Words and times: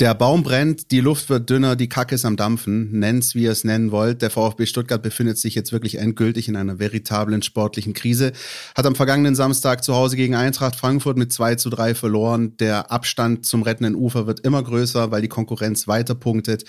Der 0.00 0.12
Baum 0.12 0.42
brennt, 0.42 0.90
die 0.90 0.98
Luft 0.98 1.30
wird 1.30 1.48
dünner, 1.48 1.76
die 1.76 1.88
Kacke 1.88 2.16
ist 2.16 2.24
am 2.24 2.36
Dampfen. 2.36 2.98
Nennt's, 2.98 3.36
wie 3.36 3.44
ihr 3.44 3.52
es 3.52 3.62
nennen 3.62 3.92
wollt. 3.92 4.22
Der 4.22 4.30
VfB 4.30 4.66
Stuttgart 4.66 5.00
befindet 5.00 5.38
sich 5.38 5.54
jetzt 5.54 5.70
wirklich 5.70 5.98
endgültig 5.98 6.48
in 6.48 6.56
einer 6.56 6.80
veritablen 6.80 7.42
sportlichen 7.42 7.94
Krise. 7.94 8.32
Hat 8.74 8.86
am 8.86 8.96
vergangenen 8.96 9.36
Samstag 9.36 9.84
zu 9.84 9.94
Hause 9.94 10.16
gegen 10.16 10.34
Eintracht 10.34 10.74
Frankfurt 10.74 11.16
mit 11.16 11.32
2 11.32 11.54
zu 11.54 11.70
3 11.70 11.94
verloren. 11.94 12.56
Der 12.56 12.90
Abstand 12.90 13.46
zum 13.46 13.62
rettenden 13.62 13.94
Ufer 13.94 14.26
wird 14.26 14.40
immer 14.40 14.64
größer, 14.64 15.12
weil 15.12 15.22
die 15.22 15.28
Konkurrenz 15.28 15.86
weiter 15.86 16.16
punktet. 16.16 16.64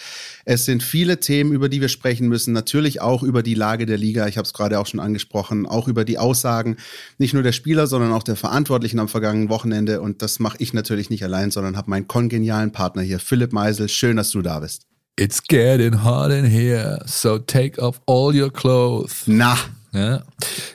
Es 0.45 0.65
sind 0.65 0.83
viele 0.83 1.19
Themen, 1.19 1.51
über 1.51 1.67
die 1.67 1.81
wir 1.81 1.89
sprechen 1.89 2.27
müssen. 2.27 2.53
Natürlich 2.53 3.01
auch 3.01 3.23
über 3.23 3.41
die 3.41 3.55
Lage 3.55 3.87
der 3.87 3.97
Liga. 3.97 4.27
Ich 4.27 4.37
habe 4.37 4.45
es 4.45 4.53
gerade 4.53 4.79
auch 4.79 4.85
schon 4.85 4.99
angesprochen. 4.99 5.65
Auch 5.65 5.87
über 5.87 6.05
die 6.05 6.19
Aussagen 6.19 6.77
nicht 7.17 7.33
nur 7.33 7.41
der 7.41 7.53
Spieler, 7.53 7.87
sondern 7.87 8.11
auch 8.11 8.21
der 8.21 8.35
Verantwortlichen 8.35 8.99
am 8.99 9.07
vergangenen 9.07 9.49
Wochenende. 9.49 9.99
Und 9.99 10.21
das 10.21 10.37
mache 10.37 10.57
ich 10.59 10.73
natürlich 10.73 11.09
nicht 11.09 11.23
allein, 11.23 11.49
sondern 11.49 11.75
habe 11.75 11.89
meinen 11.89 12.07
kongenialen 12.07 12.71
Partner 12.71 13.01
hier 13.01 13.14
hier, 13.15 13.19
Philipp 13.19 13.53
Meisel. 13.53 13.89
Schön, 13.89 14.17
dass 14.17 14.31
du 14.31 14.41
da 14.41 14.59
bist. 14.59 14.83
It's 15.17 15.41
getting 15.41 16.03
hot 16.03 16.31
in 16.31 16.45
here, 16.45 17.01
so 17.05 17.37
take 17.39 17.81
off 17.81 18.01
all 18.05 18.35
your 18.35 18.51
clothes. 18.51 19.23
Na. 19.27 19.57
Ja. 19.93 20.23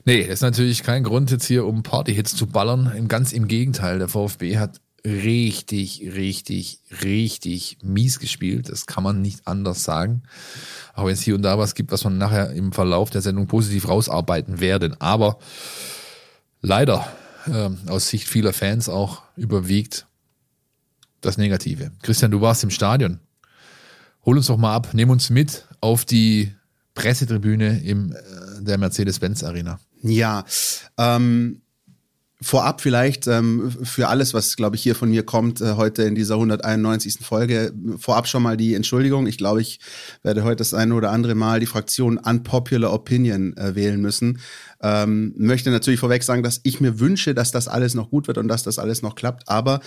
Nee, 0.06 0.22
das 0.22 0.36
ist 0.36 0.42
natürlich 0.42 0.82
kein 0.82 1.04
Grund 1.04 1.30
jetzt 1.30 1.44
hier, 1.44 1.66
um 1.66 1.82
Partyhits 1.82 2.34
zu 2.34 2.46
ballern. 2.46 3.06
Ganz 3.06 3.32
im 3.32 3.48
Gegenteil, 3.48 3.98
der 3.98 4.08
VfB 4.08 4.56
hat 4.56 4.80
richtig, 5.04 6.10
richtig, 6.14 6.80
richtig 7.04 7.76
mies 7.82 8.18
gespielt. 8.18 8.70
Das 8.70 8.86
kann 8.86 9.04
man 9.04 9.20
nicht 9.20 9.46
anders 9.46 9.84
sagen. 9.84 10.22
Auch 10.94 11.04
wenn 11.04 11.12
es 11.12 11.20
hier 11.20 11.34
und 11.34 11.42
da 11.42 11.58
was 11.58 11.74
gibt, 11.74 11.92
was 11.92 12.04
man 12.04 12.16
nachher 12.16 12.50
im 12.52 12.72
Verlauf 12.72 13.10
der 13.10 13.20
Sendung 13.20 13.46
positiv 13.46 13.88
rausarbeiten 13.88 14.60
werden. 14.60 14.98
Aber 15.00 15.38
leider 16.62 17.06
äh, 17.46 17.68
aus 17.90 18.08
Sicht 18.08 18.26
vieler 18.26 18.54
Fans 18.54 18.88
auch 18.88 19.20
überwiegt 19.36 20.06
das 21.20 21.38
Negative. 21.38 21.90
Christian, 22.02 22.30
du 22.30 22.40
warst 22.40 22.64
im 22.64 22.70
Stadion. 22.70 23.20
Hol 24.24 24.36
uns 24.36 24.46
doch 24.46 24.58
mal 24.58 24.74
ab, 24.74 24.88
nimm 24.92 25.10
uns 25.10 25.30
mit 25.30 25.66
auf 25.80 26.04
die 26.04 26.52
Pressetribüne 26.94 27.82
im 27.82 28.12
äh, 28.12 28.62
der 28.62 28.78
Mercedes-Benz 28.78 29.42
Arena. 29.42 29.78
Ja, 30.02 30.44
ähm, 30.98 31.62
vorab 32.42 32.80
vielleicht 32.80 33.26
ähm, 33.26 33.70
für 33.82 34.08
alles, 34.08 34.32
was, 34.32 34.56
glaube 34.56 34.76
ich, 34.76 34.82
hier 34.82 34.94
von 34.94 35.10
mir 35.10 35.24
kommt, 35.24 35.60
äh, 35.60 35.74
heute 35.74 36.02
in 36.04 36.14
dieser 36.14 36.34
191. 36.34 37.18
Folge, 37.20 37.72
vorab 37.98 38.28
schon 38.28 38.42
mal 38.42 38.56
die 38.56 38.74
Entschuldigung. 38.74 39.26
Ich 39.26 39.36
glaube, 39.38 39.60
ich 39.60 39.78
werde 40.22 40.42
heute 40.42 40.56
das 40.56 40.74
eine 40.74 40.94
oder 40.94 41.10
andere 41.10 41.34
Mal 41.34 41.60
die 41.60 41.66
Fraktion 41.66 42.16
Unpopular 42.18 42.92
Opinion 42.92 43.56
äh, 43.56 43.74
wählen 43.74 44.00
müssen. 44.00 44.40
Ähm, 44.82 45.34
möchte 45.36 45.70
natürlich 45.70 46.00
vorweg 46.00 46.22
sagen, 46.22 46.42
dass 46.42 46.60
ich 46.62 46.80
mir 46.80 46.98
wünsche, 46.98 47.34
dass 47.34 47.50
das 47.50 47.68
alles 47.68 47.94
noch 47.94 48.10
gut 48.10 48.26
wird 48.26 48.38
und 48.38 48.48
dass 48.48 48.62
das 48.62 48.78
alles 48.78 49.02
noch 49.02 49.14
klappt, 49.14 49.48
aber 49.48 49.80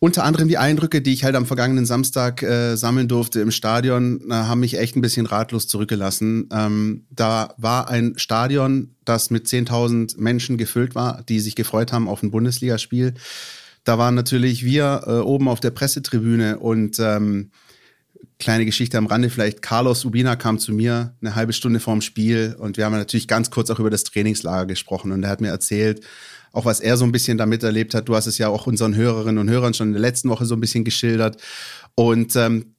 unter 0.00 0.24
anderem 0.24 0.48
die 0.48 0.56
Eindrücke, 0.56 1.02
die 1.02 1.12
ich 1.12 1.24
halt 1.24 1.36
am 1.36 1.44
vergangenen 1.44 1.84
Samstag 1.84 2.42
äh, 2.42 2.74
sammeln 2.74 3.06
durfte 3.06 3.40
im 3.40 3.50
Stadion, 3.50 4.22
äh, 4.30 4.34
haben 4.34 4.60
mich 4.60 4.78
echt 4.78 4.96
ein 4.96 5.02
bisschen 5.02 5.26
ratlos 5.26 5.68
zurückgelassen. 5.68 6.48
Ähm, 6.50 7.04
da 7.10 7.54
war 7.58 7.88
ein 7.90 8.14
Stadion, 8.16 8.94
das 9.04 9.28
mit 9.28 9.46
10.000 9.46 10.18
Menschen 10.18 10.56
gefüllt 10.56 10.94
war, 10.94 11.22
die 11.28 11.38
sich 11.38 11.54
gefreut 11.54 11.92
haben 11.92 12.08
auf 12.08 12.22
ein 12.22 12.30
Bundesligaspiel. 12.30 13.12
Da 13.84 13.98
waren 13.98 14.14
natürlich 14.14 14.64
wir 14.64 15.02
äh, 15.06 15.10
oben 15.18 15.48
auf 15.48 15.60
der 15.60 15.70
Pressetribüne 15.70 16.58
und 16.58 16.98
ähm, 16.98 17.50
kleine 18.38 18.64
Geschichte 18.64 18.96
am 18.96 19.06
Rande 19.06 19.28
vielleicht. 19.28 19.60
Carlos 19.60 20.06
Ubina 20.06 20.34
kam 20.34 20.58
zu 20.58 20.72
mir 20.72 21.14
eine 21.20 21.34
halbe 21.34 21.52
Stunde 21.52 21.78
vorm 21.78 22.00
Spiel 22.00 22.56
und 22.58 22.78
wir 22.78 22.86
haben 22.86 22.94
natürlich 22.94 23.28
ganz 23.28 23.50
kurz 23.50 23.68
auch 23.68 23.78
über 23.78 23.90
das 23.90 24.04
Trainingslager 24.04 24.64
gesprochen 24.64 25.12
und 25.12 25.22
er 25.24 25.28
hat 25.28 25.42
mir 25.42 25.48
erzählt, 25.48 26.02
auch 26.52 26.64
was 26.64 26.80
er 26.80 26.96
so 26.96 27.04
ein 27.04 27.12
bisschen 27.12 27.38
damit 27.38 27.62
erlebt 27.62 27.94
hat. 27.94 28.08
Du 28.08 28.14
hast 28.14 28.26
es 28.26 28.38
ja 28.38 28.48
auch 28.48 28.66
unseren 28.66 28.94
Hörerinnen 28.94 29.38
und 29.38 29.50
Hörern 29.50 29.74
schon 29.74 29.88
in 29.88 29.92
der 29.92 30.02
letzten 30.02 30.28
Woche 30.28 30.46
so 30.46 30.54
ein 30.54 30.60
bisschen 30.60 30.84
geschildert. 30.84 31.40
Und 31.94 32.34
ähm, 32.36 32.74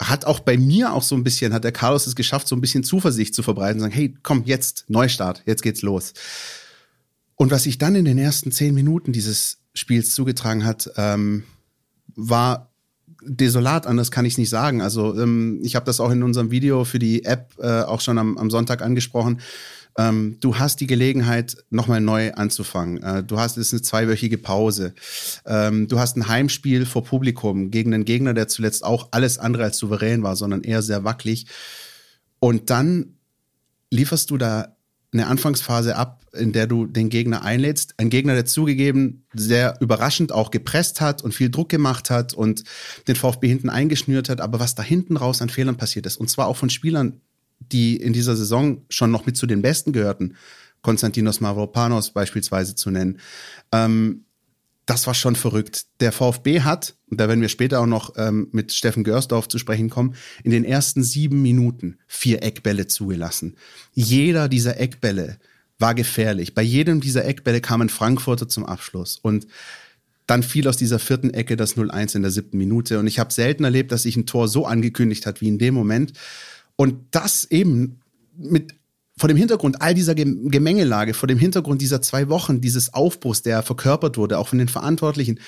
hat 0.00 0.24
auch 0.24 0.40
bei 0.40 0.56
mir 0.56 0.92
auch 0.92 1.02
so 1.02 1.16
ein 1.16 1.24
bisschen, 1.24 1.52
hat 1.52 1.64
der 1.64 1.72
Carlos 1.72 2.06
es 2.06 2.14
geschafft, 2.14 2.48
so 2.48 2.54
ein 2.54 2.60
bisschen 2.60 2.84
Zuversicht 2.84 3.34
zu 3.34 3.42
verbreiten, 3.42 3.80
sagen, 3.80 3.92
hey, 3.92 4.14
komm, 4.22 4.44
jetzt 4.44 4.84
Neustart, 4.88 5.42
jetzt 5.46 5.62
geht's 5.62 5.82
los. 5.82 6.12
Und 7.34 7.50
was 7.50 7.64
sich 7.64 7.78
dann 7.78 7.94
in 7.94 8.04
den 8.04 8.18
ersten 8.18 8.52
zehn 8.52 8.74
Minuten 8.74 9.12
dieses 9.12 9.58
Spiels 9.74 10.14
zugetragen 10.14 10.64
hat, 10.64 10.90
ähm, 10.96 11.44
war 12.14 12.70
desolat, 13.22 13.86
anders 13.86 14.10
kann 14.10 14.24
ich 14.24 14.34
es 14.34 14.38
nicht 14.38 14.50
sagen. 14.50 14.80
Also 14.80 15.18
ähm, 15.18 15.60
ich 15.62 15.74
habe 15.76 15.86
das 15.86 16.00
auch 16.00 16.10
in 16.10 16.22
unserem 16.22 16.50
Video 16.50 16.84
für 16.84 16.98
die 16.98 17.24
App 17.24 17.52
äh, 17.58 17.82
auch 17.82 18.00
schon 18.00 18.18
am, 18.18 18.38
am 18.38 18.50
Sonntag 18.50 18.82
angesprochen 18.82 19.40
ähm, 19.98 20.36
du 20.40 20.56
hast 20.58 20.80
die 20.80 20.86
Gelegenheit, 20.86 21.56
nochmal 21.70 22.00
neu 22.00 22.32
anzufangen. 22.32 23.02
Äh, 23.02 23.24
du 23.24 23.38
hast, 23.38 23.56
es 23.56 23.68
ist 23.68 23.72
eine 23.72 23.82
zweiwöchige 23.82 24.38
Pause. 24.38 24.94
Ähm, 25.44 25.88
du 25.88 25.98
hast 25.98 26.16
ein 26.16 26.28
Heimspiel 26.28 26.86
vor 26.86 27.04
Publikum 27.04 27.72
gegen 27.72 27.92
einen 27.92 28.04
Gegner, 28.04 28.32
der 28.32 28.46
zuletzt 28.46 28.84
auch 28.84 29.08
alles 29.10 29.38
andere 29.38 29.64
als 29.64 29.76
souverän 29.78 30.22
war, 30.22 30.36
sondern 30.36 30.62
eher 30.62 30.82
sehr 30.82 31.02
wackelig. 31.02 31.46
Und 32.38 32.70
dann 32.70 33.16
lieferst 33.90 34.30
du 34.30 34.38
da 34.38 34.76
eine 35.12 35.26
Anfangsphase 35.26 35.96
ab, 35.96 36.22
in 36.32 36.52
der 36.52 36.68
du 36.68 36.86
den 36.86 37.08
Gegner 37.08 37.42
einlädst. 37.42 37.94
Ein 37.96 38.10
Gegner, 38.10 38.34
der 38.34 38.44
zugegeben 38.44 39.24
sehr 39.32 39.78
überraschend 39.80 40.30
auch 40.30 40.50
gepresst 40.50 41.00
hat 41.00 41.22
und 41.22 41.34
viel 41.34 41.50
Druck 41.50 41.70
gemacht 41.70 42.10
hat 42.10 42.34
und 42.34 42.62
den 43.08 43.16
VfB 43.16 43.48
hinten 43.48 43.70
eingeschnürt 43.70 44.28
hat, 44.28 44.40
aber 44.40 44.60
was 44.60 44.76
da 44.76 44.82
hinten 44.82 45.16
raus 45.16 45.42
an 45.42 45.48
Fehlern 45.48 45.76
passiert 45.76 46.06
ist, 46.06 46.18
und 46.18 46.28
zwar 46.28 46.46
auch 46.46 46.56
von 46.56 46.70
Spielern, 46.70 47.20
die 47.60 47.96
in 47.96 48.12
dieser 48.12 48.36
Saison 48.36 48.82
schon 48.88 49.10
noch 49.10 49.26
mit 49.26 49.36
zu 49.36 49.46
den 49.46 49.62
Besten 49.62 49.92
gehörten, 49.92 50.34
Konstantinos 50.82 51.40
Mavropanos 51.40 52.10
beispielsweise 52.10 52.74
zu 52.74 52.90
nennen, 52.90 53.18
ähm, 53.72 54.24
das 54.88 55.06
war 55.06 55.12
schon 55.12 55.36
verrückt. 55.36 55.84
Der 56.00 56.12
VfB 56.12 56.62
hat, 56.62 56.96
und 57.10 57.20
da 57.20 57.28
werden 57.28 57.42
wir 57.42 57.50
später 57.50 57.80
auch 57.80 57.86
noch 57.86 58.14
ähm, 58.16 58.48
mit 58.52 58.72
Steffen 58.72 59.04
Görsdorf 59.04 59.46
zu 59.46 59.58
sprechen 59.58 59.90
kommen, 59.90 60.14
in 60.42 60.50
den 60.50 60.64
ersten 60.64 61.02
sieben 61.02 61.42
Minuten 61.42 61.98
vier 62.06 62.42
Eckbälle 62.42 62.86
zugelassen. 62.86 63.56
Jeder 63.92 64.48
dieser 64.48 64.80
Eckbälle 64.80 65.38
war 65.78 65.94
gefährlich. 65.94 66.54
Bei 66.54 66.62
jedem 66.62 67.02
dieser 67.02 67.26
Eckbälle 67.26 67.60
kam 67.60 67.82
ein 67.82 67.90
Frankfurter 67.90 68.48
zum 68.48 68.64
Abschluss. 68.64 69.18
Und 69.20 69.46
dann 70.26 70.42
fiel 70.42 70.66
aus 70.66 70.78
dieser 70.78 70.98
vierten 70.98 71.34
Ecke 71.34 71.56
das 71.56 71.76
0-1 71.76 72.16
in 72.16 72.22
der 72.22 72.30
siebten 72.30 72.56
Minute. 72.56 72.98
Und 72.98 73.06
ich 73.06 73.18
habe 73.18 73.32
selten 73.32 73.64
erlebt, 73.64 73.92
dass 73.92 74.02
sich 74.04 74.16
ein 74.16 74.26
Tor 74.26 74.48
so 74.48 74.64
angekündigt 74.64 75.26
hat 75.26 75.42
wie 75.42 75.48
in 75.48 75.58
dem 75.58 75.74
Moment. 75.74 76.14
Und 76.80 77.06
das 77.10 77.44
eben 77.50 78.00
mit 78.36 78.72
vor 79.16 79.26
dem 79.26 79.36
Hintergrund 79.36 79.82
all 79.82 79.94
dieser 79.94 80.14
Gemengelage, 80.14 81.12
vor 81.12 81.26
dem 81.26 81.38
Hintergrund 81.38 81.82
dieser 81.82 82.00
zwei 82.00 82.28
Wochen, 82.28 82.60
dieses 82.60 82.94
Aufbruchs, 82.94 83.42
der 83.42 83.64
verkörpert 83.64 84.16
wurde, 84.16 84.38
auch 84.38 84.46
von 84.46 84.60
den 84.60 84.68
Verantwortlichen, 84.68 85.40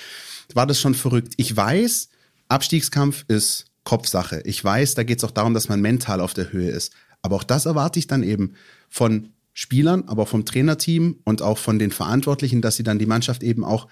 war 0.53 0.67
das 0.67 0.81
schon 0.81 0.93
verrückt. 0.93 1.33
Ich 1.37 1.55
weiß, 1.55 2.09
Abstiegskampf 2.49 3.23
ist 3.29 3.67
Kopfsache. 3.85 4.41
Ich 4.43 4.61
weiß, 4.61 4.95
da 4.95 5.03
geht 5.03 5.19
es 5.19 5.23
auch 5.23 5.31
darum, 5.31 5.53
dass 5.53 5.69
man 5.69 5.79
mental 5.79 6.19
auf 6.19 6.33
der 6.33 6.51
Höhe 6.51 6.69
ist. 6.69 6.91
Aber 7.21 7.37
auch 7.37 7.45
das 7.45 7.65
erwarte 7.65 7.97
ich 7.97 8.07
dann 8.07 8.23
eben 8.23 8.55
von 8.89 9.29
Spielern, 9.53 10.03
aber 10.07 10.23
auch 10.23 10.27
vom 10.27 10.43
Trainerteam 10.43 11.19
und 11.23 11.41
auch 11.41 11.57
von 11.57 11.79
den 11.79 11.91
Verantwortlichen, 11.91 12.61
dass 12.61 12.75
sie 12.75 12.83
dann 12.83 12.99
die 12.99 13.05
Mannschaft 13.05 13.41
eben 13.41 13.63
auch 13.63 13.87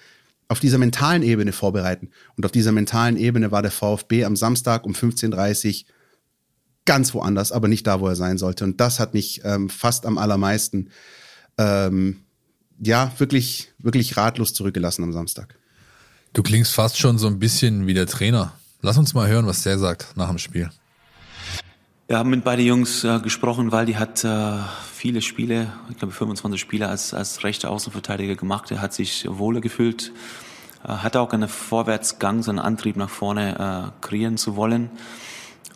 auf 0.50 0.60
dieser 0.60 0.78
mentalen 0.78 1.24
Ebene 1.24 1.54
vorbereiten. 1.54 2.10
Und 2.36 2.46
auf 2.46 2.52
dieser 2.52 2.74
mentalen 2.74 3.16
Ebene 3.16 3.52
war 3.52 3.62
der 3.62 3.72
VfB 3.72 4.26
am 4.26 4.36
Samstag 4.36 4.86
um 4.86 4.92
15.30 4.92 5.86
Uhr 5.86 5.90
ganz 6.90 7.14
woanders, 7.14 7.52
aber 7.52 7.68
nicht 7.68 7.86
da, 7.86 8.00
wo 8.00 8.08
er 8.08 8.16
sein 8.16 8.40
sollte. 8.40 8.64
Und 8.64 8.82
das 8.82 9.00
hat 9.00 9.14
mich 9.14 9.42
ähm, 9.44 9.70
fast 9.70 10.08
am 10.08 10.18
allermeisten, 10.18 10.90
ähm, 11.60 12.22
ja, 12.80 13.12
wirklich, 13.20 13.72
wirklich 13.78 14.18
ratlos 14.18 14.56
zurückgelassen 14.56 15.04
am 15.04 15.14
Samstag. 15.14 15.56
Du 16.34 16.42
klingst 16.42 16.74
fast 16.74 16.98
schon 16.98 17.20
so 17.20 17.28
ein 17.28 17.38
bisschen 17.38 17.86
wie 17.86 17.94
der 17.94 18.08
Trainer. 18.08 18.54
Lass 18.82 18.98
uns 18.98 19.14
mal 19.14 19.28
hören, 19.28 19.46
was 19.46 19.62
der 19.62 19.78
sagt 19.78 20.18
nach 20.18 20.30
dem 20.30 20.40
Spiel. 20.40 20.72
Wir 22.08 22.18
haben 22.18 22.32
mit 22.32 22.44
beiden 22.44 22.66
Jungs 22.66 23.04
äh, 23.04 23.20
gesprochen, 23.20 23.72
weil 23.72 23.86
die 23.86 23.98
hat 23.98 24.24
äh, 24.24 24.58
viele 24.92 25.22
Spiele, 25.22 25.72
ich 25.92 25.98
glaube 25.98 26.12
25 26.12 26.60
Spiele 26.60 26.88
als, 26.88 27.14
als 27.14 27.44
rechter 27.44 27.70
Außenverteidiger 27.70 28.36
gemacht. 28.36 28.72
Er 28.72 28.82
hat 28.82 28.96
sich 28.96 29.28
wohler 29.30 29.62
gefühlt, 29.62 30.12
äh, 30.84 30.88
hat 30.88 31.16
auch 31.16 31.34
einen 31.34 31.50
Vorwärtsgang, 31.50 32.42
so 32.42 32.50
einen 32.50 32.58
Antrieb 32.58 32.96
nach 32.96 33.12
vorne 33.12 33.92
äh, 33.94 34.02
kreieren 34.04 34.38
zu 34.38 34.56
wollen. 34.56 34.90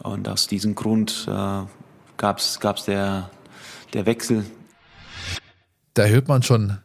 Und 0.04 0.28
aus 0.28 0.48
diesem 0.48 0.76
Grund 0.76 1.26
äh, 1.28 1.62
gab 2.18 2.38
es 2.38 2.60
der, 2.86 3.30
der 3.94 4.06
Wechsel. 4.06 4.46
Da 5.94 6.06
hört 6.06 6.28
man 6.28 6.44
schon 6.44 6.78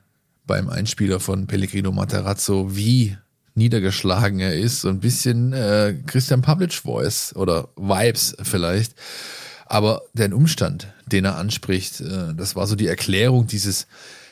beim 0.47 0.69
Einspieler 0.69 1.21
von 1.21 1.47
Pellegrino 1.47 1.93
Materazzo, 1.93 2.77
wie 2.77 3.17
niedergeschlagen 3.55 4.41
er 4.41 4.55
ist. 4.55 4.83
So 4.83 4.89
ein 4.89 5.01
bisschen 5.01 5.53
äh, 5.53 5.95
Christian 6.07 6.43
Pavlic 6.43 6.75
Voice 6.75 7.35
oder 7.37 7.69
Vibes 7.77 8.37
vielleicht. 8.43 8.95
Aber 9.67 10.03
der 10.15 10.35
Umstand, 10.35 10.89
den 11.07 11.25
er 11.25 11.37
anspricht, 11.37 12.01
äh, 12.01 12.35
das 12.35 12.57
war 12.57 12.67
so 12.67 12.77
die 12.77 12.87
Erklärung 12.87 13.47
dieses 13.47 13.87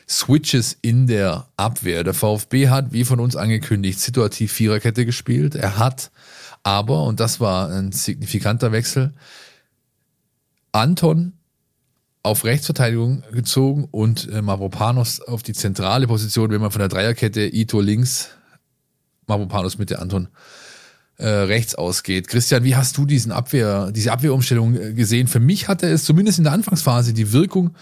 Switches 0.09 0.77
in 0.81 1.07
der 1.07 1.47
Abwehr. 1.57 2.03
Der 2.03 2.13
VfB 2.13 2.69
hat, 2.69 2.93
wie 2.93 3.03
von 3.03 3.19
uns 3.19 3.35
angekündigt, 3.35 3.99
situativ 3.99 4.53
Viererkette 4.53 5.05
gespielt. 5.05 5.55
Er 5.55 5.77
hat 5.77 6.09
aber, 6.67 7.03
und 7.03 7.21
das 7.21 7.39
war 7.39 7.69
ein 7.69 7.93
signifikanter 7.93 8.73
Wechsel, 8.73 9.13
Anton 10.73 11.31
auf 12.23 12.43
Rechtsverteidigung 12.43 13.23
gezogen 13.31 13.87
und 13.89 14.29
äh, 14.29 14.41
Mavropanos 14.41 15.21
auf 15.21 15.43
die 15.43 15.53
zentrale 15.53 16.07
Position, 16.07 16.51
wenn 16.51 16.59
man 16.59 16.71
von 16.71 16.79
der 16.79 16.89
Dreierkette 16.89 17.47
Ito 17.47 17.79
links, 17.79 18.31
Mavropanos 19.27 19.77
Mitte, 19.77 19.99
Anton 19.99 20.27
äh, 21.15 21.29
rechts 21.29 21.73
ausgeht. 21.73 22.27
Christian, 22.27 22.65
wie 22.65 22.75
hast 22.75 22.97
du 22.97 23.05
diesen 23.05 23.31
Abwehr, 23.31 23.93
diese 23.93 24.11
Abwehrumstellung 24.11 24.75
äh, 24.75 24.93
gesehen? 24.93 25.27
Für 25.27 25.39
mich 25.39 25.69
hatte 25.69 25.87
es 25.87 26.03
zumindest 26.03 26.37
in 26.37 26.43
der 26.43 26.51
Anfangsphase 26.51 27.13
die 27.13 27.31
Wirkung 27.31 27.75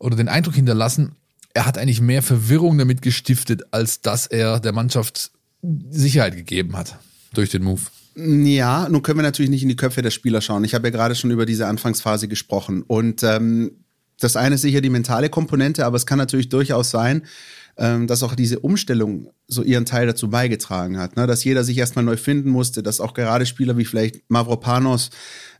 oder 0.00 0.16
den 0.16 0.28
Eindruck 0.28 0.56
hinterlassen, 0.56 1.14
er 1.54 1.66
hat 1.66 1.78
eigentlich 1.78 2.00
mehr 2.00 2.22
Verwirrung 2.22 2.76
damit 2.78 3.00
gestiftet, 3.00 3.62
als 3.70 4.00
dass 4.00 4.26
er 4.26 4.58
der 4.58 4.72
Mannschaft 4.72 5.30
Sicherheit 5.62 6.34
gegeben 6.34 6.76
hat 6.76 6.98
durch 7.34 7.50
den 7.50 7.62
Move. 7.62 7.82
Ja, 8.14 8.88
nun 8.88 9.02
können 9.02 9.18
wir 9.18 9.22
natürlich 9.22 9.50
nicht 9.50 9.62
in 9.62 9.68
die 9.68 9.76
Köpfe 9.76 10.02
der 10.02 10.10
Spieler 10.10 10.40
schauen. 10.40 10.64
Ich 10.64 10.74
habe 10.74 10.88
ja 10.88 10.90
gerade 10.90 11.14
schon 11.14 11.30
über 11.30 11.46
diese 11.46 11.66
Anfangsphase 11.66 12.28
gesprochen. 12.28 12.82
Und 12.82 13.22
ähm, 13.22 13.84
das 14.20 14.36
eine 14.36 14.56
ist 14.56 14.62
sicher 14.62 14.80
die 14.80 14.90
mentale 14.90 15.30
Komponente, 15.30 15.86
aber 15.86 15.96
es 15.96 16.06
kann 16.06 16.18
natürlich 16.18 16.48
durchaus 16.48 16.90
sein, 16.90 17.22
ähm, 17.76 18.06
dass 18.06 18.22
auch 18.22 18.34
diese 18.34 18.60
Umstellung 18.60 19.30
so 19.48 19.62
ihren 19.62 19.86
Teil 19.86 20.06
dazu 20.06 20.28
beigetragen 20.28 20.98
hat. 20.98 21.16
Ne? 21.16 21.26
Dass 21.26 21.44
jeder 21.44 21.64
sich 21.64 21.78
erstmal 21.78 22.04
neu 22.04 22.16
finden 22.16 22.50
musste, 22.50 22.82
dass 22.82 23.00
auch 23.00 23.14
gerade 23.14 23.46
Spieler 23.46 23.78
wie 23.78 23.86
vielleicht 23.86 24.30
Mavropanos 24.30 25.10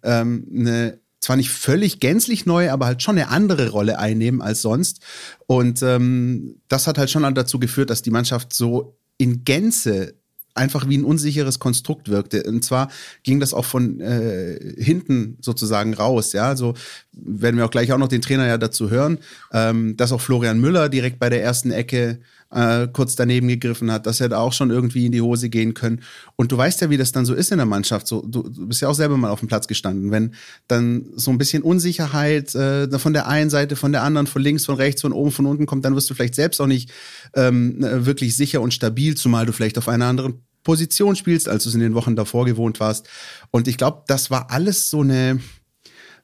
ähm, 0.02 0.46
eine 0.54 1.00
zwar 1.20 1.37
nicht 1.37 1.50
völlig 1.50 2.00
gänzlich 2.00 2.46
neu, 2.46 2.70
aber 2.70 2.87
halt 2.87 3.00
schon 3.00 3.16
eine 3.16 3.28
andere 3.28 3.70
Rolle 3.70 3.99
einnehmen 3.99 4.43
als 4.43 4.60
sonst. 4.60 5.00
Und 5.46 5.81
ähm, 5.82 6.56
das 6.69 6.88
hat 6.88 6.99
halt 6.99 7.10
schon 7.10 7.22
dazu 7.34 7.60
geführt, 7.60 7.90
dass 7.90 8.02
die 8.02 8.10
Mannschaft 8.10 8.52
so 8.52 8.99
in 9.19 9.44
Gänze 9.44 10.14
einfach 10.54 10.88
wie 10.88 10.99
ein 10.99 11.04
unsicheres 11.04 11.58
Konstrukt 11.58 12.08
wirkte. 12.08 12.43
Und 12.44 12.64
zwar 12.64 12.90
ging 13.22 13.40
das 13.40 13.54
auch 13.54 13.64
von 13.64 14.00
äh, 14.00 14.75
hinten 14.76 15.38
sozusagen 15.40 15.94
raus. 15.94 16.32
Ja, 16.32 16.49
also 16.49 16.75
werden 17.12 17.56
wir 17.56 17.64
auch 17.64 17.70
gleich 17.70 17.93
auch 17.93 17.99
noch 17.99 18.08
den 18.08 18.22
Trainer 18.22 18.46
ja 18.46 18.58
dazu 18.58 18.90
hören, 18.90 19.19
ähm, 19.52 19.96
dass 19.96 20.12
auch 20.12 20.20
Florian 20.20 20.60
Müller 20.60 20.88
direkt 20.88 21.19
bei 21.19 21.31
der 21.31 21.43
ersten 21.43 21.70
Ecke 21.70 22.19
äh, 22.52 22.88
kurz 22.93 23.16
daneben 23.16 23.49
gegriffen 23.49 23.90
hat, 23.90 24.06
dass 24.06 24.20
er 24.20 24.28
da 24.28 24.38
auch 24.38 24.52
schon 24.52 24.70
irgendwie 24.70 25.06
in 25.06 25.12
die 25.12 25.20
Hose 25.20 25.49
gehen 25.49 25.75
können. 25.75 26.02
Und 26.37 26.52
du 26.52 26.56
weißt 26.56 26.81
ja, 26.81 26.90
wie 26.90 26.96
das 26.96 27.12
dann 27.12 27.25
so 27.25 27.34
ist 27.34 27.50
in 27.50 27.58
der 27.58 27.66
Mannschaft. 27.66 28.06
So, 28.06 28.22
du, 28.22 28.43
du 28.43 28.69
bist 28.69 28.81
ja 28.82 28.88
auch 28.88 28.94
selber 28.94 29.16
mal 29.16 29.31
auf 29.31 29.40
dem 29.40 29.49
Platz 29.49 29.66
gestanden. 29.66 30.10
Wenn 30.10 30.34
dann 30.69 31.06
so 31.16 31.31
ein 31.31 31.38
bisschen 31.38 31.62
Unsicherheit 31.62 32.54
äh, 32.54 32.99
von 32.99 33.12
der 33.12 33.26
einen 33.26 33.50
Seite, 33.50 33.76
von 33.76 33.93
der 33.93 34.02
anderen, 34.02 34.26
von 34.26 34.43
links, 34.43 34.66
von 34.66 34.76
rechts, 34.76 35.02
von 35.02 35.12
oben, 35.12 35.32
von 35.32 35.46
unten 35.46 35.66
kommt, 35.66 35.84
dann 35.84 35.94
wirst 35.94 36.10
du 36.10 36.14
vielleicht 36.14 36.34
selbst 36.34 36.60
auch 36.60 36.66
nicht 36.66 36.90
ähm, 37.34 37.76
wirklich 37.81 38.37
sicher 38.37 38.60
und 38.60 38.75
stabil, 38.75 39.16
zumal 39.16 39.46
du 39.46 39.52
vielleicht 39.52 39.78
auf 39.78 39.88
einer 39.88 40.06
anderen 40.06 40.43
Position 40.64 41.16
spielst, 41.16 41.49
als 41.49 41.64
du 41.64 41.70
es 41.70 41.75
in 41.75 41.81
den 41.81 41.94
Wochen 41.94 42.16
davor 42.16 42.44
gewohnt 42.44 42.78
warst. 42.81 43.08
Und 43.50 43.66
ich 43.66 43.76
glaube, 43.76 44.02
das 44.06 44.31
war 44.31 44.50
alles 44.50 44.90
so 44.90 45.00
eine 45.00 45.40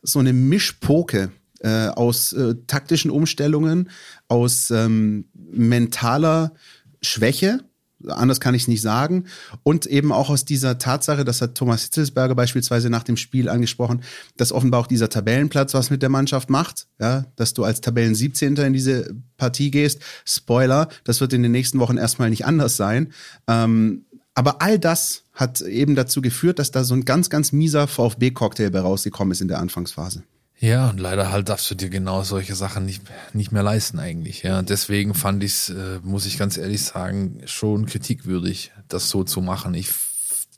so 0.03 0.21
eine 0.21 0.33
Mischpoke 0.33 1.33
äh, 1.61 1.89
aus 1.89 2.33
äh, 2.33 2.55
taktischen 2.67 3.11
Umstellungen, 3.11 3.91
aus 4.29 4.71
ähm, 4.71 5.27
mentaler 5.51 6.53
Schwäche, 7.01 7.61
anders 8.07 8.41
kann 8.41 8.55
ich 8.55 8.63
es 8.63 8.69
nicht 8.69 8.83
sagen, 8.83 9.25
und 9.63 9.87
eben 9.87 10.13
auch 10.13 10.31
aus 10.31 10.45
dieser 10.45 10.79
Tatsache, 10.79 11.25
das 11.25 11.43
hat 11.43 11.57
Thomas 11.57 11.83
Hitzelsberger 11.83 12.35
beispielsweise 12.35 12.91
nach 12.91 13.03
dem 13.03 13.17
Spiel 13.17 13.49
angesprochen, 13.49 14.03
dass 14.37 14.53
offenbar 14.53 14.81
auch 14.81 14.87
dieser 14.87 15.09
Tabellenplatz 15.09 15.75
was 15.75 15.91
mit 15.91 16.03
der 16.03 16.09
Mannschaft 16.09 16.51
macht, 16.51 16.87
ja, 17.01 17.27
dass 17.37 17.55
du 17.55 17.65
als 17.65 17.81
Tabellen 17.81 18.15
17. 18.15 18.57
in 18.57 18.73
diese 18.73 19.15
Partie 19.37 19.71
gehst. 19.71 20.01
Spoiler, 20.25 20.89
das 21.05 21.21
wird 21.21 21.33
in 21.33 21.43
den 21.43 21.53
nächsten 21.53 21.81
Wochen 21.81 21.97
erstmal 21.97 22.31
nicht 22.31 22.47
anders 22.47 22.77
sein. 22.77 23.13
Ähm, 23.49 24.05
aber 24.35 24.63
all 24.63 24.79
das 24.79 25.25
hat 25.33 25.61
eben 25.63 25.97
dazu 25.97 26.23
geführt, 26.23 26.61
dass 26.61 26.71
da 26.71 26.85
so 26.85 26.95
ein 26.95 27.05
ganz, 27.05 27.29
ganz 27.29 27.51
mieser 27.51 27.89
VfB-Cocktail 27.89 28.71
bei 28.71 28.81
rausgekommen 28.81 29.33
ist 29.33 29.41
in 29.41 29.49
der 29.49 29.59
Anfangsphase. 29.59 30.23
Ja, 30.61 30.91
und 30.91 30.99
leider 30.99 31.31
halt 31.31 31.49
darfst 31.49 31.71
du 31.71 31.77
dir 31.77 31.89
genau 31.89 32.25
solche 32.25 32.57
Sachen 32.57 32.85
nicht, 32.85 33.03
nicht 33.33 33.53
mehr 33.53 33.63
leisten 33.63 34.01
eigentlich. 34.01 34.43
Ja, 34.43 34.61
deswegen 34.63 35.15
fand 35.15 35.45
ich 35.45 35.53
es, 35.53 35.71
äh, 35.71 36.01
muss 36.03 36.27
ich 36.27 36.37
ganz 36.37 36.57
ehrlich 36.57 36.83
sagen, 36.83 37.41
schon 37.47 37.87
kritikwürdig, 37.87 38.73
das 38.89 39.09
so 39.09 39.23
zu 39.23 39.41
machen. 39.41 39.75
Ich 39.75 39.91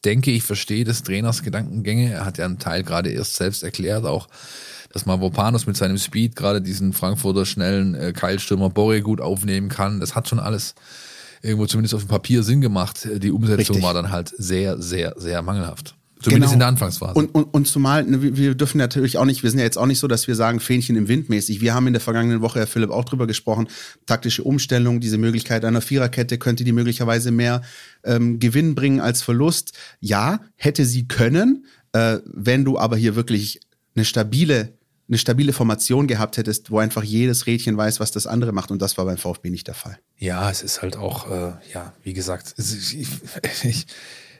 denke, 0.05 0.31
ich 0.31 0.43
verstehe 0.43 0.85
des 0.85 1.03
Trainers 1.03 1.43
Gedankengänge. 1.43 2.13
Er 2.13 2.25
hat 2.25 2.39
ja 2.39 2.47
einen 2.47 2.59
Teil 2.59 2.83
gerade 2.83 3.11
erst 3.11 3.37
selbst 3.37 3.63
erklärt, 3.63 4.07
auch 4.07 4.29
dass 4.91 5.07
Mavropanos 5.07 5.67
mit 5.67 5.77
seinem 5.77 5.99
Speed 5.99 6.35
gerade 6.35 6.63
diesen 6.63 6.95
Frankfurter 6.95 7.45
schnellen 7.45 7.95
äh, 7.95 8.13
Keilstürmer 8.13 8.71
Borre 8.71 9.03
gut 9.03 9.21
aufnehmen 9.21 9.69
kann. 9.69 10.01
Das 10.01 10.15
hat 10.15 10.29
schon 10.29 10.41
alles 10.41 10.75
irgendwo 11.43 11.67
zumindest 11.67 11.95
auf 11.95 12.03
dem 12.03 12.09
Papier 12.09 12.43
Sinn 12.43 12.63
gemacht. 12.63 13.07
Die 13.19 13.31
Umsetzung 13.31 13.77
Richtig. 13.77 13.83
war 13.83 13.95
dann 13.95 14.11
halt 14.11 14.33
sehr, 14.37 14.81
sehr, 14.81 15.15
sehr 15.17 15.43
mangelhaft. 15.43 15.95
Zumindest 16.23 16.53
genau. 16.53 16.53
in 16.53 16.59
der 16.59 16.69
Anfangsphase. 16.69 17.15
Und, 17.15 17.35
und, 17.35 17.45
und 17.45 17.67
zumal, 17.67 18.05
ne, 18.05 18.37
wir 18.37 18.55
dürfen 18.55 18.77
natürlich 18.77 19.17
auch 19.17 19.25
nicht, 19.25 19.43
wir 19.43 19.51
sind 19.51 19.59
ja 19.59 19.65
jetzt 19.65 19.79
auch 19.79 19.87
nicht 19.87 19.99
so, 19.99 20.07
dass 20.07 20.29
wir 20.29 20.35
sagen, 20.35 20.61
Fähnchen 20.61 20.97
im 20.97 21.09
Wind 21.09 21.31
mäßig. 21.31 21.63
Wir 21.63 21.75
haben 21.75 21.87
in 21.87 21.95
der 21.95 22.01
vergangenen 22.01 22.43
Woche, 22.43 22.59
Herr 22.59 22.67
Philipp, 22.67 22.91
auch 22.91 23.05
drüber 23.05 23.27
gesprochen, 23.27 23.69
taktische 24.05 24.45
Umstellung, 24.45 25.01
diese 25.01 25.17
Möglichkeit 25.17 25.65
einer 25.65 25.81
Viererkette, 25.81 26.37
könnte 26.37 26.65
die 26.65 26.73
möglicherweise 26.73 27.31
mehr 27.31 27.63
ähm, 28.05 28.39
Gewinn 28.39 28.75
bringen 28.75 29.01
als 29.01 29.23
Verlust. 29.23 29.73
Ja, 30.01 30.41
hätte 30.57 30.85
sie 30.85 31.09
können, 31.09 31.65
äh, 31.93 32.19
wenn 32.27 32.65
du 32.65 32.79
aber 32.79 32.97
hier 32.97 33.17
wirklich 33.17 33.61
eine 33.95 34.05
stabile 34.05 34.75
eine 35.11 35.19
stabile 35.19 35.53
Formation 35.53 36.07
gehabt 36.07 36.37
hättest, 36.37 36.71
wo 36.71 36.79
einfach 36.79 37.03
jedes 37.03 37.49
Rädchen 37.49 37.77
weiß, 37.77 37.99
was 37.99 38.13
das 38.13 38.29
andere 38.29 38.53
macht. 38.53 38.71
Und 38.71 38.81
das 38.81 38.97
war 38.97 39.07
beim 39.07 39.17
VfB 39.17 39.51
nicht 39.51 39.67
der 39.67 39.75
Fall. 39.75 39.99
Ja, 40.17 40.49
es 40.49 40.63
ist 40.63 40.83
halt 40.83 40.97
auch, 40.97 41.29
äh, 41.29 41.53
ja, 41.75 41.93
wie 42.05 42.13
gesagt, 42.13 42.55
ich, 42.57 43.09
ich, 43.65 43.87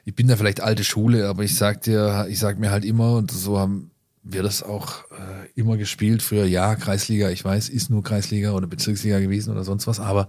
ich 0.05 0.15
bin 0.15 0.27
da 0.27 0.35
vielleicht 0.35 0.61
alte 0.61 0.83
Schule, 0.83 1.27
aber 1.27 1.43
ich 1.43 1.55
sag 1.55 1.81
dir, 1.83 2.27
ich 2.29 2.39
sag 2.39 2.59
mir 2.59 2.71
halt 2.71 2.85
immer, 2.85 3.17
und 3.17 3.31
so 3.31 3.59
haben 3.59 3.91
wir 4.23 4.43
das 4.43 4.63
auch 4.63 5.03
äh, 5.11 5.49
immer 5.55 5.77
gespielt 5.77 6.21
früher, 6.21 6.45
ja, 6.45 6.75
Kreisliga, 6.75 7.29
ich 7.29 7.43
weiß, 7.43 7.69
ist 7.69 7.89
nur 7.89 8.03
Kreisliga 8.03 8.51
oder 8.51 8.67
Bezirksliga 8.67 9.19
gewesen 9.19 9.51
oder 9.51 9.63
sonst 9.63 9.87
was, 9.87 9.99
aber 9.99 10.27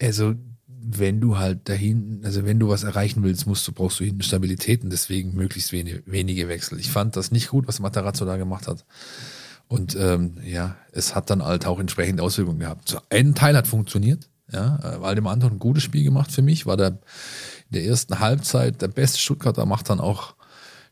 also 0.00 0.34
wenn 0.88 1.20
du 1.20 1.36
halt 1.36 1.68
dahin, 1.68 2.20
also 2.22 2.44
wenn 2.44 2.60
du 2.60 2.68
was 2.68 2.84
erreichen 2.84 3.24
willst, 3.24 3.46
musst 3.46 3.66
du, 3.66 3.72
brauchst 3.72 3.98
du 3.98 4.04
hinten 4.04 4.22
Stabilität 4.22 4.84
und 4.84 4.90
deswegen 4.90 5.34
möglichst 5.34 5.72
wenige, 5.72 6.02
wenige 6.06 6.48
Wechsel. 6.48 6.78
Ich 6.78 6.92
fand 6.92 7.16
das 7.16 7.32
nicht 7.32 7.48
gut, 7.48 7.66
was 7.66 7.80
Matarazzo 7.80 8.24
da 8.24 8.36
gemacht 8.36 8.68
hat. 8.68 8.84
Und 9.66 9.96
ähm, 9.98 10.38
ja, 10.44 10.76
es 10.92 11.16
hat 11.16 11.28
dann 11.28 11.44
halt 11.44 11.66
auch 11.66 11.80
entsprechende 11.80 12.22
Auswirkungen 12.22 12.60
gehabt. 12.60 12.88
So, 12.88 12.98
ein 13.10 13.34
Teil 13.34 13.56
hat 13.56 13.66
funktioniert, 13.66 14.28
ja, 14.52 14.78
äh, 14.78 15.00
Waldemar 15.00 15.32
Anton 15.32 15.54
ein 15.54 15.58
gutes 15.58 15.82
Spiel 15.82 16.04
gemacht 16.04 16.30
für 16.30 16.42
mich, 16.42 16.66
war 16.66 16.76
der 16.76 17.00
der 17.70 17.84
ersten 17.84 18.18
Halbzeit 18.20 18.82
der 18.82 18.88
beste 18.88 19.18
Stuttgarter, 19.18 19.66
macht 19.66 19.90
dann 19.90 20.00
auch, 20.00 20.34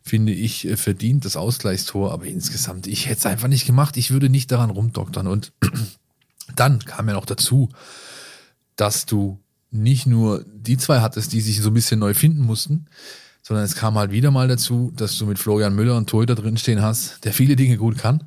finde 0.02 0.32
ich, 0.32 0.66
äh, 0.66 0.76
verdient 0.76 1.24
das 1.24 1.36
Ausgleichstor, 1.36 2.12
aber 2.12 2.26
insgesamt, 2.26 2.86
ich 2.86 3.06
hätte 3.06 3.18
es 3.18 3.26
einfach 3.26 3.48
nicht 3.48 3.66
gemacht, 3.66 3.96
ich 3.96 4.10
würde 4.10 4.28
nicht 4.28 4.50
daran 4.50 4.70
rumdoktern. 4.70 5.26
Und 5.26 5.52
dann 6.56 6.80
kam 6.80 7.08
ja 7.08 7.14
noch 7.14 7.26
dazu, 7.26 7.68
dass 8.76 9.06
du 9.06 9.38
nicht 9.70 10.06
nur 10.06 10.44
die 10.46 10.76
zwei 10.76 11.00
hattest, 11.00 11.32
die 11.32 11.40
sich 11.40 11.60
so 11.60 11.70
ein 11.70 11.74
bisschen 11.74 12.00
neu 12.00 12.14
finden 12.14 12.42
mussten, 12.42 12.86
sondern 13.42 13.64
es 13.64 13.74
kam 13.74 13.96
halt 13.96 14.10
wieder 14.10 14.30
mal 14.30 14.48
dazu, 14.48 14.92
dass 14.96 15.18
du 15.18 15.26
mit 15.26 15.38
Florian 15.38 15.74
Müller 15.74 15.96
einen 15.96 16.06
Torhüter 16.06 16.34
drinstehen 16.34 16.80
hast, 16.80 17.24
der 17.24 17.32
viele 17.32 17.56
Dinge 17.56 17.76
gut 17.76 17.98
kann, 17.98 18.24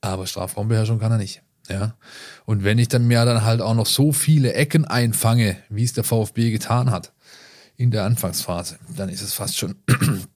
aber 0.00 0.26
Strafraumbeherrschung 0.26 0.98
kann 0.98 1.12
er 1.12 1.18
nicht. 1.18 1.42
Ja. 1.68 1.94
Und 2.46 2.64
wenn 2.64 2.78
ich 2.78 2.88
dann 2.88 3.06
mir 3.06 3.24
dann 3.24 3.44
halt 3.44 3.60
auch 3.60 3.74
noch 3.74 3.86
so 3.86 4.12
viele 4.12 4.54
Ecken 4.54 4.84
einfange, 4.84 5.56
wie 5.68 5.84
es 5.84 5.92
der 5.92 6.04
VfB 6.04 6.50
getan 6.50 6.90
hat, 6.90 7.12
in 7.78 7.90
der 7.90 8.04
Anfangsphase, 8.04 8.78
dann 8.94 9.08
ist 9.08 9.22
es 9.22 9.32
fast 9.32 9.56
schon 9.56 9.76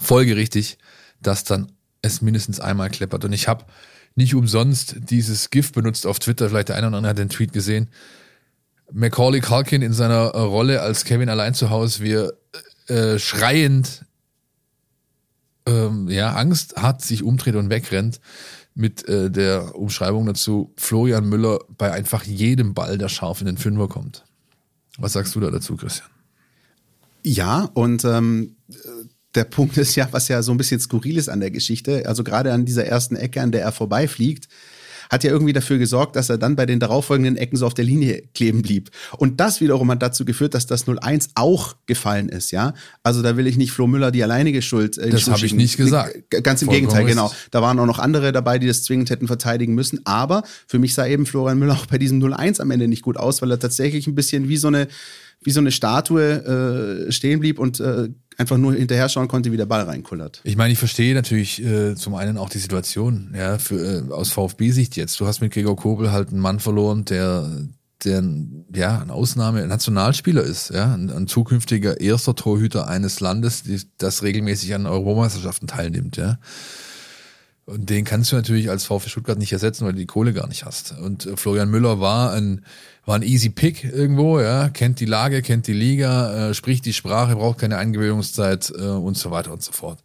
folgerichtig, 0.00 0.78
dass 1.20 1.44
dann 1.44 1.70
es 2.02 2.22
mindestens 2.22 2.58
einmal 2.60 2.90
kleppert. 2.90 3.24
Und 3.24 3.32
ich 3.32 3.46
habe 3.46 3.66
nicht 4.14 4.34
umsonst 4.34 4.96
dieses 4.98 5.50
GIF 5.50 5.72
benutzt 5.72 6.06
auf 6.06 6.18
Twitter, 6.18 6.48
vielleicht 6.48 6.70
der 6.70 6.76
eine 6.76 6.88
oder 6.88 6.96
andere 6.96 7.10
hat 7.10 7.18
den 7.18 7.28
Tweet 7.28 7.52
gesehen. 7.52 7.90
Macaulay 8.90 9.40
Culkin 9.40 9.82
in 9.82 9.92
seiner 9.92 10.30
äh, 10.34 10.40
Rolle 10.40 10.80
als 10.80 11.04
Kevin 11.04 11.28
allein 11.28 11.52
zu 11.52 11.68
Hause, 11.68 12.02
wie 12.02 12.14
er 12.14 12.32
äh, 12.88 13.18
schreiend 13.18 14.06
ähm, 15.66 16.08
ja, 16.08 16.32
Angst 16.32 16.76
hat, 16.76 17.02
sich 17.02 17.22
umdreht 17.22 17.54
und 17.54 17.68
wegrennt 17.68 18.18
mit 18.74 19.06
äh, 19.08 19.30
der 19.30 19.74
Umschreibung 19.74 20.24
dazu, 20.24 20.72
Florian 20.78 21.28
Müller 21.28 21.58
bei 21.76 21.92
einfach 21.92 22.24
jedem 22.24 22.72
Ball, 22.72 22.96
der 22.96 23.10
scharf 23.10 23.40
in 23.40 23.46
den 23.46 23.58
Fünfer 23.58 23.88
kommt. 23.88 24.24
Was 24.96 25.12
sagst 25.12 25.34
du 25.34 25.40
da 25.40 25.50
dazu, 25.50 25.76
Christian? 25.76 26.08
Ja, 27.30 27.68
und 27.74 28.06
ähm, 28.06 28.56
der 29.34 29.44
Punkt 29.44 29.76
ist 29.76 29.94
ja, 29.96 30.08
was 30.12 30.28
ja 30.28 30.42
so 30.42 30.50
ein 30.50 30.56
bisschen 30.56 30.80
skurril 30.80 31.18
ist 31.18 31.28
an 31.28 31.40
der 31.40 31.50
Geschichte, 31.50 32.06
also 32.06 32.24
gerade 32.24 32.54
an 32.54 32.64
dieser 32.64 32.86
ersten 32.86 33.16
Ecke, 33.16 33.42
an 33.42 33.52
der 33.52 33.60
er 33.60 33.72
vorbeifliegt, 33.72 34.48
hat 35.10 35.24
ja 35.24 35.30
irgendwie 35.30 35.52
dafür 35.52 35.78
gesorgt, 35.78 36.16
dass 36.16 36.30
er 36.30 36.38
dann 36.38 36.56
bei 36.56 36.66
den 36.66 36.80
darauffolgenden 36.80 37.36
Ecken 37.36 37.56
so 37.56 37.66
auf 37.66 37.74
der 37.74 37.84
Linie 37.84 38.22
kleben 38.34 38.62
blieb. 38.62 38.90
Und 39.16 39.40
das 39.40 39.60
wiederum 39.60 39.90
hat 39.90 40.02
dazu 40.02 40.24
geführt, 40.24 40.54
dass 40.54 40.66
das 40.66 40.86
0-1 40.86 41.30
auch 41.34 41.76
gefallen 41.86 42.28
ist, 42.28 42.50
ja. 42.50 42.74
Also 43.02 43.22
da 43.22 43.36
will 43.36 43.46
ich 43.46 43.56
nicht 43.56 43.72
Flo 43.72 43.86
Müller 43.86 44.10
die 44.10 44.22
alleinige 44.22 44.62
Schuld. 44.62 44.98
Äh, 44.98 45.10
das 45.10 45.28
habe 45.28 45.44
ich 45.44 45.54
nicht 45.54 45.76
gesagt. 45.76 46.14
Ganz 46.30 46.62
im 46.62 46.66
Vollkommen 46.66 46.88
Gegenteil, 46.88 47.04
genau. 47.04 47.32
Da 47.50 47.62
waren 47.62 47.78
auch 47.78 47.86
noch 47.86 47.98
andere 47.98 48.32
dabei, 48.32 48.58
die 48.58 48.66
das 48.66 48.82
zwingend 48.82 49.10
hätten 49.10 49.26
verteidigen 49.26 49.74
müssen. 49.74 50.00
Aber 50.04 50.42
für 50.66 50.78
mich 50.78 50.94
sah 50.94 51.06
eben 51.06 51.26
Florian 51.26 51.58
Müller 51.58 51.74
auch 51.78 51.86
bei 51.86 51.98
diesem 51.98 52.22
0-1 52.22 52.60
am 52.60 52.70
Ende 52.70 52.88
nicht 52.88 53.02
gut 53.02 53.16
aus, 53.16 53.42
weil 53.42 53.50
er 53.50 53.58
tatsächlich 53.58 54.06
ein 54.06 54.14
bisschen 54.14 54.48
wie 54.48 54.56
so 54.56 54.68
eine 54.68 54.88
wie 55.40 55.52
so 55.52 55.60
eine 55.60 55.70
Statue 55.70 57.06
äh, 57.08 57.12
stehen 57.12 57.38
blieb 57.38 57.60
und 57.60 57.78
äh, 57.78 58.08
einfach 58.38 58.56
nur 58.56 58.72
hinterher 58.74 59.08
schauen 59.08 59.28
konnte, 59.28 59.52
wie 59.52 59.56
der 59.56 59.66
Ball 59.66 59.82
reinkullert. 59.82 60.40
Ich 60.44 60.56
meine, 60.56 60.72
ich 60.72 60.78
verstehe 60.78 61.14
natürlich 61.14 61.62
äh, 61.62 61.96
zum 61.96 62.14
einen 62.14 62.38
auch 62.38 62.48
die 62.48 62.58
Situation, 62.58 63.34
ja, 63.36 63.58
für, 63.58 64.08
äh, 64.08 64.12
aus 64.12 64.30
VfB-Sicht 64.30 64.96
jetzt. 64.96 65.18
Du 65.20 65.26
hast 65.26 65.40
mit 65.40 65.52
Gregor 65.52 65.76
Kobel 65.76 66.12
halt 66.12 66.30
einen 66.30 66.40
Mann 66.40 66.60
verloren, 66.60 67.04
der, 67.04 67.50
der 68.04 68.22
ja, 68.72 69.00
ein 69.00 69.10
Ausnahme, 69.10 69.66
Nationalspieler 69.66 70.42
ist, 70.42 70.70
ja, 70.70 70.94
ein, 70.94 71.10
ein 71.10 71.26
zukünftiger 71.26 72.00
erster 72.00 72.36
Torhüter 72.36 72.86
eines 72.86 73.18
Landes, 73.18 73.64
die, 73.64 73.80
das 73.98 74.22
regelmäßig 74.22 74.72
an 74.74 74.86
Europameisterschaften 74.86 75.66
teilnimmt, 75.66 76.16
ja. 76.16 76.38
Und 77.68 77.90
den 77.90 78.06
kannst 78.06 78.32
du 78.32 78.36
natürlich 78.36 78.70
als 78.70 78.86
VfB 78.86 79.10
Stuttgart 79.10 79.38
nicht 79.38 79.52
ersetzen, 79.52 79.84
weil 79.84 79.92
du 79.92 79.98
die 79.98 80.06
Kohle 80.06 80.32
gar 80.32 80.48
nicht 80.48 80.64
hast. 80.64 80.94
Und 80.98 81.26
äh, 81.26 81.36
Florian 81.36 81.68
Müller 81.68 82.00
war 82.00 82.32
ein, 82.32 82.64
war 83.04 83.14
ein 83.14 83.22
easy 83.22 83.50
Pick 83.50 83.84
irgendwo, 83.84 84.40
ja, 84.40 84.70
kennt 84.70 85.00
die 85.00 85.04
Lage, 85.04 85.42
kennt 85.42 85.66
die 85.66 85.74
Liga, 85.74 86.48
äh, 86.48 86.54
spricht 86.54 86.86
die 86.86 86.94
Sprache, 86.94 87.36
braucht 87.36 87.58
keine 87.58 87.76
Eingewöhnungszeit 87.76 88.72
äh, 88.74 88.84
und 88.84 89.18
so 89.18 89.30
weiter 89.30 89.52
und 89.52 89.62
so 89.62 89.72
fort. 89.72 90.02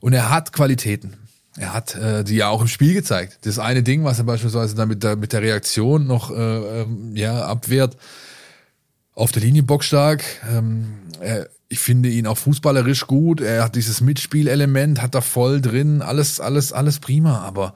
Und 0.00 0.12
er 0.12 0.28
hat 0.28 0.52
Qualitäten. 0.52 1.14
Er 1.56 1.72
hat 1.72 1.94
äh, 1.94 2.22
die 2.22 2.36
ja 2.36 2.48
auch 2.48 2.60
im 2.60 2.68
Spiel 2.68 2.92
gezeigt. 2.92 3.38
Das 3.46 3.58
eine 3.58 3.82
Ding, 3.82 4.04
was 4.04 4.18
er 4.18 4.24
beispielsweise 4.24 4.74
dann 4.74 4.88
mit 4.88 5.02
der, 5.02 5.16
mit 5.16 5.32
der 5.32 5.40
Reaktion 5.40 6.06
noch 6.06 6.30
äh, 6.30 6.34
ähm, 6.82 7.16
ja, 7.16 7.46
abwehrt, 7.46 7.96
auf 9.14 9.32
der 9.32 9.40
Linie 9.40 9.62
bockstark. 9.62 10.22
Ähm, 10.50 10.98
er, 11.18 11.48
ich 11.72 11.78
finde 11.78 12.08
ihn 12.08 12.26
auch 12.26 12.36
fußballerisch 12.36 13.06
gut. 13.06 13.40
Er 13.40 13.62
hat 13.62 13.76
dieses 13.76 14.00
Mitspielelement, 14.00 15.00
hat 15.00 15.14
er 15.14 15.22
voll 15.22 15.60
drin. 15.60 16.02
Alles, 16.02 16.40
alles, 16.40 16.72
alles 16.72 16.98
prima. 16.98 17.42
Aber 17.42 17.74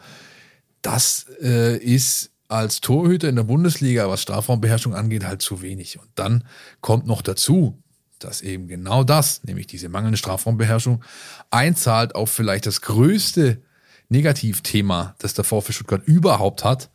das 0.82 1.26
äh, 1.40 1.78
ist 1.78 2.32
als 2.48 2.80
Torhüter 2.80 3.28
in 3.28 3.36
der 3.36 3.44
Bundesliga, 3.44 4.08
was 4.10 4.20
Strafraumbeherrschung 4.20 4.96
angeht, 4.96 5.24
halt 5.24 5.42
zu 5.42 5.62
wenig. 5.62 6.00
Und 6.00 6.08
dann 6.16 6.42
kommt 6.80 7.06
noch 7.06 7.22
dazu, 7.22 7.80
dass 8.18 8.40
eben 8.40 8.66
genau 8.66 9.04
das, 9.04 9.44
nämlich 9.44 9.68
diese 9.68 9.88
mangelnde 9.88 10.18
Strafraumbeherrschung, 10.18 11.04
einzahlt 11.50 12.16
auf 12.16 12.32
vielleicht 12.32 12.66
das 12.66 12.80
größte 12.80 13.62
Negativthema, 14.08 15.14
das 15.18 15.34
der 15.34 15.44
VfB 15.44 15.72
Stuttgart 15.72 16.02
überhaupt 16.04 16.64
hat. 16.64 16.90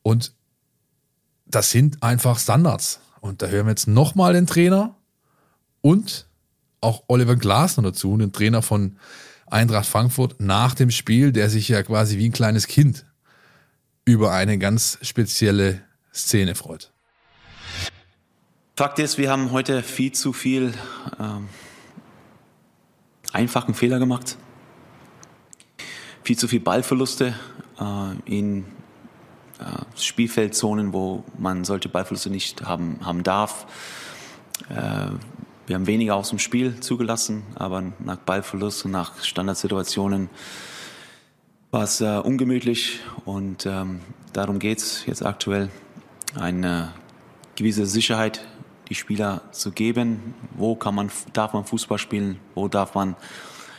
Und 0.00 0.32
das 1.44 1.70
sind 1.70 2.02
einfach 2.02 2.38
Standards. 2.38 3.00
Und 3.20 3.42
da 3.42 3.48
hören 3.48 3.66
wir 3.66 3.72
jetzt 3.72 3.88
nochmal 3.88 4.32
den 4.32 4.46
Trainer 4.46 4.96
und 5.82 6.29
auch 6.80 7.04
Oliver 7.08 7.36
Glasner 7.36 7.82
dazu, 7.82 8.16
den 8.16 8.32
Trainer 8.32 8.62
von 8.62 8.96
Eintracht 9.46 9.86
Frankfurt, 9.86 10.40
nach 10.40 10.74
dem 10.74 10.90
Spiel, 10.90 11.32
der 11.32 11.50
sich 11.50 11.68
ja 11.68 11.82
quasi 11.82 12.18
wie 12.18 12.28
ein 12.28 12.32
kleines 12.32 12.66
Kind 12.66 13.04
über 14.04 14.32
eine 14.32 14.58
ganz 14.58 14.98
spezielle 15.02 15.82
Szene 16.12 16.54
freut. 16.54 16.90
Fakt 18.76 18.98
ist, 18.98 19.18
wir 19.18 19.30
haben 19.30 19.50
heute 19.50 19.82
viel 19.82 20.12
zu 20.12 20.32
viel 20.32 20.72
ähm, 21.18 21.48
einfachen 23.32 23.74
Fehler 23.74 23.98
gemacht. 23.98 24.38
Viel 26.22 26.38
zu 26.38 26.48
viel 26.48 26.60
Ballverluste 26.60 27.34
äh, 27.78 28.14
in 28.24 28.64
äh, 29.58 30.00
Spielfeldzonen, 30.00 30.92
wo 30.92 31.24
man 31.36 31.64
solche 31.64 31.88
Ballverluste 31.88 32.30
nicht 32.30 32.62
haben, 32.62 32.98
haben 33.04 33.22
darf. 33.22 33.66
Äh, 34.68 35.10
wir 35.70 35.76
haben 35.76 35.86
weniger 35.86 36.16
aus 36.16 36.30
dem 36.30 36.40
Spiel 36.40 36.80
zugelassen, 36.80 37.44
aber 37.54 37.92
nach 38.00 38.16
Ballverlust 38.16 38.86
und 38.86 38.90
nach 38.90 39.22
Standardsituationen 39.22 40.28
war 41.70 41.84
es 41.84 42.00
äh, 42.00 42.18
ungemütlich 42.18 42.98
und 43.24 43.66
ähm, 43.66 44.00
darum 44.32 44.58
geht 44.58 44.78
es 44.78 45.06
jetzt 45.06 45.24
aktuell, 45.24 45.70
eine 46.34 46.92
gewisse 47.54 47.86
Sicherheit 47.86 48.44
die 48.88 48.96
Spieler 48.96 49.42
zu 49.52 49.70
geben. 49.70 50.34
Wo 50.56 50.74
kann 50.74 50.96
man, 50.96 51.12
darf 51.34 51.52
man 51.52 51.64
Fußball 51.64 51.98
spielen? 51.98 52.40
Wo 52.56 52.66
darf 52.66 52.96
man 52.96 53.14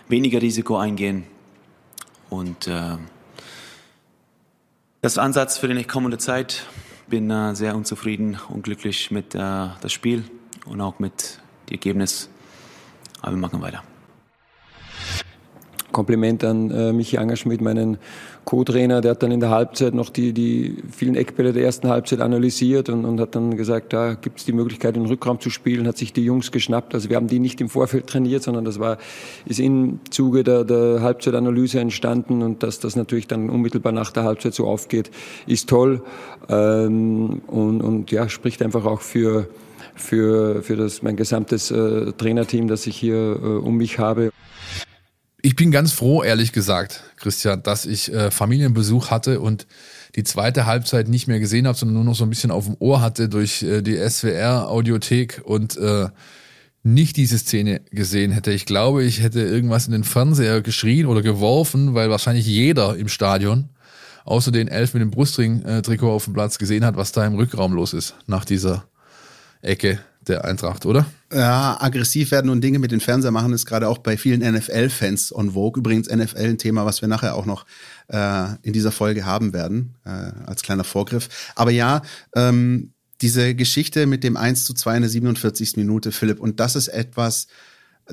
weniger 0.07 0.41
Risiko 0.41 0.77
eingehen? 0.77 1.25
Und 2.29 2.69
äh, 2.69 2.95
das 5.01 5.17
Ansatz 5.17 5.57
für 5.57 5.67
die 5.67 5.83
kommende 5.83 6.19
Zeit. 6.19 6.67
Bin 7.09 7.29
äh, 7.29 7.53
sehr 7.53 7.75
unzufrieden 7.75 8.39
und 8.47 8.61
glücklich 8.61 9.11
mit 9.11 9.35
äh, 9.35 9.67
das 9.81 9.91
Spiel 9.91 10.23
und 10.65 10.79
auch 10.79 10.99
mit 10.99 11.40
die 11.71 11.75
Ergebnis. 11.75 12.29
Aber 13.21 13.31
wir 13.31 13.39
machen 13.39 13.61
weiter. 13.61 13.83
Kompliment 15.91 16.43
an 16.43 16.71
äh, 16.71 16.93
Michi 16.93 17.17
Angerschmidt, 17.17 17.59
meinen 17.59 17.97
Co-Trainer, 18.45 19.01
der 19.01 19.11
hat 19.11 19.23
dann 19.23 19.31
in 19.31 19.41
der 19.41 19.49
Halbzeit 19.49 19.93
noch 19.93 20.09
die, 20.09 20.31
die 20.31 20.77
vielen 20.89 21.15
Eckbälle 21.15 21.51
der 21.51 21.63
ersten 21.63 21.89
Halbzeit 21.89 22.21
analysiert 22.21 22.89
und, 22.89 23.03
und 23.03 23.19
hat 23.19 23.35
dann 23.35 23.57
gesagt, 23.57 23.91
da 23.91 24.13
gibt 24.13 24.39
es 24.39 24.45
die 24.45 24.53
Möglichkeit, 24.53 24.95
den 24.95 25.05
Rückraum 25.05 25.41
zu 25.41 25.49
spielen, 25.49 25.85
hat 25.87 25.97
sich 25.97 26.13
die 26.13 26.23
Jungs 26.23 26.51
geschnappt. 26.51 26.95
Also 26.95 27.09
wir 27.09 27.17
haben 27.17 27.27
die 27.27 27.39
nicht 27.39 27.59
im 27.59 27.67
Vorfeld 27.67 28.07
trainiert, 28.07 28.41
sondern 28.41 28.63
das 28.63 28.79
war, 28.79 28.97
ist 29.45 29.59
im 29.59 29.99
Zuge 30.09 30.43
der, 30.43 30.63
der 30.63 31.01
Halbzeitanalyse 31.01 31.81
entstanden 31.81 32.41
und 32.41 32.63
dass 32.63 32.79
das 32.79 32.95
natürlich 32.95 33.27
dann 33.27 33.49
unmittelbar 33.49 33.91
nach 33.91 34.11
der 34.11 34.23
Halbzeit 34.23 34.53
so 34.53 34.67
aufgeht, 34.67 35.11
ist 35.45 35.67
toll 35.69 36.01
ähm, 36.47 37.41
und, 37.47 37.81
und 37.81 38.11
ja, 38.11 38.29
spricht 38.29 38.61
einfach 38.61 38.85
auch 38.85 39.01
für 39.01 39.49
für, 39.95 40.63
für 40.63 40.75
das, 40.75 41.01
mein 41.01 41.15
gesamtes 41.15 41.71
äh, 41.71 42.11
Trainerteam, 42.13 42.67
das 42.67 42.87
ich 42.87 42.97
hier 42.97 43.15
äh, 43.15 43.45
um 43.45 43.77
mich 43.77 43.99
habe. 43.99 44.31
Ich 45.41 45.55
bin 45.55 45.71
ganz 45.71 45.91
froh, 45.91 46.21
ehrlich 46.23 46.51
gesagt, 46.51 47.03
Christian, 47.17 47.63
dass 47.63 47.85
ich 47.85 48.13
äh, 48.13 48.29
Familienbesuch 48.29 49.09
hatte 49.09 49.39
und 49.39 49.65
die 50.15 50.23
zweite 50.23 50.65
Halbzeit 50.65 51.07
nicht 51.07 51.27
mehr 51.27 51.39
gesehen 51.39 51.67
habe, 51.67 51.77
sondern 51.77 51.95
nur 51.95 52.03
noch 52.03 52.15
so 52.15 52.25
ein 52.25 52.29
bisschen 52.29 52.51
auf 52.51 52.65
dem 52.65 52.75
Ohr 52.79 53.01
hatte 53.01 53.27
durch 53.27 53.63
äh, 53.63 53.81
die 53.81 53.97
SWR-Audiothek 53.97 55.41
und 55.43 55.77
äh, 55.77 56.09
nicht 56.83 57.17
diese 57.17 57.37
Szene 57.37 57.81
gesehen 57.91 58.31
hätte. 58.31 58.51
Ich 58.51 58.65
glaube, 58.65 59.03
ich 59.03 59.21
hätte 59.21 59.41
irgendwas 59.41 59.85
in 59.85 59.93
den 59.93 60.03
Fernseher 60.03 60.61
geschrien 60.61 61.05
oder 61.05 61.21
geworfen, 61.21 61.93
weil 61.93 62.09
wahrscheinlich 62.09 62.45
jeder 62.45 62.95
im 62.97 63.07
Stadion, 63.07 63.69
außer 64.25 64.51
den 64.51 64.67
Elf 64.67 64.93
mit 64.93 65.01
dem 65.01 65.11
Brustring-Trikot 65.11 66.11
auf 66.11 66.25
dem 66.25 66.33
Platz, 66.33 66.57
gesehen 66.57 66.85
hat, 66.85 66.97
was 66.97 67.11
da 67.11 67.25
im 67.25 67.35
Rückraum 67.35 67.73
los 67.73 67.93
ist 67.93 68.15
nach 68.27 68.45
dieser 68.45 68.85
Ecke 69.61 69.99
der 70.27 70.45
Eintracht, 70.45 70.85
oder? 70.85 71.05
Ja, 71.33 71.77
aggressiv 71.79 72.31
werden 72.31 72.49
und 72.49 72.61
Dinge 72.61 72.79
mit 72.79 72.91
den 72.91 72.99
Fernseher 72.99 73.31
machen 73.31 73.53
ist 73.53 73.65
gerade 73.65 73.87
auch 73.87 73.97
bei 73.97 74.17
vielen 74.17 74.41
NFL-Fans 74.41 75.33
on 75.33 75.51
Vogue. 75.51 75.79
Übrigens 75.79 76.09
NFL 76.09 76.37
ein 76.37 76.57
Thema, 76.57 76.85
was 76.85 77.01
wir 77.01 77.07
nachher 77.07 77.35
auch 77.35 77.45
noch 77.45 77.65
äh, 78.09 78.47
in 78.61 78.73
dieser 78.73 78.91
Folge 78.91 79.25
haben 79.25 79.53
werden, 79.53 79.95
äh, 80.05 80.09
als 80.45 80.61
kleiner 80.61 80.83
Vorgriff. 80.83 81.29
Aber 81.55 81.71
ja, 81.71 82.01
ähm, 82.35 82.93
diese 83.21 83.55
Geschichte 83.55 84.05
mit 84.07 84.23
dem 84.23 84.35
1 84.37 84.65
zu 84.65 84.73
2 84.73 84.95
in 84.95 85.01
der 85.01 85.09
47. 85.09 85.77
Minute, 85.77 86.11
Philipp, 86.11 86.39
und 86.39 86.59
das 86.59 86.75
ist 86.75 86.87
etwas, 86.87 87.47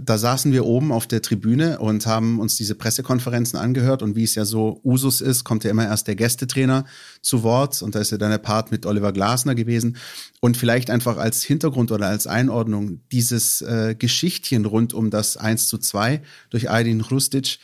da 0.02 0.18
saßen 0.18 0.52
wir 0.52 0.64
oben 0.64 0.92
auf 0.92 1.06
der 1.06 1.22
Tribüne 1.22 1.78
und 1.78 2.06
haben 2.06 2.40
uns 2.40 2.56
diese 2.56 2.74
Pressekonferenzen 2.74 3.58
angehört. 3.58 4.02
Und 4.02 4.16
wie 4.16 4.24
es 4.24 4.34
ja 4.34 4.44
so 4.44 4.80
Usus 4.84 5.20
ist, 5.20 5.44
kommt 5.44 5.64
ja 5.64 5.70
immer 5.70 5.86
erst 5.86 6.06
der 6.06 6.16
Gästetrainer 6.16 6.84
zu 7.22 7.42
Wort. 7.42 7.82
Und 7.82 7.94
da 7.94 8.00
ist 8.00 8.12
ja 8.12 8.18
dann 8.18 8.30
der 8.30 8.38
Part 8.38 8.70
mit 8.70 8.86
Oliver 8.86 9.12
Glasner 9.12 9.54
gewesen. 9.54 9.96
Und 10.40 10.56
vielleicht 10.56 10.90
einfach 10.90 11.16
als 11.16 11.42
Hintergrund 11.42 11.92
oder 11.92 12.06
als 12.06 12.26
Einordnung 12.26 13.00
dieses 13.12 13.62
äh, 13.62 13.94
Geschichtchen 13.98 14.64
rund 14.64 14.94
um 14.94 15.10
das 15.10 15.36
1 15.36 15.68
zu 15.68 15.78
2 15.78 16.22
durch 16.50 16.70
Aydin 16.70 17.00
Hrustic, 17.02 17.58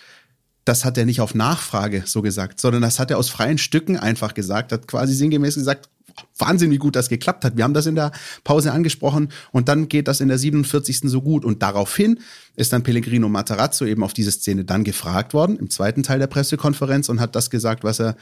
das 0.64 0.84
hat 0.84 0.96
er 0.96 1.04
nicht 1.04 1.20
auf 1.20 1.34
Nachfrage 1.34 2.04
so 2.06 2.22
gesagt, 2.22 2.58
sondern 2.58 2.82
das 2.82 2.98
hat 2.98 3.10
er 3.10 3.18
aus 3.18 3.28
freien 3.28 3.58
Stücken 3.58 3.98
einfach 3.98 4.34
gesagt, 4.34 4.72
hat 4.72 4.88
quasi 4.88 5.14
sinngemäß 5.14 5.56
gesagt, 5.56 5.90
Wahnsinn, 6.38 6.71
wie 6.71 6.78
gut 6.78 6.97
das 6.97 7.09
geklappt 7.09 7.44
hat. 7.44 7.56
Wir 7.56 7.64
haben 7.64 7.75
das 7.75 7.87
in 7.87 7.94
der 7.94 8.12
Pause 8.42 8.73
angesprochen 8.73 9.30
und 9.52 9.68
dann 9.68 9.88
geht 9.88 10.09
das 10.09 10.21
in 10.21 10.28
der 10.28 10.38
47. 10.38 11.00
so 11.04 11.23
gut. 11.23 11.44
Und 11.44 11.62
daraufhin 11.62 12.21
ist 12.56 12.73
dann 12.73 12.83
Pellegrino 12.83 13.28
Matarazzo 13.28 13.85
eben 13.85 14.02
auf 14.02 14.12
diese 14.12 14.30
Szene 14.30 14.64
dann 14.64 14.85
gefragt 14.85 15.35
worden, 15.35 15.56
im 15.56 15.71
zweiten 15.71 16.02
Teil 16.02 16.18
der 16.18 16.26
Pressekonferenz 16.26 17.09
und 17.09 17.21
hat 17.21 17.35
das 17.35 17.50
gesagt, 17.50 17.85
was 17.85 18.00
er 18.00 18.16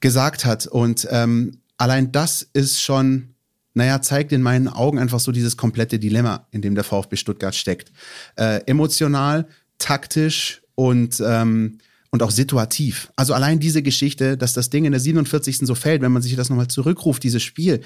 gesagt 0.00 0.44
hat. 0.44 0.66
Und 0.66 1.06
ähm, 1.10 1.58
allein 1.76 2.12
das 2.12 2.48
ist 2.52 2.80
schon, 2.82 3.34
naja, 3.74 4.02
zeigt 4.02 4.32
in 4.32 4.42
meinen 4.42 4.68
Augen 4.68 4.98
einfach 4.98 5.20
so 5.20 5.32
dieses 5.32 5.56
komplette 5.56 5.98
Dilemma, 5.98 6.46
in 6.50 6.62
dem 6.62 6.74
der 6.74 6.84
VfB 6.84 7.16
Stuttgart 7.16 7.54
steckt. 7.54 7.92
Äh, 8.36 8.60
emotional, 8.66 9.48
taktisch 9.78 10.62
und 10.74 11.22
ähm, 11.24 11.78
und 12.14 12.22
auch 12.22 12.30
situativ. 12.30 13.10
Also 13.16 13.34
allein 13.34 13.58
diese 13.58 13.82
Geschichte, 13.82 14.36
dass 14.36 14.52
das 14.52 14.70
Ding 14.70 14.84
in 14.84 14.92
der 14.92 15.00
47. 15.00 15.58
so 15.62 15.74
fällt, 15.74 16.00
wenn 16.00 16.12
man 16.12 16.22
sich 16.22 16.36
das 16.36 16.48
nochmal 16.48 16.68
zurückruft, 16.68 17.24
dieses 17.24 17.42
Spiel. 17.42 17.80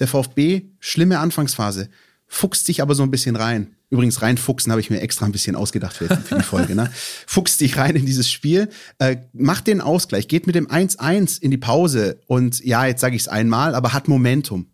Der 0.00 0.06
VfB, 0.06 0.64
schlimme 0.80 1.18
Anfangsphase, 1.18 1.88
fuchst 2.26 2.66
sich 2.66 2.82
aber 2.82 2.94
so 2.94 3.02
ein 3.04 3.10
bisschen 3.10 3.36
rein. 3.36 3.68
Übrigens, 3.88 4.20
reinfuchsen 4.20 4.70
habe 4.70 4.82
ich 4.82 4.90
mir 4.90 5.00
extra 5.00 5.24
ein 5.24 5.32
bisschen 5.32 5.56
ausgedacht 5.56 5.96
für, 5.96 6.08
für 6.14 6.36
die 6.36 6.42
Folge. 6.42 6.74
Ne? 6.74 6.90
Fuchst 7.26 7.58
sich 7.58 7.78
rein 7.78 7.96
in 7.96 8.04
dieses 8.04 8.30
Spiel, 8.30 8.68
äh, 8.98 9.16
macht 9.32 9.66
den 9.66 9.80
Ausgleich, 9.80 10.28
geht 10.28 10.46
mit 10.46 10.56
dem 10.56 10.66
1-1 10.68 11.40
in 11.40 11.50
die 11.50 11.56
Pause 11.56 12.20
und 12.26 12.62
ja, 12.62 12.84
jetzt 12.84 13.00
sage 13.00 13.16
ich 13.16 13.22
es 13.22 13.28
einmal, 13.28 13.74
aber 13.74 13.94
hat 13.94 14.08
Momentum. 14.08 14.66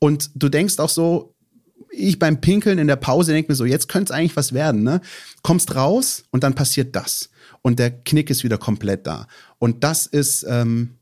Und 0.00 0.30
du 0.34 0.48
denkst 0.48 0.80
auch 0.80 0.90
so, 0.90 1.36
ich 1.92 2.18
beim 2.18 2.40
Pinkeln 2.40 2.78
in 2.78 2.88
der 2.88 2.96
Pause 2.96 3.34
denke 3.34 3.52
mir 3.52 3.56
so, 3.56 3.66
jetzt 3.66 3.88
könnte 3.88 4.12
es 4.12 4.18
eigentlich 4.18 4.34
was 4.34 4.52
werden. 4.52 4.82
Ne? 4.82 5.00
Kommst 5.42 5.76
raus 5.76 6.24
und 6.32 6.42
dann 6.42 6.56
passiert 6.56 6.96
das 6.96 7.28
und 7.62 7.78
der 7.78 7.90
Knick 7.90 8.30
ist 8.30 8.44
wieder 8.44 8.58
komplett 8.58 9.06
da. 9.06 9.26
Und 9.58 9.84
das 9.84 10.06
ist, 10.06 10.44
ähm, 10.48 10.96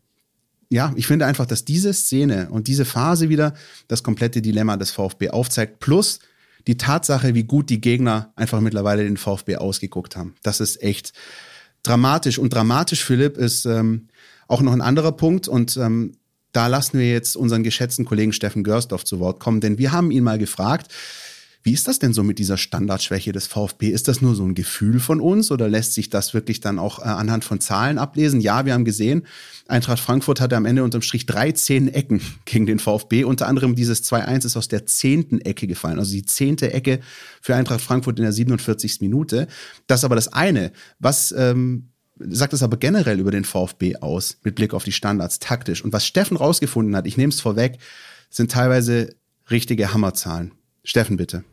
ja, 0.69 0.93
ich 0.97 1.07
finde 1.07 1.27
einfach, 1.27 1.47
dass 1.47 1.65
diese 1.65 1.93
Szene 1.93 2.49
und 2.51 2.69
diese 2.69 2.85
Phase 2.85 3.29
wieder 3.29 3.55
das 3.89 4.03
komplette 4.03 4.41
Dilemma 4.41 4.77
des 4.77 4.91
VfB 4.93 5.31
aufzeigt. 5.31 5.81
Plus 5.81 6.21
die 6.67 6.77
Tatsache, 6.77 7.35
wie 7.35 7.45
gut 7.45 7.71
die 7.71 7.81
Gegner 7.81 8.33
einfach 8.37 8.61
mittlerweile 8.61 9.05
den 9.05 9.17
VfB 9.17 9.57
ausgeguckt 9.57 10.17
haben. 10.17 10.35
Das 10.43 10.61
ist 10.61 10.83
echt 10.83 11.13
dramatisch. 11.83 12.39
Und 12.39 12.53
dramatisch, 12.53 13.05
Philipp, 13.05 13.39
ist 13.39 13.65
ähm, 13.65 14.09
auch 14.47 14.61
noch 14.61 14.73
ein 14.73 14.83
anderer 14.83 15.13
Punkt. 15.13 15.49
Und 15.49 15.77
ähm, 15.79 16.13
da 16.53 16.67
lassen 16.67 16.99
wir 16.99 17.11
jetzt 17.11 17.37
unseren 17.37 17.63
geschätzten 17.63 18.05
Kollegen 18.05 18.33
Steffen 18.33 18.65
Görsdorf 18.65 19.05
zu 19.05 19.21
Wort 19.21 19.41
kommen, 19.41 19.61
denn 19.61 19.79
wir 19.79 19.93
haben 19.93 20.11
ihn 20.11 20.25
mal 20.25 20.39
gefragt, 20.39 20.93
wie 21.63 21.73
ist 21.73 21.89
das 21.89 21.99
denn 21.99 22.15
so 22.15 22.23
mit 22.23 22.39
dieser 22.39 22.57
Standardschwäche 22.57 23.33
des 23.33 23.47
VfB? 23.47 23.89
Ist 23.89 24.09
das 24.09 24.23
nur 24.23 24.35
so 24.35 24.45
ein 24.45 24.55
Gefühl 24.55 24.99
von 24.99 25.21
uns 25.21 25.51
oder 25.51 25.69
lässt 25.69 25.93
sich 25.93 26.09
das 26.09 26.33
wirklich 26.33 26.61
dann 26.61 26.79
auch 26.79 27.01
äh, 27.01 27.03
anhand 27.03 27.45
von 27.45 27.61
Zahlen 27.61 27.99
ablesen? 27.99 28.41
Ja, 28.41 28.65
wir 28.65 28.73
haben 28.73 28.87
gesehen, 28.87 29.27
Eintracht 29.69 30.01
Frankfurt 30.01 30.41
hatte 30.41 30.57
am 30.57 30.65
Ende 30.65 30.85
unterm 30.85 31.03
Strich 31.03 31.27
13 31.27 31.89
Ecken 31.89 32.23
gegen 32.47 32.65
den 32.65 32.79
VfB. 32.79 33.25
Unter 33.25 33.47
anderem 33.47 33.75
dieses 33.75 34.03
2-1 34.05 34.47
ist 34.47 34.57
aus 34.57 34.69
der 34.69 34.87
zehnten 34.87 35.41
Ecke 35.43 35.67
gefallen. 35.67 35.99
Also 35.99 36.13
die 36.13 36.25
zehnte 36.25 36.73
Ecke 36.73 37.01
für 37.43 37.55
Eintracht 37.55 37.83
Frankfurt 37.83 38.19
in 38.19 38.23
der 38.23 38.33
47. 38.33 39.03
Minute. 39.03 39.47
Das 39.87 40.01
ist 40.01 40.05
aber 40.05 40.17
das 40.17 40.33
eine. 40.33 40.73
Was 40.99 41.33
ähm, 41.37 41.91
sagt 42.19 42.55
es 42.55 42.63
aber 42.63 42.79
generell 42.79 43.21
über 43.21 43.31
den 43.31 43.45
VfB 43.45 43.97
aus, 43.97 44.39
mit 44.45 44.55
Blick 44.55 44.73
auf 44.73 44.85
die 44.85 44.93
Standards, 44.93 45.41
taktisch? 45.41 45.85
Und 45.85 45.93
was 45.93 46.07
Steffen 46.07 46.39
rausgefunden 46.39 46.97
hat, 46.97 47.07
ich 47.07 47.19
nehme 47.19 47.33
es 47.33 47.41
vorweg, 47.41 47.79
sind 48.31 48.51
teilweise 48.51 49.15
richtige 49.51 49.93
Hammerzahlen. 49.93 50.53
Steffen, 50.85 51.17
bitte. 51.17 51.45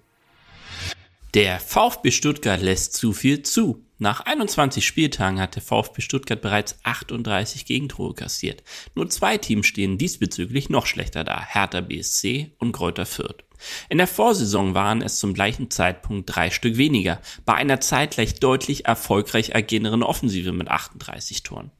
Der 1.33 1.59
VfB 1.59 2.11
Stuttgart 2.11 2.61
lässt 2.61 2.93
zu 2.93 3.13
viel 3.13 3.43
zu. 3.43 3.83
Nach 3.99 4.21
21 4.21 4.85
Spieltagen 4.85 5.39
hat 5.39 5.55
der 5.55 5.61
VfB 5.61 6.01
Stuttgart 6.01 6.41
bereits 6.41 6.79
38 6.83 7.65
Gegentore 7.65 8.13
kassiert. 8.13 8.63
Nur 8.95 9.09
zwei 9.09 9.37
Teams 9.37 9.65
stehen 9.67 9.97
diesbezüglich 9.97 10.69
noch 10.69 10.85
schlechter 10.85 11.23
da, 11.23 11.43
Hertha 11.43 11.81
BSC 11.81 12.51
und 12.59 12.71
Kräuter 12.71 13.05
Fürth. 13.05 13.46
In 13.89 13.97
der 13.97 14.07
Vorsaison 14.07 14.73
waren 14.73 15.01
es 15.01 15.19
zum 15.19 15.33
gleichen 15.33 15.69
Zeitpunkt 15.69 16.35
drei 16.35 16.49
Stück 16.49 16.77
weniger, 16.77 17.21
bei 17.45 17.53
einer 17.53 17.79
zeitgleich 17.79 18.35
deutlich 18.35 18.85
erfolgreich 18.85 19.55
agierenderen 19.55 20.03
Offensive 20.03 20.51
mit 20.51 20.67
38 20.69 21.43
Toren. 21.43 21.71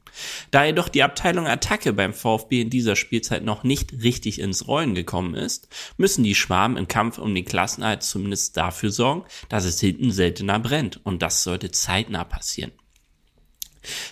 Da 0.50 0.64
jedoch 0.64 0.88
die 0.88 1.02
Abteilung 1.02 1.46
Attacke 1.46 1.92
beim 1.92 2.12
VfB 2.12 2.62
in 2.62 2.70
dieser 2.70 2.96
Spielzeit 2.96 3.44
noch 3.44 3.62
nicht 3.62 3.92
richtig 4.02 4.40
ins 4.40 4.66
Rollen 4.66 4.94
gekommen 4.94 5.34
ist, 5.34 5.68
müssen 5.96 6.24
die 6.24 6.34
Schwarm 6.34 6.76
im 6.76 6.88
Kampf 6.88 7.18
um 7.18 7.34
den 7.34 7.44
Klassenerhalt 7.44 8.02
zumindest 8.02 8.56
dafür 8.56 8.90
sorgen, 8.90 9.24
dass 9.48 9.64
es 9.64 9.80
hinten 9.80 10.10
seltener 10.10 10.58
brennt 10.58 11.00
und 11.04 11.22
das 11.22 11.42
sollte 11.42 11.70
zeitnah 11.70 12.24
passieren. 12.24 12.72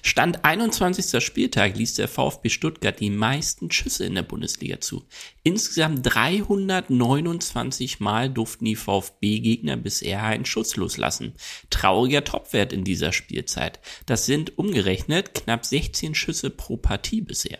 Stand 0.02 0.44
21. 0.44 1.22
Spieltag 1.24 1.76
ließ 1.76 1.94
der 1.94 2.08
VfB 2.08 2.48
Stuttgart 2.48 2.98
die 3.00 3.10
meisten 3.10 3.70
Schüsse 3.70 4.04
in 4.04 4.14
der 4.14 4.22
Bundesliga 4.22 4.80
zu. 4.80 5.04
Insgesamt 5.42 6.00
329 6.02 8.00
Mal 8.00 8.30
durften 8.30 8.64
die 8.64 8.76
VfB-Gegner 8.76 9.76
bisher 9.76 10.22
einen 10.22 10.46
Schuss 10.46 10.76
loslassen. 10.76 11.34
Trauriger 11.70 12.24
Topwert 12.24 12.72
in 12.72 12.84
dieser 12.84 13.12
Spielzeit. 13.12 13.80
Das 14.06 14.26
sind 14.26 14.58
umgerechnet 14.58 15.34
knapp 15.34 15.64
16 15.64 16.14
Schüsse 16.14 16.50
pro 16.50 16.76
Partie 16.76 17.20
bisher. 17.20 17.58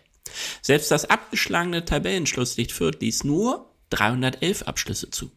Selbst 0.62 0.90
das 0.90 1.08
abgeschlagene 1.08 1.84
Tabellenschlusslicht 1.84 2.72
Fürth 2.72 3.00
ließ 3.00 3.24
nur 3.24 3.70
311 3.90 4.62
Abschlüsse 4.62 5.10
zu. 5.10 5.30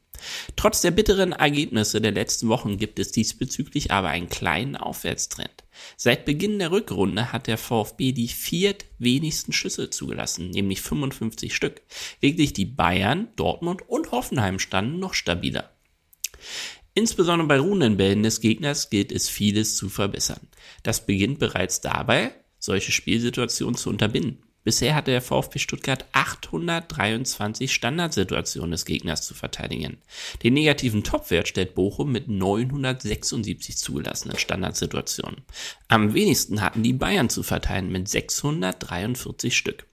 Trotz 0.55 0.81
der 0.81 0.91
bitteren 0.91 1.31
Ergebnisse 1.31 2.01
der 2.01 2.11
letzten 2.11 2.47
Wochen 2.49 2.77
gibt 2.77 2.99
es 2.99 3.11
diesbezüglich 3.11 3.91
aber 3.91 4.09
einen 4.09 4.29
kleinen 4.29 4.75
Aufwärtstrend. 4.75 5.63
Seit 5.95 6.25
Beginn 6.25 6.59
der 6.59 6.71
Rückrunde 6.71 7.31
hat 7.31 7.47
der 7.47 7.57
VfB 7.57 8.11
die 8.11 8.27
viertwenigsten 8.27 9.53
Schüsse 9.53 9.89
zugelassen, 9.89 10.49
nämlich 10.49 10.81
55 10.81 11.55
Stück. 11.55 11.81
Wirklich 12.19 12.53
die 12.53 12.65
Bayern, 12.65 13.29
Dortmund 13.35 13.87
und 13.87 14.11
Hoffenheim 14.11 14.59
standen 14.59 14.99
noch 14.99 15.13
stabiler. 15.13 15.69
Insbesondere 16.93 17.47
bei 17.47 17.59
Rundenbällen 17.59 18.23
des 18.23 18.41
Gegners 18.41 18.89
gilt 18.89 19.11
es 19.11 19.29
vieles 19.29 19.75
zu 19.75 19.89
verbessern. 19.89 20.47
Das 20.83 21.05
beginnt 21.05 21.39
bereits 21.39 21.81
dabei, 21.81 22.33
solche 22.57 22.91
Spielsituationen 22.91 23.75
zu 23.75 23.89
unterbinden. 23.89 24.43
Bisher 24.63 24.93
hatte 24.93 25.11
der 25.11 25.21
VfB 25.21 25.57
Stuttgart 25.57 26.05
823 26.11 27.73
Standardsituationen 27.73 28.71
des 28.71 28.85
Gegners 28.85 29.25
zu 29.25 29.33
verteidigen. 29.33 29.97
Den 30.43 30.53
negativen 30.53 31.03
Topwert 31.03 31.47
stellt 31.47 31.75
Bochum 31.75 32.11
mit 32.11 32.27
976 32.27 33.77
zugelassenen 33.77 34.37
Standardsituationen. 34.37 35.43
Am 35.87 36.13
wenigsten 36.13 36.61
hatten 36.61 36.83
die 36.83 36.93
Bayern 36.93 37.29
zu 37.29 37.41
verteilen 37.41 37.91
mit 37.91 38.09
643 38.09 39.55
Stück. 39.55 39.85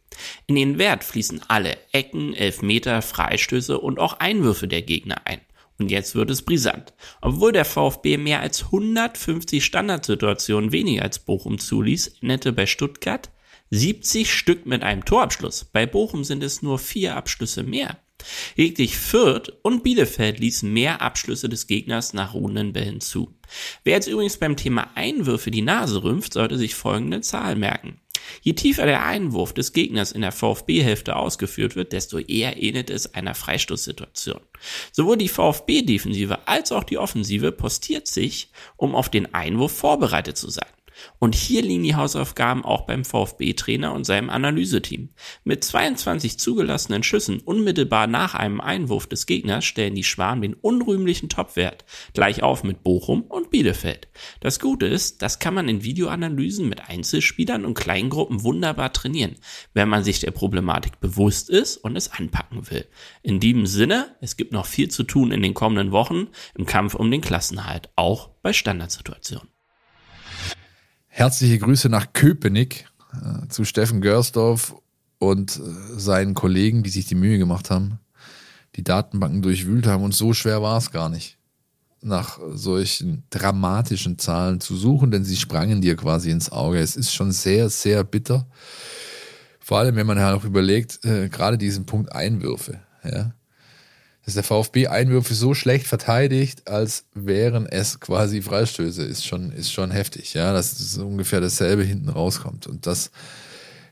In 0.47 0.57
den 0.57 0.79
Wert 0.79 1.05
fließen 1.05 1.43
alle 1.49 1.77
Ecken, 1.93 2.35
Elfmeter, 2.35 3.03
Freistöße 3.03 3.79
und 3.79 3.99
auch 3.99 4.19
Einwürfe 4.19 4.67
der 4.67 4.83
Gegner 4.83 5.27
ein. 5.27 5.41
Und 5.79 5.91
jetzt 5.91 6.15
wird 6.15 6.31
es 6.31 6.43
brisant. 6.43 6.95
Obwohl 7.21 7.53
der 7.53 7.67
VfB 7.67 8.17
mehr 8.17 8.41
als 8.41 8.65
150 8.65 9.65
Standardsituationen 9.65 10.73
weniger 10.73 11.03
als 11.03 11.19
Bochum 11.19 11.59
zuließ, 11.59 12.19
endete 12.23 12.53
bei 12.53 12.67
Stuttgart 12.67 13.31
70 13.71 14.33
Stück 14.33 14.67
mit 14.67 14.83
einem 14.83 15.05
Torabschluss. 15.05 15.65
Bei 15.65 15.87
Bochum 15.87 16.25
sind 16.25 16.43
es 16.43 16.63
nur 16.63 16.79
vier 16.79 17.17
Abschlüsse 17.17 17.63
mehr. 17.63 17.99
Lediglich 18.57 18.97
Fürth 18.97 19.53
und 19.63 19.83
Bielefeld 19.83 20.39
ließen 20.39 20.73
mehr 20.73 21.03
Abschlüsse 21.03 21.49
des 21.49 21.67
Gegners 21.67 22.13
nach 22.13 22.35
ruhenden 22.35 23.01
zu. 23.01 23.35
Wer 23.85 23.95
jetzt 23.95 24.09
übrigens 24.09 24.39
beim 24.39 24.57
Thema 24.57 24.91
Einwürfe 24.95 25.51
die 25.51 25.63
Nase 25.63 26.03
rümpft, 26.03 26.33
sollte 26.33 26.59
sich 26.59 26.75
folgende 26.75 27.21
Zahl 27.21 27.57
merken. 27.57 28.01
Je 28.43 28.55
tiefer 28.55 28.87
der 28.87 29.05
Einwurf 29.05 29.53
des 29.53 29.73
Gegners 29.73 30.13
in 30.13 30.23
der 30.23 30.33
VfB-Hälfte 30.33 31.17
ausgeführt 31.17 31.77
wird, 31.77 31.93
desto 31.93 32.19
eher 32.19 32.61
ähnelt 32.61 32.91
es 32.91 33.15
einer 33.15 33.35
Freistoßsituation. 33.35 34.41
Sowohl 34.93 35.17
die 35.17 35.29
VfB-Defensive 35.29 36.49
als 36.49 36.73
auch 36.73 36.85
die 36.85 36.99
Offensive 36.99 37.53
postiert 37.53 38.09
sich, 38.09 38.51
um 38.77 38.95
auf 38.95 39.09
den 39.09 39.35
Einwurf 39.35 39.77
vorbereitet 39.77 40.37
zu 40.37 40.51
sein. 40.51 40.67
Und 41.19 41.35
hier 41.35 41.63
liegen 41.63 41.83
die 41.83 41.95
Hausaufgaben 41.95 42.65
auch 42.65 42.83
beim 42.83 43.05
VfB-Trainer 43.05 43.93
und 43.93 44.05
seinem 44.05 44.31
Analyseteam. 44.31 45.11
Mit 45.45 45.65
22 45.65 46.39
zugelassenen 46.39 47.03
Schüssen 47.03 47.41
unmittelbar 47.41 48.07
nach 48.07 48.35
einem 48.35 48.61
Einwurf 48.61 49.07
des 49.07 49.27
Gegners 49.27 49.65
stellen 49.65 49.95
die 49.95 50.05
Schwan 50.05 50.43
den 50.43 50.55
unrühmlichen 50.55 51.29
Topwert 51.29 51.85
gleich 52.13 52.43
auf 52.43 52.65
mit 52.65 52.83
Bochum 52.83 53.23
und 53.23 53.51
Bielefeld. 53.51 54.09
Das 54.41 54.61
Gute 54.61 54.87
ist, 54.87 55.23
das 55.23 55.39
kann 55.39 55.55
man 55.55 55.69
in 55.69 55.83
Videoanalysen 55.83 56.69
mit 56.69 56.89
Einzelspielern 56.89 57.65
und 57.65 57.75
Kleingruppen 57.75 58.43
wunderbar 58.43 58.93
trainieren, 58.93 59.37
wenn 59.75 59.89
man 59.89 60.05
sich 60.05 60.21
der 60.21 60.31
Problematik 60.31 61.01
bewusst 61.01 61.51
ist 61.51 61.77
und 61.77 61.97
es 61.97 62.13
anpacken 62.13 62.71
will. 62.71 62.87
In 63.23 63.41
diesem 63.41 63.67
Sinne, 63.67 64.17
es 64.21 64.37
gibt 64.37 64.53
noch 64.53 64.67
viel 64.67 64.91
zu 64.91 65.03
tun 65.03 65.33
in 65.33 65.43
den 65.43 65.55
kommenden 65.55 65.93
Wochen 65.93 66.29
im 66.55 66.67
Kampf 66.67 66.95
um 66.95 67.11
den 67.11 67.21
Klassenhalt, 67.21 67.91
auch 67.97 68.31
bei 68.43 68.53
Standardsituationen. 68.53 69.56
Herzliche 71.17 71.59
Grüße 71.59 71.89
nach 71.89 72.13
Köpenick 72.13 72.85
äh, 73.15 73.49
zu 73.49 73.65
Steffen 73.65 74.03
Görsdorf 74.03 74.75
und 75.19 75.57
äh, 75.57 75.99
seinen 75.99 76.35
Kollegen, 76.35 76.83
die 76.83 76.91
sich 76.91 77.07
die 77.07 77.15
Mühe 77.15 77.39
gemacht 77.39 77.71
haben, 77.71 78.01
die 78.75 78.85
Datenbanken 78.85 79.41
durchwühlt 79.41 79.87
haben. 79.87 80.05
Und 80.05 80.13
so 80.13 80.35
schwer 80.35 80.61
war 80.61 80.77
es 80.77 80.91
gar 80.91 81.09
nicht, 81.09 81.39
nach 82.03 82.39
solchen 82.53 83.23
dramatischen 83.31 84.19
Zahlen 84.19 84.61
zu 84.61 84.77
suchen, 84.77 85.11
denn 85.11 85.25
sie 85.25 85.37
sprangen 85.37 85.81
dir 85.81 85.97
quasi 85.97 86.29
ins 86.29 86.53
Auge. 86.53 86.81
Es 86.81 86.97
ist 86.97 87.15
schon 87.15 87.33
sehr, 87.33 87.71
sehr 87.71 88.05
bitter. 88.05 88.47
Vor 89.59 89.79
allem, 89.79 89.97
wenn 89.97 90.07
man 90.07 90.21
halt 90.21 90.39
auch 90.39 90.45
überlegt, 90.45 91.03
äh, 91.07 91.31
gerade 91.31 91.57
diesen 91.57 91.87
Punkt 91.87 92.13
Einwürfe. 92.13 92.81
Ja 93.03 93.33
dass 94.27 94.35
der 94.35 94.43
VfB 94.43 94.89
Einwürfe 94.89 95.35
so 95.35 95.55
schlecht 95.55 95.87
verteidigt, 95.87 96.67
als 96.67 97.05
wären 97.15 97.65
es 97.65 98.01
quasi 98.01 98.43
Freistöße, 98.43 99.05
ist 99.05 99.25
schon, 99.25 99.53
ist 99.53 99.73
schon 99.73 99.93
heftig, 99.93 100.35
ja, 100.35 100.53
dass 100.53 100.81
es 100.81 100.99
ungefähr 100.99 101.41
dasselbe 101.41 101.85
hinten 101.85 102.09
rauskommt. 102.09 102.67
Und 102.67 102.89
das, 102.89 103.13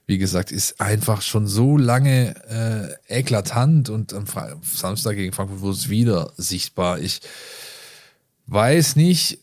wie 0.07 0.19
gesagt, 0.19 0.51
ist 0.51 0.81
einfach 0.81 1.23
schon 1.23 1.47
so 1.47 1.77
lange 1.77 2.35
äh, 3.09 3.21
eklatant 3.21 3.91
und 3.91 4.13
am 4.13 4.25
Samstag 4.65 5.15
gegen 5.15 5.33
Frankfurt 5.33 5.61
wurde 5.61 5.77
es 5.77 5.89
wieder 5.89 6.33
sichtbar. 6.37 6.99
Ich 6.99 7.21
weiß 8.47 8.97
nicht, 8.97 9.39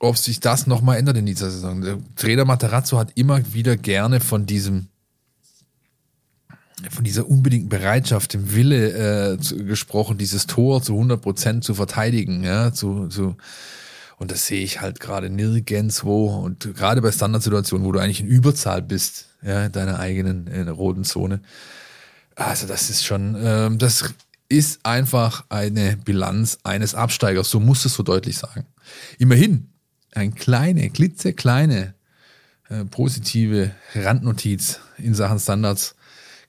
ob 0.00 0.18
sich 0.18 0.40
das 0.40 0.66
nochmal 0.66 0.98
ändert 0.98 1.16
in 1.16 1.24
dieser 1.24 1.50
Saison. 1.50 1.80
Der 1.80 1.98
Trainer 2.14 2.44
Materazzo 2.44 2.98
hat 2.98 3.12
immer 3.14 3.54
wieder 3.54 3.78
gerne 3.78 4.20
von 4.20 4.44
diesem 4.44 4.88
von 6.90 7.04
dieser 7.04 7.28
unbedingten 7.28 7.68
Bereitschaft, 7.68 8.34
dem 8.34 8.54
Wille 8.54 9.32
äh, 9.32 9.38
zu, 9.38 9.64
gesprochen, 9.64 10.18
dieses 10.18 10.46
Tor 10.46 10.82
zu 10.82 10.94
100 10.94 11.20
Prozent 11.20 11.64
zu 11.64 11.74
verteidigen, 11.74 12.44
ja, 12.44 12.72
zu, 12.72 13.08
zu 13.08 13.36
und 14.18 14.32
das 14.32 14.46
sehe 14.46 14.62
ich 14.62 14.80
halt 14.80 14.98
gerade 14.98 15.30
nirgendwo 15.30 16.26
und 16.26 16.74
gerade 16.74 17.00
bei 17.00 17.12
Standardsituationen, 17.12 17.86
wo 17.86 17.92
du 17.92 18.00
eigentlich 18.00 18.20
in 18.20 18.26
Überzahl 18.26 18.82
bist, 18.82 19.26
ja, 19.42 19.66
in 19.66 19.72
deiner 19.72 20.00
eigenen 20.00 20.48
in 20.48 20.64
der 20.66 20.74
roten 20.74 21.04
Zone. 21.04 21.40
Also 22.34 22.66
das 22.66 22.90
ist 22.90 23.04
schon, 23.04 23.36
ähm, 23.40 23.78
das 23.78 24.14
ist 24.48 24.84
einfach 24.84 25.44
eine 25.48 25.96
Bilanz 25.96 26.58
eines 26.64 26.94
Absteigers, 26.94 27.50
so 27.50 27.60
muss 27.60 27.84
es 27.84 27.94
so 27.94 28.02
deutlich 28.02 28.38
sagen. 28.38 28.66
Immerhin, 29.18 29.68
eine 30.12 30.32
kleine, 30.32 30.90
klitzekleine 30.90 31.94
äh, 32.70 32.84
positive 32.86 33.70
Randnotiz 33.94 34.80
in 34.96 35.14
Sachen 35.14 35.38
Standards 35.38 35.94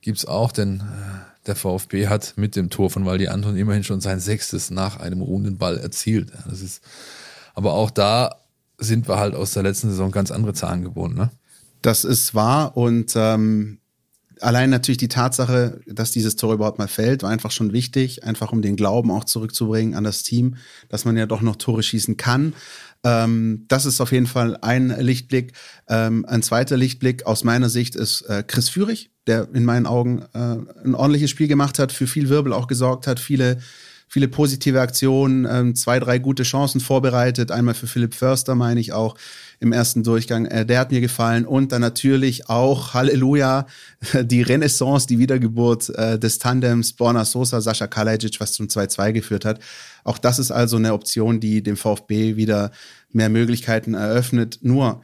gibt's 0.10 0.26
auch, 0.26 0.52
denn 0.52 0.80
äh, 0.80 1.46
der 1.46 1.56
VfB 1.56 2.08
hat 2.08 2.34
mit 2.36 2.56
dem 2.56 2.72
Tor 2.72 2.90
von 2.90 3.06
Waldi 3.06 3.28
Anton 3.28 3.56
immerhin 3.56 3.84
schon 3.84 4.02
sein 4.02 4.20
sechstes 4.20 4.72
nach 4.72 4.98
einem 4.98 5.22
ruhenden 5.22 5.60
Ball 5.60 5.78
erzielt. 5.78 6.32
Das 6.50 6.62
ist, 6.62 6.82
aber 7.54 7.74
auch 7.74 7.92
da 7.92 8.40
sind 8.80 9.08
wir 9.08 9.20
halt 9.20 9.36
aus 9.36 9.52
der 9.52 9.62
letzten 9.62 9.92
Saison 9.92 10.10
ganz 10.10 10.32
andere 10.32 10.56
Zahlen 10.56 10.82
gewohnt, 10.82 11.16
ne? 11.16 11.30
Das 11.84 12.06
ist 12.06 12.34
wahr 12.34 12.76
und 12.76 13.14
ähm, 13.16 13.78
allein 14.42 14.72
natürlich 14.72 14.98
die 14.98 15.10
Tatsache, 15.10 15.80
dass 15.86 16.10
dieses 16.10 16.36
Tor 16.36 16.56
überhaupt 16.56 16.80
mal 16.80 16.88
fällt, 16.88 17.22
war 17.22 17.30
einfach 17.30 17.52
schon 17.52 17.72
wichtig, 17.72 18.24
einfach 18.24 18.52
um 18.52 18.64
den 18.64 18.76
Glauben 18.76 19.12
auch 19.12 19.26
zurückzubringen 19.26 19.94
an 19.94 20.04
das 20.04 20.24
Team, 20.24 20.56
dass 20.90 21.06
man 21.06 21.18
ja 21.18 21.28
doch 21.28 21.42
noch 21.42 21.58
Tore 21.58 21.84
schießen 21.84 22.18
kann. 22.18 22.56
Ähm, 23.04 23.66
das 23.68 23.86
ist 23.86 24.02
auf 24.02 24.12
jeden 24.12 24.26
Fall 24.26 24.58
ein 24.62 24.90
Lichtblick. 25.00 25.54
Ähm, 25.88 26.26
ein 26.26 26.42
zweiter 26.42 26.78
Lichtblick 26.78 27.28
aus 27.28 27.44
meiner 27.44 27.70
Sicht 27.70 27.96
ist 27.96 28.24
äh, 28.24 28.44
Chris 28.46 28.70
Führig, 28.70 29.12
der 29.30 29.48
in 29.54 29.64
meinen 29.64 29.86
Augen 29.86 30.24
äh, 30.34 30.58
ein 30.84 30.96
ordentliches 30.96 31.30
Spiel 31.30 31.48
gemacht 31.48 31.80
hat, 31.80 31.92
für 31.92 32.08
viel 32.08 32.28
Wirbel 32.28 32.52
auch 32.52 32.68
gesorgt 32.68 33.08
hat, 33.08 33.20
viele 33.20 33.60
viele 34.10 34.28
positive 34.28 34.82
Aktionen, 34.82 35.48
ähm, 35.50 35.76
zwei, 35.76 36.00
drei 36.00 36.18
gute 36.18 36.44
Chancen 36.44 36.82
vorbereitet. 36.82 37.52
Einmal 37.52 37.76
für 37.76 37.86
Philipp 37.86 38.16
Förster, 38.16 38.56
meine 38.56 38.80
ich 38.80 38.92
auch 38.92 39.16
im 39.60 39.72
ersten 39.72 40.04
Durchgang. 40.04 40.48
Äh, 40.48 40.66
der 40.66 40.80
hat 40.80 40.92
mir 40.92 41.00
gefallen. 41.00 41.46
Und 41.46 41.72
dann 41.72 41.82
natürlich 41.82 42.50
auch, 42.50 42.96
Halleluja, 42.96 43.68
die 44.22 44.42
Renaissance, 44.42 45.06
die 45.06 45.20
Wiedergeburt 45.20 45.90
äh, 45.90 46.18
des 46.18 46.40
Tandems 46.40 46.94
Borna 46.94 47.24
Sosa, 47.24 47.62
Sascha 47.62 47.86
Kalajic, 47.86 48.40
was 48.40 48.54
zum 48.54 48.66
2-2 48.66 49.14
geführt 49.14 49.46
hat. 49.46 49.60
Auch 50.04 50.18
das 50.18 50.40
ist 50.40 50.52
also 50.52 50.78
eine 50.78 50.94
Option, 50.94 51.40
die 51.40 51.62
dem 51.62 51.78
VfB 51.78 52.36
wieder 52.36 52.72
mehr 53.12 53.30
Möglichkeiten 53.30 53.94
eröffnet. 53.94 54.60
Nur, 54.64 55.02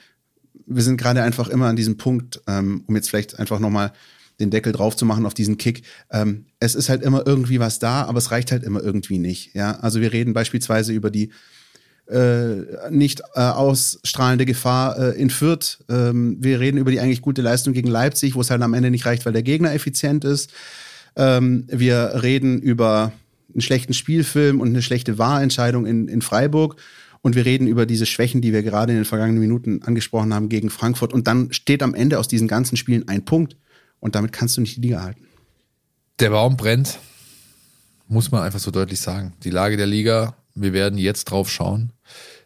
wir 0.65 0.81
sind 0.81 0.97
gerade 0.97 1.21
einfach 1.21 1.47
immer 1.47 1.67
an 1.67 1.75
diesem 1.75 1.97
Punkt, 1.97 2.41
ähm, 2.47 2.83
um 2.87 2.95
jetzt 2.95 3.09
vielleicht 3.09 3.37
einfach 3.37 3.59
nochmal 3.59 3.91
den 4.39 4.49
Deckel 4.49 4.73
drauf 4.73 4.95
zu 4.95 5.05
machen 5.05 5.25
auf 5.25 5.33
diesen 5.33 5.57
Kick. 5.57 5.83
Ähm, 6.11 6.45
es 6.59 6.75
ist 6.75 6.89
halt 6.89 7.03
immer 7.03 7.25
irgendwie 7.25 7.59
was 7.59 7.79
da, 7.79 8.03
aber 8.03 8.17
es 8.17 8.31
reicht 8.31 8.51
halt 8.51 8.63
immer 8.63 8.83
irgendwie 8.83 9.17
nicht. 9.17 9.53
Ja, 9.53 9.79
also 9.79 10.01
wir 10.01 10.13
reden 10.13 10.33
beispielsweise 10.33 10.93
über 10.93 11.09
die 11.09 11.31
äh, 12.07 12.89
nicht 12.91 13.21
äh, 13.33 13.39
ausstrahlende 13.39 14.45
Gefahr 14.45 14.99
äh, 14.99 15.19
in 15.19 15.29
Fürth. 15.29 15.83
Ähm, 15.89 16.37
wir 16.39 16.59
reden 16.59 16.77
über 16.77 16.91
die 16.91 16.99
eigentlich 16.99 17.21
gute 17.21 17.41
Leistung 17.41 17.73
gegen 17.73 17.87
Leipzig, 17.87 18.35
wo 18.35 18.41
es 18.41 18.51
halt 18.51 18.61
am 18.61 18.73
Ende 18.73 18.91
nicht 18.91 19.05
reicht, 19.05 19.25
weil 19.25 19.33
der 19.33 19.43
Gegner 19.43 19.73
effizient 19.73 20.23
ist. 20.23 20.51
Ähm, 21.15 21.65
wir 21.67 22.21
reden 22.21 22.61
über 22.61 23.11
einen 23.51 23.61
schlechten 23.61 23.93
Spielfilm 23.93 24.59
und 24.59 24.67
eine 24.67 24.81
schlechte 24.81 25.17
Wahlentscheidung 25.17 25.85
in, 25.85 26.07
in 26.07 26.21
Freiburg. 26.21 26.75
Und 27.21 27.35
wir 27.35 27.45
reden 27.45 27.65
über 27.65 27.87
diese 27.87 28.05
Schwächen, 28.05 28.41
die 28.41 28.53
wir 28.53 28.61
gerade 28.61 28.91
in 28.91 28.99
den 28.99 29.05
vergangenen 29.05 29.39
Minuten 29.39 29.81
angesprochen 29.81 30.31
haben 30.31 30.47
gegen 30.47 30.69
Frankfurt. 30.69 31.11
Und 31.11 31.25
dann 31.25 31.51
steht 31.53 31.81
am 31.81 31.95
Ende 31.95 32.19
aus 32.19 32.27
diesen 32.27 32.47
ganzen 32.47 32.77
Spielen 32.77 33.07
ein 33.07 33.25
Punkt. 33.25 33.57
Und 33.99 34.15
damit 34.15 34.31
kannst 34.31 34.57
du 34.57 34.61
nicht 34.61 34.77
die 34.77 34.81
Liga 34.81 35.01
halten. 35.01 35.27
Der 36.19 36.29
Baum 36.29 36.57
brennt, 36.57 36.99
muss 38.07 38.31
man 38.31 38.43
einfach 38.43 38.59
so 38.59 38.71
deutlich 38.71 39.01
sagen. 39.01 39.33
Die 39.43 39.49
Lage 39.49 39.77
der 39.77 39.87
Liga, 39.87 40.35
wir 40.53 40.73
werden 40.73 40.97
jetzt 40.97 41.25
drauf 41.25 41.49
schauen. 41.49 41.91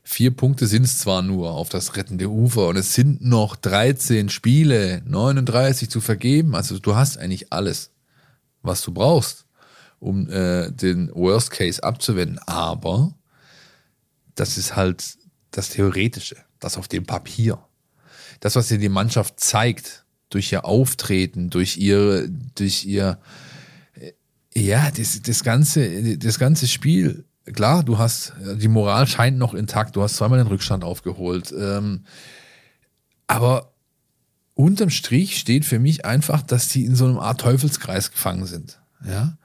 Vier 0.04 0.32
Punkte 0.32 0.66
sind 0.66 0.84
es 0.84 0.98
zwar 0.98 1.22
nur 1.22 1.52
auf 1.52 1.70
das 1.70 1.96
rettende 1.96 2.30
Ufer 2.30 2.68
und 2.68 2.78
es 2.78 2.96
sind 2.96 3.24
noch 3.24 3.56
13 3.56 4.30
Spiele, 4.30 5.04
39 5.06 5.90
zu 5.90 6.02
vergeben. 6.02 6.56
Also 6.56 6.80
du 6.80 6.96
hast 6.96 7.18
eigentlich 7.18 7.54
alles, 7.54 7.92
was 8.64 8.82
du 8.82 8.92
brauchst, 8.92 9.46
um 10.00 10.28
äh, 10.30 10.72
den 10.72 11.12
Worst 11.14 11.52
Case 11.52 11.84
abzuwenden. 11.84 12.40
Aber 12.48 13.14
das 14.34 14.58
ist 14.58 14.76
halt 14.76 15.18
das 15.52 15.70
Theoretische, 15.70 16.38
das 16.60 16.78
auf 16.78 16.88
dem 16.88 17.06
Papier. 17.06 17.60
Das, 18.40 18.56
was 18.56 18.70
dir 18.70 18.80
die 18.80 18.90
Mannschaft 18.90 19.40
zeigt, 19.40 20.06
durch 20.30 20.52
ihr 20.52 20.65
Auftreten, 20.65 21.50
durch 21.50 21.78
ihre, 21.78 22.30
durch 22.56 22.86
ihr, 22.86 23.20
ja, 24.54 24.92
das, 24.92 25.22
das 25.22 25.44
ganze, 25.44 26.18
das 26.18 26.39
ganze 26.39 26.68
Spiel. 26.68 27.26
Klar, 27.46 27.84
du 27.84 27.98
hast, 27.98 28.34
die 28.58 28.68
Moral 28.68 29.08
scheint 29.08 29.38
noch 29.38 29.54
intakt, 29.54 29.96
du 29.96 30.04
hast 30.04 30.15
zweimal 30.15 30.38
den 30.38 30.48
Rückstand 30.48 30.84
aufgeholt. 30.84 31.54
Ähm, 31.58 32.06
aber 33.26 33.74
unterm 34.54 34.89
Strich 34.89 35.38
steht 35.39 35.65
für 35.65 35.80
mich 35.80 36.06
einfach, 36.06 36.42
dass 36.42 36.68
die 36.68 36.86
in 36.86 36.96
so 36.96 37.06
einem 37.06 37.18
Art 37.18 37.42
Teufelskreis 37.42 38.12
gefangen 38.12 38.46
sind. 38.46 38.80
Ja, 39.06 39.38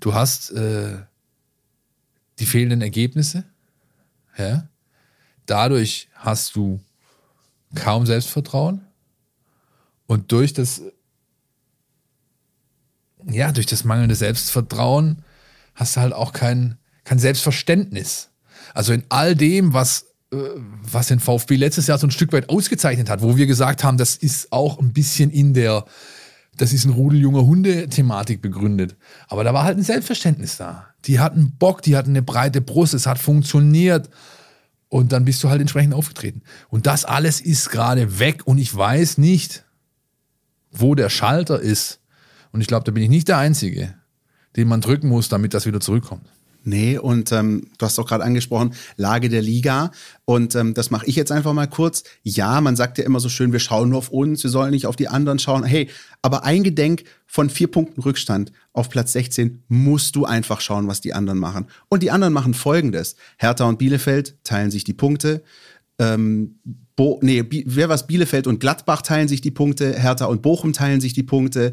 du 0.00 0.14
hast 0.14 0.50
äh, 0.52 0.98
die 2.38 2.46
fehlenden 2.46 2.80
Ergebnisse. 2.80 3.44
Ja, 4.38 4.68
dadurch 5.46 6.08
hast 6.14 6.56
du 6.56 6.80
kaum 7.74 8.06
Selbstvertrauen. 8.06 8.82
Und 10.12 10.30
durch 10.30 10.52
das, 10.52 10.82
ja, 13.26 13.50
durch 13.50 13.64
das 13.64 13.84
mangelnde 13.84 14.14
Selbstvertrauen 14.14 15.24
hast 15.74 15.96
du 15.96 16.02
halt 16.02 16.12
auch 16.12 16.34
kein, 16.34 16.76
kein 17.04 17.18
Selbstverständnis. 17.18 18.28
Also 18.74 18.92
in 18.92 19.04
all 19.08 19.34
dem, 19.34 19.72
was, 19.72 20.08
äh, 20.30 20.36
was 20.82 21.06
den 21.06 21.18
VfB 21.18 21.56
letztes 21.56 21.86
Jahr 21.86 21.96
so 21.96 22.06
ein 22.06 22.10
Stück 22.10 22.34
weit 22.34 22.50
ausgezeichnet 22.50 23.08
hat, 23.08 23.22
wo 23.22 23.38
wir 23.38 23.46
gesagt 23.46 23.84
haben, 23.84 23.96
das 23.96 24.16
ist 24.16 24.52
auch 24.52 24.78
ein 24.78 24.92
bisschen 24.92 25.30
in 25.30 25.54
der, 25.54 25.86
das 26.58 26.74
ist 26.74 26.84
ein 26.84 26.92
Rudel 26.92 27.18
junger 27.18 27.46
Hunde-Thematik 27.46 28.42
begründet. 28.42 28.96
Aber 29.28 29.44
da 29.44 29.54
war 29.54 29.64
halt 29.64 29.78
ein 29.78 29.82
Selbstverständnis 29.82 30.58
da. 30.58 30.88
Die 31.06 31.20
hatten 31.20 31.52
Bock, 31.58 31.80
die 31.80 31.96
hatten 31.96 32.10
eine 32.10 32.20
breite 32.20 32.60
Brust, 32.60 32.92
es 32.92 33.06
hat 33.06 33.18
funktioniert. 33.18 34.10
Und 34.90 35.12
dann 35.12 35.24
bist 35.24 35.42
du 35.42 35.48
halt 35.48 35.62
entsprechend 35.62 35.94
aufgetreten. 35.94 36.42
Und 36.68 36.86
das 36.86 37.06
alles 37.06 37.40
ist 37.40 37.70
gerade 37.70 38.18
weg 38.18 38.42
und 38.44 38.58
ich 38.58 38.76
weiß 38.76 39.16
nicht, 39.16 39.64
wo 40.72 40.94
der 40.94 41.10
Schalter 41.10 41.60
ist. 41.60 42.00
Und 42.50 42.60
ich 42.60 42.66
glaube, 42.66 42.84
da 42.84 42.92
bin 42.92 43.02
ich 43.02 43.08
nicht 43.08 43.28
der 43.28 43.38
Einzige, 43.38 43.94
den 44.56 44.68
man 44.68 44.80
drücken 44.80 45.08
muss, 45.08 45.28
damit 45.28 45.54
das 45.54 45.66
wieder 45.66 45.80
zurückkommt. 45.80 46.26
Nee, 46.64 46.96
und 46.96 47.32
ähm, 47.32 47.70
du 47.78 47.86
hast 47.86 47.98
auch 47.98 48.06
gerade 48.06 48.22
angesprochen, 48.22 48.74
Lage 48.96 49.28
der 49.28 49.42
Liga. 49.42 49.90
Und 50.24 50.54
ähm, 50.54 50.74
das 50.74 50.90
mache 50.90 51.06
ich 51.06 51.16
jetzt 51.16 51.32
einfach 51.32 51.52
mal 51.52 51.66
kurz. 51.66 52.04
Ja, 52.22 52.60
man 52.60 52.76
sagt 52.76 52.98
ja 52.98 53.04
immer 53.04 53.18
so 53.18 53.28
schön, 53.28 53.52
wir 53.52 53.58
schauen 53.58 53.88
nur 53.88 53.98
auf 53.98 54.10
uns, 54.10 54.44
wir 54.44 54.50
sollen 54.50 54.70
nicht 54.70 54.86
auf 54.86 54.94
die 54.94 55.08
anderen 55.08 55.40
schauen. 55.40 55.64
Hey, 55.64 55.90
aber 56.20 56.44
eingedenk 56.44 57.02
von 57.26 57.50
vier 57.50 57.68
Punkten 57.68 58.00
Rückstand 58.02 58.52
auf 58.72 58.90
Platz 58.90 59.12
16 59.12 59.64
musst 59.68 60.14
du 60.14 60.24
einfach 60.24 60.60
schauen, 60.60 60.86
was 60.86 61.00
die 61.00 61.14
anderen 61.14 61.40
machen. 61.40 61.66
Und 61.88 62.04
die 62.04 62.12
anderen 62.12 62.32
machen 62.32 62.54
folgendes. 62.54 63.16
Hertha 63.38 63.64
und 63.64 63.78
Bielefeld 63.78 64.36
teilen 64.44 64.70
sich 64.70 64.84
die 64.84 64.94
Punkte. 64.94 65.42
Ähm, 65.98 66.58
Bo 66.96 67.18
nee, 67.22 67.44
wer 67.66 67.88
was 67.88 68.06
Bielefeld 68.06 68.46
und 68.46 68.60
Gladbach 68.60 69.02
teilen 69.02 69.28
sich 69.28 69.40
die 69.40 69.50
Punkte, 69.50 69.98
Hertha 69.98 70.26
und 70.26 70.42
Bochum 70.42 70.72
teilen 70.72 71.00
sich 71.00 71.14
die 71.14 71.22
Punkte. 71.22 71.72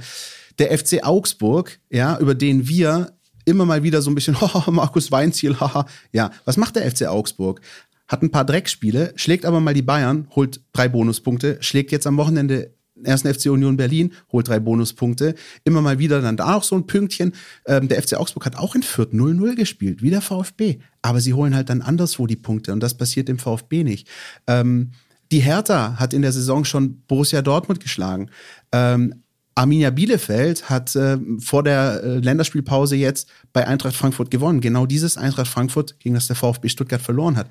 Der 0.60 0.78
FC 0.78 1.04
Augsburg, 1.04 1.80
ja, 1.90 2.18
über 2.20 2.36
den 2.36 2.68
wir 2.68 3.14
immer 3.46 3.66
mal 3.66 3.84
wieder 3.84 4.02
so 4.02 4.10
ein 4.12 4.16
bisschen, 4.16 4.36
oh, 4.42 4.72
Markus 4.72 5.12
Weinziel, 5.12 5.60
haha. 5.60 5.86
Ja, 6.12 6.32
was 6.46 6.58
macht 6.58 6.76
der 6.76 6.90
FC 6.90 7.08
Augsburg? 7.08 7.62
Hat 8.08 8.24
ein 8.24 8.32
paar 8.32 8.46
Dreckspiele, 8.46 9.14
schlägt 9.16 9.46
aber 9.46 9.60
mal 9.60 9.74
die 9.74 9.82
Bayern, 9.82 10.28
holt 10.36 10.62
drei 10.74 10.88
Bonuspunkte, 10.88 11.58
schlägt 11.62 11.92
jetzt 11.92 12.08
am 12.08 12.18
Wochenende 12.18 12.74
ersten 13.04 13.34
FC 13.34 13.48
Union 13.48 13.78
Berlin, 13.78 14.14
holt 14.32 14.48
drei 14.48 14.60
Bonuspunkte. 14.60 15.36
Immer 15.64 15.82
mal 15.82 16.00
wieder 16.00 16.22
dann 16.22 16.38
da 16.38 16.56
auch 16.56 16.64
so 16.64 16.76
ein 16.76 16.88
Pünktchen. 16.88 17.34
Ähm, 17.66 17.88
der 17.88 18.02
FC 18.02 18.16
Augsburg 18.16 18.46
hat 18.46 18.58
auch 18.58 18.76
in 18.76 18.84
Fürth 18.84 19.14
0-0 19.14 19.56
gespielt, 19.56 20.02
wie 20.02 20.10
der 20.10 20.22
VfB. 20.22 20.80
Aber 21.02 21.22
sie 21.22 21.34
holen 21.34 21.56
halt 21.56 21.70
dann 21.70 21.82
anderswo 21.82 22.28
die 22.28 22.36
Punkte 22.36 22.74
und 22.74 22.82
das 22.82 22.96
passiert 22.96 23.28
dem 23.28 23.40
VfB 23.40 23.84
nicht. 23.84 24.08
Ähm, 24.48 24.92
die 25.32 25.40
Hertha 25.40 25.98
hat 26.00 26.14
in 26.14 26.22
der 26.22 26.32
Saison 26.32 26.66
schon 26.66 27.02
Borussia 27.08 27.42
Dortmund 27.42 27.80
geschlagen. 27.80 28.30
Ähm, 28.72 29.24
Arminia 29.60 29.90
Bielefeld 29.90 30.70
hat 30.70 30.96
äh, 30.96 31.18
vor 31.40 31.64
der 31.64 32.02
äh, 32.02 32.20
Länderspielpause 32.20 32.96
jetzt 32.96 33.30
bei 33.52 33.68
Eintracht 33.68 33.96
Frankfurt 33.96 34.32
gewonnen. 34.32 34.62
Genau 34.62 34.86
dieses 34.86 35.18
Eintracht 35.18 35.48
Frankfurt, 35.48 36.00
gegen 36.00 36.16
das 36.16 36.28
der 36.28 36.38
VfB 36.38 36.70
Stuttgart 36.70 37.02
verloren 37.02 37.36
hat. 37.36 37.48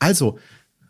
Also, 0.00 0.38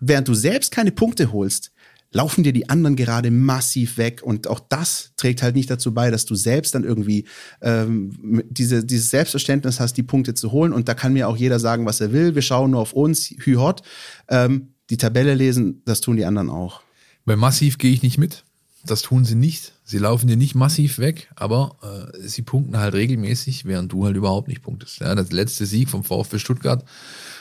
während 0.00 0.28
du 0.28 0.34
selbst 0.34 0.72
keine 0.72 0.90
Punkte 0.90 1.30
holst, 1.30 1.71
laufen 2.12 2.44
dir 2.44 2.52
die 2.52 2.68
anderen 2.68 2.96
gerade 2.96 3.30
massiv 3.30 3.96
weg. 3.96 4.22
Und 4.22 4.46
auch 4.46 4.60
das 4.60 5.12
trägt 5.16 5.42
halt 5.42 5.56
nicht 5.56 5.70
dazu 5.70 5.92
bei, 5.92 6.10
dass 6.10 6.24
du 6.24 6.34
selbst 6.34 6.74
dann 6.74 6.84
irgendwie 6.84 7.26
ähm, 7.60 8.42
diese, 8.48 8.84
dieses 8.84 9.10
Selbstverständnis 9.10 9.80
hast, 9.80 9.96
die 9.96 10.02
Punkte 10.02 10.34
zu 10.34 10.52
holen. 10.52 10.72
Und 10.72 10.88
da 10.88 10.94
kann 10.94 11.12
mir 11.12 11.28
auch 11.28 11.36
jeder 11.36 11.58
sagen, 11.58 11.86
was 11.86 12.00
er 12.00 12.12
will. 12.12 12.34
Wir 12.34 12.42
schauen 12.42 12.72
nur 12.72 12.80
auf 12.80 12.92
uns, 12.92 13.30
hü 13.30 13.56
hot. 13.56 13.82
Ähm, 14.28 14.68
die 14.90 14.96
Tabelle 14.98 15.34
lesen, 15.34 15.82
das 15.84 16.00
tun 16.00 16.16
die 16.16 16.24
anderen 16.24 16.50
auch. 16.50 16.82
Bei 17.24 17.36
massiv 17.36 17.78
gehe 17.78 17.92
ich 17.92 18.02
nicht 18.02 18.18
mit. 18.18 18.44
Das 18.84 19.02
tun 19.02 19.24
sie 19.24 19.36
nicht. 19.36 19.72
Sie 19.84 19.98
laufen 19.98 20.26
dir 20.26 20.36
nicht 20.36 20.56
massiv 20.56 20.98
weg, 20.98 21.30
aber 21.36 21.76
äh, 21.82 22.26
sie 22.26 22.42
punkten 22.42 22.78
halt 22.78 22.94
regelmäßig, 22.94 23.64
während 23.64 23.92
du 23.92 24.04
halt 24.04 24.16
überhaupt 24.16 24.48
nicht 24.48 24.62
punktest. 24.62 24.98
Ja, 24.98 25.14
das 25.14 25.30
letzte 25.30 25.66
Sieg 25.66 25.88
vom 25.88 26.02
VfB 26.02 26.38
Stuttgart 26.38 26.84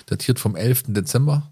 datiert 0.05 0.39
vom 0.39 0.55
11. 0.55 0.83
Dezember. 0.89 1.51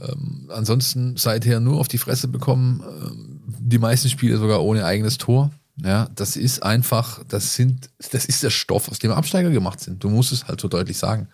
Ähm, 0.00 0.48
ansonsten 0.48 1.16
seither 1.16 1.60
nur 1.60 1.78
auf 1.80 1.88
die 1.88 1.98
Fresse 1.98 2.28
bekommen. 2.28 2.82
Ähm, 2.82 3.40
die 3.46 3.78
meisten 3.78 4.08
Spiele 4.08 4.38
sogar 4.38 4.62
ohne 4.62 4.84
eigenes 4.84 5.18
Tor. 5.18 5.50
Ja, 5.82 6.08
das 6.14 6.36
ist 6.36 6.62
einfach, 6.62 7.22
das 7.28 7.54
sind, 7.54 7.90
das 8.10 8.24
ist 8.24 8.42
der 8.42 8.50
Stoff, 8.50 8.88
aus 8.88 8.98
dem 8.98 9.12
Absteiger 9.12 9.50
gemacht 9.50 9.80
sind. 9.80 10.02
Du 10.02 10.08
musst 10.08 10.32
es 10.32 10.46
halt 10.46 10.60
so 10.60 10.68
deutlich 10.68 10.98
sagen. 10.98 11.28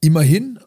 Immerhin 0.00 0.58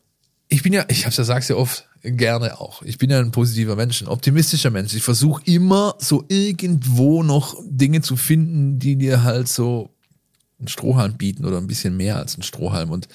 ich 0.48 0.64
bin 0.64 0.74
ja, 0.74 0.86
ich 0.88 1.06
hab's 1.06 1.18
ja 1.18 1.24
sag's 1.24 1.48
ja 1.48 1.56
oft, 1.56 1.88
gerne 2.02 2.60
auch. 2.60 2.84
Ich 2.84 2.98
bin 2.98 3.10
ja 3.10 3.20
ein 3.20 3.32
positiver 3.32 3.76
Mensch, 3.76 4.02
ein 4.02 4.08
optimistischer 4.08 4.70
Mensch. 4.70 4.94
Ich 4.94 5.04
versuche 5.04 5.42
immer 5.46 5.96
so 6.00 6.24
irgendwo 6.28 7.24
noch 7.24 7.58
Dinge 7.66 8.02
zu 8.02 8.16
finden, 8.16 8.78
die 8.78 8.96
dir 8.96 9.24
halt 9.24 9.48
so 9.48 9.90
einen 10.60 10.68
Strohhalm 10.68 11.16
bieten 11.16 11.46
oder 11.46 11.58
ein 11.58 11.68
bisschen 11.68 11.98
mehr 11.98 12.18
als 12.18 12.36
einen 12.36 12.44
Strohhalm. 12.44 12.92
Und 12.92 13.08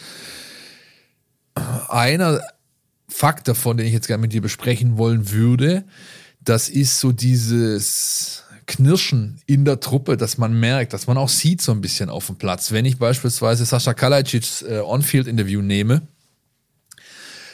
einer 1.89 2.41
Fakt 3.11 3.49
davon, 3.49 3.77
den 3.77 3.87
ich 3.87 3.93
jetzt 3.93 4.07
gerne 4.07 4.23
mit 4.23 4.33
dir 4.33 4.41
besprechen 4.41 4.97
wollen 4.97 5.31
würde, 5.31 5.85
das 6.43 6.69
ist 6.69 7.01
so 7.01 7.13
dieses 7.13 8.45
Knirschen 8.67 9.41
in 9.47 9.65
der 9.65 9.81
Truppe, 9.81 10.17
dass 10.17 10.39
man 10.39 10.59
merkt, 10.59 10.93
dass 10.93 11.07
man 11.07 11.19
auch 11.19 11.29
sieht 11.29 11.61
so 11.61 11.73
ein 11.73 11.81
bisschen 11.81 12.09
auf 12.09 12.27
dem 12.27 12.37
Platz. 12.37 12.73
Wenn 12.73 12.85
ich 12.85 12.99
beispielsweise 12.99 13.65
Sascha 13.65 13.95
Kalajdzics 13.95 14.63
äh, 14.63 14.81
On-Field-Interview 14.85 15.61
nehme, 15.61 16.03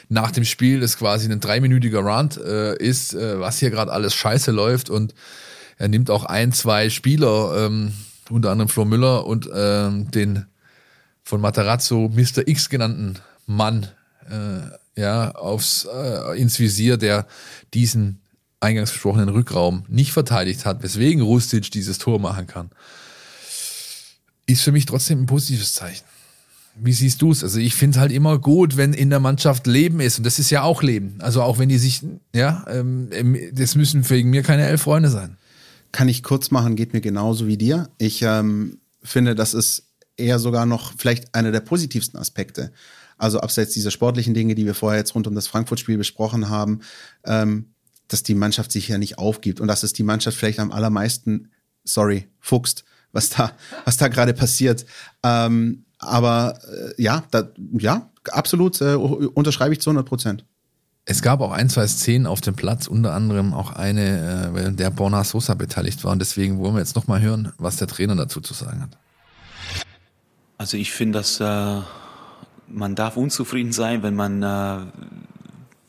nach 0.09 0.31
dem 0.31 0.45
Spiel, 0.45 0.79
das 0.79 0.97
quasi 0.97 1.29
ein 1.29 1.39
dreiminütiger 1.39 2.05
Rant 2.05 2.37
äh, 2.37 2.77
ist, 2.77 3.13
äh, 3.13 3.39
was 3.39 3.59
hier 3.59 3.71
gerade 3.71 3.91
alles 3.91 4.13
scheiße 4.13 4.51
läuft 4.51 4.89
und 4.89 5.13
er 5.77 5.87
nimmt 5.87 6.09
auch 6.09 6.23
ein, 6.23 6.51
zwei 6.53 6.89
Spieler, 6.89 7.65
ähm, 7.65 7.93
unter 8.29 8.51
anderem 8.51 8.69
Flo 8.69 8.85
Müller 8.85 9.25
und 9.25 9.49
ähm, 9.53 10.09
den 10.11 10.45
von 11.23 11.41
Matarazzo 11.41 12.09
Mr. 12.13 12.47
X 12.47 12.69
genannten 12.69 13.19
Mann 13.45 13.87
äh, 14.29 14.77
ja, 14.97 15.31
aufs, 15.31 15.87
äh, 15.91 16.39
ins 16.39 16.59
Visier, 16.59 16.97
der 16.97 17.27
diesen 17.73 18.21
eingangs 18.59 18.91
besprochenen 18.91 19.29
Rückraum 19.29 19.85
nicht 19.87 20.11
verteidigt 20.11 20.65
hat, 20.65 20.83
weswegen 20.83 21.21
Rustic 21.21 21.71
dieses 21.71 21.99
Tor 21.99 22.19
machen 22.19 22.47
kann, 22.47 22.71
ist 24.47 24.63
für 24.63 24.71
mich 24.71 24.85
trotzdem 24.85 25.21
ein 25.21 25.25
positives 25.27 25.73
Zeichen. 25.73 26.03
Wie 26.79 26.93
siehst 26.93 27.21
du 27.21 27.31
es? 27.31 27.43
Also 27.43 27.59
ich 27.59 27.75
finde 27.75 27.97
es 27.97 28.01
halt 28.01 28.11
immer 28.11 28.37
gut, 28.39 28.77
wenn 28.77 28.93
in 28.93 29.09
der 29.09 29.19
Mannschaft 29.19 29.67
Leben 29.67 29.99
ist 29.99 30.19
und 30.19 30.25
das 30.25 30.39
ist 30.39 30.49
ja 30.49 30.63
auch 30.63 30.83
Leben. 30.83 31.15
Also 31.19 31.41
auch 31.41 31.59
wenn 31.59 31.69
die 31.69 31.77
sich, 31.77 32.01
ja, 32.35 32.65
ähm, 32.67 33.09
das 33.53 33.75
müssen 33.75 34.07
wegen 34.09 34.29
mir 34.29 34.43
keine 34.43 34.65
elf 34.67 34.81
Freunde 34.81 35.09
sein. 35.09 35.37
Kann 35.91 36.09
ich 36.09 36.23
kurz 36.23 36.51
machen, 36.51 36.75
geht 36.75 36.93
mir 36.93 37.01
genauso 37.01 37.47
wie 37.47 37.57
dir. 37.57 37.89
Ich 37.97 38.21
ähm, 38.21 38.79
finde, 39.03 39.33
das 39.33 39.53
ist 39.53 39.87
eher 40.17 40.39
sogar 40.39 40.65
noch 40.65 40.93
vielleicht 40.97 41.33
einer 41.33 41.51
der 41.51 41.61
positivsten 41.61 42.19
Aspekte. 42.19 42.71
Also 43.17 43.39
abseits 43.39 43.73
dieser 43.73 43.91
sportlichen 43.91 44.33
Dinge, 44.33 44.55
die 44.55 44.65
wir 44.65 44.75
vorher 44.75 44.99
jetzt 44.99 45.15
rund 45.15 45.27
um 45.27 45.35
das 45.35 45.47
Frankfurt-Spiel 45.47 45.97
besprochen 45.97 46.49
haben, 46.49 46.81
ähm, 47.25 47.73
dass 48.07 48.23
die 48.23 48.35
Mannschaft 48.35 48.71
sich 48.71 48.87
ja 48.87 48.97
nicht 48.97 49.17
aufgibt 49.17 49.59
und 49.59 49.67
dass 49.67 49.83
es 49.83 49.93
die 49.93 50.03
Mannschaft 50.03 50.37
vielleicht 50.37 50.59
am 50.59 50.71
allermeisten, 50.71 51.51
sorry, 51.83 52.27
fuchst, 52.39 52.85
was 53.11 53.29
da, 53.29 53.51
was 53.85 53.97
da 53.97 54.07
gerade 54.07 54.33
passiert. 54.33 54.85
Ähm, 55.23 55.85
aber 55.99 56.59
äh, 56.71 57.01
ja, 57.01 57.23
da, 57.31 57.49
ja, 57.73 58.09
absolut 58.31 58.79
äh, 58.81 58.93
unterschreibe 58.93 59.73
ich 59.73 59.81
zu 59.81 59.89
100 59.89 60.07
Prozent. 60.07 60.45
Es 61.09 61.21
gab 61.21 61.39
auch 61.39 61.51
ein, 61.51 61.69
zwei 61.69 61.87
Szenen 61.87 62.27
auf 62.27 62.41
dem 62.41 62.55
Platz, 62.55 62.85
unter 62.85 63.13
anderem 63.13 63.53
auch 63.53 63.71
eine, 63.71 64.51
äh, 64.53 64.71
der 64.73 64.89
Borna 64.91 65.23
Sosa 65.23 65.53
beteiligt 65.53 66.03
war. 66.03 66.11
Und 66.11 66.19
deswegen 66.19 66.59
wollen 66.59 66.75
wir 66.75 66.79
jetzt 66.79 66.97
nochmal 66.97 67.21
hören, 67.21 67.53
was 67.57 67.77
der 67.77 67.87
Trainer 67.87 68.15
dazu 68.15 68.41
zu 68.41 68.53
sagen 68.53 68.81
hat. 68.81 68.97
Also 70.57 70.75
ich 70.75 70.91
finde, 70.91 71.19
dass 71.19 71.39
äh, 71.39 71.81
man 72.67 72.95
darf 72.95 73.17
unzufrieden 73.17 73.71
sein, 73.71 74.03
wenn 74.03 74.15
man 74.15 74.43
äh, 74.43 74.85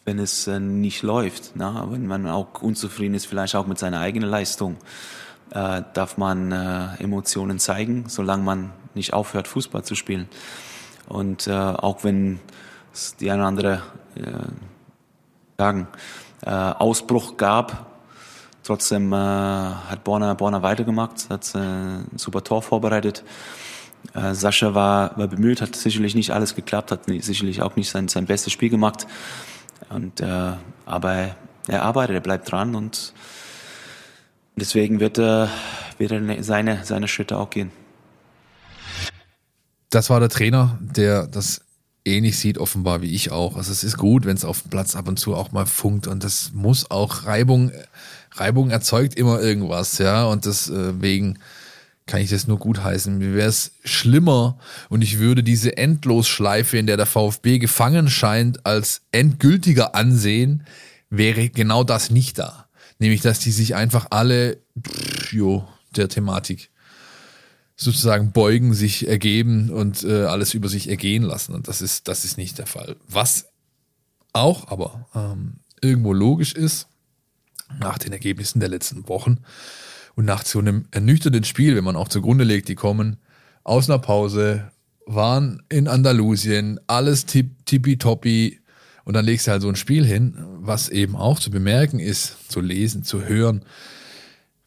wenn 0.08 0.18
es 0.18 0.46
äh, 0.46 0.58
nicht 0.58 1.02
läuft. 1.02 1.54
Ne? 1.54 1.86
Wenn 1.90 2.06
man 2.06 2.26
auch 2.28 2.62
unzufrieden 2.62 3.14
ist, 3.14 3.26
vielleicht 3.26 3.54
auch 3.54 3.66
mit 3.66 3.78
seiner 3.78 4.00
eigenen 4.00 4.30
Leistung, 4.30 4.78
äh, 5.50 5.82
darf 5.92 6.16
man 6.16 6.50
äh, 6.50 6.94
Emotionen 6.98 7.58
zeigen, 7.58 8.04
solange 8.08 8.42
man 8.42 8.72
nicht 8.94 9.12
aufhört, 9.12 9.46
Fußball 9.48 9.84
zu 9.84 9.94
spielen. 9.94 10.26
Und 11.08 11.46
äh, 11.46 11.52
auch 11.52 12.04
wenn 12.04 12.40
die 13.20 13.30
eine 13.30 13.42
oder 13.42 13.48
andere 13.48 13.82
äh, 14.14 14.48
sagen, 15.58 15.88
äh, 16.40 16.50
Ausbruch 16.50 17.36
gab, 17.36 17.86
trotzdem 18.62 19.14
hat 19.14 20.04
Borna, 20.04 20.34
Borna 20.34 20.62
weitergemacht, 20.62 21.30
hat 21.30 21.54
ein 21.54 22.06
super 22.16 22.44
Tor 22.44 22.62
vorbereitet. 22.62 23.24
Sascha 24.32 24.74
war, 24.74 25.16
war 25.18 25.28
bemüht, 25.28 25.60
hat 25.60 25.76
sicherlich 25.76 26.14
nicht 26.14 26.30
alles 26.30 26.54
geklappt, 26.54 26.90
hat 26.90 27.06
sicherlich 27.06 27.62
auch 27.62 27.76
nicht 27.76 27.90
sein, 27.90 28.08
sein 28.08 28.26
bestes 28.26 28.52
Spiel 28.52 28.70
gemacht. 28.70 29.06
Und, 29.90 30.20
äh, 30.20 30.52
aber 30.86 31.36
er 31.66 31.82
arbeitet, 31.82 32.14
er 32.14 32.20
bleibt 32.20 32.50
dran 32.50 32.74
und 32.74 33.12
deswegen 34.56 35.00
wird, 35.00 35.18
er, 35.18 35.50
wird 35.98 36.12
er 36.12 36.42
seine, 36.42 36.84
seine 36.84 37.08
Schritte 37.08 37.36
auch 37.36 37.50
gehen. 37.50 37.70
Das 39.90 40.10
war 40.10 40.20
der 40.20 40.28
Trainer, 40.28 40.78
der 40.80 41.26
das 41.26 41.62
ähnlich 42.04 42.38
sieht, 42.38 42.58
offenbar 42.58 43.02
wie 43.02 43.14
ich 43.14 43.30
auch. 43.30 43.56
Also 43.56 43.72
es 43.72 43.84
ist 43.84 43.96
gut, 43.96 44.24
wenn 44.24 44.36
es 44.36 44.44
auf 44.44 44.62
dem 44.62 44.70
Platz 44.70 44.96
ab 44.96 45.08
und 45.08 45.18
zu 45.18 45.34
auch 45.34 45.52
mal 45.52 45.66
funkt 45.66 46.06
und 46.06 46.24
das 46.24 46.52
muss 46.52 46.90
auch 46.90 47.24
Reibung, 47.24 47.70
Reibung 48.32 48.70
erzeugt 48.70 49.14
immer 49.14 49.40
irgendwas, 49.40 49.98
ja. 49.98 50.24
Und 50.24 50.44
deswegen 50.44 51.38
kann 52.08 52.20
ich 52.20 52.30
das 52.30 52.48
nur 52.48 52.58
gut 52.58 52.82
heißen. 52.82 53.18
Mir 53.18 53.34
wäre 53.34 53.48
es 53.48 53.72
schlimmer 53.84 54.58
und 54.88 55.02
ich 55.02 55.18
würde 55.18 55.44
diese 55.44 55.76
Endlosschleife, 55.76 56.78
in 56.78 56.86
der 56.86 56.96
der 56.96 57.06
VfB 57.06 57.58
gefangen 57.58 58.08
scheint, 58.08 58.66
als 58.66 59.02
endgültiger 59.12 59.94
ansehen, 59.94 60.64
wäre 61.10 61.50
genau 61.50 61.84
das 61.84 62.10
nicht 62.10 62.38
da. 62.38 62.66
Nämlich, 62.98 63.20
dass 63.20 63.38
die 63.38 63.52
sich 63.52 63.76
einfach 63.76 64.08
alle, 64.10 64.58
pff, 64.80 65.32
jo, 65.32 65.68
der 65.94 66.08
Thematik 66.08 66.70
sozusagen 67.76 68.32
beugen, 68.32 68.74
sich 68.74 69.06
ergeben 69.06 69.70
und 69.70 70.02
äh, 70.02 70.24
alles 70.24 70.54
über 70.54 70.68
sich 70.68 70.88
ergehen 70.88 71.22
lassen. 71.22 71.54
Und 71.54 71.68
das 71.68 71.80
ist, 71.80 72.08
das 72.08 72.24
ist 72.24 72.36
nicht 72.36 72.58
der 72.58 72.66
Fall. 72.66 72.96
Was 73.06 73.46
auch 74.32 74.68
aber 74.68 75.06
ähm, 75.14 75.60
irgendwo 75.80 76.12
logisch 76.12 76.54
ist, 76.54 76.88
nach 77.78 77.98
den 77.98 78.12
Ergebnissen 78.12 78.60
der 78.60 78.70
letzten 78.70 79.06
Wochen, 79.08 79.38
und 80.18 80.24
nach 80.24 80.44
so 80.44 80.58
einem 80.58 80.86
ernüchternden 80.90 81.44
Spiel, 81.44 81.76
wenn 81.76 81.84
man 81.84 81.94
auch 81.94 82.08
zugrunde 82.08 82.42
legt, 82.42 82.68
die 82.68 82.74
kommen 82.74 83.18
aus 83.62 83.88
einer 83.88 84.00
Pause, 84.00 84.72
waren 85.06 85.62
in 85.68 85.86
Andalusien, 85.86 86.80
alles 86.88 87.24
tippitoppi. 87.24 88.58
Und 89.04 89.14
dann 89.14 89.24
legst 89.24 89.46
du 89.46 89.52
halt 89.52 89.62
so 89.62 89.68
ein 89.68 89.76
Spiel 89.76 90.04
hin, 90.04 90.34
was 90.58 90.88
eben 90.88 91.14
auch 91.14 91.38
zu 91.38 91.52
bemerken 91.52 92.00
ist, 92.00 92.50
zu 92.50 92.60
lesen, 92.60 93.04
zu 93.04 93.26
hören. 93.26 93.64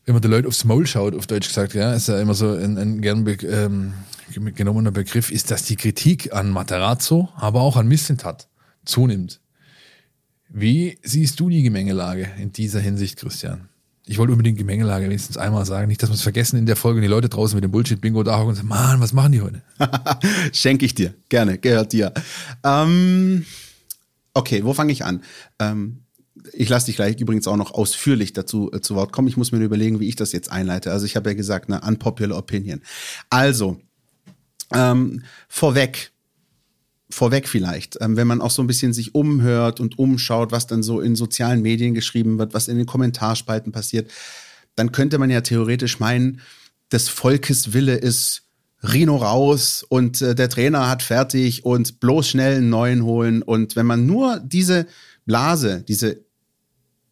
Wenn 0.05 0.15
man 0.15 0.21
die 0.21 0.29
Leute 0.29 0.47
aufs 0.47 0.63
Maul 0.63 0.87
schaut, 0.87 1.15
auf 1.15 1.27
Deutsch 1.27 1.49
gesagt, 1.49 1.73
ja, 1.73 1.93
ist 1.95 2.07
ja 2.07 2.21
immer 2.21 2.33
so 2.33 2.53
ein, 2.53 2.77
ein 2.77 3.01
gern 3.01 3.25
be 3.25 3.33
ähm, 3.45 3.91
genommener 4.55 4.91
Begriff, 4.91 5.31
ist, 5.31 5.51
dass 5.51 5.63
die 5.63 5.75
Kritik 5.75 6.33
an 6.33 6.49
Materazzo, 6.49 7.27
aber 7.35 7.59
auch 7.59 7.75
an 7.75 7.89
Missentat 7.89 8.47
zunimmt. 8.85 9.41
Wie 10.47 10.97
siehst 11.03 11.41
du 11.41 11.49
die 11.49 11.61
Gemengelage 11.61 12.29
in 12.39 12.53
dieser 12.53 12.79
Hinsicht, 12.79 13.19
Christian? 13.19 13.67
Ich 14.05 14.17
wollte 14.17 14.31
unbedingt 14.31 14.57
Gemengelage 14.57 15.05
wenigstens 15.05 15.37
einmal 15.37 15.65
sagen. 15.65 15.87
Nicht, 15.87 16.01
dass 16.01 16.09
wir 16.09 16.15
es 16.15 16.21
vergessen 16.21 16.57
in 16.57 16.65
der 16.65 16.75
Folge 16.75 16.97
und 16.97 17.03
die 17.03 17.07
Leute 17.07 17.29
draußen 17.29 17.55
mit 17.55 17.63
dem 17.63 17.71
Bullshit-Bingo 17.71 18.23
da 18.23 18.41
und 18.41 18.55
sagen, 18.55 18.67
Mann, 18.67 18.99
was 18.99 19.13
machen 19.13 19.31
die 19.31 19.41
heute? 19.41 19.61
Schenke 20.53 20.85
ich 20.85 20.95
dir. 20.95 21.13
Gerne. 21.29 21.57
Gehört 21.57 21.93
dir. 21.93 22.13
Ähm, 22.63 23.45
okay, 24.33 24.63
wo 24.63 24.73
fange 24.73 24.91
ich 24.91 25.05
an? 25.05 25.21
Ähm, 25.59 26.01
ich 26.53 26.69
lasse 26.69 26.87
dich 26.87 26.95
gleich 26.95 27.19
übrigens 27.19 27.47
auch 27.47 27.57
noch 27.57 27.73
ausführlich 27.73 28.33
dazu 28.33 28.71
äh, 28.73 28.81
zu 28.81 28.95
Wort 28.95 29.11
kommen. 29.11 29.27
Ich 29.27 29.37
muss 29.37 29.51
mir 29.51 29.59
überlegen, 29.59 29.99
wie 29.99 30.07
ich 30.07 30.15
das 30.15 30.31
jetzt 30.31 30.51
einleite. 30.51 30.91
Also 30.91 31.05
ich 31.05 31.15
habe 31.15 31.29
ja 31.29 31.35
gesagt, 31.35 31.69
eine 31.69 31.81
unpopular 31.81 32.37
opinion. 32.37 32.81
Also, 33.29 33.79
ähm, 34.73 35.23
vorweg, 35.47 36.11
vorweg 37.11 37.47
vielleicht, 37.47 37.97
ähm, 38.01 38.17
wenn 38.17 38.27
man 38.27 38.41
auch 38.41 38.51
so 38.51 38.61
ein 38.61 38.67
bisschen 38.67 38.93
sich 38.93 39.13
umhört 39.13 39.79
und 39.79 39.99
umschaut, 39.99 40.51
was 40.51 40.67
dann 40.67 40.83
so 40.83 41.01
in 41.01 41.15
sozialen 41.15 41.61
Medien 41.61 41.93
geschrieben 41.93 42.39
wird, 42.39 42.53
was 42.53 42.67
in 42.67 42.77
den 42.77 42.85
Kommentarspalten 42.85 43.71
passiert, 43.71 44.09
dann 44.75 44.91
könnte 44.91 45.17
man 45.17 45.29
ja 45.29 45.41
theoretisch 45.41 45.99
meinen, 45.99 46.41
des 46.91 47.07
Volkes 47.07 47.73
Wille 47.73 47.95
ist 47.95 48.43
Rino 48.83 49.17
raus 49.17 49.85
und 49.87 50.21
äh, 50.21 50.35
der 50.35 50.49
Trainer 50.49 50.89
hat 50.89 51.03
fertig 51.03 51.65
und 51.65 51.99
bloß 51.99 52.27
schnell 52.27 52.57
einen 52.57 52.69
neuen 52.69 53.03
holen. 53.03 53.43
Und 53.43 53.75
wenn 53.75 53.85
man 53.85 54.05
nur 54.05 54.39
diese 54.43 54.87
Blase, 55.25 55.83
diese, 55.87 56.25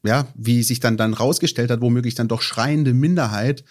ja, 0.03 0.27
wie 0.35 0.63
sich 0.63 0.79
dann 0.79 0.97
dann 0.97 1.13
rausgestellt 1.13 1.69
hat, 1.69 1.81
womöglich 1.81 2.15
dann 2.15 2.27
doch 2.27 2.41
schreiende 2.41 2.93
Minderheit 2.93 3.63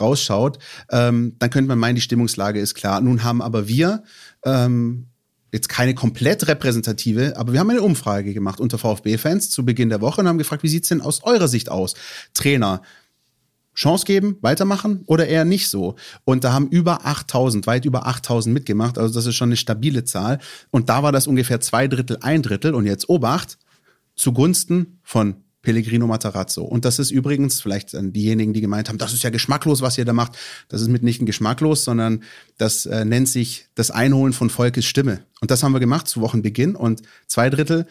rausschaut, 0.00 0.58
ähm, 0.90 1.36
dann 1.38 1.50
könnte 1.50 1.68
man 1.68 1.78
meinen, 1.78 1.94
die 1.94 2.00
Stimmungslage 2.00 2.58
ist 2.58 2.74
klar. 2.74 3.00
Nun 3.00 3.22
haben 3.22 3.40
aber 3.40 3.68
wir 3.68 4.02
ähm, 4.44 5.06
jetzt 5.54 5.68
keine 5.68 5.94
komplett 5.94 6.48
repräsentative, 6.48 7.36
aber 7.36 7.52
wir 7.52 7.60
haben 7.60 7.70
eine 7.70 7.80
Umfrage 7.80 8.34
gemacht 8.34 8.58
unter 8.58 8.76
VfB-Fans 8.76 9.50
zu 9.50 9.64
Beginn 9.64 9.88
der 9.88 10.00
Woche 10.00 10.20
und 10.20 10.26
haben 10.26 10.36
gefragt, 10.36 10.64
wie 10.64 10.68
sieht's 10.68 10.88
denn 10.88 11.00
aus 11.00 11.22
eurer 11.22 11.46
Sicht 11.46 11.70
aus? 11.70 11.94
Trainer, 12.34 12.82
Chance 13.72 14.04
geben, 14.04 14.36
weitermachen 14.40 15.04
oder 15.06 15.28
eher 15.28 15.44
nicht 15.44 15.68
so? 15.68 15.94
Und 16.24 16.42
da 16.42 16.52
haben 16.52 16.66
über 16.66 17.06
8000, 17.06 17.68
weit 17.68 17.84
über 17.84 18.04
8000 18.04 18.52
mitgemacht, 18.52 18.98
also 18.98 19.14
das 19.14 19.26
ist 19.26 19.36
schon 19.36 19.50
eine 19.50 19.56
stabile 19.56 20.02
Zahl. 20.02 20.40
Und 20.72 20.88
da 20.88 21.04
war 21.04 21.12
das 21.12 21.28
ungefähr 21.28 21.60
zwei 21.60 21.86
Drittel, 21.86 22.18
ein 22.20 22.42
Drittel 22.42 22.74
und 22.74 22.84
jetzt 22.84 23.08
Obacht 23.08 23.56
zugunsten 24.16 24.98
von 25.04 25.43
Pellegrino 25.64 26.06
Matarazzo. 26.06 26.62
Und 26.62 26.84
das 26.84 27.00
ist 27.00 27.10
übrigens, 27.10 27.60
vielleicht 27.60 27.94
an 27.94 28.12
diejenigen, 28.12 28.52
die 28.52 28.60
gemeint 28.60 28.88
haben, 28.88 28.98
das 28.98 29.12
ist 29.12 29.24
ja 29.24 29.30
geschmacklos, 29.30 29.82
was 29.82 29.98
ihr 29.98 30.04
da 30.04 30.12
macht. 30.12 30.38
Das 30.68 30.80
ist 30.80 30.88
mitnichten 30.88 31.26
geschmacklos, 31.26 31.84
sondern 31.84 32.22
das 32.58 32.86
äh, 32.86 33.04
nennt 33.04 33.28
sich 33.28 33.66
das 33.74 33.90
Einholen 33.90 34.32
von 34.32 34.50
Volkes 34.50 34.84
Stimme. 34.84 35.24
Und 35.40 35.50
das 35.50 35.62
haben 35.62 35.72
wir 35.72 35.80
gemacht 35.80 36.06
zu 36.06 36.20
Wochenbeginn 36.20 36.76
und 36.76 37.02
zwei 37.26 37.50
Drittel 37.50 37.86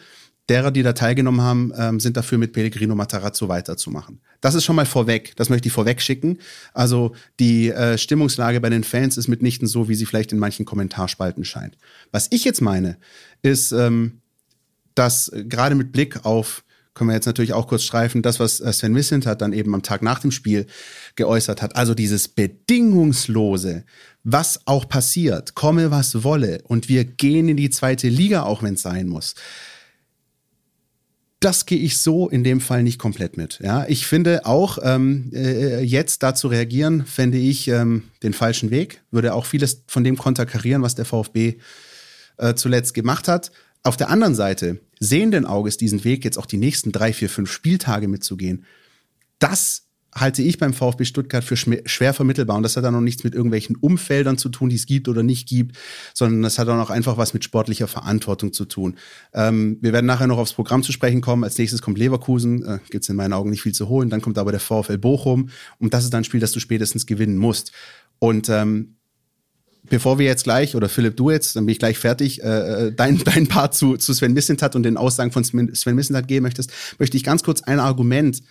derer, 0.48 0.70
die 0.70 0.82
da 0.82 0.92
teilgenommen 0.92 1.40
haben, 1.40 1.72
ähm, 1.76 2.00
sind 2.00 2.16
dafür 2.16 2.38
mit 2.38 2.52
Pellegrino 2.52 2.94
Matarazzo 2.94 3.48
weiterzumachen. 3.48 4.20
Das 4.40 4.54
ist 4.54 4.64
schon 4.64 4.76
mal 4.76 4.86
vorweg. 4.86 5.34
Das 5.36 5.48
möchte 5.48 5.68
ich 5.68 5.72
vorweg 5.72 6.02
schicken. 6.02 6.38
Also 6.74 7.14
die 7.40 7.70
äh, 7.70 7.96
Stimmungslage 7.96 8.60
bei 8.60 8.70
den 8.70 8.84
Fans 8.84 9.16
ist 9.16 9.28
mitnichten 9.28 9.66
so, 9.66 9.88
wie 9.88 9.94
sie 9.94 10.06
vielleicht 10.06 10.32
in 10.32 10.38
manchen 10.38 10.66
Kommentarspalten 10.66 11.44
scheint. 11.44 11.78
Was 12.12 12.28
ich 12.30 12.44
jetzt 12.44 12.60
meine, 12.60 12.98
ist, 13.42 13.72
ähm, 13.72 14.20
dass 14.94 15.28
äh, 15.28 15.44
gerade 15.44 15.74
mit 15.74 15.92
Blick 15.92 16.24
auf 16.24 16.63
können 16.94 17.10
wir 17.10 17.14
jetzt 17.14 17.26
natürlich 17.26 17.52
auch 17.52 17.66
kurz 17.66 17.82
streifen, 17.82 18.22
das, 18.22 18.40
was 18.40 18.60
äh, 18.60 18.72
Sven 18.72 18.94
Wissent 18.94 19.26
hat 19.26 19.42
dann 19.42 19.52
eben 19.52 19.74
am 19.74 19.82
Tag 19.82 20.02
nach 20.02 20.20
dem 20.20 20.30
Spiel 20.30 20.66
geäußert 21.16 21.60
hat. 21.60 21.76
Also 21.76 21.94
dieses 21.94 22.28
bedingungslose, 22.28 23.84
was 24.22 24.60
auch 24.66 24.88
passiert, 24.88 25.54
komme 25.54 25.90
was 25.90 26.24
wolle 26.24 26.62
und 26.64 26.88
wir 26.88 27.04
gehen 27.04 27.48
in 27.48 27.56
die 27.56 27.70
zweite 27.70 28.08
Liga, 28.08 28.44
auch 28.44 28.62
wenn 28.62 28.74
es 28.74 28.82
sein 28.82 29.08
muss 29.08 29.34
das 31.44 31.66
gehe 31.66 31.78
ich 31.78 31.98
so 31.98 32.28
in 32.28 32.42
dem 32.42 32.60
Fall 32.60 32.82
nicht 32.82 32.98
komplett 32.98 33.36
mit. 33.36 33.60
Ja, 33.62 33.84
ich 33.86 34.06
finde 34.06 34.46
auch 34.46 34.78
ähm, 34.82 35.30
äh, 35.34 35.82
jetzt 35.82 36.22
da 36.22 36.34
zu 36.34 36.48
reagieren, 36.48 37.04
fände 37.04 37.36
ich 37.36 37.68
ähm, 37.68 38.04
den 38.22 38.32
falschen 38.32 38.70
Weg. 38.70 39.02
Würde 39.10 39.34
auch 39.34 39.44
vieles 39.44 39.82
von 39.86 40.04
dem 40.04 40.16
konterkarieren, 40.16 40.80
was 40.80 40.94
der 40.94 41.04
VfB 41.04 41.56
äh, 42.38 42.54
zuletzt 42.54 42.94
gemacht 42.94 43.28
hat. 43.28 43.52
Auf 43.82 43.98
der 43.98 44.08
anderen 44.08 44.34
Seite 44.34 44.80
sehenden 45.04 45.44
Auges 45.46 45.76
diesen 45.76 46.04
Weg 46.04 46.24
jetzt 46.24 46.38
auch 46.38 46.46
die 46.46 46.56
nächsten 46.56 46.92
drei, 46.92 47.12
vier, 47.12 47.28
fünf 47.28 47.50
Spieltage 47.50 48.08
mitzugehen. 48.08 48.64
Das 49.38 49.84
halte 50.14 50.42
ich 50.42 50.58
beim 50.58 50.72
VfB 50.72 51.04
Stuttgart 51.04 51.42
für 51.42 51.56
schwer 51.56 52.14
vermittelbar. 52.14 52.56
Und 52.56 52.62
das 52.62 52.76
hat 52.76 52.84
dann 52.84 52.94
noch 52.94 53.00
nichts 53.00 53.24
mit 53.24 53.34
irgendwelchen 53.34 53.76
Umfeldern 53.76 54.38
zu 54.38 54.48
tun, 54.48 54.68
die 54.68 54.76
es 54.76 54.86
gibt 54.86 55.08
oder 55.08 55.22
nicht 55.22 55.48
gibt, 55.48 55.76
sondern 56.12 56.42
das 56.42 56.58
hat 56.58 56.68
dann 56.68 56.80
auch 56.80 56.90
einfach 56.90 57.16
was 57.16 57.34
mit 57.34 57.44
sportlicher 57.44 57.88
Verantwortung 57.88 58.52
zu 58.52 58.64
tun. 58.64 58.96
Ähm, 59.32 59.78
wir 59.80 59.92
werden 59.92 60.06
nachher 60.06 60.26
noch 60.26 60.38
aufs 60.38 60.52
Programm 60.52 60.82
zu 60.82 60.92
sprechen 60.92 61.20
kommen. 61.20 61.44
Als 61.44 61.58
nächstes 61.58 61.82
kommt 61.82 61.98
Leverkusen, 61.98 62.64
äh, 62.64 62.78
gibt 62.90 63.04
es 63.04 63.08
in 63.08 63.16
meinen 63.16 63.32
Augen 63.32 63.50
nicht 63.50 63.62
viel 63.62 63.74
zu 63.74 63.88
holen. 63.88 64.10
Dann 64.10 64.20
kommt 64.20 64.38
aber 64.38 64.52
der 64.52 64.60
VfL 64.60 64.98
Bochum. 64.98 65.48
Und 65.78 65.94
das 65.94 66.04
ist 66.04 66.14
dann 66.14 66.20
ein 66.20 66.24
Spiel, 66.24 66.40
das 66.40 66.52
du 66.52 66.60
spätestens 66.60 67.06
gewinnen 67.06 67.36
musst. 67.36 67.72
Und 68.20 68.48
ähm, 68.48 68.96
bevor 69.88 70.18
wir 70.18 70.26
jetzt 70.26 70.44
gleich, 70.44 70.74
oder 70.74 70.88
Philipp, 70.88 71.16
du 71.16 71.30
jetzt, 71.30 71.56
dann 71.56 71.66
bin 71.66 71.72
ich 71.72 71.78
gleich 71.78 71.98
fertig, 71.98 72.42
äh, 72.42 72.88
äh 72.88 72.92
dein, 72.92 73.18
dein 73.24 73.46
Part 73.46 73.74
zu, 73.74 73.96
zu 73.96 74.12
Sven 74.12 74.32
Missentat 74.32 74.76
und 74.76 74.82
den 74.82 74.96
Aussagen 74.96 75.32
von 75.32 75.44
Sven 75.44 75.94
Missentat 75.94 76.28
geben 76.28 76.44
möchtest, 76.44 76.72
möchte 76.98 77.16
ich 77.16 77.24
ganz 77.24 77.42
kurz 77.42 77.62
ein 77.62 77.80
Argument 77.80 78.42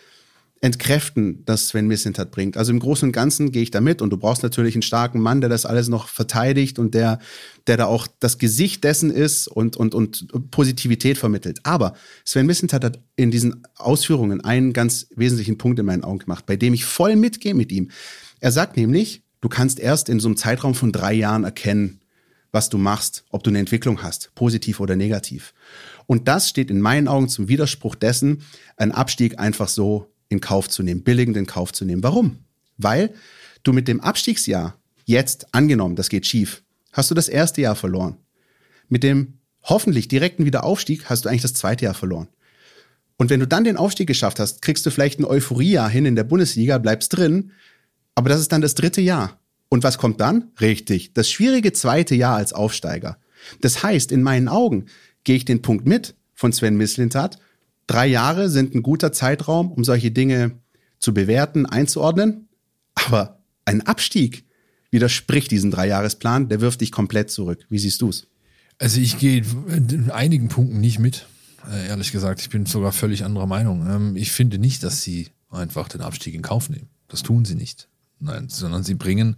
entkräften, 0.63 1.43
das 1.45 1.67
Sven 1.67 1.87
Mislintat 1.87 2.31
bringt. 2.31 2.55
Also 2.55 2.71
im 2.71 2.79
Großen 2.79 3.09
und 3.09 3.11
Ganzen 3.11 3.51
gehe 3.51 3.61
ich 3.61 3.71
da 3.71 3.81
mit 3.81 4.01
und 4.01 4.11
du 4.11 4.17
brauchst 4.17 4.43
natürlich 4.43 4.75
einen 4.75 4.81
starken 4.81 5.19
Mann, 5.19 5.41
der 5.41 5.49
das 5.49 5.65
alles 5.65 5.89
noch 5.89 6.07
verteidigt 6.07 6.79
und 6.79 6.93
der, 6.93 7.19
der 7.67 7.75
da 7.75 7.85
auch 7.85 8.07
das 8.21 8.37
Gesicht 8.37 8.85
dessen 8.85 9.11
ist 9.11 9.49
und, 9.49 9.75
und, 9.75 9.93
und 9.93 10.51
Positivität 10.51 11.17
vermittelt. 11.17 11.59
Aber 11.63 11.95
Sven 12.23 12.45
Mislintat 12.45 12.85
hat 12.85 12.99
in 13.17 13.29
diesen 13.29 13.67
Ausführungen 13.75 14.39
einen 14.39 14.71
ganz 14.71 15.07
wesentlichen 15.13 15.57
Punkt 15.57 15.79
in 15.79 15.85
meinen 15.85 16.05
Augen 16.05 16.19
gemacht, 16.19 16.45
bei 16.45 16.55
dem 16.55 16.73
ich 16.73 16.85
voll 16.85 17.17
mitgehe 17.17 17.55
mit 17.55 17.69
ihm. 17.73 17.91
Er 18.39 18.53
sagt 18.53 18.77
nämlich, 18.77 19.22
du 19.43 19.49
kannst 19.49 19.81
erst 19.81 20.07
in 20.07 20.21
so 20.21 20.29
einem 20.29 20.37
Zeitraum 20.37 20.73
von 20.73 20.93
drei 20.93 21.13
Jahren 21.13 21.43
erkennen, 21.43 21.99
was 22.53 22.69
du 22.69 22.77
machst, 22.77 23.25
ob 23.29 23.43
du 23.43 23.49
eine 23.49 23.59
Entwicklung 23.59 24.01
hast, 24.01 24.31
positiv 24.35 24.79
oder 24.79 24.95
negativ. 24.95 25.53
Und 26.05 26.29
das 26.29 26.47
steht 26.47 26.71
in 26.71 26.79
meinen 26.79 27.09
Augen 27.09 27.27
zum 27.27 27.49
Widerspruch 27.49 27.95
dessen, 27.95 28.43
einen 28.77 28.93
Abstieg 28.93 29.39
einfach 29.39 29.67
so 29.67 30.13
in 30.29 30.39
Kauf 30.39 30.69
zu 30.69 30.81
nehmen, 30.81 31.03
billigend 31.03 31.35
in 31.35 31.45
Kauf 31.45 31.73
zu 31.73 31.83
nehmen. 31.83 32.03
Warum? 32.03 32.37
Weil 32.77 33.13
du 33.63 33.73
mit 33.73 33.89
dem 33.89 33.99
Abstiegsjahr 33.99 34.79
jetzt 35.03 35.53
angenommen, 35.53 35.97
das 35.97 36.07
geht 36.07 36.25
schief, 36.25 36.63
hast 36.93 37.11
du 37.11 37.15
das 37.15 37.27
erste 37.27 37.59
Jahr 37.59 37.75
verloren. 37.75 38.15
Mit 38.87 39.03
dem 39.03 39.39
hoffentlich 39.63 40.07
direkten 40.07 40.45
Wiederaufstieg 40.45 41.09
hast 41.09 41.25
du 41.25 41.29
eigentlich 41.29 41.41
das 41.41 41.53
zweite 41.53 41.83
Jahr 41.83 41.93
verloren. 41.93 42.29
Und 43.17 43.29
wenn 43.29 43.41
du 43.41 43.47
dann 43.47 43.65
den 43.65 43.75
Aufstieg 43.75 44.07
geschafft 44.07 44.39
hast, 44.39 44.61
kriegst 44.61 44.85
du 44.85 44.89
vielleicht 44.89 45.19
ein 45.19 45.25
Euphoria 45.25 45.89
hin 45.89 46.05
in 46.05 46.15
der 46.15 46.23
Bundesliga, 46.23 46.77
bleibst 46.77 47.17
drin, 47.17 47.51
aber 48.15 48.29
das 48.29 48.39
ist 48.39 48.51
dann 48.51 48.61
das 48.61 48.75
dritte 48.75 49.01
Jahr. 49.01 49.39
Und 49.69 49.83
was 49.83 49.97
kommt 49.97 50.21
dann? 50.21 50.51
Richtig, 50.61 51.13
das 51.13 51.29
schwierige 51.29 51.73
zweite 51.73 52.15
Jahr 52.15 52.35
als 52.35 52.53
Aufsteiger. 52.53 53.17
Das 53.61 53.83
heißt, 53.83 54.11
in 54.11 54.21
meinen 54.21 54.47
Augen 54.47 54.85
gehe 55.23 55.35
ich 55.35 55.45
den 55.45 55.61
Punkt 55.61 55.87
mit 55.87 56.15
von 56.33 56.53
Sven 56.53 56.77
Mislintat 56.77 57.39
Drei 57.87 58.07
Jahre 58.07 58.49
sind 58.49 58.73
ein 58.75 58.81
guter 58.81 59.11
Zeitraum, 59.11 59.71
um 59.71 59.83
solche 59.83 60.11
Dinge 60.11 60.51
zu 60.99 61.13
bewerten, 61.13 61.65
einzuordnen. 61.65 62.47
Aber 62.95 63.39
ein 63.65 63.81
Abstieg 63.81 64.45
widerspricht 64.91 65.51
diesem 65.51 65.71
Dreijahresplan, 65.71 66.49
der 66.49 66.61
wirft 66.61 66.81
dich 66.81 66.91
komplett 66.91 67.29
zurück. 67.29 67.65
Wie 67.69 67.79
siehst 67.79 68.01
du 68.01 68.09
es? 68.09 68.27
Also 68.79 68.99
ich 68.99 69.17
gehe 69.17 69.43
in 69.67 70.11
einigen 70.11 70.47
Punkten 70.47 70.79
nicht 70.79 70.99
mit, 70.99 71.25
äh, 71.69 71.87
ehrlich 71.87 72.11
gesagt. 72.11 72.41
Ich 72.41 72.49
bin 72.49 72.65
sogar 72.65 72.91
völlig 72.91 73.23
anderer 73.23 73.47
Meinung. 73.47 73.85
Ähm, 73.87 74.15
ich 74.15 74.31
finde 74.31 74.59
nicht, 74.59 74.83
dass 74.83 75.01
sie 75.01 75.29
einfach 75.49 75.87
den 75.87 76.01
Abstieg 76.01 76.33
in 76.33 76.41
Kauf 76.41 76.69
nehmen. 76.69 76.89
Das 77.07 77.21
tun 77.21 77.45
sie 77.45 77.55
nicht. 77.55 77.89
Nein, 78.23 78.49
sondern 78.49 78.83
sie 78.83 78.95
bringen 78.95 79.37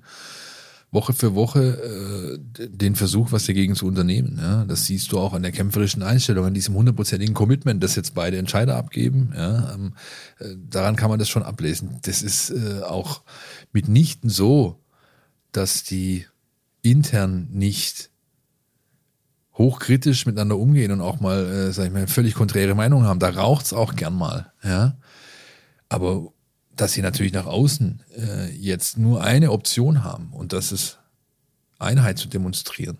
Woche 0.95 1.13
für 1.13 1.35
Woche 1.35 2.39
äh, 2.57 2.67
den 2.67 2.95
Versuch, 2.95 3.31
was 3.31 3.45
dagegen 3.45 3.75
zu 3.75 3.85
unternehmen. 3.85 4.39
Ja? 4.41 4.65
Das 4.65 4.85
siehst 4.85 5.11
du 5.11 5.19
auch 5.19 5.33
an 5.33 5.43
der 5.43 5.51
kämpferischen 5.51 6.01
Einstellung, 6.01 6.45
an 6.45 6.53
diesem 6.53 6.73
hundertprozentigen 6.73 7.35
Commitment, 7.35 7.83
das 7.83 7.95
jetzt 7.95 8.15
beide 8.15 8.37
Entscheider 8.37 8.77
abgeben. 8.77 9.33
Ja? 9.35 9.73
Ähm, 9.73 9.93
äh, 10.39 10.55
daran 10.69 10.95
kann 10.95 11.09
man 11.09 11.19
das 11.19 11.29
schon 11.29 11.43
ablesen. 11.43 11.99
Das 12.03 12.23
ist 12.23 12.49
äh, 12.49 12.81
auch 12.81 13.21
mitnichten 13.73 14.29
so, 14.29 14.79
dass 15.51 15.83
die 15.83 16.25
intern 16.81 17.49
nicht 17.51 18.09
hochkritisch 19.57 20.25
miteinander 20.25 20.57
umgehen 20.57 20.91
und 20.91 21.01
auch 21.01 21.19
mal, 21.19 21.45
äh, 21.45 21.71
sag 21.71 21.87
ich 21.87 21.93
mal, 21.93 22.07
völlig 22.07 22.35
konträre 22.35 22.75
Meinungen 22.75 23.05
haben. 23.05 23.19
Da 23.19 23.29
raucht's 23.29 23.73
auch 23.73 23.95
gern 23.95 24.15
mal. 24.15 24.51
Ja? 24.63 24.97
Aber 25.89 26.31
dass 26.75 26.93
sie 26.93 27.01
natürlich 27.01 27.33
nach 27.33 27.45
außen 27.45 28.01
äh, 28.17 28.51
jetzt 28.51 28.97
nur 28.97 29.23
eine 29.23 29.51
Option 29.51 30.03
haben 30.03 30.33
und 30.33 30.53
das 30.53 30.71
ist 30.71 30.99
Einheit 31.79 32.17
zu 32.17 32.27
demonstrieren, 32.27 32.97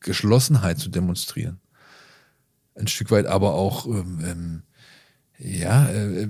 Geschlossenheit 0.00 0.78
zu 0.78 0.88
demonstrieren, 0.88 1.60
ein 2.74 2.88
Stück 2.88 3.10
weit 3.10 3.26
aber 3.26 3.54
auch 3.54 3.86
ähm, 3.86 4.20
ähm, 4.24 4.62
ja, 5.38 5.86
äh, 5.88 6.22
äh, 6.22 6.28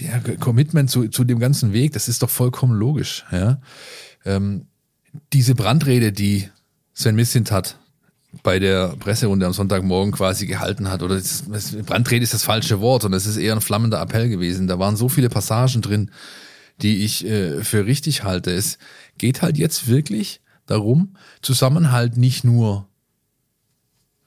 ja, 0.00 0.18
Commitment 0.36 0.90
zu, 0.90 1.08
zu 1.08 1.24
dem 1.24 1.38
ganzen 1.38 1.72
Weg, 1.72 1.92
das 1.92 2.08
ist 2.08 2.22
doch 2.22 2.30
vollkommen 2.30 2.74
logisch. 2.74 3.24
Ja? 3.32 3.60
Ähm, 4.24 4.66
diese 5.32 5.54
Brandrede, 5.54 6.12
die 6.12 6.48
Sven 6.94 7.16
Missint 7.16 7.50
hat 7.50 7.78
bei 8.42 8.58
der 8.58 8.96
Presserunde 8.98 9.46
am 9.46 9.52
Sonntagmorgen 9.52 10.12
quasi 10.12 10.46
gehalten 10.46 10.90
hat. 10.90 11.02
Oder 11.02 11.16
das, 11.16 11.44
das, 11.50 11.76
Brandrede 11.76 12.22
ist 12.22 12.34
das 12.34 12.42
falsche 12.42 12.80
Wort 12.80 13.04
und 13.04 13.12
es 13.12 13.26
ist 13.26 13.36
eher 13.36 13.54
ein 13.54 13.60
flammender 13.60 14.00
Appell 14.00 14.28
gewesen. 14.28 14.66
Da 14.66 14.78
waren 14.78 14.96
so 14.96 15.08
viele 15.08 15.28
Passagen 15.28 15.82
drin, 15.82 16.10
die 16.80 17.04
ich 17.04 17.26
äh, 17.26 17.62
für 17.62 17.86
richtig 17.86 18.24
halte. 18.24 18.50
Es 18.50 18.78
geht 19.18 19.42
halt 19.42 19.58
jetzt 19.58 19.86
wirklich 19.86 20.40
darum, 20.66 21.16
Zusammenhalt 21.42 22.16
nicht 22.16 22.44
nur 22.44 22.88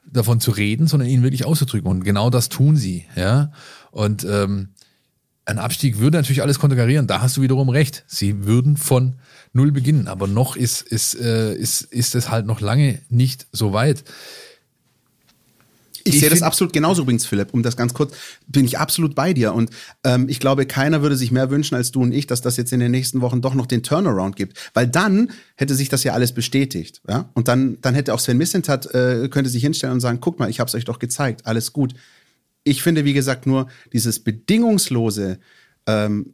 davon 0.05 0.39
zu 0.39 0.51
reden, 0.51 0.87
sondern 0.87 1.09
ihn 1.09 1.23
wirklich 1.23 1.45
auszudrücken. 1.45 1.89
Und 1.89 2.03
genau 2.03 2.29
das 2.29 2.49
tun 2.49 2.77
sie. 2.77 3.05
Ja. 3.15 3.51
Und 3.91 4.23
ähm, 4.23 4.69
ein 5.45 5.59
Abstieg 5.59 5.99
würde 5.99 6.17
natürlich 6.17 6.41
alles 6.41 6.59
konterkarieren. 6.59 7.07
Da 7.07 7.21
hast 7.21 7.37
du 7.37 7.41
wiederum 7.41 7.69
recht. 7.69 8.03
Sie 8.07 8.45
würden 8.45 8.77
von 8.77 9.15
null 9.53 9.71
beginnen. 9.71 10.07
Aber 10.07 10.27
noch 10.27 10.55
ist, 10.55 10.81
ist, 10.81 11.15
äh, 11.15 11.55
ist, 11.55 11.81
ist 11.81 12.15
es 12.15 12.29
halt 12.29 12.45
noch 12.45 12.61
lange 12.61 12.99
nicht 13.09 13.47
so 13.51 13.71
weit. 13.71 14.03
Ich, 16.03 16.15
ich 16.15 16.19
sehe 16.19 16.29
das 16.29 16.43
absolut 16.43 16.71
genauso 16.71 17.01
übrigens, 17.01 17.25
Philipp. 17.25 17.51
Um 17.51 17.63
das 17.63 17.77
ganz 17.77 17.95
kurz, 17.95 18.13
bin 18.47 18.65
ich 18.65 18.77
absolut 18.77 19.15
bei 19.15 19.33
dir. 19.33 19.53
Und 19.53 19.71
ähm, 20.03 20.29
ich 20.29 20.39
glaube, 20.39 20.67
keiner 20.67 21.01
würde 21.01 21.15
sich 21.15 21.31
mehr 21.31 21.49
wünschen 21.49 21.73
als 21.73 21.91
du 21.91 22.03
und 22.03 22.11
ich, 22.11 22.27
dass 22.27 22.41
das 22.41 22.57
jetzt 22.57 22.71
in 22.73 22.79
den 22.79 22.91
nächsten 22.91 23.21
Wochen 23.21 23.41
doch 23.41 23.55
noch 23.55 23.65
den 23.65 23.81
Turnaround 23.81 24.35
gibt. 24.35 24.71
Weil 24.75 24.87
dann 24.87 25.31
hätte 25.55 25.73
sich 25.73 25.89
das 25.89 26.03
ja 26.03 26.13
alles 26.13 26.31
bestätigt. 26.31 27.01
Ja? 27.07 27.29
Und 27.33 27.47
dann, 27.47 27.79
dann 27.81 27.95
hätte 27.95 28.13
auch 28.13 28.19
Sven 28.19 28.37
Missentat, 28.37 28.93
äh, 28.93 29.29
könnte 29.29 29.49
sich 29.49 29.63
hinstellen 29.63 29.93
und 29.93 29.99
sagen, 29.99 30.19
guck 30.21 30.39
mal, 30.39 30.49
ich 30.49 30.59
habe 30.59 30.67
es 30.67 30.75
euch 30.75 30.85
doch 30.85 30.99
gezeigt, 30.99 31.47
alles 31.47 31.73
gut. 31.73 31.95
Ich 32.65 32.83
finde, 32.83 33.05
wie 33.05 33.13
gesagt, 33.13 33.45
nur 33.45 33.67
dieses 33.93 34.19
bedingungslose 34.19 35.39
ähm, 35.87 36.33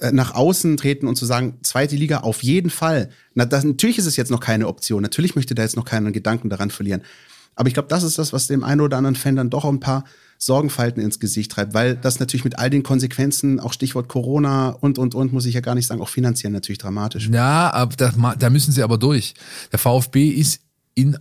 äh, 0.00 0.12
nach 0.12 0.34
außen 0.34 0.76
treten 0.76 1.06
und 1.06 1.16
zu 1.16 1.24
sagen, 1.24 1.58
zweite 1.62 1.96
Liga 1.96 2.18
auf 2.18 2.42
jeden 2.42 2.70
Fall. 2.70 3.08
Na, 3.34 3.46
das, 3.46 3.64
natürlich 3.64 3.98
ist 3.98 4.06
es 4.06 4.16
jetzt 4.16 4.30
noch 4.30 4.40
keine 4.40 4.68
Option. 4.68 5.02
Natürlich 5.02 5.36
möchte 5.36 5.54
da 5.54 5.62
jetzt 5.62 5.76
noch 5.76 5.84
keinen 5.84 6.12
Gedanken 6.12 6.50
daran 6.50 6.70
verlieren. 6.70 7.02
Aber 7.54 7.68
ich 7.68 7.74
glaube, 7.74 7.88
das 7.88 8.02
ist 8.02 8.18
das, 8.18 8.32
was 8.32 8.48
dem 8.48 8.64
einen 8.64 8.80
oder 8.80 8.96
anderen 8.96 9.14
Fan 9.14 9.36
dann 9.36 9.50
doch 9.50 9.64
ein 9.64 9.80
paar 9.80 10.04
Sorgenfalten 10.38 11.02
ins 11.02 11.20
Gesicht 11.20 11.52
treibt, 11.52 11.72
weil 11.72 11.94
das 11.94 12.18
natürlich 12.18 12.44
mit 12.44 12.58
all 12.58 12.68
den 12.68 12.82
Konsequenzen, 12.82 13.60
auch 13.60 13.72
Stichwort 13.72 14.08
Corona 14.08 14.70
und, 14.70 14.98
und, 14.98 15.14
und, 15.14 15.32
muss 15.32 15.46
ich 15.46 15.54
ja 15.54 15.60
gar 15.60 15.74
nicht 15.74 15.86
sagen, 15.86 16.00
auch 16.00 16.08
finanziell 16.08 16.52
natürlich 16.52 16.78
dramatisch. 16.78 17.28
Ja, 17.32 17.72
aber 17.72 17.94
da, 17.96 18.34
da 18.36 18.50
müssen 18.50 18.72
sie 18.72 18.82
aber 18.82 18.98
durch. 18.98 19.34
Der 19.70 19.78
VfB 19.78 20.28
ist 20.28 20.60
in 20.94 21.16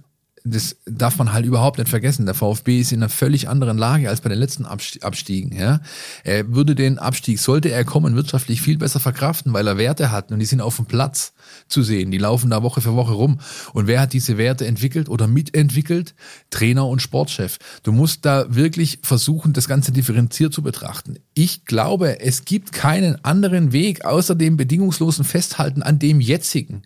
das 0.46 0.76
darf 0.86 1.18
man 1.18 1.32
halt 1.32 1.46
überhaupt 1.46 1.78
nicht 1.78 1.90
vergessen. 1.90 2.26
Der 2.26 2.36
VfB 2.36 2.82
ist 2.82 2.92
in 2.92 3.02
einer 3.02 3.10
völlig 3.10 3.48
anderen 3.48 3.78
Lage 3.78 4.10
als 4.10 4.20
bei 4.20 4.30
den 4.30 4.38
letzten 4.38 4.66
Abstiegen. 4.66 5.56
Ja? 5.56 5.80
Er 6.26 6.54
würde 6.54 6.76
den 6.76 7.00
Abstieg, 7.00 7.40
sollte 7.40 7.72
er 7.72 7.86
kommen, 7.86 8.16
wirtschaftlich 8.16 8.62
viel 8.62 8.78
besser 8.78 9.00
verkraften, 9.00 9.54
weil 9.54 9.68
er 9.68 9.78
Werte 9.78 10.12
hat 10.12 10.32
und 10.32 10.40
die 10.40 10.46
sind 10.46 10.60
auf 10.60 10.76
dem 10.76 10.86
Platz 10.86 11.34
zu 11.70 11.82
sehen. 11.82 12.12
Die 12.12 12.18
laufen 12.18 12.50
da 12.50 12.62
Woche 12.62 12.82
für 12.82 12.94
Woche 12.94 13.14
rum. 13.14 13.40
Und 13.74 13.88
wer 13.88 14.02
hat 14.02 14.12
diese 14.12 14.38
Werte 14.38 14.68
entwickelt 14.68 15.08
oder 15.08 15.28
mitentwickelt? 15.28 16.14
Trainer 16.50 16.88
und 16.88 17.02
Sportchef. 17.02 17.58
Du 17.84 17.94
musst 17.94 18.26
da 18.26 18.54
wirklich 18.54 19.00
versuchen, 19.02 19.54
das 19.54 19.70
Ganze 19.70 19.94
differenziert 19.94 20.54
zu 20.54 20.62
betrachten. 20.62 21.20
Ich 21.34 21.64
glaube, 21.64 22.20
es 22.20 22.44
gibt 22.44 22.74
keinen 22.74 23.24
anderen 23.24 23.72
Weg 23.72 24.04
außer 24.04 24.36
dem 24.36 24.58
bedingungslosen 24.58 25.24
Festhalten 25.24 25.84
an 25.84 26.00
dem 26.00 26.20
jetzigen. 26.20 26.84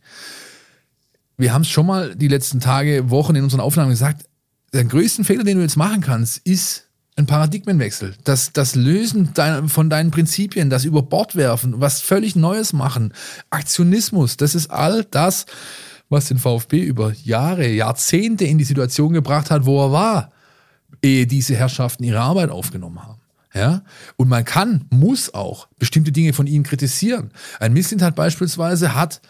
Wir 1.38 1.54
haben 1.54 1.62
es 1.62 1.70
schon 1.70 1.86
mal 1.86 2.16
die 2.16 2.28
letzten 2.28 2.60
Tage, 2.60 3.12
Wochen 3.12 3.36
in 3.36 3.44
unseren 3.44 3.62
Aufnahmen 3.62 3.92
gesagt, 3.92 4.26
der 4.74 4.84
größte 4.84 5.24
Fehler, 5.24 5.44
den 5.44 5.58
du 5.58 5.64
jetzt 5.64 5.78
machen 5.78 6.02
kannst, 6.02 6.40
ist 6.40 6.88
ein 7.16 7.28
Paradigmenwechsel. 7.28 8.16
Das, 8.24 8.54
das 8.54 8.76
Lösen 8.76 9.32
dein, 9.34 9.70
von 9.70 9.90
deinen 9.90 10.12
Prinzipien, 10.12 10.70
das 10.70 10.84
über 10.84 11.04
Bord 11.04 11.36
werfen, 11.36 11.80
was 11.80 12.02
völlig 12.02 12.36
Neues 12.36 12.74
machen. 12.74 13.14
Aktionismus, 13.50 14.38
das 14.38 14.56
ist 14.56 14.70
all 14.70 15.04
das, 15.06 15.46
was 16.10 16.28
den 16.28 16.40
VfB 16.40 16.82
über 16.82 17.14
Jahre, 17.24 17.68
Jahrzehnte 17.68 18.46
in 18.46 18.58
die 18.58 18.64
Situation 18.64 19.14
gebracht 19.14 19.52
hat, 19.52 19.66
wo 19.66 19.84
er 19.86 19.92
war, 19.92 20.32
ehe 21.04 21.28
diese 21.28 21.56
Herrschaften 21.56 22.04
ihre 22.04 22.22
Arbeit 22.22 22.50
aufgenommen 22.50 23.04
haben. 23.04 23.22
Ja? 23.54 23.84
Und 24.16 24.30
man 24.30 24.46
kann, 24.46 24.86
muss 24.90 25.34
auch 25.34 25.68
bestimmte 25.80 26.12
Dinge 26.12 26.34
von 26.34 26.48
ihnen 26.48 26.64
kritisieren. 26.64 27.32
Ein 27.60 27.74
Misslintat 27.74 28.16
beispielsweise 28.16 28.96
hat 28.96 29.22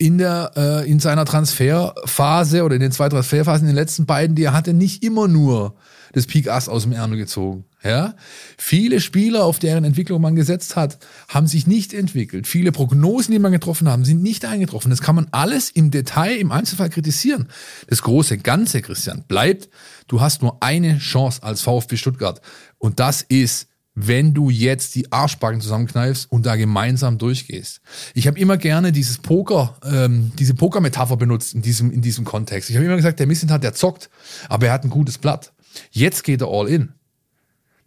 in 0.00 0.16
der 0.16 0.52
äh, 0.56 0.90
in 0.90 0.98
seiner 0.98 1.26
Transferphase 1.26 2.64
oder 2.64 2.74
in 2.74 2.80
den 2.80 2.90
zwei 2.90 3.10
Transferphasen, 3.10 3.68
in 3.68 3.74
den 3.74 3.80
letzten 3.80 4.06
beiden, 4.06 4.34
die 4.34 4.44
er 4.44 4.54
hatte, 4.54 4.72
nicht 4.72 5.04
immer 5.04 5.28
nur 5.28 5.74
das 6.12 6.26
Peak 6.26 6.48
Ass 6.48 6.70
aus 6.70 6.84
dem 6.84 6.92
Ärmel 6.92 7.18
gezogen. 7.18 7.64
Ja? 7.84 8.14
Viele 8.56 9.00
Spieler, 9.00 9.44
auf 9.44 9.58
deren 9.58 9.84
Entwicklung 9.84 10.22
man 10.22 10.34
gesetzt 10.34 10.74
hat, 10.74 10.98
haben 11.28 11.46
sich 11.46 11.66
nicht 11.66 11.92
entwickelt. 11.92 12.46
Viele 12.46 12.72
Prognosen, 12.72 13.32
die 13.32 13.38
man 13.38 13.52
getroffen 13.52 13.90
haben, 13.90 14.06
sind 14.06 14.22
nicht 14.22 14.46
eingetroffen. 14.46 14.90
Das 14.90 15.02
kann 15.02 15.14
man 15.16 15.28
alles 15.32 15.68
im 15.68 15.90
Detail, 15.90 16.36
im 16.36 16.50
Einzelfall 16.50 16.88
kritisieren. 16.88 17.48
Das 17.86 18.00
große 18.00 18.38
Ganze, 18.38 18.80
Christian, 18.80 19.24
bleibt, 19.28 19.68
du 20.08 20.22
hast 20.22 20.40
nur 20.40 20.62
eine 20.62 20.98
Chance 20.98 21.42
als 21.42 21.60
VfB 21.60 21.98
Stuttgart. 21.98 22.40
Und 22.78 23.00
das 23.00 23.20
ist, 23.20 23.68
wenn 23.94 24.34
du 24.34 24.50
jetzt 24.50 24.94
die 24.94 25.10
Arschbacken 25.12 25.60
zusammenkneifst 25.60 26.30
und 26.30 26.46
da 26.46 26.56
gemeinsam 26.56 27.18
durchgehst. 27.18 27.80
Ich 28.14 28.26
habe 28.26 28.38
immer 28.38 28.56
gerne 28.56 28.92
dieses 28.92 29.18
Poker, 29.18 29.78
ähm, 29.84 30.32
diese 30.38 30.54
Poker-Metapher 30.54 31.16
benutzt 31.16 31.54
in 31.54 31.62
diesem, 31.62 31.90
in 31.90 32.00
diesem 32.00 32.24
Kontext. 32.24 32.70
Ich 32.70 32.76
habe 32.76 32.86
immer 32.86 32.96
gesagt, 32.96 33.18
der 33.18 33.26
Missentat, 33.26 33.62
der 33.62 33.74
zockt, 33.74 34.08
aber 34.48 34.66
er 34.66 34.72
hat 34.72 34.84
ein 34.84 34.90
gutes 34.90 35.18
Blatt. 35.18 35.52
Jetzt 35.90 36.24
geht 36.24 36.40
er 36.40 36.48
all 36.48 36.68
in. 36.68 36.92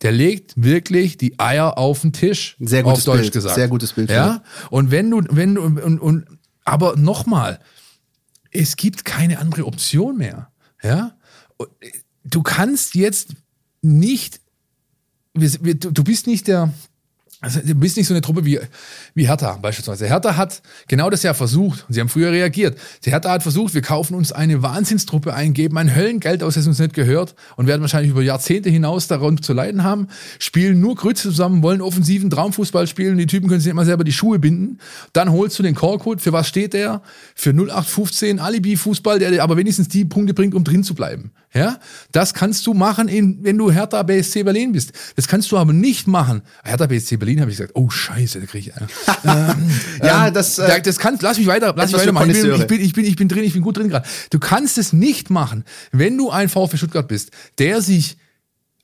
Der 0.01 0.11
legt 0.11 0.53
wirklich 0.61 1.17
die 1.17 1.39
Eier 1.39 1.77
auf 1.77 2.01
den 2.01 2.11
Tisch. 2.11 2.57
Sehr 2.59 2.83
gutes 2.83 2.99
auf 2.99 3.05
Deutsch 3.05 3.21
Bild. 3.21 3.33
gesagt. 3.33 3.55
Sehr 3.55 3.69
gutes 3.69 3.93
Bild. 3.93 4.09
Ja. 4.09 4.43
Und 4.69 4.91
wenn 4.91 5.09
du, 5.09 5.23
wenn 5.29 5.55
du, 5.55 5.63
und, 5.63 5.99
und, 5.99 6.25
aber 6.65 6.97
nochmal, 6.97 7.59
es 8.51 8.75
gibt 8.75 9.05
keine 9.05 9.39
andere 9.39 9.65
Option 9.65 10.17
mehr. 10.17 10.51
Ja. 10.83 11.15
Du 12.25 12.43
kannst 12.43 12.95
jetzt 12.95 13.29
nicht, 13.81 14.41
du 15.33 16.03
bist 16.03 16.27
nicht 16.27 16.47
der, 16.47 16.71
also 17.43 17.59
du 17.59 17.75
bist 17.75 17.97
nicht 17.97 18.07
so 18.07 18.13
eine 18.13 18.21
Truppe 18.21 18.45
wie, 18.45 18.57
wie 19.15 19.27
Hertha 19.27 19.57
beispielsweise. 19.61 20.07
Hertha 20.07 20.37
hat 20.37 20.61
genau 20.87 21.09
das 21.09 21.23
ja 21.23 21.33
versucht. 21.33 21.85
Sie 21.89 21.99
haben 21.99 22.07
früher 22.07 22.31
reagiert. 22.31 22.77
Die 23.03 23.11
Hertha 23.11 23.29
hat 23.29 23.43
versucht, 23.43 23.73
wir 23.73 23.81
kaufen 23.81 24.15
uns 24.15 24.31
eine 24.31 24.63
Wahnsinnstruppe 24.63 25.33
ein, 25.33 25.53
geben 25.53 25.77
ein 25.77 25.93
Höllengeld 25.93 26.41
aus, 26.41 26.53
das 26.53 26.65
uns 26.67 26.79
nicht 26.79 26.93
gehört 26.93 27.35
und 27.57 27.67
werden 27.67 27.81
wahrscheinlich 27.81 28.11
über 28.11 28.21
Jahrzehnte 28.21 28.69
hinaus 28.69 29.07
daran 29.07 29.41
zu 29.41 29.51
leiden 29.51 29.83
haben, 29.83 30.07
spielen 30.39 30.79
nur 30.79 30.95
Grütze 30.95 31.23
zusammen, 31.23 31.63
wollen 31.63 31.81
offensiven 31.81 32.29
Traumfußball 32.29 32.87
spielen, 32.87 33.17
die 33.17 33.27
Typen 33.27 33.49
können 33.49 33.59
sich 33.59 33.71
immer 33.71 33.83
selber 33.83 34.05
die 34.05 34.13
Schuhe 34.13 34.39
binden. 34.39 34.79
Dann 35.11 35.29
holst 35.29 35.59
du 35.59 35.63
den 35.63 35.75
Callcode. 35.75 36.21
Für 36.21 36.31
was 36.31 36.47
steht 36.47 36.71
der? 36.71 37.01
Für 37.35 37.49
0815 37.49 38.39
Alibi-Fußball, 38.39 39.19
der 39.19 39.43
aber 39.43 39.57
wenigstens 39.57 39.89
die 39.89 40.05
Punkte 40.05 40.33
bringt, 40.33 40.55
um 40.55 40.63
drin 40.63 40.85
zu 40.85 40.95
bleiben. 40.95 41.31
Ja, 41.53 41.77
das 42.11 42.33
kannst 42.33 42.65
du 42.65 42.73
machen, 42.73 43.09
wenn 43.43 43.59
du 43.59 43.71
Hertha 43.71 44.01
BSC 44.01 44.41
Berlin 44.41 44.71
bist. 44.71 44.91
Das 45.15 45.27
kannst 45.27 45.51
du 45.51 45.57
aber 45.57 45.71
nicht 45.71 46.07
machen. 46.07 46.41
Hertha 46.63 46.87
BSC 46.87 47.17
Berlin 47.17 47.32
habe 47.41 47.51
ich 47.51 47.57
gesagt, 47.57 47.75
oh 47.75 47.89
Scheiße, 47.89 48.39
da 48.39 48.45
kriege 48.45 48.71
ich. 48.71 49.25
ähm, 49.25 49.69
ja, 50.03 50.27
ähm, 50.27 50.33
das. 50.33 50.59
Äh, 50.59 50.81
das 50.81 50.97
kannst. 50.99 51.21
Lass 51.21 51.37
mich 51.37 51.47
weiter. 51.47 51.73
Lass 51.75 51.91
mich 51.91 52.01
weitermachen. 52.01 52.29
Ich 52.29 52.41
bin, 52.41 52.53
ich 52.53 52.67
bin, 52.67 52.81
ich 52.81 52.93
bin, 52.93 53.05
ich 53.05 53.15
bin 53.15 53.27
drin. 53.27 53.43
Ich 53.43 53.53
bin 53.53 53.61
gut 53.61 53.77
drin 53.77 53.89
gerade. 53.89 54.07
Du 54.29 54.39
kannst 54.39 54.77
es 54.77 54.93
nicht 54.93 55.29
machen, 55.29 55.63
wenn 55.91 56.17
du 56.17 56.29
ein 56.29 56.49
VfB 56.49 56.77
Stuttgart 56.77 57.07
bist, 57.07 57.31
der 57.57 57.81
sich 57.81 58.17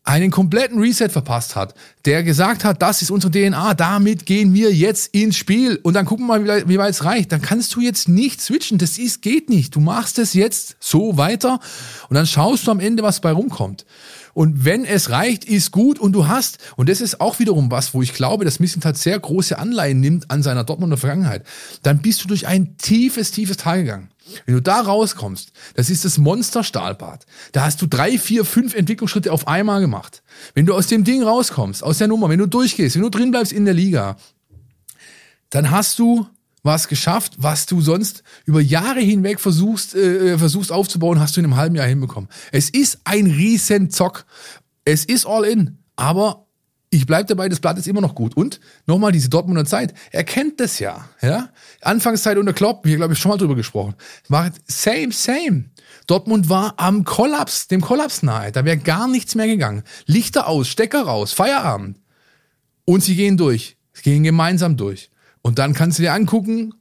einen 0.10 0.32
kompletten 0.32 0.80
Reset 0.80 1.10
verpasst 1.10 1.56
hat, 1.56 1.76
der 2.06 2.24
gesagt 2.24 2.64
hat, 2.64 2.82
das 2.82 3.02
ist 3.02 3.12
unsere 3.12 3.32
DNA, 3.32 3.76
damit 3.76 4.26
gehen 4.26 4.54
wir 4.54 4.74
jetzt 4.74 5.14
ins 5.14 5.38
Spiel 5.38 5.80
und 5.84 5.94
dann 5.94 6.06
gucken 6.06 6.26
wir 6.26 6.40
mal, 6.40 6.68
wie 6.68 6.78
weit 6.80 6.92
es 6.92 7.04
reicht. 7.04 7.32
Dann 7.32 7.42
kannst 7.42 7.76
du 7.76 7.82
jetzt 7.82 8.08
nicht 8.10 8.42
switchen, 8.42 8.80
das 8.80 8.98
ist, 8.98 9.22
geht 9.22 9.50
nicht. 9.50 9.76
Du 9.76 9.80
machst 9.80 10.18
es 10.18 10.34
jetzt 10.34 10.78
so 10.80 11.18
weiter 11.18 11.60
und 12.10 12.16
dann 12.16 12.26
schaust 12.26 12.66
du 12.66 12.72
am 12.72 12.80
Ende, 12.80 13.04
was 13.04 13.20
bei 13.20 13.32
rumkommt. 13.32 13.86
Und 14.34 14.66
wenn 14.66 14.86
es 14.86 15.10
reicht, 15.10 15.46
ist 15.46 15.72
gut 15.72 16.00
und 16.00 16.14
du 16.14 16.28
hast, 16.28 16.58
und 16.76 16.90
das 16.90 17.02
ist 17.02 17.22
auch 17.22 17.40
wiederum 17.40 17.72
was, 17.72 17.94
wo 17.94 18.02
ich 18.02 18.14
glaube, 18.14 18.46
dass 18.46 18.60
Missentat 18.60 18.98
sehr 18.98 19.20
große 19.20 19.58
Anleihen 19.58 20.00
nimmt 20.00 20.30
an 20.32 20.44
seiner 20.44 20.64
Dortmunder 20.64 20.98
Vergangenheit, 20.98 21.46
dann 21.84 22.00
bist 22.00 22.24
du 22.24 22.28
durch 22.28 22.48
ein 22.48 22.78
tiefes, 22.78 23.32
tiefes 23.32 23.58
Tal 23.58 23.84
gegangen. 23.84 24.10
Wenn 24.46 24.56
du 24.56 24.62
da 24.62 24.82
rauskommst, 24.82 25.52
das 25.76 25.90
ist 25.90 26.06
das 26.06 26.18
Monster-Stahlbad. 26.18 27.26
Da 27.52 27.66
hast 27.66 27.82
du 27.82 27.88
drei, 27.88 28.18
vier, 28.18 28.46
fünf 28.46 28.76
Entwicklungsschritte 28.76 29.32
auf 29.32 29.48
einmal 29.48 29.82
gemacht. 29.82 30.22
Wenn 30.54 30.66
du 30.66 30.74
aus 30.76 30.88
dem 30.88 31.04
Ding 31.04 31.24
rauskommst, 31.24 31.84
aus 31.84 31.98
der 31.98 32.08
Nummer, 32.08 32.30
wenn 32.30 32.40
du 32.40 32.46
durchgehst, 32.46 32.96
wenn 32.96 33.02
du 33.02 33.10
drin 33.10 33.32
bleibst 33.32 33.52
in 33.52 33.66
der 33.66 33.74
Liga, 33.74 34.18
dann 35.50 35.72
hast 35.72 35.98
du 35.98 36.28
was 36.70 36.88
geschafft, 36.88 37.34
was 37.38 37.66
du 37.66 37.82
sonst 37.82 38.24
über 38.46 38.62
Jahre 38.62 39.00
hinweg 39.00 39.40
versuchst, 39.40 39.96
äh, 39.96 40.38
versuchst 40.38 40.72
aufzubauen, 40.72 41.20
hast 41.20 41.36
du 41.36 41.42
in 41.42 41.46
einem 41.48 41.56
halben 41.56 41.76
Jahr 41.76 41.88
hinbekommen. 41.88 42.30
Es 42.52 42.70
ist 42.70 43.00
ein 43.06 43.26
riesen 43.26 43.90
Zock. 43.90 44.26
Es 44.86 45.04
ist 45.04 45.26
all 45.26 45.46
in. 45.46 45.80
Aber 45.96 46.46
ich 46.92 47.08
bleib 47.08 47.26
dabei, 47.28 47.50
das 47.50 47.60
Blatt 47.60 47.78
ist 47.80 47.88
immer 47.88 48.02
noch 48.02 48.14
gut. 48.14 48.38
Und 48.38 48.60
nochmal 48.86 49.12
diese 49.12 49.30
Dortmunder 49.30 49.66
Zeit. 49.66 49.96
Er 50.12 50.24
kennt 50.24 50.60
das 50.60 50.78
ja. 50.78 51.10
ja? 51.22 51.50
Anfangszeit 51.82 52.38
unter 52.38 52.54
Klopp, 52.54 52.86
wir 52.86 52.98
glaube 52.98 53.14
ich 53.14 53.20
schon 53.20 53.30
mal 53.30 53.38
drüber 53.38 53.56
gesprochen. 53.56 53.96
War 54.28 54.52
same, 54.68 55.12
same. 55.12 55.66
Dortmund 56.06 56.50
war 56.50 56.76
am 56.78 57.04
Kollaps, 57.04 57.68
dem 57.68 57.82
Kollaps 57.82 58.22
nahe. 58.22 58.52
Da 58.52 58.64
wäre 58.64 58.78
gar 58.78 59.08
nichts 59.08 59.34
mehr 59.34 59.48
gegangen. 59.48 59.84
Lichter 60.06 60.48
aus, 60.48 60.68
Stecker 60.68 61.02
raus, 61.02 61.34
Feierabend. 61.34 62.00
Und 62.86 63.04
sie 63.04 63.16
gehen 63.16 63.38
durch. 63.38 63.78
Sie 63.94 64.04
gehen 64.04 64.24
gemeinsam 64.24 64.78
durch. 64.78 65.10
Und 65.50 65.58
dann 65.58 65.74
kannst 65.74 65.98
du 65.98 66.04
dir 66.04 66.14
angucken, 66.14 66.76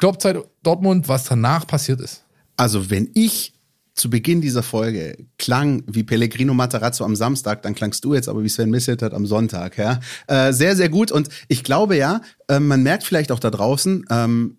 Kloppzeit 0.00 0.36
Dortmund, 0.64 1.06
was 1.06 1.22
danach 1.22 1.64
passiert 1.64 2.00
ist. 2.00 2.24
Also, 2.56 2.90
wenn 2.90 3.08
ich 3.14 3.52
zu 3.94 4.10
Beginn 4.10 4.40
dieser 4.40 4.64
Folge 4.64 5.26
klang 5.38 5.84
wie 5.86 6.02
Pellegrino 6.02 6.54
Matarazzo 6.54 7.04
am 7.04 7.14
Samstag, 7.14 7.62
dann 7.62 7.76
klangst 7.76 8.04
du 8.04 8.14
jetzt 8.14 8.28
aber 8.28 8.42
wie 8.42 8.48
Sven 8.48 8.70
Misseltat 8.70 9.14
am 9.14 9.26
Sonntag. 9.26 9.78
Ja? 9.78 10.00
Äh, 10.26 10.52
sehr, 10.52 10.74
sehr 10.74 10.88
gut. 10.88 11.12
Und 11.12 11.28
ich 11.46 11.62
glaube 11.62 11.96
ja, 11.96 12.20
äh, 12.48 12.58
man 12.58 12.82
merkt 12.82 13.04
vielleicht 13.04 13.30
auch 13.30 13.38
da 13.38 13.48
draußen, 13.48 14.06
ähm, 14.10 14.58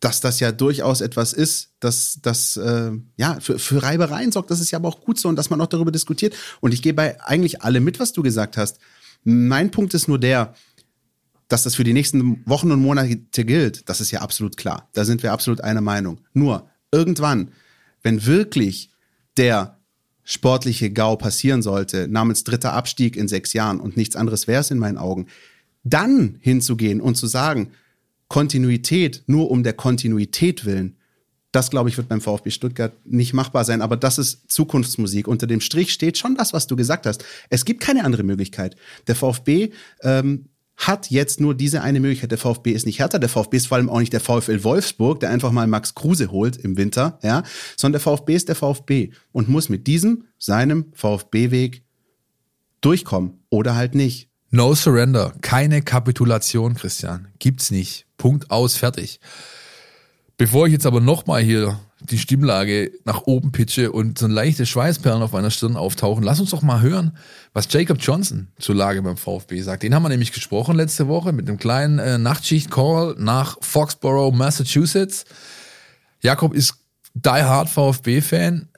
dass 0.00 0.20
das 0.20 0.38
ja 0.38 0.52
durchaus 0.52 1.00
etwas 1.00 1.32
ist, 1.32 1.70
dass 1.80 2.18
das 2.20 2.58
äh, 2.58 2.90
ja 3.16 3.38
für, 3.40 3.58
für 3.58 3.82
Reibereien 3.82 4.32
sorgt. 4.32 4.50
Das 4.50 4.60
ist 4.60 4.70
ja 4.70 4.78
aber 4.78 4.88
auch 4.88 5.00
gut 5.00 5.18
so 5.18 5.30
und 5.30 5.36
dass 5.36 5.48
man 5.48 5.62
auch 5.62 5.66
darüber 5.66 5.92
diskutiert. 5.92 6.34
Und 6.60 6.74
ich 6.74 6.82
gehe 6.82 6.92
bei 6.92 7.18
eigentlich 7.22 7.62
allem 7.62 7.84
mit, 7.84 8.00
was 8.00 8.12
du 8.12 8.22
gesagt 8.22 8.58
hast. 8.58 8.80
Mein 9.22 9.70
Punkt 9.70 9.94
ist 9.94 10.08
nur 10.08 10.18
der, 10.18 10.52
dass 11.48 11.62
das 11.62 11.74
für 11.74 11.84
die 11.84 11.92
nächsten 11.92 12.42
Wochen 12.46 12.72
und 12.72 12.80
Monate 12.80 13.16
gilt. 13.44 13.88
Das 13.88 14.00
ist 14.00 14.10
ja 14.10 14.20
absolut 14.20 14.56
klar. 14.56 14.88
Da 14.92 15.04
sind 15.04 15.22
wir 15.22 15.32
absolut 15.32 15.60
einer 15.60 15.80
Meinung. 15.80 16.18
Nur 16.32 16.68
irgendwann, 16.90 17.50
wenn 18.02 18.24
wirklich 18.24 18.90
der 19.36 19.78
sportliche 20.24 20.90
GAU 20.90 21.16
passieren 21.16 21.62
sollte, 21.62 22.08
namens 22.08 22.44
dritter 22.44 22.72
Abstieg 22.72 23.16
in 23.16 23.28
sechs 23.28 23.52
Jahren 23.52 23.80
und 23.80 23.96
nichts 23.96 24.16
anderes 24.16 24.46
wäre 24.46 24.60
es 24.60 24.70
in 24.70 24.78
meinen 24.78 24.98
Augen, 24.98 25.26
dann 25.82 26.38
hinzugehen 26.40 27.00
und 27.00 27.16
zu 27.16 27.26
sagen, 27.26 27.70
Kontinuität 28.28 29.22
nur 29.26 29.50
um 29.50 29.62
der 29.62 29.74
Kontinuität 29.74 30.64
willen, 30.64 30.96
das, 31.54 31.70
glaube 31.70 31.88
ich, 31.88 31.96
wird 31.96 32.08
beim 32.08 32.20
VfB 32.20 32.50
Stuttgart 32.50 32.92
nicht 33.04 33.32
machbar 33.32 33.64
sein. 33.64 33.80
Aber 33.80 33.96
das 33.96 34.18
ist 34.18 34.50
Zukunftsmusik. 34.50 35.28
Unter 35.28 35.46
dem 35.46 35.60
Strich 35.60 35.92
steht 35.92 36.18
schon 36.18 36.34
das, 36.34 36.52
was 36.52 36.66
du 36.66 36.74
gesagt 36.74 37.06
hast. 37.06 37.24
Es 37.48 37.64
gibt 37.64 37.80
keine 37.80 38.04
andere 38.04 38.24
Möglichkeit. 38.24 38.74
Der 39.06 39.14
VfB 39.14 39.70
ähm, 40.02 40.46
hat 40.76 41.10
jetzt 41.10 41.40
nur 41.40 41.54
diese 41.54 41.82
eine 41.82 42.00
Möglichkeit. 42.00 42.30
Der 42.30 42.38
VfB 42.38 42.72
ist 42.72 42.86
nicht 42.86 42.98
härter, 42.98 43.18
der 43.18 43.28
VfB 43.28 43.56
ist 43.56 43.68
vor 43.68 43.76
allem 43.76 43.88
auch 43.88 44.00
nicht 44.00 44.12
der 44.12 44.20
VfL 44.20 44.64
Wolfsburg, 44.64 45.20
der 45.20 45.30
einfach 45.30 45.52
mal 45.52 45.66
Max 45.66 45.94
Kruse 45.94 46.30
holt 46.30 46.56
im 46.56 46.76
Winter, 46.76 47.18
ja, 47.22 47.42
sondern 47.76 48.00
der 48.00 48.12
VfB 48.12 48.34
ist 48.34 48.48
der 48.48 48.56
VfB 48.56 49.10
und 49.32 49.48
muss 49.48 49.68
mit 49.68 49.86
diesem, 49.86 50.24
seinem 50.38 50.92
VfB-Weg 50.94 51.84
durchkommen 52.80 53.44
oder 53.50 53.76
halt 53.76 53.94
nicht. 53.94 54.28
No 54.50 54.74
surrender, 54.74 55.32
keine 55.40 55.82
Kapitulation, 55.82 56.74
Christian. 56.74 57.28
Gibt's 57.38 57.70
nicht. 57.70 58.06
Punkt 58.16 58.50
aus, 58.50 58.76
fertig. 58.76 59.20
Bevor 60.36 60.66
ich 60.66 60.72
jetzt 60.72 60.86
aber 60.86 61.00
nochmal 61.00 61.42
hier 61.42 61.80
die 62.10 62.18
Stimmlage 62.18 62.92
nach 63.04 63.22
oben 63.22 63.52
pitche 63.52 63.92
und 63.92 64.18
so 64.18 64.26
leichte 64.26 64.66
Schweißperlen 64.66 65.22
auf 65.22 65.32
meiner 65.32 65.50
Stirn 65.50 65.76
auftauchen. 65.76 66.22
Lass 66.22 66.40
uns 66.40 66.50
doch 66.50 66.62
mal 66.62 66.80
hören, 66.80 67.16
was 67.52 67.72
Jacob 67.72 67.98
Johnson 68.00 68.48
zur 68.58 68.74
Lage 68.74 69.02
beim 69.02 69.16
VfB 69.16 69.60
sagt. 69.62 69.82
Den 69.82 69.94
haben 69.94 70.02
wir 70.02 70.10
nämlich 70.10 70.32
gesprochen 70.32 70.76
letzte 70.76 71.08
Woche 71.08 71.32
mit 71.32 71.48
einem 71.48 71.58
kleinen 71.58 71.98
äh, 71.98 72.18
Nachtschicht-Call 72.18 73.16
nach 73.18 73.56
Foxborough, 73.60 74.34
Massachusetts. 74.34 75.24
Jakob 76.20 76.54
ist 76.54 76.74
die 77.14 77.28
Hard 77.28 77.68
VfB-Fan, 77.68 78.68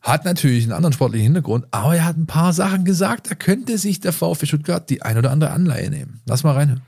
hat 0.00 0.24
natürlich 0.24 0.64
einen 0.64 0.72
anderen 0.72 0.92
sportlichen 0.92 1.24
Hintergrund, 1.24 1.66
aber 1.70 1.96
er 1.96 2.04
hat 2.04 2.16
ein 2.16 2.26
paar 2.26 2.52
Sachen 2.52 2.84
gesagt, 2.84 3.30
da 3.30 3.34
könnte 3.34 3.78
sich 3.78 4.00
der 4.00 4.12
VfB 4.12 4.46
Stuttgart 4.46 4.90
die 4.90 5.02
ein 5.02 5.18
oder 5.18 5.30
andere 5.30 5.50
Anleihe 5.50 5.90
nehmen. 5.90 6.20
Lass 6.26 6.42
mal 6.42 6.52
reinhören 6.52 6.82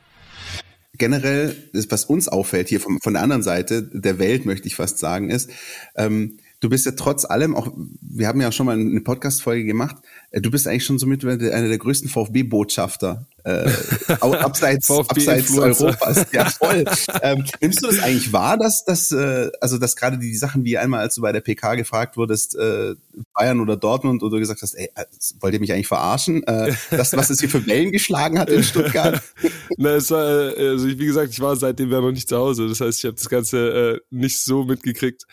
generell, 0.96 1.56
was 1.72 2.04
uns 2.04 2.28
auffällt 2.28 2.68
hier 2.68 2.80
von, 2.80 2.98
von 3.02 3.14
der 3.14 3.22
anderen 3.22 3.42
Seite 3.42 3.82
der 3.82 4.18
Welt, 4.18 4.46
möchte 4.46 4.66
ich 4.66 4.74
fast 4.74 4.98
sagen, 4.98 5.30
ist, 5.30 5.50
ähm, 5.96 6.38
du 6.64 6.70
bist 6.70 6.86
ja 6.86 6.92
trotz 6.92 7.26
allem, 7.26 7.54
auch 7.54 7.70
wir 8.00 8.26
haben 8.26 8.40
ja 8.40 8.50
schon 8.50 8.64
mal 8.64 8.78
eine 8.78 9.00
Podcast-Folge 9.02 9.64
gemacht, 9.64 9.96
äh, 10.30 10.40
du 10.40 10.50
bist 10.50 10.66
eigentlich 10.66 10.86
schon 10.86 10.98
somit 10.98 11.22
einer 11.22 11.68
der 11.68 11.78
größten 11.78 12.08
VfB-Botschafter 12.08 13.26
äh, 13.44 13.70
abseits, 14.20 14.90
abseits 14.90 15.54
Europas. 15.56 16.26
Ja, 16.32 16.48
voll. 16.50 16.86
ähm, 17.20 17.44
nimmst 17.60 17.82
du 17.82 17.88
das 17.88 18.02
eigentlich 18.02 18.32
wahr, 18.32 18.56
dass, 18.56 18.84
dass 18.86 19.12
äh, 19.12 19.50
also 19.60 19.76
dass 19.76 19.94
gerade 19.94 20.18
die 20.18 20.34
Sachen 20.34 20.64
wie 20.64 20.78
einmal, 20.78 21.00
als 21.00 21.16
du 21.16 21.20
bei 21.20 21.32
der 21.32 21.42
PK 21.42 21.74
gefragt 21.74 22.16
wurdest, 22.16 22.56
äh, 22.56 22.94
Bayern 23.34 23.60
oder 23.60 23.76
Dortmund, 23.76 24.22
oder 24.22 24.36
du 24.36 24.40
gesagt 24.40 24.62
hast, 24.62 24.72
ey, 24.72 24.88
äh, 24.94 25.04
wollt 25.40 25.52
ihr 25.52 25.60
mich 25.60 25.72
eigentlich 25.72 25.88
verarschen? 25.88 26.42
Äh, 26.44 26.72
das, 26.90 27.12
was 27.12 27.28
es 27.28 27.40
hier 27.40 27.50
für 27.50 27.66
Wellen 27.66 27.92
geschlagen 27.92 28.38
hat 28.38 28.48
in 28.48 28.62
Stuttgart? 28.62 29.20
Na, 29.76 29.90
es 29.90 30.10
war, 30.10 30.56
äh, 30.56 30.68
also 30.70 30.88
wie 30.88 31.06
gesagt, 31.06 31.30
ich 31.30 31.40
war 31.40 31.56
seitdem 31.56 31.90
ja 31.90 32.00
noch 32.00 32.12
nicht 32.12 32.30
zu 32.30 32.38
Hause. 32.38 32.68
Das 32.68 32.80
heißt, 32.80 33.00
ich 33.00 33.04
habe 33.04 33.16
das 33.16 33.28
Ganze 33.28 33.58
äh, 33.68 34.00
nicht 34.08 34.40
so 34.40 34.64
mitgekriegt. 34.64 35.24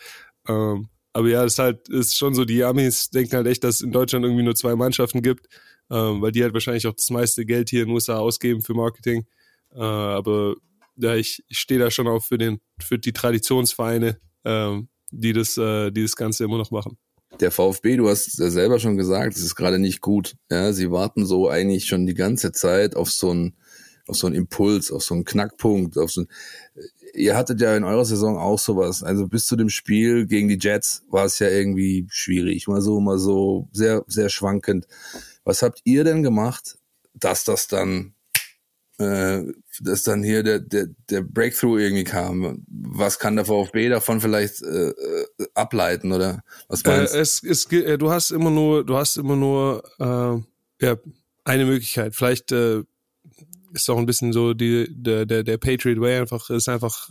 Ähm, 0.46 0.88
aber 1.12 1.28
ja, 1.28 1.44
es 1.44 1.54
ist 1.54 1.58
halt, 1.58 1.88
ist 1.88 2.16
schon 2.16 2.34
so, 2.34 2.44
die 2.44 2.64
Amis 2.64 3.10
denken 3.10 3.36
halt 3.36 3.46
echt, 3.46 3.64
dass 3.64 3.76
es 3.76 3.80
in 3.82 3.92
Deutschland 3.92 4.24
irgendwie 4.24 4.44
nur 4.44 4.54
zwei 4.54 4.74
Mannschaften 4.74 5.22
gibt, 5.22 5.46
ähm, 5.90 6.22
weil 6.22 6.32
die 6.32 6.42
halt 6.42 6.54
wahrscheinlich 6.54 6.86
auch 6.86 6.94
das 6.94 7.10
meiste 7.10 7.44
Geld 7.44 7.70
hier 7.70 7.82
in 7.82 7.88
den 7.88 7.94
USA 7.94 8.18
ausgeben 8.18 8.62
für 8.62 8.74
Marketing. 8.74 9.26
Äh, 9.74 9.80
aber 9.80 10.54
ja, 10.96 11.14
ich, 11.14 11.44
ich 11.48 11.58
stehe 11.58 11.80
da 11.80 11.90
schon 11.90 12.08
auch 12.08 12.22
für 12.22 12.38
den, 12.38 12.60
für 12.80 12.98
die 12.98 13.12
Traditionsvereine, 13.12 14.18
ähm, 14.44 14.88
die 15.10 15.32
das, 15.32 15.56
äh, 15.58 15.90
die 15.90 16.02
das 16.02 16.16
Ganze 16.16 16.44
immer 16.44 16.58
noch 16.58 16.70
machen. 16.70 16.96
Der 17.40 17.50
VfB, 17.50 17.96
du 17.96 18.08
hast 18.08 18.38
ja 18.38 18.50
selber 18.50 18.78
schon 18.78 18.96
gesagt, 18.96 19.36
es 19.36 19.42
ist 19.42 19.54
gerade 19.54 19.78
nicht 19.78 20.00
gut. 20.00 20.36
Ja, 20.50 20.72
sie 20.72 20.90
warten 20.90 21.24
so 21.24 21.48
eigentlich 21.48 21.86
schon 21.86 22.06
die 22.06 22.14
ganze 22.14 22.52
Zeit 22.52 22.94
auf 22.94 23.10
so 23.10 23.30
einen, 23.30 23.56
auf 24.06 24.16
so 24.16 24.26
einen 24.26 24.36
Impuls, 24.36 24.90
auf 24.90 25.02
so 25.02 25.14
einen 25.14 25.24
Knackpunkt, 25.24 25.96
auf 25.96 26.10
so 26.12 26.22
ein, 26.22 26.28
ihr 27.14 27.36
hattet 27.36 27.60
ja 27.60 27.76
in 27.76 27.84
eurer 27.84 28.04
Saison 28.04 28.38
auch 28.38 28.58
sowas. 28.58 29.02
Also 29.02 29.26
bis 29.26 29.46
zu 29.46 29.56
dem 29.56 29.68
Spiel 29.68 30.26
gegen 30.26 30.48
die 30.48 30.58
Jets 30.60 31.04
war 31.08 31.24
es 31.24 31.38
ja 31.38 31.48
irgendwie 31.48 32.06
schwierig, 32.10 32.68
mal 32.68 32.80
so, 32.80 33.00
mal 33.00 33.18
so, 33.18 33.68
sehr, 33.72 34.04
sehr 34.06 34.28
schwankend. 34.28 34.86
Was 35.44 35.62
habt 35.62 35.80
ihr 35.84 36.04
denn 36.04 36.22
gemacht, 36.22 36.78
dass 37.14 37.44
das 37.44 37.66
dann, 37.68 38.14
äh, 38.98 39.42
dass 39.80 40.02
dann 40.04 40.22
hier 40.22 40.42
der, 40.42 40.60
der, 40.60 40.88
der 41.10 41.22
Breakthrough 41.22 41.78
irgendwie 41.78 42.04
kam? 42.04 42.64
Was 42.68 43.18
kann 43.18 43.36
der 43.36 43.44
VfB 43.44 43.88
davon 43.88 44.20
vielleicht 44.20 44.62
äh, 44.62 44.90
äh 44.90 45.26
ableiten 45.54 46.12
oder 46.12 46.42
was 46.68 46.84
meinst 46.84 47.14
äh, 47.14 47.20
es, 47.20 47.42
es, 47.42 47.70
äh, 47.72 47.98
du 47.98 48.10
hast 48.10 48.30
immer 48.30 48.50
nur, 48.50 48.84
du 48.84 48.96
hast 48.96 49.16
immer 49.16 49.36
nur 49.36 49.82
äh, 49.98 50.84
ja, 50.84 50.96
eine 51.44 51.64
Möglichkeit. 51.64 52.14
Vielleicht 52.14 52.52
äh, 52.52 52.84
ist 53.72 53.88
auch 53.90 53.98
ein 53.98 54.06
bisschen 54.06 54.32
so 54.32 54.54
die, 54.54 54.86
der, 54.90 55.26
der, 55.26 55.42
der 55.42 55.58
Patriot 55.58 56.00
Way 56.00 56.20
einfach, 56.20 56.50
ist 56.50 56.68
einfach 56.68 57.10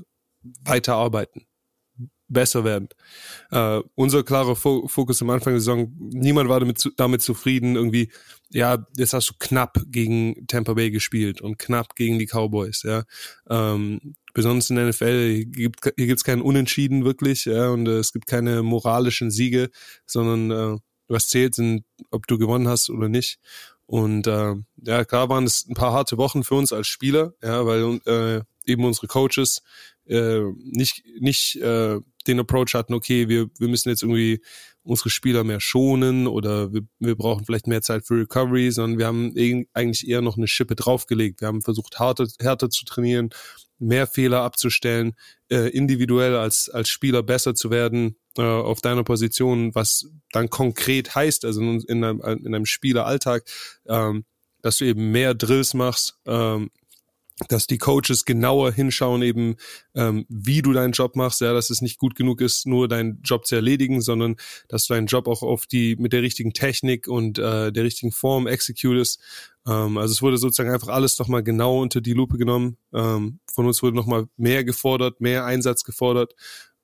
weiterarbeiten, 0.63 1.45
besser 2.27 2.63
werden. 2.63 2.89
Äh, 3.51 3.81
unser 3.95 4.23
klarer 4.23 4.55
Fo 4.55 4.87
Fokus 4.87 5.21
am 5.21 5.29
Anfang 5.29 5.53
der 5.53 5.59
Saison, 5.59 5.93
niemand 5.97 6.49
war 6.49 6.59
damit, 6.59 6.91
damit 6.97 7.21
zufrieden, 7.21 7.75
irgendwie, 7.75 8.11
ja, 8.49 8.85
jetzt 8.97 9.13
hast 9.13 9.29
du 9.29 9.33
knapp 9.39 9.81
gegen 9.87 10.47
Tampa 10.47 10.73
Bay 10.73 10.91
gespielt 10.91 11.41
und 11.41 11.59
knapp 11.59 11.95
gegen 11.95 12.19
die 12.19 12.27
Cowboys, 12.27 12.83
ja. 12.83 13.03
Ähm, 13.49 14.15
besonders 14.33 14.69
in 14.69 14.77
der 14.77 14.87
NFL, 14.87 15.33
hier 15.33 15.45
gibt 15.45 15.93
hier 15.97 16.07
gibt's 16.07 16.23
keinen 16.23 16.41
Unentschieden 16.41 17.05
wirklich, 17.05 17.45
ja, 17.45 17.69
und 17.69 17.87
äh, 17.87 17.97
es 17.97 18.13
gibt 18.13 18.27
keine 18.27 18.63
moralischen 18.63 19.31
Siege, 19.31 19.69
sondern 20.05 20.51
äh, 20.51 20.79
was 21.11 21.27
zählt, 21.27 21.55
sind, 21.55 21.83
ob 22.09 22.25
du 22.27 22.37
gewonnen 22.37 22.67
hast 22.67 22.89
oder 22.89 23.09
nicht. 23.09 23.39
Und 23.91 24.25
äh, 24.25 24.55
ja, 24.85 25.03
klar 25.03 25.27
waren 25.27 25.43
es 25.43 25.67
ein 25.67 25.73
paar 25.73 25.91
harte 25.91 26.17
Wochen 26.17 26.45
für 26.45 26.55
uns 26.55 26.71
als 26.71 26.87
Spieler, 26.87 27.33
ja, 27.43 27.65
weil 27.65 27.99
äh, 28.05 28.41
eben 28.65 28.85
unsere 28.85 29.07
Coaches 29.07 29.63
äh, 30.05 30.43
nicht 30.55 31.03
nicht 31.19 31.57
äh, 31.57 31.99
den 32.25 32.39
Approach 32.39 32.73
hatten, 32.73 32.93
okay, 32.93 33.27
wir 33.27 33.49
wir 33.59 33.67
müssen 33.67 33.89
jetzt 33.89 34.03
irgendwie 34.03 34.41
unsere 34.83 35.09
Spieler 35.09 35.43
mehr 35.43 35.59
schonen 35.59 36.27
oder 36.27 36.71
wir, 36.71 36.83
wir 36.99 37.17
brauchen 37.17 37.43
vielleicht 37.43 37.67
mehr 37.67 37.81
Zeit 37.81 38.07
für 38.07 38.21
Recovery, 38.21 38.71
sondern 38.71 38.97
wir 38.97 39.07
haben 39.07 39.35
eigentlich 39.73 40.07
eher 40.07 40.21
noch 40.21 40.37
eine 40.37 40.47
Schippe 40.47 40.77
draufgelegt. 40.77 41.41
Wir 41.41 41.49
haben 41.49 41.61
versucht, 41.61 41.99
härter, 41.99 42.27
härter 42.39 42.69
zu 42.69 42.85
trainieren, 42.85 43.31
mehr 43.77 44.07
Fehler 44.07 44.43
abzustellen, 44.43 45.15
äh, 45.49 45.67
individuell 45.67 46.37
als, 46.37 46.69
als 46.69 46.87
Spieler 46.87 47.23
besser 47.23 47.55
zu 47.55 47.71
werden 47.71 48.15
äh, 48.37 48.41
auf 48.41 48.81
deiner 48.81 49.03
Position, 49.03 49.75
was 49.75 50.07
dann 50.31 50.49
konkret 50.49 51.15
heißt, 51.15 51.45
also 51.45 51.61
in, 51.61 51.81
in, 51.81 52.03
einem, 52.03 52.21
in 52.21 52.55
einem 52.55 52.65
Spieleralltag, 52.65 53.43
ähm, 53.87 54.25
dass 54.61 54.77
du 54.77 54.85
eben 54.85 55.11
mehr 55.11 55.33
Drills 55.33 55.73
machst, 55.73 56.17
ähm, 56.25 56.69
dass 57.47 57.67
die 57.67 57.77
Coaches 57.77 58.25
genauer 58.25 58.71
hinschauen 58.71 59.21
eben, 59.21 59.55
ähm, 59.95 60.25
wie 60.29 60.61
du 60.61 60.73
deinen 60.73 60.91
Job 60.91 61.15
machst, 61.15 61.41
ja, 61.41 61.53
dass 61.53 61.69
es 61.69 61.81
nicht 61.81 61.97
gut 61.97 62.15
genug 62.15 62.41
ist, 62.41 62.67
nur 62.67 62.87
deinen 62.87 63.21
Job 63.23 63.45
zu 63.45 63.55
erledigen, 63.55 64.01
sondern 64.01 64.35
dass 64.67 64.85
du 64.85 64.93
deinen 64.93 65.07
Job 65.07 65.27
auch 65.27 65.41
auf 65.41 65.65
die 65.65 65.95
mit 65.95 66.13
der 66.13 66.21
richtigen 66.21 66.53
Technik 66.53 67.07
und 67.07 67.39
äh, 67.39 67.71
der 67.71 67.83
richtigen 67.83 68.11
Form 68.11 68.47
executest. 68.47 69.19
Ähm, 69.67 69.97
also 69.97 70.11
es 70.11 70.21
wurde 70.21 70.37
sozusagen 70.37 70.71
einfach 70.71 70.89
alles 70.89 71.17
nochmal 71.19 71.43
genau 71.43 71.81
unter 71.81 72.01
die 72.01 72.13
Lupe 72.13 72.37
genommen. 72.37 72.77
Ähm, 72.93 73.39
von 73.51 73.65
uns 73.65 73.81
wurde 73.81 73.95
nochmal 73.95 74.27
mehr 74.37 74.63
gefordert, 74.63 75.21
mehr 75.21 75.45
Einsatz 75.45 75.83
gefordert. 75.83 76.33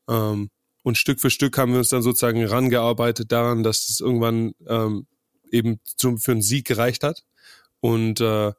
Ähm, 0.10 0.50
und 0.88 0.98
Stück 0.98 1.20
für 1.20 1.30
Stück 1.30 1.58
haben 1.58 1.74
wir 1.74 1.80
uns 1.80 1.90
dann 1.90 2.02
sozusagen 2.02 2.46
rangearbeitet 2.46 3.34
daran, 3.34 3.62
dass 3.62 3.90
es 3.90 4.00
irgendwann 4.00 4.54
ähm, 4.68 5.06
eben 5.52 5.82
zum, 5.84 6.18
für 6.18 6.32
einen 6.32 6.42
Sieg 6.42 6.66
gereicht 6.66 7.04
hat. 7.04 7.26
Und 7.82 8.22
äh, 8.22 8.54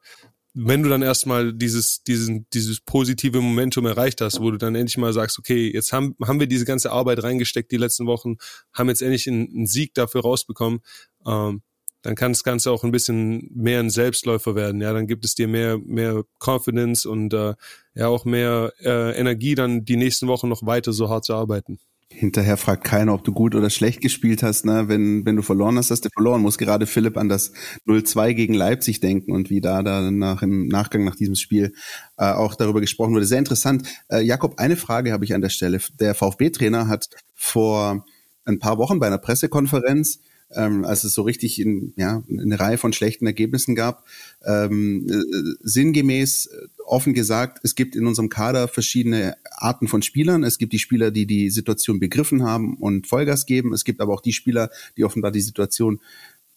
wenn 0.53 0.83
du 0.83 0.89
dann 0.89 1.01
erstmal 1.01 1.53
dieses, 1.53 2.03
diesen, 2.03 2.45
dieses 2.53 2.81
positive 2.81 3.41
Momentum 3.41 3.87
erreicht 3.87 4.21
hast, 4.21 4.41
wo 4.41 4.51
du 4.51 4.57
dann 4.57 4.75
endlich 4.75 4.99
mal 4.99 5.11
sagst, 5.11 5.39
okay, 5.39 5.71
jetzt 5.73 5.91
haben, 5.91 6.15
haben 6.23 6.39
wir 6.39 6.45
diese 6.45 6.65
ganze 6.65 6.91
Arbeit 6.91 7.23
reingesteckt 7.23 7.71
die 7.71 7.77
letzten 7.77 8.05
Wochen, 8.05 8.35
haben 8.73 8.89
jetzt 8.89 9.01
endlich 9.01 9.27
einen, 9.27 9.49
einen 9.49 9.65
Sieg 9.65 9.95
dafür 9.95 10.21
rausbekommen, 10.21 10.81
ähm, 11.25 11.63
dann 12.03 12.13
kann 12.13 12.33
das 12.33 12.43
Ganze 12.43 12.71
auch 12.71 12.83
ein 12.83 12.91
bisschen 12.91 13.49
mehr 13.55 13.79
ein 13.79 13.89
Selbstläufer 13.89 14.53
werden. 14.53 14.81
Ja, 14.81 14.93
dann 14.93 15.07
gibt 15.07 15.25
es 15.25 15.33
dir 15.33 15.47
mehr, 15.47 15.79
mehr 15.79 16.23
Confidence 16.39 17.07
und 17.07 17.33
äh, 17.33 17.55
ja 17.95 18.07
auch 18.07 18.23
mehr 18.23 18.71
äh, 18.81 19.17
Energie, 19.19 19.55
dann 19.55 19.83
die 19.83 19.97
nächsten 19.97 20.27
Wochen 20.27 20.47
noch 20.47 20.63
weiter 20.63 20.93
so 20.93 21.09
hart 21.09 21.25
zu 21.25 21.33
arbeiten. 21.33 21.79
Hinterher 22.11 22.57
fragt 22.57 22.83
keiner, 22.83 23.13
ob 23.13 23.23
du 23.23 23.31
gut 23.31 23.53
oder 23.53 23.69
schlecht 23.69 24.01
gespielt 24.01 24.41
hast. 24.41 24.65
Ne? 24.65 24.87
Wenn, 24.87 25.25
wenn 25.25 25.35
du 25.35 25.43
verloren 25.43 25.77
hast, 25.77 25.91
hast 25.91 26.05
du 26.05 26.09
verloren. 26.09 26.41
Muss 26.41 26.57
gerade 26.57 26.87
Philipp 26.87 27.17
an 27.17 27.29
das 27.29 27.53
0-2 27.87 28.33
gegen 28.33 28.55
Leipzig 28.55 28.99
denken 28.99 29.31
und 29.31 29.51
wie 29.51 29.61
da 29.61 29.83
dann 29.83 30.17
nach, 30.17 30.41
im 30.41 30.67
Nachgang 30.67 31.03
nach 31.03 31.15
diesem 31.15 31.35
Spiel 31.35 31.73
äh, 32.17 32.31
auch 32.31 32.55
darüber 32.55 32.81
gesprochen 32.81 33.13
wurde. 33.13 33.25
Sehr 33.25 33.37
interessant. 33.37 33.87
Äh, 34.09 34.21
Jakob, 34.21 34.57
eine 34.57 34.75
Frage 34.75 35.11
habe 35.11 35.23
ich 35.23 35.35
an 35.35 35.41
der 35.41 35.49
Stelle. 35.49 35.79
Der 35.99 36.15
VfB-Trainer 36.15 36.87
hat 36.87 37.09
vor 37.35 38.03
ein 38.45 38.57
paar 38.57 38.79
Wochen 38.79 38.99
bei 38.99 39.05
einer 39.05 39.19
Pressekonferenz 39.19 40.19
ähm, 40.55 40.83
als 40.83 41.03
es 41.03 41.13
so 41.13 41.21
richtig 41.21 41.59
in, 41.59 41.93
ja, 41.95 42.23
eine 42.29 42.59
Reihe 42.59 42.77
von 42.77 42.93
schlechten 42.93 43.25
Ergebnissen 43.25 43.75
gab. 43.75 44.05
Ähm, 44.43 45.07
äh, 45.09 45.55
sinngemäß 45.61 46.47
äh, 46.47 46.67
offen 46.85 47.13
gesagt, 47.13 47.59
es 47.63 47.75
gibt 47.75 47.95
in 47.95 48.07
unserem 48.07 48.29
Kader 48.29 48.67
verschiedene 48.67 49.35
Arten 49.51 49.87
von 49.87 50.01
Spielern. 50.01 50.43
Es 50.43 50.57
gibt 50.57 50.73
die 50.73 50.79
Spieler, 50.79 51.11
die 51.11 51.25
die 51.25 51.49
Situation 51.49 51.99
begriffen 51.99 52.43
haben 52.43 52.77
und 52.77 53.07
Vollgas 53.07 53.45
geben. 53.45 53.73
Es 53.73 53.83
gibt 53.83 54.01
aber 54.01 54.13
auch 54.13 54.21
die 54.21 54.33
Spieler, 54.33 54.69
die 54.97 55.03
offenbar 55.03 55.31
die 55.31 55.41
Situation 55.41 55.99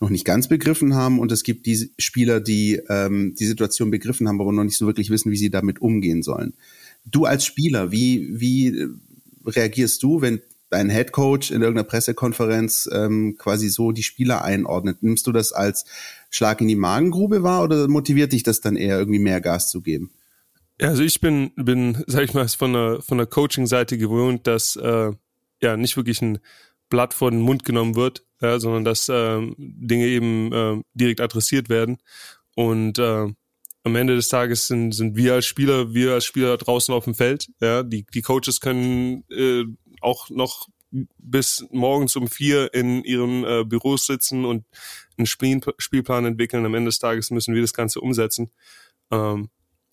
noch 0.01 0.11
nicht 0.11 0.25
ganz 0.25 0.49
begriffen 0.49 0.95
haben 0.95 1.21
und 1.21 1.31
es 1.31 1.45
gibt 1.45 1.65
die 1.65 1.91
Spieler, 1.97 2.41
die 2.41 2.81
ähm, 2.89 3.37
die 3.39 3.47
Situation 3.47 3.93
begriffen 3.93 4.27
haben, 4.27 4.41
aber 4.41 4.53
noch 4.53 4.65
nicht 4.65 4.77
so 4.77 4.87
wirklich 4.87 5.11
wissen, 5.11 5.31
wie 5.31 5.37
sie 5.37 5.49
damit 5.49 5.81
umgehen 5.81 6.23
sollen. 6.23 6.55
Du 7.05 7.25
als 7.25 7.47
Spieler, 7.47 7.93
wie, 7.93 8.29
wie 8.33 8.89
reagierst 9.47 10.03
du, 10.03 10.21
wenn 10.21 10.41
dein 10.73 10.91
Head 10.91 11.13
Coach 11.13 11.51
in 11.51 11.61
irgendeiner 11.61 11.87
Pressekonferenz 11.87 12.89
ähm, 12.93 13.37
quasi 13.39 13.69
so 13.69 13.93
die 13.93 14.03
Spieler 14.03 14.43
einordnet. 14.43 15.03
Nimmst 15.03 15.27
du 15.27 15.33
das 15.33 15.53
als 15.53 15.85
Schlag 16.31 16.61
in 16.61 16.69
die 16.69 16.77
Magengrube 16.77 17.43
wahr 17.43 17.63
oder 17.63 17.89
motiviert 17.89 18.33
dich 18.33 18.43
das 18.43 18.61
dann 18.61 18.77
eher 18.77 18.99
irgendwie 18.99 19.19
mehr 19.19 19.41
Gas 19.41 19.71
zu 19.71 19.83
geben? 19.83 20.11
Also 20.81 21.03
ich 21.03 21.21
bin, 21.21 21.53
bin, 21.57 22.03
sag 22.07 22.25
ich 22.25 22.35
mal, 22.35 22.49
von 22.49 22.73
der, 22.73 23.03
von 23.03 23.19
der 23.19 23.27
Coaching-Seite 23.27 23.99
gewohnt, 23.99 24.47
dass 24.47 24.77
äh, 24.77 25.13
ja 25.61 25.77
nicht 25.77 25.97
wirklich 25.97 26.23
ein 26.23 26.39
Blatt 26.89 27.15
vor 27.15 27.31
den 27.31 27.41
Mund 27.41 27.65
genommen 27.65 27.95
wird, 27.95 28.25
ja, 28.41 28.59
sondern 28.59 28.85
dass 28.85 29.09
äh, 29.09 29.41
Dinge 29.57 30.07
eben 30.07 30.53
äh, 30.53 30.83
direkt 30.95 31.21
adressiert 31.21 31.69
werden. 31.69 31.99
Und 32.55 32.99
äh, 32.99 33.29
am 33.85 33.97
Ende 33.97 34.15
des 34.15 34.29
Tages 34.29 34.67
sind, 34.69 34.93
sind 34.93 35.17
wir 35.17 35.35
als 35.35 35.47
Spieler, 35.47 35.93
wir 35.93 36.13
als 36.13 36.25
Spieler 36.25 36.57
draußen 36.57 36.95
auf 36.95 37.05
dem 37.05 37.15
Feld. 37.15 37.49
Ja, 37.61 37.83
die, 37.83 38.07
die 38.15 38.23
Coaches 38.23 38.61
können 38.61 39.25
äh, 39.31 39.65
auch 40.03 40.31
noch 40.31 40.69
bis 41.19 41.65
morgens 41.71 42.17
um 42.17 42.29
vier 42.29 42.73
in 42.75 43.03
ihren 43.03 43.45
äh, 43.45 43.65
Büros 43.65 44.07
sitzen 44.07 44.45
und 44.45 44.67
einen 45.17 45.27
Spiel 45.27 45.61
Spielplan 45.79 46.27
entwickeln. 46.27 46.67
Am 46.67 46.75
Ende 46.75 46.89
des 46.89 46.99
Tages 46.99 47.31
müssen 47.31 47.55
wir 47.55 47.63
das 47.63 47.73
Ganze 47.73 48.01
umsetzen. 48.01 48.51
Ähm, 49.11 49.49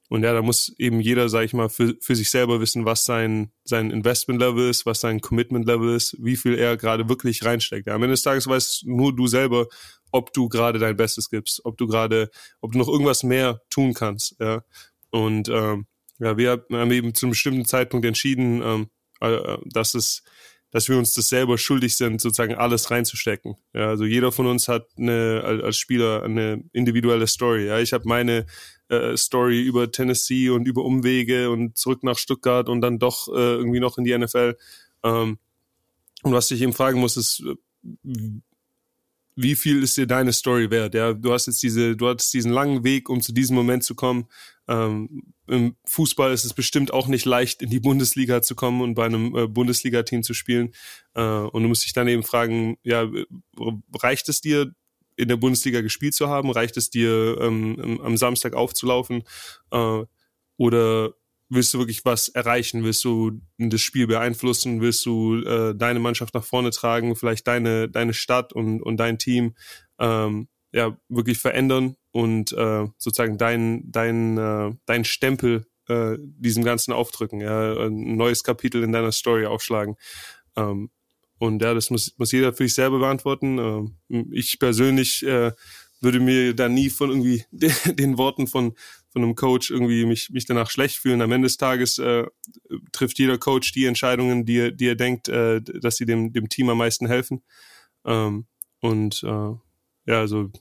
und 0.10 0.24
ja, 0.24 0.34
da 0.34 0.42
muss 0.42 0.74
eben 0.80 1.00
jeder, 1.00 1.30
sag 1.30 1.44
ich 1.44 1.54
mal, 1.54 1.70
für, 1.70 1.96
für 2.02 2.16
sich 2.16 2.32
selber 2.32 2.60
wissen, 2.60 2.84
was 2.84 3.06
sein, 3.06 3.52
sein 3.64 3.92
Investment-Level 3.92 4.68
ist, 4.68 4.88
was 4.88 5.02
sein 5.02 5.22
Commitment-Level 5.22 5.96
ist, 5.96 6.18
wie 6.20 6.36
viel 6.36 6.56
er 6.56 6.78
gerade 6.78 7.08
wirklich 7.08 7.46
reinsteckt. 7.46 7.86
Ja, 7.86 7.94
am 7.94 8.02
Ende 8.02 8.14
des 8.14 8.24
Tages 8.24 8.48
weißt 8.48 8.88
nur 8.88 9.16
du 9.16 9.28
selber, 9.28 9.68
ob 10.12 10.34
du 10.34 10.50
gerade 10.50 10.80
dein 10.80 10.98
Bestes 10.98 11.30
gibst, 11.30 11.64
ob 11.64 11.78
du 11.78 11.86
gerade, 11.86 12.32
ob 12.60 12.72
du 12.72 12.80
noch 12.80 12.88
irgendwas 12.88 13.22
mehr 13.22 13.62
tun 13.70 13.94
kannst. 13.94 14.36
Ja. 14.40 14.64
Und 15.12 15.48
ähm, 15.48 15.86
ja, 16.18 16.38
wir 16.38 16.66
haben 16.72 16.92
eben 16.92 17.14
zu 17.14 17.28
einem 17.28 17.32
bestimmten 17.32 17.66
Zeitpunkt 17.66 18.06
entschieden, 18.06 18.62
ähm, 18.64 18.82
äh, 18.84 18.86
dass 19.20 19.94
es 19.96 20.24
dass 20.72 20.88
wir 20.88 20.98
uns 20.98 21.14
das 21.14 21.28
selber 21.30 21.58
schuldig 21.58 21.98
sind, 21.98 22.22
sozusagen 22.22 22.56
alles 22.56 22.92
reinzustecken. 22.92 23.56
Ja, 23.74 23.88
also 23.88 24.06
jeder 24.06 24.32
von 24.32 24.46
uns 24.46 24.68
hat 24.68 24.88
eine, 24.98 25.42
als 25.64 25.78
Spieler 25.78 26.24
eine 26.24 26.64
individuelle 26.74 27.28
Story. 27.28 27.66
Ja, 27.66 27.80
ich 27.80 27.92
habe 27.92 28.08
meine 28.08 28.46
äh, 28.90 29.18
Story 29.18 29.62
über 29.62 29.92
Tennessee 29.92 30.50
und 30.50 30.68
über 30.68 30.84
Umwege 30.84 31.50
und 31.50 31.78
zurück 31.78 32.04
nach 32.04 32.18
Stuttgart 32.18 32.70
und 32.70 32.82
dann 32.82 33.00
doch 33.00 33.28
äh, 33.30 33.56
irgendwie 33.56 33.80
noch 33.80 33.98
in 33.98 34.04
die 34.04 34.16
NFL. 34.16 34.58
Ähm, 35.04 35.40
und 36.22 36.34
was 36.34 36.52
ich 36.52 36.62
eben 36.62 36.74
fragen 36.74 37.00
muss, 37.00 37.18
ist, 37.18 37.44
wie 39.42 39.56
viel 39.56 39.84
ist 39.84 39.96
dir 39.96 40.06
deine 40.06 40.34
Story 40.34 40.70
wert? 40.70 40.94
Ja, 40.94 41.14
du 41.14 41.32
hast 41.32 41.48
jetzt 41.48 41.64
diese, 41.64 41.96
du 41.96 42.10
hattest 42.10 42.34
diesen 42.34 42.52
langen 42.52 42.84
Weg, 42.84 43.10
um 43.10 43.22
zu 43.22 43.32
diesem 43.32 43.56
Moment 43.56 43.86
zu 43.86 43.96
kommen. 43.96 44.28
Ähm, 44.68 45.34
Im 45.48 45.78
Fußball 45.86 46.34
ist 46.34 46.44
es 46.44 46.54
bestimmt 46.54 46.92
auch 46.92 47.08
nicht 47.08 47.26
leicht, 47.26 47.62
in 47.62 47.70
die 47.70 47.80
Bundesliga 47.80 48.42
zu 48.42 48.54
kommen 48.54 48.82
und 48.82 48.96
bei 48.96 49.06
einem 49.06 49.36
äh, 49.36 49.48
Bundesliga-Team 49.48 50.24
zu 50.24 50.34
spielen. 50.34 50.74
Äh, 51.14 51.22
und 51.22 51.64
du 51.64 51.70
musst 51.70 51.86
dich 51.86 51.94
dann 51.94 52.10
eben 52.10 52.24
fragen, 52.24 52.78
ja, 52.84 53.10
reicht 53.96 54.28
es 54.28 54.42
dir, 54.42 54.74
in 55.16 55.30
der 55.30 55.38
Bundesliga 55.38 55.82
gespielt 55.82 56.16
zu 56.16 56.28
haben? 56.28 56.52
Reicht 56.52 56.76
es 56.76 56.90
dir, 56.90 57.38
ähm, 57.42 58.00
am 58.04 58.18
Samstag 58.18 58.54
aufzulaufen? 58.56 59.24
Äh, 59.72 60.04
oder 60.58 61.14
willst 61.50 61.74
du 61.74 61.80
wirklich 61.80 62.06
was 62.06 62.30
erreichen? 62.30 62.84
Willst 62.84 63.04
du 63.04 63.42
das 63.58 63.82
Spiel 63.82 64.08
beeinflussen? 64.08 64.82
Willst 64.82 65.06
du 65.06 65.42
äh, 65.44 65.76
deine 65.76 66.00
Mannschaft 66.00 66.34
nach 66.34 66.44
vorne 66.44 66.70
tragen? 66.70 67.16
Vielleicht 67.16 67.48
deine, 67.48 67.90
deine 67.90 68.14
Stadt 68.14 68.54
und, 68.54 68.82
und 68.82 68.98
dein 68.98 69.18
Team 69.18 69.56
ähm, 70.00 70.48
ja, 70.72 70.98
wirklich 71.10 71.40
verändern 71.40 71.96
und 72.12 72.52
äh, 72.54 72.88
sozusagen 72.98 73.38
dein, 73.38 73.92
dein, 73.92 74.38
äh, 74.38 74.72
dein 74.86 75.04
Stempel 75.04 75.66
äh, 75.88 76.18
diesem 76.20 76.64
Ganzen 76.64 76.94
aufdrücken, 76.94 77.42
ja, 77.42 77.74
ein 77.88 78.16
neues 78.16 78.44
Kapitel 78.44 78.84
in 78.84 78.92
deiner 78.92 79.12
Story 79.12 79.46
aufschlagen. 79.48 79.96
Ähm, 80.56 80.92
und 81.40 81.62
ja, 81.62 81.74
das 81.74 81.90
muss, 81.90 82.14
muss 82.18 82.32
jeder 82.32 82.54
für 82.54 82.64
sich 82.64 82.76
selber 82.76 83.00
beantworten. 83.00 83.58
Ähm, 83.58 84.32
ich 84.32 84.60
persönlich 84.60 85.26
äh, 85.26 85.54
würde 86.02 86.20
mir 86.20 86.54
da 86.54 86.70
nie 86.70 86.90
von 86.90 87.10
irgendwie 87.10 87.44
den 87.52 88.18
Worten 88.18 88.48
von, 88.48 88.74
von 89.12 89.24
einem 89.24 89.36
Coach 89.36 89.72
irgendwie 89.72 90.06
mich, 90.06 90.30
mich 90.30 90.46
danach 90.46 90.70
schlecht 90.70 90.98
fühlen. 90.98 91.22
Am 91.22 91.32
Ende 91.32 91.48
des 91.48 91.58
Tages 91.58 91.98
äh, 91.98 92.26
trifft 92.92 93.20
jeder 93.20 93.38
Coach 93.38 93.72
die 93.72 93.86
Entscheidungen, 93.86 94.46
die 94.46 94.58
er, 94.58 94.72
die 94.72 94.88
er 94.88 94.96
denkt, 94.96 95.28
äh, 95.28 95.62
dass 95.62 95.98
sie 95.98 96.06
dem, 96.06 96.32
dem 96.32 96.50
Team 96.50 96.70
am 96.70 96.78
meisten 96.78 97.08
helfen. 97.08 97.44
Ähm, 98.06 98.46
und 98.82 99.24
äh, 99.24 99.54
ja, 100.06 100.20
also 100.20 100.52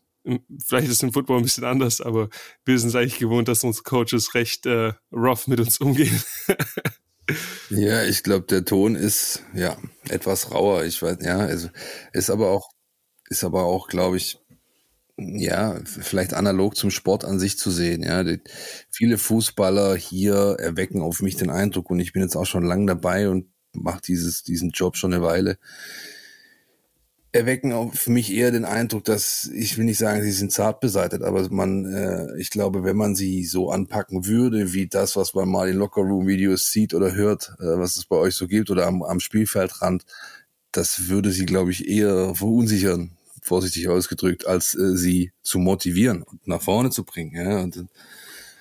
vielleicht 0.65 0.89
ist 0.89 0.95
es 0.95 1.03
im 1.03 1.13
Football 1.13 1.39
ein 1.39 1.43
bisschen 1.43 1.65
anders, 1.65 2.01
aber 2.01 2.29
wir 2.65 2.79
sind 2.79 2.89
es 2.89 2.95
eigentlich 2.95 3.19
gewohnt, 3.19 3.49
dass 3.49 3.65
unsere 3.65 3.85
Coaches 3.85 4.35
recht 4.35 4.67
äh, 4.67 4.93
rough 5.13 5.47
mit 5.47 5.61
uns 5.61 5.79
umgehen. 5.79 6.23
ja, 7.71 8.05
ich 8.05 8.23
glaube, 8.23 8.47
der 8.47 8.65
Ton 8.65 8.95
ist 8.95 9.43
ja 9.55 9.77
etwas 10.09 10.51
rauer. 10.51 10.85
Ich 10.85 11.01
weiß, 11.01 11.19
ja, 11.21 11.39
also 11.39 11.69
ist 12.13 12.31
aber 12.31 12.51
auch, 12.51 12.71
ist 13.29 13.45
aber 13.45 13.65
auch, 13.65 13.89
glaube 13.89 14.17
ich, 14.17 14.39
ja, 15.19 15.81
vielleicht 15.85 16.33
analog 16.33 16.77
zum 16.77 16.91
Sport 16.91 17.25
an 17.25 17.41
sich 17.41 17.59
zu 17.59 17.71
sehen. 17.71 18.03
Ja, 18.05 18.23
die, 18.23 18.41
viele 18.89 19.19
Fußballer 19.19 19.97
hier 19.97 20.57
erwecken 20.61 21.03
auf 21.03 21.23
mich 21.23 21.37
den 21.37 21.51
Eindruck 21.51 21.91
und 21.91 21.99
ich 21.99 22.13
bin 22.13 22.23
jetzt 22.23 22.37
auch 22.37 22.47
schon 22.47 22.65
lang 22.65 22.87
dabei 22.87 23.29
und 23.29 23.47
mache 23.73 24.01
dieses 24.01 24.45
diesen 24.45 24.71
Job 24.71 24.97
schon 24.97 25.13
eine 25.13 25.23
Weile. 25.23 25.59
Erwecken 27.33 27.73
auf 27.73 28.07
mich 28.07 28.33
eher 28.33 28.53
den 28.53 28.65
Eindruck, 28.65 29.05
dass 29.05 29.51
ich 29.53 29.77
will 29.77 29.85
nicht 29.85 29.99
sagen, 29.99 30.23
sie 30.23 30.31
sind 30.31 30.53
zart 30.53 30.81
beseitet, 30.81 31.23
aber 31.23 31.49
man, 31.51 31.85
äh, 31.85 32.39
ich 32.39 32.51
glaube, 32.51 32.85
wenn 32.85 32.97
man 32.97 33.15
sie 33.15 33.45
so 33.45 33.71
anpacken 33.71 34.25
würde, 34.25 34.73
wie 34.73 34.87
das, 34.87 35.15
was 35.15 35.35
man 35.35 35.49
mal 35.49 35.69
in 35.69 35.77
Lockerroom-Videos 35.77 36.71
sieht 36.71 36.95
oder 36.95 37.15
hört, 37.15 37.55
äh, 37.59 37.77
was 37.77 37.97
es 37.97 38.07
bei 38.07 38.17
euch 38.17 38.35
so 38.35 38.47
gibt 38.47 38.71
oder 38.71 38.87
am, 38.87 39.03
am 39.03 39.21
Spielfeldrand, 39.21 40.07
das 40.73 41.09
würde 41.09 41.31
sie, 41.31 41.45
glaube 41.45 41.71
ich, 41.71 41.87
eher 41.89 42.35
verunsichern, 42.35 43.18
vorsichtig 43.49 43.89
ausgedrückt, 43.89 44.47
als 44.47 44.75
äh, 44.75 44.97
sie 44.97 45.33
zu 45.43 45.59
motivieren 45.59 46.23
und 46.23 46.47
nach 46.47 46.63
vorne 46.63 46.91
zu 46.91 47.05
bringen. 47.05 47.35
Ja, 47.35 47.61
und, 47.63 47.87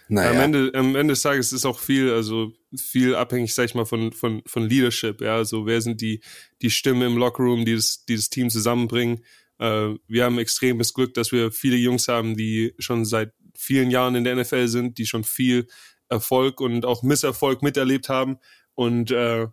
naja. 0.10 0.32
Am 0.32 0.38
Ende, 0.38 0.72
am 0.74 0.96
Ende 0.96 1.14
des 1.14 1.22
Tages 1.22 1.52
ist 1.52 1.66
auch 1.66 1.80
viel, 1.80 2.12
also 2.12 2.54
viel 2.76 3.16
abhängig, 3.16 3.54
sag 3.54 3.66
ich 3.66 3.76
mal, 3.76 3.86
von, 3.86 4.14
von, 4.14 4.42
von 4.46 4.64
Leadership. 4.64 5.22
Ja, 5.22 5.36
also 5.36 5.66
wer 5.66 5.82
sind 5.82 6.02
die, 6.02 6.22
die 6.62 6.70
Stimmen 6.70 7.02
im 7.02 7.18
Lockerroom, 7.18 7.66
die 7.66 7.76
das, 7.76 8.06
die 8.06 8.16
das 8.16 8.30
Team 8.30 8.50
zusammenbringen. 8.50 9.24
Äh, 9.60 9.96
wir 10.08 10.24
haben 10.24 10.40
extremes 10.40 10.94
Glück, 10.94 11.14
dass 11.14 11.32
wir 11.32 11.52
viele 11.52 11.76
Jungs 11.76 12.08
haben, 12.08 12.38
die 12.38 12.74
schon 12.80 13.04
seit 13.04 13.34
vielen 13.56 13.92
Jahren 13.92 14.16
in 14.16 14.24
der 14.24 14.36
NFL 14.36 14.68
sind, 14.68 14.98
die 14.98 15.06
schon 15.06 15.24
viel 15.24 15.68
Erfolg 16.10 16.62
und 16.62 16.86
auch 16.86 17.04
Misserfolg 17.04 17.62
miterlebt 17.62 18.08
haben 18.08 18.38
und 18.76 19.12
äh, 19.12 19.48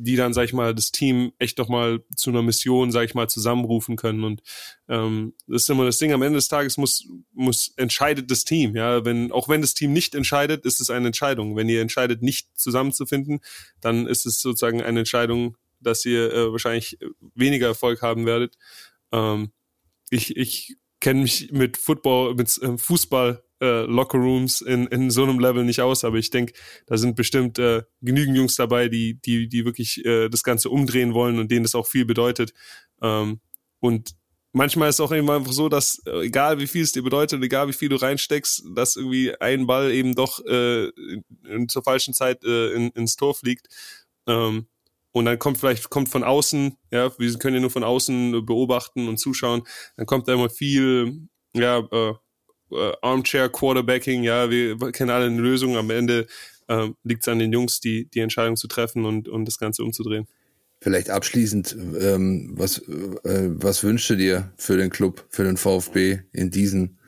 die 0.00 0.14
dann, 0.14 0.32
sag 0.32 0.44
ich 0.44 0.52
mal, 0.52 0.74
das 0.74 0.92
Team 0.92 1.32
echt 1.38 1.58
nochmal 1.58 2.04
zu 2.14 2.30
einer 2.30 2.42
Mission, 2.42 2.92
sag 2.92 3.04
ich 3.04 3.14
mal, 3.14 3.28
zusammenrufen 3.28 3.96
können. 3.96 4.22
Und 4.22 4.42
ähm, 4.88 5.34
das 5.48 5.62
ist 5.62 5.70
immer 5.70 5.84
das 5.84 5.98
Ding, 5.98 6.12
am 6.12 6.22
Ende 6.22 6.36
des 6.36 6.46
Tages 6.46 6.76
muss, 6.76 7.08
muss 7.32 7.72
entscheidet 7.76 8.30
das 8.30 8.44
Team. 8.44 8.76
Ja, 8.76 9.04
wenn, 9.04 9.32
auch 9.32 9.48
wenn 9.48 9.60
das 9.60 9.74
Team 9.74 9.92
nicht 9.92 10.14
entscheidet, 10.14 10.64
ist 10.64 10.80
es 10.80 10.88
eine 10.88 11.08
Entscheidung. 11.08 11.56
Wenn 11.56 11.68
ihr 11.68 11.82
entscheidet, 11.82 12.22
nicht 12.22 12.56
zusammenzufinden, 12.56 13.40
dann 13.80 14.06
ist 14.06 14.24
es 14.24 14.40
sozusagen 14.40 14.82
eine 14.82 15.00
Entscheidung, 15.00 15.56
dass 15.80 16.04
ihr 16.04 16.32
äh, 16.32 16.52
wahrscheinlich 16.52 16.98
weniger 17.34 17.66
Erfolg 17.66 18.00
haben 18.00 18.24
werdet. 18.24 18.56
Ähm, 19.12 19.50
ich 20.10 20.36
ich 20.36 20.76
kenne 21.00 21.22
mich 21.22 21.50
mit 21.50 21.76
Football, 21.76 22.36
mit 22.36 22.56
äh, 22.62 22.78
Fußball 22.78 23.42
äh, 23.60 23.82
Lockerrooms 23.82 24.60
in, 24.60 24.86
in 24.86 25.10
so 25.10 25.22
einem 25.22 25.38
Level 25.38 25.64
nicht 25.64 25.80
aus, 25.80 26.04
aber 26.04 26.16
ich 26.16 26.30
denke, 26.30 26.52
da 26.86 26.96
sind 26.96 27.16
bestimmt 27.16 27.58
äh, 27.58 27.82
genügend 28.00 28.36
Jungs 28.36 28.56
dabei, 28.56 28.88
die, 28.88 29.20
die, 29.20 29.48
die 29.48 29.64
wirklich 29.64 30.04
äh, 30.04 30.28
das 30.28 30.42
Ganze 30.42 30.70
umdrehen 30.70 31.14
wollen 31.14 31.38
und 31.38 31.50
denen 31.50 31.64
das 31.64 31.74
auch 31.74 31.86
viel 31.86 32.04
bedeutet. 32.04 32.52
Ähm, 33.02 33.40
und 33.80 34.14
manchmal 34.52 34.88
ist 34.88 34.96
es 34.96 35.00
auch 35.00 35.12
eben 35.12 35.30
einfach 35.30 35.52
so, 35.52 35.68
dass 35.68 36.00
äh, 36.06 36.26
egal 36.26 36.58
wie 36.60 36.66
viel 36.66 36.82
es 36.82 36.92
dir 36.92 37.02
bedeutet, 37.02 37.42
egal 37.42 37.68
wie 37.68 37.72
viel 37.72 37.88
du 37.88 37.96
reinsteckst, 37.96 38.64
dass 38.74 38.96
irgendwie 38.96 39.34
ein 39.40 39.66
Ball 39.66 39.90
eben 39.92 40.14
doch 40.14 40.44
äh, 40.46 40.88
in, 41.46 41.68
zur 41.68 41.82
falschen 41.82 42.14
Zeit 42.14 42.44
äh, 42.44 42.72
in, 42.72 42.90
ins 42.90 43.16
Tor 43.16 43.34
fliegt. 43.34 43.68
Ähm, 44.26 44.66
und 45.12 45.24
dann 45.24 45.38
kommt 45.38 45.58
vielleicht 45.58 45.90
kommt 45.90 46.08
von 46.08 46.22
außen, 46.22 46.76
ja, 46.92 47.10
wir 47.18 47.38
können 47.38 47.56
ja 47.56 47.60
nur 47.60 47.70
von 47.70 47.84
außen 47.84 48.44
beobachten 48.44 49.08
und 49.08 49.18
zuschauen, 49.18 49.62
dann 49.96 50.06
kommt 50.06 50.28
da 50.28 50.34
immer 50.34 50.50
viel, 50.50 51.28
ja, 51.54 51.78
äh, 51.78 52.14
äh, 52.72 52.92
Armchair 53.02 53.48
Quarterbacking, 53.48 54.22
ja, 54.22 54.50
wir 54.50 54.76
kennen 54.92 55.10
alle 55.10 55.26
eine 55.26 55.40
Lösung. 55.40 55.76
Am 55.76 55.90
Ende 55.90 56.26
äh, 56.68 56.88
liegt 57.04 57.22
es 57.22 57.28
an 57.28 57.38
den 57.38 57.52
Jungs, 57.52 57.80
die, 57.80 58.06
die 58.06 58.20
Entscheidung 58.20 58.56
zu 58.56 58.68
treffen 58.68 59.04
und, 59.04 59.28
und 59.28 59.44
das 59.44 59.58
Ganze 59.58 59.82
umzudrehen. 59.82 60.26
Vielleicht 60.80 61.10
abschließend, 61.10 61.76
ähm, 62.00 62.52
was, 62.54 62.78
äh, 62.78 63.50
was 63.50 63.82
wünschst 63.82 64.10
du 64.10 64.16
dir 64.16 64.52
für 64.56 64.76
den 64.76 64.90
Club, 64.90 65.26
für 65.28 65.42
den 65.42 65.56
VfB 65.56 66.20
in 66.32 66.50
diesen 66.50 66.98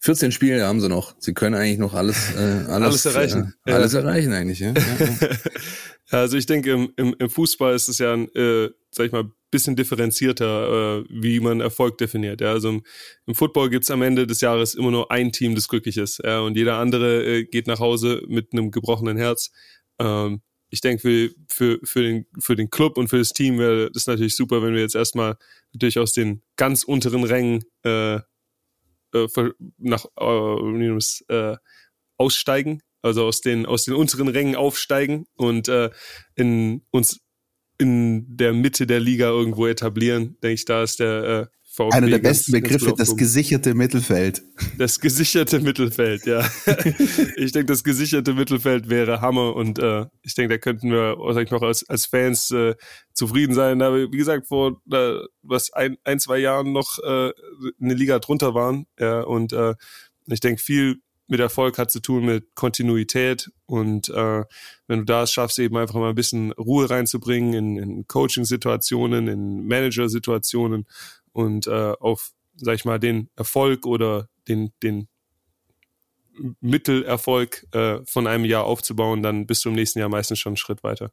14 0.00 0.32
Spiele 0.32 0.66
haben 0.66 0.80
sie 0.82 0.88
noch. 0.88 1.14
Sie 1.18 1.32
können 1.32 1.54
eigentlich 1.54 1.78
noch 1.78 1.94
alles, 1.94 2.34
äh, 2.34 2.38
alles, 2.68 2.68
alles 2.68 3.06
erreichen. 3.06 3.54
Äh, 3.64 3.72
alles 3.72 3.92
ja. 3.92 4.00
erreichen 4.00 4.32
eigentlich, 4.32 4.58
ja. 4.58 4.72
ja, 4.72 4.82
ja. 4.98 5.28
also 6.20 6.36
ich 6.36 6.46
denke, 6.46 6.72
im, 6.72 6.92
im, 6.96 7.14
im 7.18 7.30
Fußball 7.30 7.74
ist 7.74 7.88
es 7.88 7.98
ja 7.98 8.12
ein, 8.12 8.28
äh, 8.34 8.70
sag 8.90 9.06
ich 9.06 9.12
mal, 9.12 9.30
bisschen 9.50 9.76
differenzierter, 9.76 10.98
äh, 10.98 11.04
wie 11.08 11.38
man 11.38 11.60
Erfolg 11.60 11.96
definiert. 11.98 12.40
Ja? 12.40 12.50
Also 12.50 12.70
im, 12.70 12.82
im 13.26 13.34
Football 13.34 13.70
gibt's 13.70 13.90
am 13.90 14.02
Ende 14.02 14.26
des 14.26 14.40
Jahres 14.40 14.74
immer 14.74 14.90
nur 14.90 15.12
ein 15.12 15.30
Team, 15.30 15.54
das 15.54 15.68
glücklich 15.68 15.96
ist. 15.96 16.20
Ja? 16.24 16.40
Und 16.40 16.56
jeder 16.56 16.78
andere 16.78 17.24
äh, 17.24 17.44
geht 17.44 17.68
nach 17.68 17.78
Hause 17.78 18.22
mit 18.26 18.52
einem 18.52 18.72
gebrochenen 18.72 19.16
Herz. 19.16 19.52
Ähm, 20.00 20.42
ich 20.70 20.80
denke, 20.80 21.02
für, 21.02 21.30
für, 21.48 21.78
für, 21.84 22.02
den, 22.02 22.26
für 22.40 22.56
den 22.56 22.68
Club 22.68 22.98
und 22.98 23.06
für 23.06 23.18
das 23.18 23.32
Team 23.32 23.60
wäre 23.60 23.92
das 23.92 24.08
natürlich 24.08 24.34
super, 24.34 24.60
wenn 24.60 24.74
wir 24.74 24.80
jetzt 24.80 24.96
erstmal 24.96 25.36
natürlich 25.72 26.00
aus 26.00 26.12
den 26.12 26.42
ganz 26.56 26.82
unteren 26.82 27.22
Rängen 27.22 27.62
äh, 27.84 28.16
äh, 28.16 29.28
nach 29.78 30.04
äh, 30.18 30.98
äh, 31.28 31.56
aussteigen, 32.16 32.82
also 33.04 33.24
aus 33.24 33.40
den 33.40 33.66
aus 33.66 33.84
den 33.84 33.94
unteren 33.94 34.28
Rängen 34.28 34.56
aufsteigen 34.56 35.26
und 35.36 35.68
äh, 35.68 35.90
in 36.34 36.82
uns 36.90 37.20
in 37.78 38.36
der 38.36 38.52
Mitte 38.52 38.86
der 38.86 39.00
Liga 39.00 39.28
irgendwo 39.28 39.66
etablieren. 39.66 40.36
Denke 40.42 40.54
ich, 40.54 40.64
da 40.64 40.82
ist 40.82 41.00
der 41.00 41.24
äh, 41.24 41.46
VfB. 41.74 41.96
Einer 41.96 42.06
der 42.06 42.18
besten 42.18 42.52
ganz 42.52 42.62
Begriffe, 42.62 42.94
das 42.96 43.16
gesicherte 43.16 43.74
Mittelfeld. 43.74 44.42
Das 44.78 45.00
gesicherte 45.00 45.60
Mittelfeld, 45.60 46.24
ja. 46.24 46.48
ich 47.36 47.50
denke, 47.52 47.66
das 47.66 47.82
gesicherte 47.82 48.32
Mittelfeld 48.32 48.88
wäre 48.88 49.20
Hammer 49.20 49.56
und 49.56 49.80
äh, 49.80 50.06
ich 50.22 50.34
denke, 50.34 50.54
da 50.54 50.58
könnten 50.58 50.90
wir 50.90 51.16
sag 51.32 51.44
ich 51.44 51.50
noch 51.50 51.62
als, 51.62 51.88
als 51.88 52.06
Fans 52.06 52.52
äh, 52.52 52.74
zufrieden 53.12 53.54
sein. 53.54 53.82
Aber 53.82 53.96
wie 54.12 54.16
gesagt, 54.16 54.46
vor 54.46 54.80
äh, 54.92 55.16
was 55.42 55.72
ein, 55.72 55.96
ein, 56.04 56.20
zwei 56.20 56.38
Jahren 56.38 56.72
noch 56.72 56.98
äh, 57.00 57.32
eine 57.80 57.94
Liga 57.94 58.20
drunter 58.20 58.54
waren. 58.54 58.86
Ja, 58.98 59.22
und 59.22 59.52
äh, 59.52 59.74
ich 60.26 60.40
denke, 60.40 60.62
viel 60.62 61.00
mit 61.26 61.40
Erfolg 61.40 61.78
hat 61.78 61.90
zu 61.90 62.00
tun 62.00 62.26
mit 62.26 62.54
Kontinuität 62.54 63.50
und 63.66 64.08
äh, 64.10 64.44
wenn 64.86 64.98
du 64.98 65.04
da 65.04 65.22
es 65.22 65.32
schaffst, 65.32 65.58
eben 65.58 65.76
einfach 65.76 65.94
mal 65.94 66.10
ein 66.10 66.14
bisschen 66.14 66.52
Ruhe 66.52 66.88
reinzubringen 66.90 67.54
in, 67.54 67.76
in 67.76 68.08
Coaching-Situationen, 68.08 69.28
in 69.28 69.66
Manager-Situationen 69.66 70.86
und 71.32 71.66
äh, 71.66 71.94
auf, 71.98 72.32
sag 72.56 72.74
ich 72.74 72.84
mal, 72.84 72.98
den 72.98 73.30
Erfolg 73.36 73.86
oder 73.86 74.28
den, 74.48 74.72
den 74.82 75.08
Mittelerfolg 76.60 77.66
äh, 77.72 78.00
von 78.04 78.26
einem 78.26 78.44
Jahr 78.44 78.64
aufzubauen, 78.64 79.22
dann 79.22 79.46
bist 79.46 79.64
du 79.64 79.70
im 79.70 79.76
nächsten 79.76 80.00
Jahr 80.00 80.08
meistens 80.08 80.38
schon 80.40 80.50
einen 80.50 80.56
Schritt 80.56 80.82
weiter. 80.82 81.12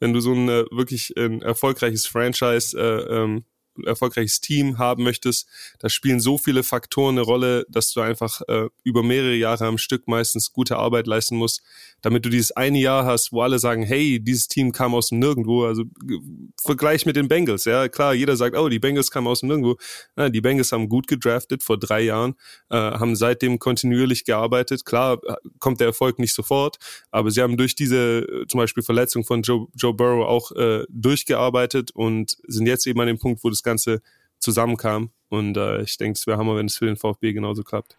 Wenn 0.00 0.12
du 0.12 0.20
so 0.20 0.32
ein 0.32 0.48
äh, 0.48 0.64
wirklich 0.70 1.12
ein 1.16 1.42
erfolgreiches 1.42 2.06
Franchise, 2.06 2.78
äh, 2.78 3.16
ähm, 3.16 3.44
erfolgreiches 3.84 4.40
Team 4.40 4.78
haben 4.78 5.02
möchtest, 5.02 5.48
da 5.78 5.88
spielen 5.88 6.20
so 6.20 6.38
viele 6.38 6.62
Faktoren 6.62 7.16
eine 7.16 7.22
Rolle, 7.22 7.66
dass 7.68 7.92
du 7.92 8.00
einfach 8.00 8.40
äh, 8.48 8.68
über 8.84 9.02
mehrere 9.02 9.34
Jahre 9.34 9.66
am 9.66 9.78
Stück 9.78 10.08
meistens 10.08 10.52
gute 10.52 10.76
Arbeit 10.76 11.06
leisten 11.06 11.36
musst, 11.36 11.62
damit 12.02 12.24
du 12.24 12.28
dieses 12.28 12.52
eine 12.52 12.78
Jahr 12.78 13.04
hast, 13.04 13.32
wo 13.32 13.42
alle 13.42 13.58
sagen, 13.58 13.82
hey, 13.82 14.20
dieses 14.20 14.48
Team 14.48 14.72
kam 14.72 14.94
aus 14.94 15.08
dem 15.08 15.18
Nirgendwo. 15.18 15.64
Also 15.64 15.84
g- 15.84 16.20
Vergleich 16.62 17.06
mit 17.06 17.16
den 17.16 17.28
Bengals, 17.28 17.64
ja 17.64 17.88
klar, 17.88 18.14
jeder 18.14 18.36
sagt, 18.36 18.56
oh, 18.56 18.68
die 18.68 18.78
Bengals 18.78 19.10
kamen 19.10 19.26
aus 19.26 19.40
dem 19.40 19.48
Nirgendwo. 19.48 19.76
Ja, 20.16 20.28
die 20.28 20.40
Bengals 20.40 20.72
haben 20.72 20.88
gut 20.88 21.06
gedraftet 21.06 21.62
vor 21.62 21.78
drei 21.78 22.02
Jahren, 22.02 22.34
äh, 22.70 22.76
haben 22.76 23.16
seitdem 23.16 23.58
kontinuierlich 23.58 24.24
gearbeitet. 24.24 24.84
Klar 24.84 25.18
äh, 25.26 25.34
kommt 25.58 25.80
der 25.80 25.88
Erfolg 25.88 26.18
nicht 26.18 26.34
sofort, 26.34 26.76
aber 27.10 27.30
sie 27.30 27.42
haben 27.42 27.56
durch 27.56 27.74
diese 27.74 28.20
äh, 28.20 28.46
zum 28.46 28.58
Beispiel 28.58 28.82
Verletzung 28.82 29.24
von 29.24 29.42
Joe, 29.42 29.66
Joe 29.74 29.94
Burrow 29.94 30.26
auch 30.26 30.52
äh, 30.52 30.84
durchgearbeitet 30.88 31.90
und 31.92 32.36
sind 32.46 32.66
jetzt 32.66 32.86
eben 32.86 33.00
an 33.00 33.06
dem 33.06 33.18
Punkt, 33.18 33.42
wo 33.44 33.50
das 33.50 33.62
Ganze 33.66 34.00
zusammenkam. 34.38 35.10
Und 35.28 35.56
äh, 35.56 35.82
ich 35.82 35.98
denke, 35.98 36.16
es 36.18 36.26
wäre 36.26 36.38
Hammer, 36.38 36.56
wenn 36.56 36.66
es 36.66 36.78
für 36.78 36.86
den 36.86 36.96
VfB 36.96 37.32
genauso 37.32 37.62
klappt. 37.62 37.96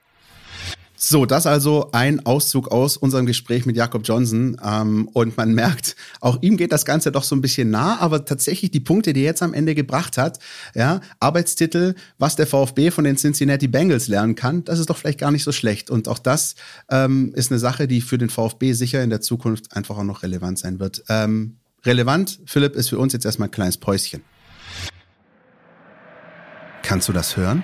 So, 1.00 1.28
das 1.28 1.46
also 1.46 1.90
ein 1.92 2.26
Auszug 2.26 2.70
aus 2.70 2.98
unserem 2.98 3.28
Gespräch 3.28 3.68
mit 3.68 3.78
Jakob 3.78 4.02
Johnson. 4.04 4.60
Ähm, 4.66 5.08
und 5.14 5.38
man 5.38 5.54
merkt, 5.54 5.96
auch 6.22 6.42
ihm 6.42 6.58
geht 6.58 6.72
das 6.72 6.86
Ganze 6.86 7.12
doch 7.12 7.22
so 7.22 7.36
ein 7.36 7.42
bisschen 7.42 7.70
nah, 7.70 8.00
aber 8.00 8.26
tatsächlich 8.26 8.72
die 8.72 8.80
Punkte, 8.80 9.14
die 9.14 9.20
er 9.20 9.28
jetzt 9.28 9.44
am 9.44 9.54
Ende 9.54 9.76
gebracht 9.76 10.18
hat, 10.18 10.40
ja, 10.74 11.02
Arbeitstitel, 11.20 11.94
was 12.18 12.36
der 12.36 12.48
VfB 12.48 12.90
von 12.90 13.04
den 13.04 13.16
Cincinnati 13.16 13.68
Bengals 13.68 14.08
lernen 14.08 14.34
kann, 14.34 14.64
das 14.64 14.80
ist 14.80 14.90
doch 14.90 14.98
vielleicht 14.98 15.20
gar 15.20 15.30
nicht 15.30 15.44
so 15.44 15.52
schlecht. 15.52 15.92
Und 15.92 16.08
auch 16.08 16.20
das 16.20 16.56
ähm, 16.90 17.32
ist 17.36 17.52
eine 17.52 17.60
Sache, 17.60 17.88
die 17.88 18.02
für 18.02 18.18
den 18.18 18.32
VfB 18.32 18.74
sicher 18.74 19.04
in 19.04 19.12
der 19.12 19.22
Zukunft 19.22 19.78
einfach 19.78 20.00
auch 20.00 20.04
noch 20.04 20.24
relevant 20.24 20.58
sein 20.58 20.80
wird. 20.80 21.04
Ähm, 21.10 21.58
relevant, 21.86 22.40
Philipp, 22.48 22.76
ist 22.76 22.90
für 22.90 22.98
uns 22.98 23.14
jetzt 23.14 23.26
erstmal 23.26 23.50
ein 23.50 23.52
kleines 23.52 23.78
Päuschen. 23.78 24.24
Kannst 26.88 27.10
du 27.10 27.12
das 27.12 27.36
hören? 27.36 27.64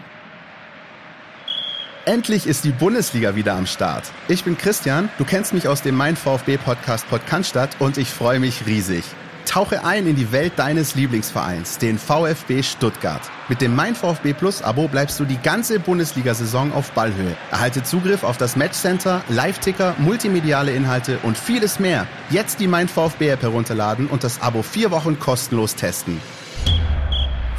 Endlich 2.04 2.46
ist 2.46 2.66
die 2.66 2.72
Bundesliga 2.72 3.38
wieder 3.38 3.54
am 3.54 3.66
Start. 3.66 4.12
Ich 4.28 4.44
bin 4.44 4.58
Christian, 4.58 5.08
du 5.18 5.24
kennst 5.24 5.54
mich 5.54 5.70
aus 5.70 5.82
dem 5.82 5.96
Mein 5.96 6.18
VfB 6.18 6.58
Podcast 6.58 7.10
Podcaststadt 7.10 7.78
und 7.80 7.98
ich 7.98 8.10
freue 8.10 8.42
mich 8.42 8.66
riesig. 8.66 9.06
Tauche 9.46 9.86
ein 9.86 10.08
in 10.08 10.18
die 10.18 10.34
Welt 10.34 10.52
deines 10.58 10.96
Lieblingsvereins, 10.96 11.78
den 11.78 12.00
VfB 12.00 12.64
Stuttgart. 12.64 13.22
Mit 13.48 13.62
dem 13.62 13.74
Mein 13.74 13.96
VfB 13.96 14.34
Plus 14.34 14.62
Abo 14.62 14.90
bleibst 14.90 15.18
du 15.22 15.24
die 15.24 15.42
ganze 15.42 15.80
Bundesliga-Saison 15.80 16.74
auf 16.74 16.92
Ballhöhe. 16.92 17.38
Erhalte 17.50 17.82
Zugriff 17.82 18.26
auf 18.26 18.36
das 18.36 18.58
Matchcenter, 18.58 19.24
Live-Ticker, 19.30 19.96
multimediale 20.00 20.74
Inhalte 20.74 21.20
und 21.24 21.38
vieles 21.38 21.80
mehr. 21.80 22.08
Jetzt 22.30 22.60
die 22.60 22.68
Mein 22.68 22.90
VfB 22.90 23.30
App 23.30 23.44
herunterladen 23.44 24.08
und 24.08 24.26
das 24.26 24.42
Abo 24.42 24.64
vier 24.64 24.92
Wochen 24.92 25.18
kostenlos 25.18 25.76
testen. 25.76 26.20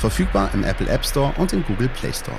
Verfügbar 0.05 0.51
im 0.53 0.65
Apple 0.65 0.87
App 0.91 1.07
Store 1.07 1.33
und 1.39 1.55
im 1.55 1.65
Google 1.65 1.89
Play 1.89 2.13
Store. 2.13 2.37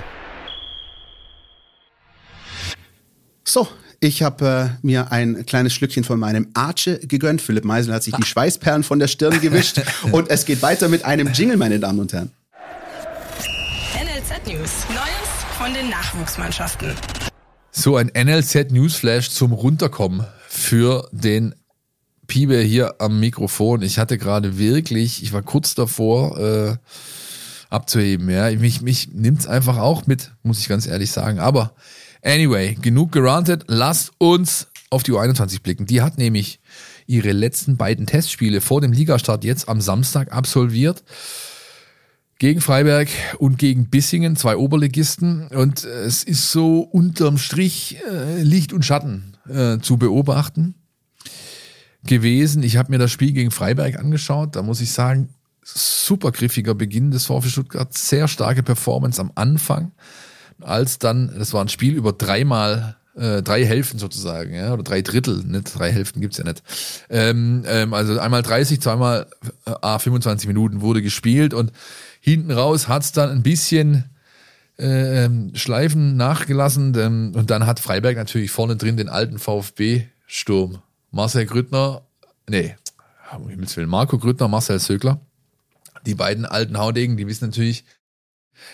So, 3.44 3.68
ich 4.00 4.22
habe 4.22 4.78
äh, 4.84 4.86
mir 4.86 5.12
ein 5.12 5.48
kleines 5.48 5.74
Schlückchen 5.74 6.04
von 6.04 6.20
meinem 6.20 6.48
Arche 6.54 7.00
gegönnt. 7.00 7.42
Philipp 7.42 7.66
Meisel 7.66 7.92
hat 7.92 8.04
sich 8.04 8.14
die 8.14 8.22
Schweißperlen 8.22 8.84
von 8.84 9.00
der 9.00 9.08
Stirn 9.08 9.42
gewischt 9.42 9.82
und 10.12 10.30
es 10.30 10.46
geht 10.46 10.62
weiter 10.62 10.90
mit 10.90 11.06
einem 11.06 11.34
Jingle, 11.34 11.58
meine 11.58 11.80
Damen 11.80 12.02
und 12.02 12.14
Herren. 12.14 12.30
NLZ 13.96 14.46
News. 14.46 14.86
Neues 14.90 15.58
von 15.58 15.74
den 15.74 15.90
Nachwuchsmannschaften. 15.90 16.92
So 17.72 17.96
ein 17.96 18.12
NLZ 18.16 18.74
Newsflash 18.74 19.32
zum 19.32 19.54
Runterkommen 19.54 20.24
für 20.48 21.10
den 21.12 21.56
Piebe 22.28 22.60
hier 22.60 23.02
am 23.02 23.20
Mikrofon. 23.20 23.82
Ich 23.82 23.98
hatte 23.98 24.20
gerade 24.20 24.60
wirklich, 24.60 25.24
ich 25.24 25.34
war 25.34 25.42
kurz 25.42 25.74
davor 25.74 26.38
äh, 26.38 26.76
abzuheben. 27.70 28.30
Ja, 28.30 28.52
mich 28.52 28.82
mich 28.82 29.10
nimmt's 29.14 29.48
einfach 29.48 29.78
auch 29.78 30.08
mit, 30.08 30.32
muss 30.44 30.60
ich 30.60 30.68
ganz 30.68 30.88
ehrlich 30.88 31.12
sagen. 31.12 31.40
Aber 31.40 31.76
anyway, 32.22 32.76
genug 32.82 33.12
gerantet. 33.12 33.66
Lasst 33.68 34.12
uns 34.18 34.68
auf 34.90 35.04
die 35.04 35.12
U21 35.12 35.62
blicken. 35.62 35.86
Die 35.86 36.02
hat 36.02 36.18
nämlich 36.18 36.60
ihre 37.08 37.32
letzten 37.32 37.78
beiden 37.78 38.08
Testspiele 38.08 38.62
vor 38.62 38.82
dem 38.82 38.92
Ligastart 38.92 39.44
jetzt 39.44 39.70
am 39.70 39.82
Samstag 39.82 40.32
absolviert 40.32 41.04
gegen 42.38 42.62
Freiberg 42.62 43.08
und 43.38 43.58
gegen 43.58 43.90
Bissingen, 43.90 44.36
zwei 44.36 44.58
Oberligisten. 44.58 45.48
Und 45.48 45.86
äh, 45.86 46.04
es 46.04 46.24
ist 46.24 46.52
so 46.52 46.80
unterm 46.80 47.38
Strich 47.38 47.98
äh, 48.10 48.42
Licht 48.42 48.74
und 48.74 48.84
Schatten 48.84 49.38
äh, 49.50 49.80
zu 49.80 49.98
beobachten 49.98 50.76
gewesen. 52.04 52.64
Ich 52.64 52.78
habe 52.78 52.92
mir 52.92 53.00
das 53.00 53.12
Spiel 53.12 53.32
gegen 53.32 53.52
Freiberg 53.52 53.98
angeschaut. 53.98 54.56
Da 54.56 54.62
muss 54.62 54.82
ich 54.82 54.92
sagen, 54.92 55.30
super 55.66 56.32
griffiger 56.32 56.76
Beginn 56.76 57.12
des 57.12 57.26
VfB 57.26 57.50
Stuttgart, 57.50 57.94
sehr 57.98 58.28
starke 58.28 58.64
Performance 58.64 59.20
am 59.20 59.32
Anfang, 59.36 59.92
als 60.62 61.00
dann, 61.00 61.34
das 61.38 61.54
war 61.54 61.62
ein 61.62 61.70
Spiel 61.70 61.96
über 61.96 62.14
dreimal 62.14 62.98
äh, 63.16 63.42
drei 63.42 63.66
Hälften 63.66 63.98
sozusagen, 63.98 64.54
ja, 64.54 64.74
oder 64.74 64.84
drei 64.84 65.02
Drittel, 65.02 65.44
nicht 65.46 65.78
drei 65.78 65.92
Hälften 65.92 66.22
gibt's 66.22 66.38
ja 66.38 66.44
nicht. 66.44 66.62
Ähm, 67.10 67.64
ähm, 67.66 67.94
also 67.94 68.20
einmal 68.20 68.44
30, 68.44 68.82
zweimal 68.82 69.28
äh, 69.66 69.72
ah, 69.82 70.00
25 70.00 70.48
Minuten 70.48 70.82
wurde 70.82 71.02
gespielt 71.02 71.54
und 71.54 71.72
hinten 72.20 72.52
raus 72.52 72.88
hat's 72.88 73.12
dann 73.12 73.30
ein 73.30 73.44
bisschen 73.44 74.06
ähm, 74.78 75.52
Schleifen 75.56 76.18
nachgelassen 76.18 76.94
ähm, 76.98 77.32
und 77.36 77.50
dann 77.50 77.66
hat 77.66 77.80
Freiberg 77.80 78.18
natürlich 78.18 78.52
vorne 78.52 78.76
drin 78.76 78.98
den 78.98 79.10
alten 79.10 79.40
VfB-Sturm. 79.40 80.80
Marcel 81.12 81.46
Grüttner, 81.46 82.02
nee, 82.50 82.76
um 83.38 83.50
Himmels 83.50 83.78
Willen, 83.78 83.90
Marco 83.90 84.18
Grüttner, 84.18 84.50
Marcel 84.50 84.80
Sögler. 84.80 85.22
Die 86.06 86.16
beiden 86.16 86.46
alten 86.46 86.78
Haudegen, 86.78 87.18
die 87.18 87.28
wissen 87.28 87.46
natürlich 87.46 87.86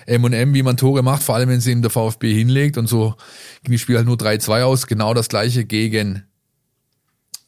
M 0.06 0.24
und 0.24 0.34
M, 0.34 0.54
wie 0.54 0.64
man 0.64 0.78
Tore 0.78 1.04
macht, 1.04 1.24
vor 1.24 1.36
allem 1.36 1.50
wenn 1.50 1.62
sie 1.62 1.72
ihm 1.72 1.82
der 1.82 1.92
VfB 1.92 2.34
hinlegt 2.34 2.78
und 2.78 2.88
so 2.88 3.16
ging 3.64 3.74
das 3.74 3.82
Spiel 3.82 3.98
halt 3.98 4.06
nur 4.06 4.18
3-2 4.18 4.64
aus. 4.64 4.88
Genau 4.88 5.14
das 5.14 5.30
gleiche 5.30 5.66
gegen 5.66 6.24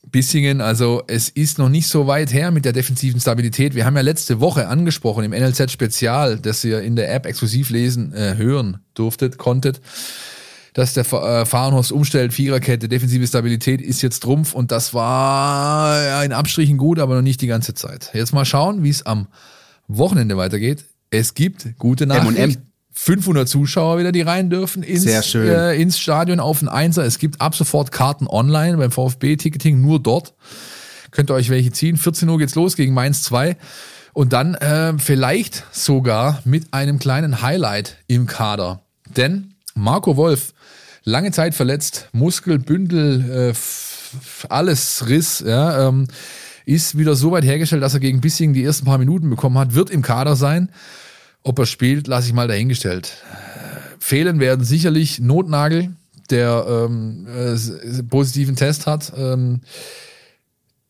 Bissingen. 0.06 0.62
Also 0.62 1.04
es 1.08 1.30
ist 1.30 1.58
noch 1.58 1.70
nicht 1.70 1.88
so 1.88 2.08
weit 2.08 2.34
her 2.34 2.52
mit 2.52 2.66
der 2.66 2.74
defensiven 2.74 3.20
Stabilität. 3.20 3.76
Wir 3.76 3.86
haben 3.86 3.96
ja 3.96 4.02
letzte 4.02 4.40
Woche 4.40 4.68
angesprochen 4.68 5.24
im 5.24 5.32
NLZ 5.32 5.72
Spezial, 5.72 6.38
das 6.40 6.64
ihr 6.64 6.82
in 6.82 6.96
der 6.96 7.14
App 7.14 7.26
exklusiv 7.26 7.70
lesen, 7.70 8.14
äh, 8.14 8.36
hören 8.36 8.80
durftet, 8.94 9.38
konntet, 9.38 9.82
dass 10.74 10.94
der 10.94 11.12
äh, 11.12 11.46
Fahrenhorst 11.46 11.92
umstellt, 11.92 12.34
Viererkette, 12.34 12.90
defensive 12.90 13.26
Stabilität 13.26 13.82
ist 13.82 14.02
jetzt 14.02 14.22
Trumpf 14.24 14.54
und 14.54 14.72
das 14.72 14.94
war 14.94 16.04
ja, 16.04 16.24
in 16.24 16.34
Abstrichen 16.34 16.78
gut, 16.78 17.00
aber 17.00 17.16
noch 17.16 17.22
nicht 17.22 17.42
die 17.42 17.48
ganze 17.48 17.74
Zeit. 17.74 18.12
Jetzt 18.14 18.34
mal 18.34 18.46
schauen, 18.46 18.84
wie 18.84 18.90
es 18.90 19.06
am 19.06 19.28
Wochenende 19.98 20.38
weitergeht. 20.38 20.86
Es 21.10 21.34
gibt 21.34 21.78
gute 21.78 22.06
Nachrichten. 22.06 22.36
M&M. 22.36 22.58
500 22.96 23.50
Zuschauer 23.50 23.98
wieder, 23.98 24.12
die 24.12 24.22
rein 24.22 24.52
dürfen 24.52 24.84
ins, 24.84 25.02
Sehr 25.02 25.24
schön. 25.24 25.50
Äh, 25.50 25.76
ins 25.76 25.98
Stadion 25.98 26.40
auf 26.40 26.60
den 26.60 26.70
Einser. 26.70 27.04
Es 27.04 27.18
gibt 27.18 27.42
ab 27.42 27.56
sofort 27.56 27.92
Karten 27.92 28.28
online 28.28 28.78
beim 28.78 28.92
VfB-Ticketing, 28.92 29.82
nur 29.82 30.00
dort. 30.00 30.36
Könnt 31.10 31.32
ihr 31.32 31.34
euch 31.34 31.50
welche 31.50 31.72
ziehen. 31.72 31.98
14 31.98 32.30
Uhr 32.30 32.38
geht's 32.38 32.56
los 32.56 32.76
gegen 32.76 32.94
Mainz 32.94 33.24
2. 33.24 33.58
Und 34.14 34.32
dann 34.32 34.54
äh, 34.56 34.94
vielleicht 35.00 35.64
sogar 35.72 36.42
mit 36.46 36.72
einem 36.74 37.00
kleinen 37.00 37.42
Highlight 37.42 37.98
im 38.08 38.28
Kader. 38.28 38.82
Denn 39.18 39.56
Marco 39.74 40.16
Wolf, 40.18 40.54
lange 41.04 41.32
Zeit 41.32 41.56
verletzt, 41.56 42.10
Muskel, 42.14 42.60
Bündel, 42.60 43.52
äh, 43.52 43.54
alles 44.50 45.08
Riss, 45.08 45.44
ja, 45.46 45.88
ähm, 45.88 46.08
ist 46.66 46.98
wieder 46.98 47.16
so 47.16 47.32
weit 47.32 47.44
hergestellt, 47.44 47.84
dass 47.84 47.94
er 47.94 48.00
gegen 48.00 48.22
Bissingen 48.22 48.54
die 48.54 48.64
ersten 48.64 48.86
paar 48.86 48.98
Minuten 48.98 49.30
bekommen 49.30 49.58
hat, 49.58 49.76
wird 49.76 49.90
im 49.90 50.02
Kader 50.02 50.36
sein. 50.36 50.70
Ob 51.44 51.60
er 51.60 51.66
spielt, 51.66 52.08
lasse 52.08 52.28
ich 52.28 52.34
mal 52.34 52.48
dahingestellt. 52.48 53.24
Fehlen 54.00 54.40
werden 54.40 54.64
sicherlich 54.64 55.20
Notnagel, 55.20 55.94
der 56.30 56.66
ähm, 56.68 57.28
äh, 57.28 58.04
positiven 58.04 58.56
Test 58.56 58.88
hat. 58.88 59.14
Ähm, 59.18 59.62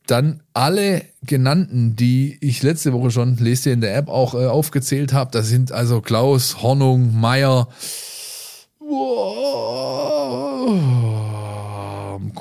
dann 0.05 0.41
alle 0.53 1.03
genannten, 1.25 1.95
die 1.95 2.37
ich 2.41 2.61
letzte 2.61 2.93
Woche 2.93 3.11
schon, 3.11 3.37
lest 3.37 3.65
ihr 3.65 3.73
in 3.73 3.81
der 3.81 3.95
App 3.95 4.09
auch 4.09 4.33
äh, 4.35 4.45
aufgezählt 4.45 5.13
habe, 5.13 5.31
das 5.31 5.47
sind 5.47 5.71
also 5.71 6.01
Klaus, 6.01 6.61
Hornung, 6.61 7.19
Meier, 7.19 7.67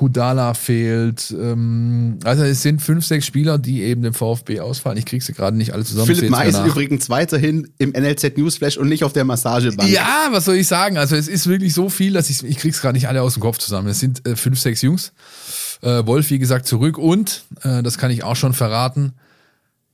Kudala 0.02 0.54
fehlt. 0.54 1.30
Ähm, 1.30 2.18
also 2.24 2.42
es 2.42 2.60
sind 2.60 2.82
fünf, 2.82 3.06
sechs 3.06 3.24
Spieler, 3.24 3.56
die 3.56 3.82
eben 3.82 4.02
dem 4.02 4.14
VfB 4.14 4.58
ausfallen. 4.58 4.98
Ich 4.98 5.06
kriege 5.06 5.22
sie 5.22 5.32
gerade 5.32 5.56
nicht 5.56 5.74
alle 5.74 5.84
zusammen. 5.84 6.08
Philipp 6.08 6.28
May 6.28 6.48
ist 6.48 6.58
übrigens 6.58 7.08
weiterhin 7.08 7.68
im 7.78 7.90
NLZ 7.90 8.36
Newsflash 8.36 8.78
und 8.78 8.88
nicht 8.88 9.04
auf 9.04 9.12
der 9.12 9.24
Massagebank. 9.24 9.88
Ja, 9.88 10.26
was 10.32 10.46
soll 10.46 10.56
ich 10.56 10.66
sagen? 10.66 10.98
Also 10.98 11.14
es 11.14 11.28
ist 11.28 11.46
wirklich 11.46 11.72
so 11.72 11.88
viel, 11.88 12.14
dass 12.14 12.30
ich 12.30 12.42
ich 12.42 12.56
krieg's 12.56 12.80
gerade 12.80 12.94
nicht 12.94 13.06
alle 13.06 13.22
aus 13.22 13.34
dem 13.34 13.42
Kopf 13.42 13.58
zusammen. 13.58 13.86
Es 13.86 14.00
sind 14.00 14.26
äh, 14.26 14.34
fünf, 14.34 14.58
sechs 14.58 14.82
Jungs. 14.82 15.12
Äh, 15.82 16.04
Wolf, 16.04 16.30
wie 16.30 16.40
gesagt, 16.40 16.66
zurück 16.66 16.98
und, 16.98 17.44
äh, 17.62 17.84
das 17.84 17.96
kann 17.96 18.10
ich 18.10 18.24
auch 18.24 18.36
schon 18.36 18.54
verraten, 18.54 19.12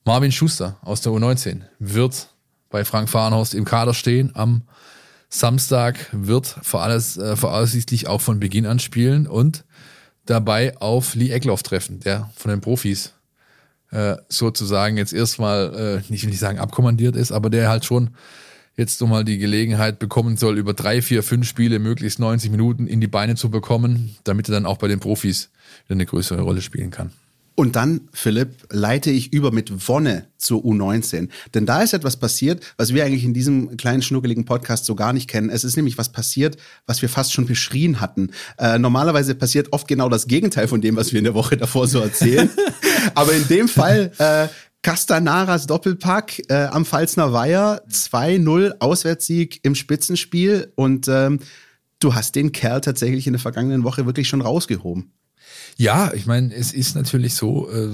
Marvin 0.06 0.32
Schuster 0.32 0.78
aus 0.80 1.02
der 1.02 1.12
U19 1.12 1.60
wird 1.78 2.28
bei 2.70 2.86
Frank 2.86 3.10
Fahrenhorst 3.10 3.52
im 3.52 3.66
Kader 3.66 3.92
stehen 3.92 4.30
am 4.32 4.62
Samstag, 5.28 5.98
wird 6.12 6.46
vor 6.62 6.82
alles, 6.82 7.18
äh, 7.18 7.36
voraussichtlich 7.36 8.06
auch 8.06 8.22
von 8.22 8.40
Beginn 8.40 8.64
an 8.64 8.78
spielen 8.78 9.26
und 9.26 9.64
dabei 10.28 10.76
auf 10.76 11.14
Lee 11.14 11.30
Eckloff 11.30 11.62
treffen, 11.62 12.00
der 12.00 12.30
von 12.36 12.50
den 12.50 12.60
Profis 12.60 13.14
äh, 13.90 14.16
sozusagen 14.28 14.98
jetzt 14.98 15.14
erstmal, 15.14 16.02
äh, 16.06 16.12
nicht 16.12 16.24
will 16.24 16.32
ich 16.32 16.38
sagen 16.38 16.58
abkommandiert 16.58 17.16
ist, 17.16 17.32
aber 17.32 17.48
der 17.48 17.70
halt 17.70 17.84
schon 17.86 18.10
jetzt 18.76 19.00
nochmal 19.00 19.24
die 19.24 19.38
Gelegenheit 19.38 19.98
bekommen 19.98 20.36
soll, 20.36 20.58
über 20.58 20.74
drei, 20.74 21.00
vier, 21.00 21.22
fünf 21.22 21.48
Spiele 21.48 21.78
möglichst 21.78 22.18
90 22.18 22.50
Minuten 22.50 22.86
in 22.86 23.00
die 23.00 23.08
Beine 23.08 23.34
zu 23.36 23.50
bekommen, 23.50 24.16
damit 24.24 24.48
er 24.48 24.52
dann 24.52 24.66
auch 24.66 24.76
bei 24.76 24.86
den 24.86 25.00
Profis 25.00 25.50
eine 25.88 26.04
größere 26.04 26.42
Rolle 26.42 26.60
spielen 26.60 26.90
kann. 26.90 27.10
Und 27.58 27.74
dann, 27.74 28.02
Philipp, 28.12 28.68
leite 28.70 29.10
ich 29.10 29.32
über 29.32 29.50
mit 29.50 29.88
Wonne 29.88 30.28
zur 30.36 30.62
U19. 30.62 31.28
Denn 31.54 31.66
da 31.66 31.82
ist 31.82 31.92
etwas 31.92 32.16
passiert, 32.16 32.64
was 32.76 32.94
wir 32.94 33.04
eigentlich 33.04 33.24
in 33.24 33.34
diesem 33.34 33.76
kleinen 33.76 34.00
schnuckeligen 34.00 34.44
Podcast 34.44 34.84
so 34.84 34.94
gar 34.94 35.12
nicht 35.12 35.28
kennen. 35.28 35.50
Es 35.50 35.64
ist 35.64 35.74
nämlich 35.74 35.98
was 35.98 36.12
passiert, 36.12 36.56
was 36.86 37.02
wir 37.02 37.08
fast 37.08 37.32
schon 37.32 37.46
beschrien 37.46 38.00
hatten. 38.00 38.30
Äh, 38.58 38.78
normalerweise 38.78 39.34
passiert 39.34 39.72
oft 39.72 39.88
genau 39.88 40.08
das 40.08 40.28
Gegenteil 40.28 40.68
von 40.68 40.80
dem, 40.80 40.94
was 40.94 41.10
wir 41.10 41.18
in 41.18 41.24
der 41.24 41.34
Woche 41.34 41.56
davor 41.56 41.88
so 41.88 41.98
erzählen. 41.98 42.48
Aber 43.16 43.32
in 43.32 43.48
dem 43.48 43.66
Fall 43.66 44.12
äh, 44.18 44.46
Castanaras 44.82 45.66
Doppelpack 45.66 46.40
äh, 46.50 46.66
am 46.66 46.84
Pfalzner 46.84 47.32
Weiher, 47.32 47.82
2-0 47.90 48.76
Auswärtssieg 48.78 49.58
im 49.64 49.74
Spitzenspiel 49.74 50.72
und 50.76 51.08
ähm, 51.08 51.40
du 51.98 52.14
hast 52.14 52.36
den 52.36 52.52
Kerl 52.52 52.82
tatsächlich 52.82 53.26
in 53.26 53.32
der 53.32 53.40
vergangenen 53.40 53.82
Woche 53.82 54.06
wirklich 54.06 54.28
schon 54.28 54.42
rausgehoben. 54.42 55.10
Ja, 55.80 56.12
ich 56.12 56.26
meine, 56.26 56.52
es 56.52 56.72
ist 56.72 56.96
natürlich 56.96 57.36
so, 57.36 57.70
äh, 57.70 57.90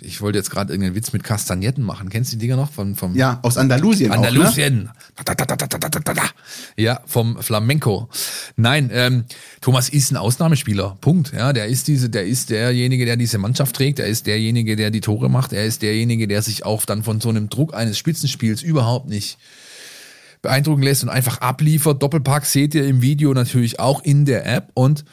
ich, 0.00 0.20
wollte 0.20 0.36
jetzt 0.36 0.50
gerade 0.50 0.72
irgendeinen 0.72 0.96
Witz 0.96 1.12
mit 1.12 1.22
Kastagnetten 1.22 1.84
machen. 1.84 2.08
Kennst 2.08 2.32
du 2.32 2.36
die 2.36 2.40
Dinger 2.40 2.56
noch? 2.56 2.72
Von, 2.72 2.96
vom 2.96 3.14
ja, 3.14 3.38
aus 3.42 3.56
Andalusien. 3.56 4.10
Andalusien. 4.10 4.90
Auch, 5.16 6.12
ne? 6.12 6.22
Ja, 6.76 7.00
vom 7.06 7.40
Flamenco. 7.40 8.08
Nein, 8.56 8.90
ähm, 8.92 9.26
Thomas 9.60 9.90
ist 9.90 10.10
ein 10.10 10.16
Ausnahmespieler. 10.16 10.96
Punkt. 11.00 11.32
Ja, 11.32 11.52
der 11.52 11.66
ist 11.66 11.86
diese, 11.86 12.10
der 12.10 12.26
ist 12.26 12.50
derjenige, 12.50 13.04
der 13.04 13.16
diese 13.16 13.38
Mannschaft 13.38 13.76
trägt. 13.76 14.00
Er 14.00 14.08
ist 14.08 14.26
derjenige, 14.26 14.74
der 14.74 14.90
die 14.90 15.00
Tore 15.00 15.30
macht. 15.30 15.52
Er 15.52 15.66
ist 15.66 15.82
derjenige, 15.82 16.26
der 16.26 16.42
sich 16.42 16.66
auch 16.66 16.84
dann 16.84 17.04
von 17.04 17.20
so 17.20 17.28
einem 17.28 17.48
Druck 17.48 17.74
eines 17.74 17.96
Spitzenspiels 17.96 18.60
überhaupt 18.60 19.08
nicht 19.08 19.38
beeindrucken 20.42 20.82
lässt 20.82 21.04
und 21.04 21.10
einfach 21.10 21.40
abliefert. 21.40 22.02
Doppelpack 22.02 22.44
seht 22.44 22.74
ihr 22.74 22.88
im 22.88 23.02
Video 23.02 23.32
natürlich 23.34 23.78
auch 23.78 24.02
in 24.02 24.24
der 24.24 24.46
App 24.46 24.72
und 24.74 25.04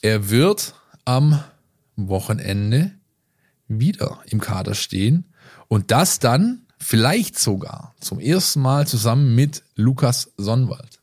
er 0.00 0.30
wird 0.30 0.74
am 1.04 1.42
Wochenende 1.96 2.92
wieder 3.68 4.18
im 4.28 4.40
Kader 4.40 4.74
stehen 4.74 5.24
und 5.68 5.90
das 5.90 6.18
dann 6.18 6.62
vielleicht 6.78 7.38
sogar 7.38 7.94
zum 8.00 8.18
ersten 8.18 8.60
Mal 8.60 8.86
zusammen 8.86 9.34
mit 9.34 9.62
Lukas 9.76 10.32
Sonnwald. 10.36 11.00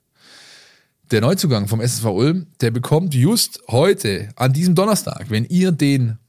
Der 1.12 1.22
Neuzugang 1.22 1.68
vom 1.68 1.82
SSV 1.82 2.06
Ulm, 2.06 2.48
der 2.62 2.70
bekommt 2.70 3.16
just 3.16 3.62
heute, 3.68 4.30
an 4.36 4.54
diesem 4.54 4.76
Donnerstag, 4.76 5.30
wenn 5.30 5.46
ihr 5.46 5.72
den 5.72 6.20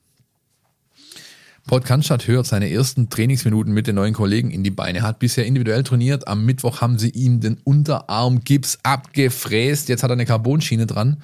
Podcast 1.67 2.27
hört, 2.27 2.47
seine 2.47 2.71
ersten 2.71 3.11
Trainingsminuten 3.11 3.73
mit 3.73 3.87
den 3.87 3.97
neuen 3.97 4.15
Kollegen 4.15 4.51
in 4.51 4.65
die 4.65 4.71
Beine, 4.71 5.03
hat 5.03 5.19
bisher 5.19 5.47
individuell 5.47 5.83
trainiert. 5.83 6.27
Am 6.27 6.45
Mittwoch 6.45 6.81
haben 6.81 6.99
sie 6.99 7.11
ihm 7.11 7.41
den 7.41 7.59
Unterarmgips 7.63 8.79
abgefräst. 8.83 9.89
Jetzt 9.89 10.03
hat 10.03 10.11
er 10.11 10.15
eine 10.15 10.27
Carbonschiene 10.27 10.87
dran. 10.87 11.23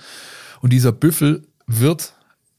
Und 0.60 0.72
dieser 0.72 0.92
Büffel 0.92 1.46
wird 1.66 2.12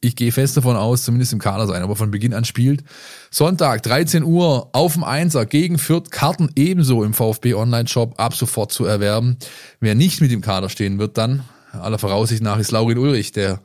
ich 0.07 0.15
gehe 0.15 0.31
fest 0.31 0.57
davon 0.57 0.75
aus, 0.75 1.03
zumindest 1.03 1.33
im 1.33 1.39
Kader 1.39 1.67
sein, 1.67 1.83
aber 1.83 1.95
von 1.95 2.11
Beginn 2.11 2.33
an 2.33 2.45
spielt. 2.45 2.83
Sonntag, 3.29 3.83
13 3.83 4.23
Uhr, 4.23 4.69
auf 4.73 4.93
dem 4.93 5.03
Einser 5.03 5.45
gegen 5.45 5.77
Fürth, 5.77 6.09
Karten 6.09 6.49
ebenso 6.55 7.03
im 7.03 7.13
VfB 7.13 7.53
Online-Shop 7.53 8.19
ab 8.19 8.33
sofort 8.33 8.71
zu 8.71 8.85
erwerben. 8.85 9.37
Wer 9.79 9.95
nicht 9.95 10.21
mit 10.21 10.31
im 10.31 10.41
Kader 10.41 10.69
stehen 10.69 10.97
wird, 10.97 11.17
dann, 11.17 11.43
aller 11.71 11.99
Voraussicht 11.99 12.41
nach, 12.41 12.57
ist 12.57 12.71
Laurin 12.71 12.97
Ulrich, 12.97 13.31
der 13.31 13.59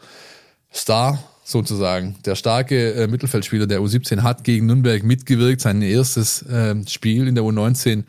Star 0.75 1.23
sozusagen. 1.45 2.17
Der 2.25 2.35
starke 2.35 2.95
äh, 2.95 3.07
Mittelfeldspieler 3.07 3.67
der 3.67 3.81
U17 3.81 4.23
hat 4.23 4.45
gegen 4.45 4.67
Nürnberg 4.67 5.03
mitgewirkt, 5.03 5.61
sein 5.61 5.83
erstes 5.83 6.43
äh, 6.43 6.75
Spiel 6.87 7.29
in 7.29 7.35
der 7.35 7.45
U19 7.45 8.05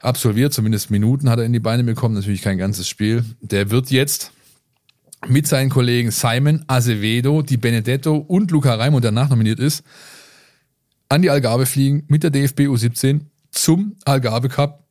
absolviert, 0.00 0.52
zumindest 0.52 0.90
Minuten 0.90 1.30
hat 1.30 1.38
er 1.38 1.44
in 1.44 1.52
die 1.52 1.60
Beine 1.60 1.84
bekommen, 1.84 2.14
natürlich 2.14 2.42
kein 2.42 2.58
ganzes 2.58 2.88
Spiel. 2.88 3.24
Der 3.40 3.70
wird 3.70 3.90
jetzt 3.90 4.32
mit 5.28 5.46
seinen 5.46 5.70
Kollegen 5.70 6.10
Simon 6.10 6.64
Azevedo, 6.66 7.42
Di 7.42 7.56
Benedetto 7.56 8.16
und 8.16 8.50
Luca 8.50 8.74
Raimund, 8.74 9.04
der 9.04 9.12
nachnominiert 9.12 9.58
ist, 9.58 9.82
an 11.08 11.22
die 11.22 11.30
Algarve 11.30 11.66
fliegen 11.66 12.04
mit 12.08 12.22
der 12.22 12.30
DFB 12.30 12.62
U17 12.62 13.20
zum 13.50 13.96
Algarve 14.04 14.48
Cup 14.48 14.84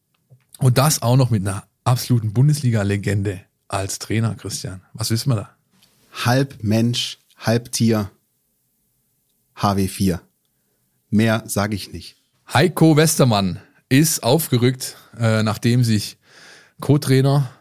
und 0.59 0.77
das 0.77 1.01
auch 1.01 1.17
noch 1.17 1.29
mit 1.29 1.41
einer 1.41 1.63
absoluten 1.83 2.33
Bundesliga-Legende 2.33 3.41
als 3.67 3.99
Trainer, 3.99 4.35
Christian. 4.35 4.81
Was 4.93 5.11
wissen 5.11 5.29
wir 5.29 5.35
da? 5.35 5.49
Halb 6.25 6.63
Mensch, 6.63 7.19
halb 7.37 7.71
Tier, 7.71 8.11
HW4. 9.57 10.19
Mehr 11.09 11.43
sage 11.47 11.75
ich 11.75 11.91
nicht. 11.91 12.17
Heiko 12.53 12.97
Westermann 12.97 13.59
ist 13.89 14.23
aufgerückt, 14.23 14.97
äh, 15.19 15.43
nachdem 15.43 15.83
sich 15.83 16.17
Co-Trainer 16.79 17.51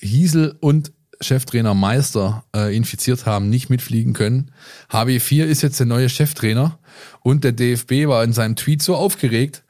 Hiesel 0.00 0.56
und 0.60 0.92
Cheftrainer 1.22 1.74
Meister 1.74 2.44
äh, 2.54 2.74
infiziert 2.76 3.26
haben, 3.26 3.48
nicht 3.48 3.70
mitfliegen 3.70 4.12
können. 4.12 4.50
HB4 4.90 5.44
ist 5.44 5.62
jetzt 5.62 5.78
der 5.78 5.86
neue 5.86 6.08
Cheftrainer 6.08 6.78
und 7.20 7.44
der 7.44 7.52
DFB 7.52 8.06
war 8.06 8.24
in 8.24 8.32
seinem 8.32 8.56
Tweet 8.56 8.82
so 8.82 8.96
aufgeregt, 8.96 9.64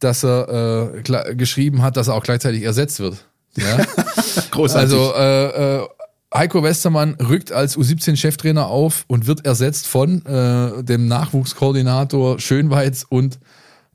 dass 0.00 0.24
er 0.24 0.92
äh, 0.94 1.34
geschrieben 1.34 1.82
hat, 1.82 1.96
dass 1.96 2.08
er 2.08 2.14
auch 2.14 2.22
gleichzeitig 2.22 2.62
ersetzt 2.62 3.00
wird. 3.00 3.26
Ja? 3.56 3.76
Großartig. 4.50 4.92
Also 4.92 5.14
äh, 5.14 5.76
äh, 5.82 5.88
Heiko 6.34 6.64
Westermann 6.64 7.14
rückt 7.14 7.52
als 7.52 7.78
U17-Cheftrainer 7.78 8.66
auf 8.66 9.04
und 9.06 9.26
wird 9.26 9.46
ersetzt 9.46 9.86
von 9.86 10.26
äh, 10.26 10.82
dem 10.82 11.06
Nachwuchskoordinator 11.06 12.40
Schönweiz 12.40 13.06
und 13.08 13.38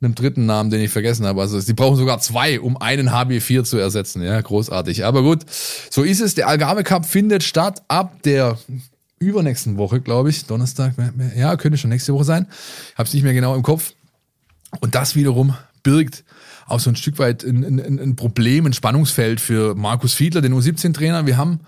einem 0.01 0.15
dritten 0.15 0.45
Namen, 0.45 0.69
den 0.69 0.81
ich 0.81 0.91
vergessen 0.91 1.25
habe. 1.25 1.41
Also 1.41 1.59
sie 1.59 1.73
brauchen 1.73 1.97
sogar 1.97 2.19
zwei, 2.19 2.59
um 2.59 2.77
einen 2.77 3.09
HB4 3.09 3.63
zu 3.63 3.77
ersetzen. 3.77 4.21
Ja, 4.21 4.39
großartig. 4.39 5.05
Aber 5.05 5.23
gut, 5.23 5.45
so 5.89 6.03
ist 6.03 6.21
es. 6.21 6.35
Der 6.35 6.47
Algarve 6.47 6.83
Cup 6.83 7.05
findet 7.05 7.43
statt 7.43 7.83
ab 7.87 8.21
der 8.23 8.57
übernächsten 9.19 9.77
Woche, 9.77 9.99
glaube 9.99 10.29
ich. 10.29 10.45
Donnerstag, 10.45 10.93
ja, 11.35 11.55
könnte 11.57 11.77
schon 11.77 11.89
nächste 11.89 12.13
Woche 12.13 12.23
sein. 12.23 12.47
Habe 12.95 13.07
es 13.07 13.13
nicht 13.13 13.23
mehr 13.23 13.33
genau 13.33 13.55
im 13.55 13.63
Kopf. 13.63 13.93
Und 14.79 14.95
das 14.95 15.15
wiederum 15.15 15.55
birgt 15.83 16.23
auch 16.67 16.79
so 16.79 16.89
ein 16.89 16.95
Stück 16.95 17.19
weit 17.19 17.43
ein, 17.43 17.63
ein, 17.63 17.99
ein 17.99 18.15
Problem, 18.15 18.65
ein 18.65 18.73
Spannungsfeld 18.73 19.41
für 19.41 19.75
Markus 19.75 20.13
Fiedler, 20.13 20.41
den 20.41 20.53
U17-Trainer. 20.53 21.25
Wir 21.25 21.35
haben 21.35 21.61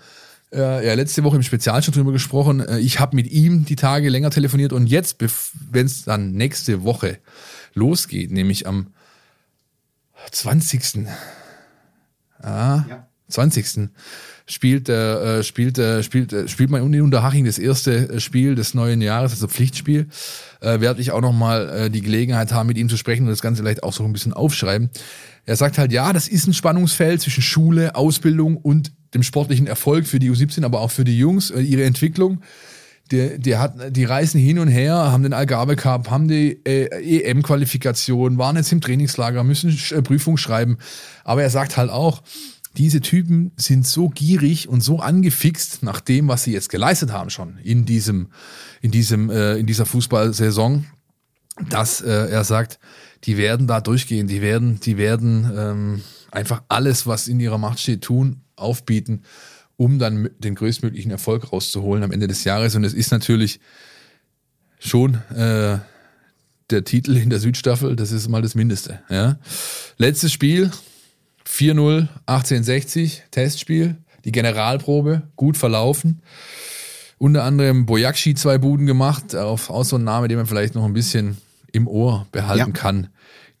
äh, 0.52 0.86
ja 0.86 0.94
letzte 0.94 1.24
Woche 1.24 1.36
im 1.36 1.42
Spezial 1.42 1.82
schon 1.82 1.94
drüber 1.94 2.12
gesprochen. 2.12 2.60
Äh, 2.60 2.78
ich 2.78 3.00
habe 3.00 3.16
mit 3.16 3.30
ihm 3.30 3.64
die 3.64 3.76
Tage 3.76 4.08
länger 4.08 4.30
telefoniert 4.30 4.72
und 4.72 4.86
jetzt, 4.86 5.16
wenn 5.70 5.86
es 5.86 6.04
dann 6.04 6.32
nächste 6.32 6.84
Woche 6.84 7.18
losgeht, 7.74 8.30
nämlich 8.30 8.66
am 8.66 8.88
20. 10.30 11.06
Ah, 12.40 12.84
ja. 12.88 13.06
20. 13.28 13.90
spielt 14.46 14.88
äh, 14.88 15.42
spielt 15.42 15.78
äh, 15.78 16.02
spielt 16.02 16.32
äh, 16.32 16.48
spielt 16.48 16.70
man 16.70 16.92
in 16.92 17.02
Unterhaching 17.02 17.44
das 17.44 17.58
erste 17.58 18.10
äh, 18.10 18.20
Spiel 18.20 18.54
des 18.54 18.74
neuen 18.74 19.00
Jahres, 19.00 19.32
also 19.32 19.48
Pflichtspiel. 19.48 20.08
Äh, 20.60 20.80
werde 20.80 21.00
ich 21.00 21.12
auch 21.12 21.20
noch 21.20 21.32
mal 21.32 21.68
äh, 21.68 21.90
die 21.90 22.02
Gelegenheit 22.02 22.52
haben, 22.52 22.66
mit 22.66 22.78
ihm 22.78 22.88
zu 22.88 22.96
sprechen 22.96 23.22
und 23.22 23.30
das 23.30 23.42
Ganze 23.42 23.62
vielleicht 23.62 23.82
auch 23.82 23.92
so 23.92 24.04
ein 24.04 24.12
bisschen 24.12 24.32
aufschreiben. 24.32 24.90
Er 25.44 25.56
sagt 25.56 25.78
halt, 25.78 25.92
ja, 25.92 26.12
das 26.12 26.28
ist 26.28 26.46
ein 26.46 26.54
Spannungsfeld 26.54 27.20
zwischen 27.20 27.42
Schule, 27.42 27.96
Ausbildung 27.96 28.56
und 28.56 28.92
dem 29.14 29.22
sportlichen 29.22 29.66
Erfolg 29.66 30.06
für 30.06 30.18
die 30.18 30.30
U17, 30.30 30.64
aber 30.64 30.80
auch 30.80 30.90
für 30.90 31.04
die 31.04 31.18
Jungs, 31.18 31.50
äh, 31.50 31.60
ihre 31.60 31.84
Entwicklung 31.84 32.42
die, 33.12 33.38
die, 33.38 33.56
hat, 33.56 33.74
die 33.94 34.04
reisen 34.04 34.40
hin 34.40 34.58
und 34.58 34.68
her, 34.68 34.94
haben 34.94 35.22
den 35.22 35.32
Algarve 35.32 35.76
Cup, 35.76 36.10
haben 36.10 36.28
die 36.28 36.60
äh, 36.64 37.20
EM-Qualifikation, 37.20 38.38
waren 38.38 38.56
jetzt 38.56 38.72
im 38.72 38.80
Trainingslager, 38.80 39.44
müssen 39.44 39.78
äh, 39.90 40.02
Prüfung 40.02 40.36
schreiben. 40.36 40.78
Aber 41.22 41.42
er 41.42 41.50
sagt 41.50 41.76
halt 41.76 41.90
auch, 41.90 42.22
diese 42.76 43.00
Typen 43.00 43.52
sind 43.56 43.86
so 43.86 44.08
gierig 44.08 44.68
und 44.68 44.80
so 44.80 44.98
angefixt 44.98 45.82
nach 45.82 46.00
dem, 46.00 46.28
was 46.28 46.44
sie 46.44 46.52
jetzt 46.52 46.70
geleistet 46.70 47.12
haben 47.12 47.30
schon 47.30 47.58
in 47.58 47.84
diesem, 47.84 48.28
in 48.80 48.90
diesem, 48.90 49.30
äh, 49.30 49.56
in 49.56 49.66
dieser 49.66 49.84
Fußballsaison, 49.84 50.86
dass 51.68 52.00
äh, 52.00 52.30
er 52.30 52.44
sagt, 52.44 52.78
die 53.24 53.36
werden 53.36 53.66
da 53.66 53.80
durchgehen, 53.80 54.26
die 54.26 54.40
werden, 54.40 54.80
die 54.80 54.96
werden 54.96 55.50
ähm, 55.54 56.02
einfach 56.30 56.62
alles, 56.68 57.06
was 57.06 57.28
in 57.28 57.40
ihrer 57.40 57.58
Macht 57.58 57.78
steht, 57.78 58.02
tun, 58.02 58.40
aufbieten, 58.56 59.22
um 59.76 59.98
dann 59.98 60.30
den 60.38 60.54
größtmöglichen 60.54 61.10
Erfolg 61.10 61.52
rauszuholen 61.52 62.02
am 62.02 62.12
Ende 62.12 62.28
des 62.28 62.44
Jahres. 62.44 62.74
Und 62.74 62.84
es 62.84 62.94
ist 62.94 63.10
natürlich 63.10 63.60
schon 64.78 65.14
äh, 65.34 65.78
der 66.70 66.84
Titel 66.84 67.16
in 67.16 67.30
der 67.30 67.38
Südstaffel, 67.38 67.96
das 67.96 68.12
ist 68.12 68.28
mal 68.28 68.42
das 68.42 68.54
Mindeste. 68.54 69.00
Ja. 69.08 69.38
Letztes 69.98 70.32
Spiel, 70.32 70.70
4-0, 71.46 72.08
1860, 72.26 73.24
Testspiel, 73.30 73.96
die 74.24 74.32
Generalprobe, 74.32 75.22
gut 75.36 75.56
verlaufen. 75.56 76.22
Unter 77.18 77.44
anderem 77.44 77.86
Bojakshi 77.86 78.34
zwei 78.34 78.58
Buden 78.58 78.86
gemacht, 78.86 79.36
auf, 79.36 79.70
auch 79.70 79.84
so 79.84 79.96
ein 79.96 80.04
Name, 80.04 80.28
den 80.28 80.38
man 80.38 80.46
vielleicht 80.46 80.74
noch 80.74 80.84
ein 80.84 80.92
bisschen 80.92 81.36
im 81.72 81.86
Ohr 81.86 82.26
behalten 82.32 82.72
Ja. 82.72 82.72
kann 82.72 83.08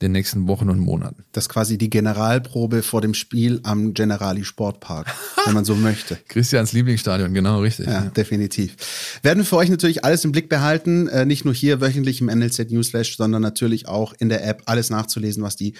den 0.02 0.12
nächsten 0.12 0.48
Wochen 0.48 0.68
und 0.68 0.78
Monaten. 0.78 1.24
Das 1.32 1.44
ist 1.44 1.48
quasi 1.48 1.78
die 1.78 1.88
Generalprobe 1.88 2.82
vor 2.82 3.00
dem 3.00 3.14
Spiel 3.14 3.60
am 3.62 3.94
Generali 3.94 4.44
Sportpark, 4.44 5.06
wenn 5.46 5.54
man 5.54 5.64
so 5.64 5.74
möchte. 5.74 6.18
Christians 6.28 6.72
Lieblingsstadion, 6.72 7.32
genau 7.32 7.60
richtig. 7.60 7.86
Ja, 7.86 8.02
definitiv. 8.02 8.76
Werden 9.22 9.38
wir 9.38 9.44
für 9.44 9.56
euch 9.56 9.70
natürlich 9.70 10.04
alles 10.04 10.24
im 10.24 10.32
Blick 10.32 10.48
behalten, 10.48 11.08
äh, 11.08 11.24
nicht 11.24 11.44
nur 11.44 11.54
hier 11.54 11.80
wöchentlich 11.80 12.20
im 12.20 12.26
NLZ 12.26 12.70
Newsflash, 12.70 13.16
sondern 13.16 13.40
natürlich 13.40 13.88
auch 13.88 14.12
in 14.18 14.28
der 14.28 14.46
App 14.46 14.62
alles 14.66 14.90
nachzulesen, 14.90 15.42
was 15.42 15.56
die 15.56 15.74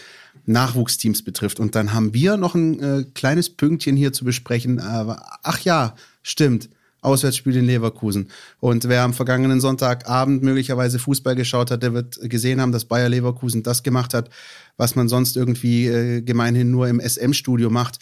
Nachwuchsteams 0.46 1.22
betrifft. 1.22 1.60
Und 1.60 1.74
dann 1.74 1.92
haben 1.92 2.14
wir 2.14 2.36
noch 2.36 2.54
ein 2.54 2.80
äh, 2.80 3.04
kleines 3.14 3.50
Pünktchen 3.50 3.96
hier 3.96 4.12
zu 4.12 4.24
besprechen. 4.24 4.80
Aber, 4.80 5.22
ach 5.42 5.60
ja, 5.60 5.94
stimmt. 6.22 6.68
Auswärtsspiel 7.02 7.56
in 7.56 7.66
Leverkusen. 7.66 8.28
Und 8.60 8.88
wer 8.88 9.02
am 9.02 9.12
vergangenen 9.12 9.60
Sonntagabend 9.60 10.42
möglicherweise 10.42 10.98
Fußball 10.98 11.34
geschaut 11.34 11.70
hat, 11.70 11.82
der 11.82 11.92
wird 11.92 12.18
gesehen 12.22 12.60
haben, 12.60 12.72
dass 12.72 12.86
Bayer 12.86 13.08
Leverkusen 13.08 13.62
das 13.62 13.82
gemacht 13.82 14.14
hat, 14.14 14.30
was 14.76 14.94
man 14.94 15.08
sonst 15.08 15.36
irgendwie 15.36 15.88
äh, 15.88 16.22
gemeinhin 16.22 16.70
nur 16.70 16.88
im 16.88 17.00
SM-Studio 17.00 17.70
macht, 17.70 17.98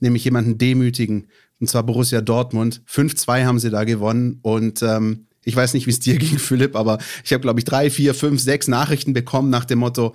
nämlich 0.00 0.24
jemanden 0.24 0.58
demütigen. 0.58 1.28
Und 1.60 1.68
zwar 1.68 1.84
Borussia 1.84 2.20
Dortmund. 2.20 2.82
5-2 2.88 3.44
haben 3.44 3.58
sie 3.58 3.70
da 3.70 3.84
gewonnen. 3.84 4.40
Und 4.42 4.82
ähm, 4.82 5.26
ich 5.44 5.54
weiß 5.54 5.74
nicht, 5.74 5.86
wie 5.86 5.90
es 5.90 6.00
dir 6.00 6.16
ging, 6.18 6.38
Philipp, 6.38 6.74
aber 6.74 6.98
ich 7.24 7.32
habe, 7.32 7.42
glaube 7.42 7.60
ich, 7.60 7.64
drei, 7.64 7.88
vier, 7.88 8.14
fünf, 8.14 8.40
sechs 8.40 8.66
Nachrichten 8.66 9.12
bekommen 9.12 9.50
nach 9.50 9.64
dem 9.64 9.78
Motto, 9.78 10.14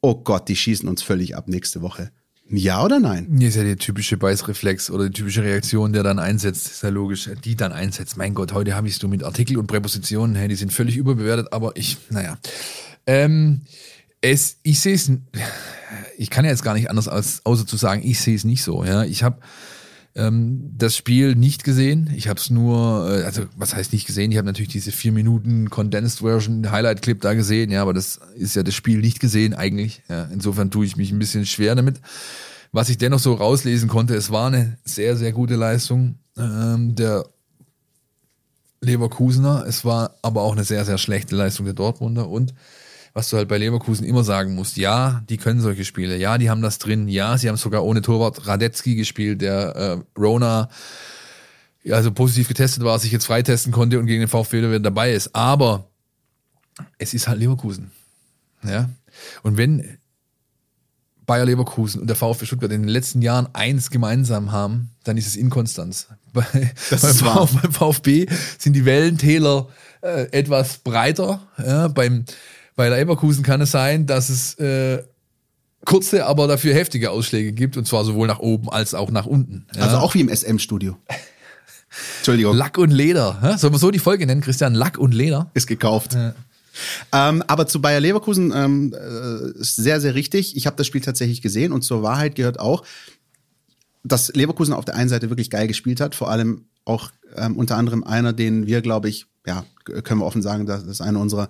oh 0.00 0.16
Gott, 0.16 0.48
die 0.48 0.56
schießen 0.56 0.88
uns 0.88 1.02
völlig 1.02 1.36
ab 1.36 1.48
nächste 1.48 1.80
Woche. 1.82 2.10
Ja 2.50 2.82
oder 2.82 2.98
nein? 2.98 3.28
Hier 3.38 3.48
ist 3.48 3.56
ja 3.56 3.62
der 3.62 3.76
typische 3.76 4.16
Beißreflex 4.16 4.90
oder 4.90 5.04
die 5.04 5.12
typische 5.12 5.42
Reaktion, 5.42 5.92
der 5.92 6.02
dann 6.02 6.18
einsetzt. 6.18 6.66
Ist 6.66 6.82
ja 6.82 6.88
logisch, 6.88 7.28
die 7.44 7.56
dann 7.56 7.72
einsetzt. 7.72 8.16
Mein 8.16 8.34
Gott, 8.34 8.52
heute 8.52 8.74
habe 8.74 8.88
ich 8.88 8.94
es 8.94 9.02
nur 9.02 9.10
mit 9.10 9.22
Artikel 9.22 9.58
und 9.58 9.66
Präpositionen, 9.66 10.34
hey, 10.34 10.48
die 10.48 10.54
sind 10.54 10.72
völlig 10.72 10.96
überbewertet, 10.96 11.52
aber 11.52 11.76
ich, 11.76 11.98
naja. 12.08 12.38
Ähm, 13.06 13.62
es, 14.22 14.56
ich 14.62 14.80
sehe 14.80 14.94
es, 14.94 15.10
ich 16.16 16.30
kann 16.30 16.44
ja 16.46 16.50
jetzt 16.50 16.64
gar 16.64 16.74
nicht 16.74 16.88
anders 16.88 17.06
als 17.06 17.44
außer 17.44 17.66
zu 17.66 17.76
sagen, 17.76 18.02
ich 18.02 18.20
sehe 18.20 18.34
es 18.34 18.44
nicht 18.44 18.62
so. 18.62 18.82
Ja, 18.82 19.04
ich 19.04 19.22
habe 19.22 19.40
ähm, 20.18 20.74
das 20.76 20.96
Spiel 20.96 21.36
nicht 21.36 21.64
gesehen. 21.64 22.10
Ich 22.14 22.28
habe 22.28 22.40
es 22.40 22.50
nur, 22.50 23.08
äh, 23.08 23.22
also 23.22 23.42
was 23.56 23.74
heißt 23.74 23.92
nicht 23.92 24.06
gesehen? 24.06 24.32
Ich 24.32 24.36
habe 24.36 24.46
natürlich 24.46 24.72
diese 24.72 24.90
vier 24.92 25.12
Minuten 25.12 25.70
Condensed 25.70 26.18
Version 26.18 26.70
Highlight 26.70 27.02
Clip 27.02 27.20
da 27.20 27.34
gesehen. 27.34 27.70
Ja, 27.70 27.82
aber 27.82 27.94
das 27.94 28.20
ist 28.34 28.56
ja 28.56 28.64
das 28.64 28.74
Spiel 28.74 28.98
nicht 28.98 29.20
gesehen 29.20 29.54
eigentlich. 29.54 30.02
Ja, 30.08 30.24
insofern 30.24 30.70
tue 30.70 30.84
ich 30.84 30.96
mich 30.96 31.12
ein 31.12 31.18
bisschen 31.18 31.46
schwer 31.46 31.74
damit. 31.74 32.00
Was 32.72 32.88
ich 32.88 32.98
dennoch 32.98 33.20
so 33.20 33.32
rauslesen 33.32 33.88
konnte, 33.88 34.14
es 34.14 34.30
war 34.30 34.48
eine 34.48 34.76
sehr, 34.84 35.16
sehr 35.16 35.32
gute 35.32 35.54
Leistung 35.54 36.16
ähm, 36.36 36.96
der 36.96 37.24
Leverkusener. 38.80 39.64
Es 39.66 39.84
war 39.84 40.16
aber 40.22 40.42
auch 40.42 40.52
eine 40.52 40.64
sehr, 40.64 40.84
sehr 40.84 40.98
schlechte 40.98 41.36
Leistung 41.36 41.64
der 41.64 41.74
Dortmunder. 41.74 42.28
Und 42.28 42.54
was 43.18 43.30
du 43.30 43.36
halt 43.36 43.48
bei 43.48 43.58
Leverkusen 43.58 44.06
immer 44.06 44.22
sagen 44.22 44.54
musst, 44.54 44.76
ja, 44.76 45.24
die 45.28 45.38
können 45.38 45.60
solche 45.60 45.84
Spiele, 45.84 46.16
ja, 46.16 46.38
die 46.38 46.50
haben 46.50 46.62
das 46.62 46.78
drin, 46.78 47.08
ja, 47.08 47.36
sie 47.36 47.48
haben 47.48 47.56
sogar 47.56 47.82
ohne 47.84 48.00
Torwart 48.00 48.46
Radetzky 48.46 48.94
gespielt, 48.94 49.40
der 49.40 49.74
äh, 49.74 49.98
Rona 50.16 50.68
also 51.90 52.12
positiv 52.12 52.46
getestet 52.46 52.84
war, 52.84 52.96
sich 53.00 53.10
jetzt 53.10 53.26
freitesten 53.26 53.72
konnte 53.72 53.98
und 53.98 54.06
gegen 54.06 54.20
den 54.20 54.28
VfB 54.28 54.58
wieder 54.58 54.78
dabei 54.78 55.12
ist. 55.12 55.34
Aber 55.34 55.90
es 56.98 57.12
ist 57.12 57.26
halt 57.26 57.40
Leverkusen. 57.40 57.90
Ja. 58.62 58.88
Und 59.42 59.56
wenn 59.56 59.98
Bayer 61.26 61.44
Leverkusen 61.44 62.00
und 62.00 62.06
der 62.06 62.14
VfB 62.14 62.46
Stuttgart 62.46 62.70
in 62.70 62.82
den 62.82 62.88
letzten 62.88 63.20
Jahren 63.20 63.48
eins 63.52 63.90
gemeinsam 63.90 64.52
haben, 64.52 64.90
dann 65.02 65.16
ist 65.16 65.26
es 65.26 65.34
Inkonstanz. 65.34 66.06
Bei, 66.32 66.44
Das 66.88 67.00
beim, 67.00 67.10
ist 67.10 67.24
wahr. 67.24 67.48
VfB, 67.48 67.58
beim 67.62 67.72
VfB 67.72 68.26
sind 68.58 68.74
die 68.74 68.84
Wellentäler 68.84 69.66
äh, 70.02 70.30
etwas 70.30 70.78
breiter. 70.78 71.40
Ja, 71.58 71.88
beim, 71.88 72.24
bei 72.78 72.88
Leverkusen 72.88 73.42
kann 73.42 73.60
es 73.60 73.72
sein, 73.72 74.06
dass 74.06 74.28
es 74.28 74.54
äh, 74.54 75.02
kurze, 75.84 76.26
aber 76.26 76.46
dafür 76.46 76.74
heftige 76.74 77.10
Ausschläge 77.10 77.50
gibt, 77.50 77.76
und 77.76 77.88
zwar 77.88 78.04
sowohl 78.04 78.28
nach 78.28 78.38
oben 78.38 78.70
als 78.70 78.94
auch 78.94 79.10
nach 79.10 79.26
unten. 79.26 79.66
Ja. 79.74 79.82
Also 79.82 79.96
auch 79.96 80.14
wie 80.14 80.20
im 80.20 80.28
SM-Studio. 80.28 80.96
Entschuldigung, 82.18 82.56
Lack 82.56 82.78
und 82.78 82.92
Leder. 82.92 83.36
Ja? 83.42 83.58
Sollen 83.58 83.74
wir 83.74 83.80
so 83.80 83.90
die 83.90 83.98
Folge 83.98 84.26
nennen, 84.26 84.42
Christian? 84.42 84.74
Lack 84.74 84.96
und 84.96 85.12
Leder? 85.12 85.50
ist 85.54 85.66
gekauft. 85.66 86.16
Ähm, 87.12 87.42
aber 87.48 87.66
zu 87.66 87.80
Bayer 87.80 87.98
Leverkusen 87.98 88.52
ähm, 88.54 88.94
äh, 88.94 89.58
ist 89.58 89.74
sehr, 89.74 90.00
sehr 90.00 90.14
richtig. 90.14 90.56
Ich 90.56 90.68
habe 90.68 90.76
das 90.76 90.86
Spiel 90.86 91.00
tatsächlich 91.00 91.42
gesehen 91.42 91.72
und 91.72 91.82
zur 91.82 92.04
Wahrheit 92.04 92.36
gehört 92.36 92.60
auch, 92.60 92.84
dass 94.04 94.32
Leverkusen 94.34 94.72
auf 94.72 94.84
der 94.84 94.94
einen 94.94 95.08
Seite 95.08 95.30
wirklich 95.30 95.50
geil 95.50 95.66
gespielt 95.66 96.00
hat, 96.00 96.14
vor 96.14 96.30
allem 96.30 96.66
auch 96.84 97.10
ähm, 97.34 97.56
unter 97.56 97.76
anderem 97.76 98.04
einer, 98.04 98.32
den 98.32 98.68
wir, 98.68 98.82
glaube 98.82 99.08
ich, 99.08 99.26
ja, 99.46 99.64
können 100.02 100.20
wir 100.20 100.26
offen 100.26 100.42
sagen, 100.42 100.66
dass 100.66 100.84
das 100.84 101.00
einer 101.00 101.20
unserer 101.20 101.48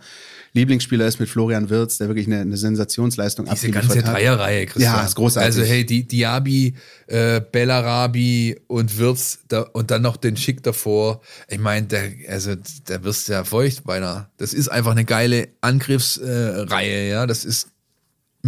Lieblingsspieler 0.52 1.06
ist 1.06 1.18
mit 1.18 1.28
Florian 1.28 1.68
Wirz, 1.68 1.98
der 1.98 2.08
wirklich 2.08 2.26
eine, 2.26 2.40
eine 2.40 2.56
Sensationsleistung 2.56 3.46
Diese 3.46 3.66
abgeliefert 3.66 3.88
ganze 3.88 4.06
hat. 4.06 4.14
Dreierreihe, 4.14 4.66
Christian. 4.66 4.96
Ja, 4.96 5.04
ist 5.04 5.16
großartig. 5.16 5.46
Also 5.46 5.62
hey, 5.62 5.84
die 5.84 6.06
Diaby, 6.06 6.74
äh, 7.08 7.40
Bellarabi 7.40 8.60
und 8.68 8.98
Wirtz 8.98 9.40
da, 9.48 9.62
und 9.62 9.90
dann 9.90 10.02
noch 10.02 10.16
den 10.16 10.36
Schick 10.36 10.62
davor. 10.62 11.20
Ich 11.48 11.58
meine, 11.58 11.86
der, 11.86 12.12
also 12.28 12.54
da 12.86 13.02
wirst 13.02 13.28
ja 13.28 13.44
feucht 13.44 13.84
beinahe. 13.84 14.28
Das 14.36 14.54
ist 14.54 14.68
einfach 14.68 14.92
eine 14.92 15.04
geile 15.04 15.48
Angriffsreihe, 15.60 16.88
äh, 16.88 17.10
ja. 17.10 17.26
Das 17.26 17.44
ist 17.44 17.68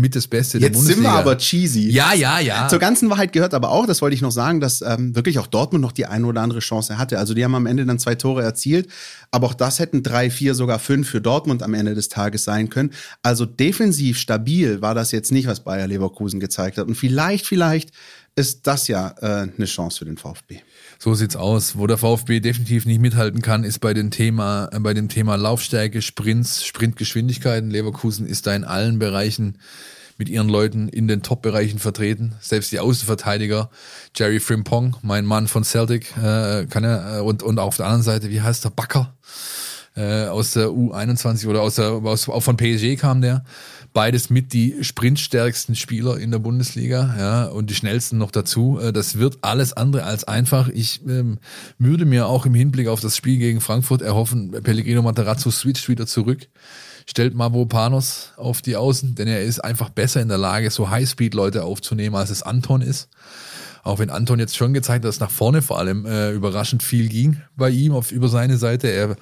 mit 0.00 0.16
das 0.16 0.26
Beste 0.26 0.58
der 0.58 0.68
Jetzt 0.68 0.78
sind 0.78 0.86
Bundesliga. 0.86 1.14
wir 1.14 1.18
aber 1.18 1.38
cheesy. 1.38 1.90
ja, 1.90 2.12
ja, 2.14 2.40
ja. 2.40 2.68
Zur 2.68 2.78
ganzen 2.78 3.10
Wahrheit 3.10 3.32
gehört 3.32 3.54
aber 3.54 3.70
auch, 3.70 3.86
das 3.86 4.02
wollte 4.02 4.14
ich 4.14 4.22
noch 4.22 4.32
sagen, 4.32 4.60
dass 4.60 4.82
ähm, 4.82 5.14
wirklich 5.14 5.38
auch 5.38 5.46
Dortmund 5.46 5.82
noch 5.82 5.92
die 5.92 6.06
eine 6.06 6.26
oder 6.26 6.40
andere 6.40 6.60
Chance 6.60 6.98
hatte. 6.98 7.18
Also 7.18 7.34
die 7.34 7.44
haben 7.44 7.54
am 7.54 7.66
Ende 7.66 7.86
dann 7.86 7.98
zwei 7.98 8.14
Tore 8.14 8.42
erzielt, 8.42 8.88
aber 9.30 9.46
auch 9.46 9.54
das 9.54 9.78
hätten 9.78 10.02
drei, 10.02 10.30
vier, 10.30 10.54
sogar 10.54 10.78
fünf 10.78 11.08
für 11.08 11.20
Dortmund 11.20 11.62
am 11.62 11.74
Ende 11.74 11.94
des 11.94 12.08
Tages 12.08 12.44
sein 12.44 12.68
können. 12.70 12.90
Also 13.22 13.46
defensiv 13.46 14.18
stabil 14.18 14.82
war 14.82 14.94
das 14.94 15.12
jetzt 15.12 15.32
nicht, 15.32 15.46
was 15.46 15.60
Bayer 15.60 15.86
Leverkusen 15.86 16.40
gezeigt 16.40 16.78
hat. 16.78 16.86
Und 16.86 16.94
vielleicht, 16.94 17.46
vielleicht 17.46 17.90
ist 18.36 18.66
das 18.66 18.88
ja 18.88 19.14
äh, 19.20 19.48
eine 19.56 19.66
Chance 19.66 19.98
für 19.98 20.04
den 20.04 20.16
VfB. 20.16 20.60
So 21.02 21.14
sieht's 21.14 21.34
aus. 21.34 21.78
Wo 21.78 21.86
der 21.86 21.96
VfB 21.96 22.40
definitiv 22.40 22.84
nicht 22.84 23.00
mithalten 23.00 23.40
kann, 23.40 23.64
ist 23.64 23.78
bei 23.78 23.94
dem 23.94 24.10
Thema, 24.10 24.68
äh, 24.70 24.78
bei 24.80 24.92
dem 24.92 25.08
Thema 25.08 25.36
Laufstärke, 25.36 26.02
Sprints, 26.02 26.66
Sprintgeschwindigkeiten. 26.66 27.70
Leverkusen 27.70 28.26
ist 28.26 28.46
da 28.46 28.54
in 28.54 28.64
allen 28.64 28.98
Bereichen 28.98 29.56
mit 30.18 30.28
ihren 30.28 30.50
Leuten 30.50 30.90
in 30.90 31.08
den 31.08 31.22
Top-Bereichen 31.22 31.78
vertreten. 31.78 32.34
Selbst 32.42 32.70
die 32.70 32.80
Außenverteidiger, 32.80 33.70
Jerry 34.14 34.40
Frimpong, 34.40 34.98
mein 35.00 35.24
Mann 35.24 35.48
von 35.48 35.64
Celtic, 35.64 36.14
äh, 36.18 36.66
kann 36.66 36.84
er, 36.84 37.16
äh, 37.16 37.20
und, 37.22 37.42
und 37.42 37.58
auf 37.58 37.78
der 37.78 37.86
anderen 37.86 38.02
Seite, 38.02 38.28
wie 38.28 38.42
heißt 38.42 38.66
der, 38.66 38.68
Backer, 38.68 39.14
äh, 39.96 40.26
aus 40.26 40.50
der 40.52 40.66
U21 40.68 41.48
oder 41.48 41.62
aus 41.62 41.76
der, 41.76 41.92
aus, 41.92 42.28
auch 42.28 42.42
von 42.42 42.58
PSG 42.58 42.96
kam 42.96 43.22
der. 43.22 43.42
Beides 43.92 44.30
mit 44.30 44.52
die 44.52 44.84
sprintstärksten 44.84 45.74
Spieler 45.74 46.18
in 46.18 46.30
der 46.30 46.38
Bundesliga, 46.38 47.14
ja, 47.18 47.44
und 47.46 47.70
die 47.70 47.74
schnellsten 47.74 48.18
noch 48.18 48.30
dazu. 48.30 48.78
Äh, 48.80 48.92
Das 48.92 49.18
wird 49.18 49.38
alles 49.42 49.72
andere 49.72 50.04
als 50.04 50.24
einfach. 50.24 50.68
Ich 50.68 51.04
ähm, 51.06 51.38
würde 51.78 52.04
mir 52.04 52.26
auch 52.26 52.46
im 52.46 52.54
Hinblick 52.54 52.86
auf 52.86 53.00
das 53.00 53.16
Spiel 53.16 53.38
gegen 53.38 53.60
Frankfurt 53.60 54.02
erhoffen, 54.02 54.52
Pellegrino 54.62 55.02
Matarazzo 55.02 55.50
switcht 55.50 55.88
wieder 55.88 56.06
zurück, 56.06 56.46
stellt 57.06 57.34
Mavropanos 57.34 58.32
auf 58.36 58.62
die 58.62 58.76
Außen, 58.76 59.16
denn 59.16 59.26
er 59.26 59.42
ist 59.42 59.58
einfach 59.58 59.90
besser 59.90 60.20
in 60.20 60.28
der 60.28 60.38
Lage, 60.38 60.70
so 60.70 60.90
Highspeed-Leute 60.90 61.64
aufzunehmen, 61.64 62.14
als 62.14 62.30
es 62.30 62.42
Anton 62.42 62.82
ist. 62.82 63.08
Auch 63.82 63.98
wenn 63.98 64.10
Anton 64.10 64.38
jetzt 64.38 64.56
schon 64.56 64.74
gezeigt 64.74 65.04
hat, 65.04 65.08
dass 65.08 65.20
nach 65.20 65.30
vorne 65.30 65.62
vor 65.62 65.78
allem 65.78 66.04
äh, 66.04 66.32
überraschend 66.32 66.82
viel 66.82 67.08
ging 67.08 67.40
bei 67.56 67.70
ihm 67.70 67.92
auf 67.92 68.12
über 68.12 68.28
seine 68.28 68.58
Seite. 68.58 68.88
Er 68.88 69.16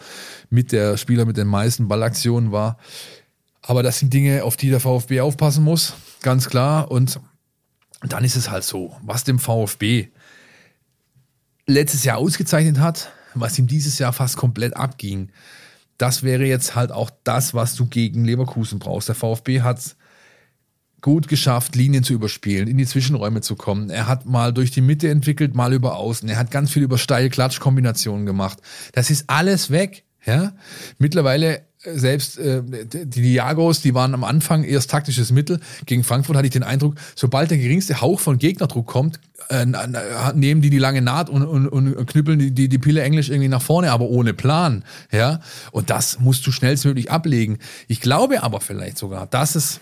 mit 0.51 0.73
der 0.73 0.97
Spieler 0.97 1.25
mit 1.25 1.37
den 1.37 1.47
meisten 1.47 1.87
Ballaktionen 1.87 2.51
war. 2.51 2.77
Aber 3.69 3.83
das 3.83 3.99
sind 3.99 4.14
Dinge, 4.14 4.45
auf 4.45 4.57
die 4.57 4.71
der 4.71 4.81
VfB 4.81 5.21
aufpassen 5.21 5.62
muss, 5.62 5.93
ganz 6.23 6.49
klar. 6.49 6.91
Und 6.91 7.21
dann 8.01 8.25
ist 8.25 8.35
es 8.35 8.51
halt 8.51 8.64
so, 8.64 8.97
was 9.03 9.25
dem 9.25 9.39
VfB 9.39 10.09
letztes 11.66 12.03
Jahr 12.03 12.16
ausgezeichnet 12.16 12.79
hat, 12.79 13.12
was 13.35 13.59
ihm 13.59 13.66
dieses 13.66 13.99
Jahr 13.99 14.14
fast 14.14 14.39
komplett 14.39 14.75
abging, 14.75 15.29
das 15.99 16.23
wäre 16.23 16.47
jetzt 16.47 16.77
halt 16.77 16.91
auch 16.93 17.11
das, 17.25 17.53
was 17.53 17.75
du 17.75 17.85
gegen 17.85 18.25
Leverkusen 18.25 18.79
brauchst. 18.79 19.09
Der 19.09 19.14
VfB 19.14 19.61
hat 19.61 19.97
gut 21.03 21.29
geschafft, 21.29 21.77
Linien 21.77 22.05
zu 22.05 22.14
überspielen, 22.14 22.69
in 22.69 22.79
die 22.79 22.87
Zwischenräume 22.87 23.43
zu 23.43 23.55
kommen. 23.55 23.91
Er 23.91 24.07
hat 24.07 24.25
mal 24.25 24.55
durch 24.55 24.71
die 24.71 24.81
Mitte 24.81 25.11
entwickelt, 25.11 25.55
mal 25.55 25.75
über 25.75 25.97
Außen. 25.97 26.27
Er 26.31 26.39
hat 26.39 26.51
ganz 26.51 26.71
viel 26.71 26.85
über 26.85 26.97
steil 26.97 27.29
Klatschkombinationen 27.29 28.25
gemacht. 28.25 28.61
Das 28.93 29.11
ist 29.11 29.29
alles 29.29 29.69
weg. 29.69 30.05
Ja, 30.25 30.55
mittlerweile 30.99 31.68
selbst 31.85 32.39
äh, 32.39 32.62
die 32.62 33.07
Diagos, 33.07 33.81
die 33.81 33.95
waren 33.95 34.14
am 34.14 34.24
Anfang 34.24 34.64
erst 34.64 34.91
taktisches 34.91 35.31
Mittel. 35.31 35.61
Gegen 35.87 36.03
Frankfurt 36.05 36.37
hatte 36.37 36.47
ich 36.47 36.53
den 36.53 36.64
Eindruck, 36.64 36.97
sobald 37.14 37.51
der 37.51 37.59
geringste 37.59 38.01
Hauch 38.01 38.20
von 38.20 38.39
Gegnerdruck 38.39 38.87
kommt, 38.87 39.20
äh, 39.49 39.64
nehmen 40.35 40.61
die 40.61 40.70
die 40.70 40.79
lange 40.79 41.03
Naht 41.03 41.31
und, 41.31 41.45
und, 41.45 41.68
und 41.68 42.07
knüppeln 42.07 42.39
die, 42.39 42.51
die, 42.51 42.68
die 42.68 42.79
Pille 42.79 43.03
Englisch 43.03 43.29
irgendwie 43.29 43.49
nach 43.49 43.62
vorne, 43.62 43.93
aber 43.93 44.07
ohne 44.07 44.35
Plan. 44.35 44.85
Ja, 45.12 45.41
und 45.70 45.91
das 45.91 46.18
musst 46.18 46.47
du 46.47 46.53
schnellstmöglich 46.53 47.11
ablegen. 47.11 47.59
Ich 47.87 48.01
glaube 48.01 48.43
aber 48.43 48.61
vielleicht 48.61 48.99
sogar, 48.99 49.26
dass 49.26 49.55
es 49.55 49.81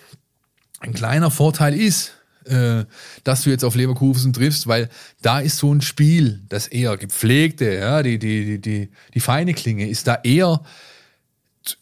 ein 0.81 0.93
kleiner 0.93 1.31
Vorteil 1.31 1.75
ist, 1.75 2.13
äh, 2.45 2.85
dass 3.25 3.43
du 3.43 3.51
jetzt 3.51 3.65
auf 3.65 3.75
Leverkusen 3.75 4.33
triffst, 4.33 4.67
weil 4.67 4.89
da 5.23 5.41
ist 5.41 5.57
so 5.59 5.73
ein 5.73 5.81
Spiel, 5.81 6.43
das 6.49 6.69
eher 6.69 6.97
gepflegte, 6.97 7.75
ja, 7.75 8.03
die, 8.03 8.19
die, 8.19 8.45
die, 8.45 8.61
die, 8.61 8.91
die 9.15 9.21
feine 9.21 9.55
Klinge 9.55 9.89
ist 9.89 10.07
da 10.07 10.19
eher 10.23 10.61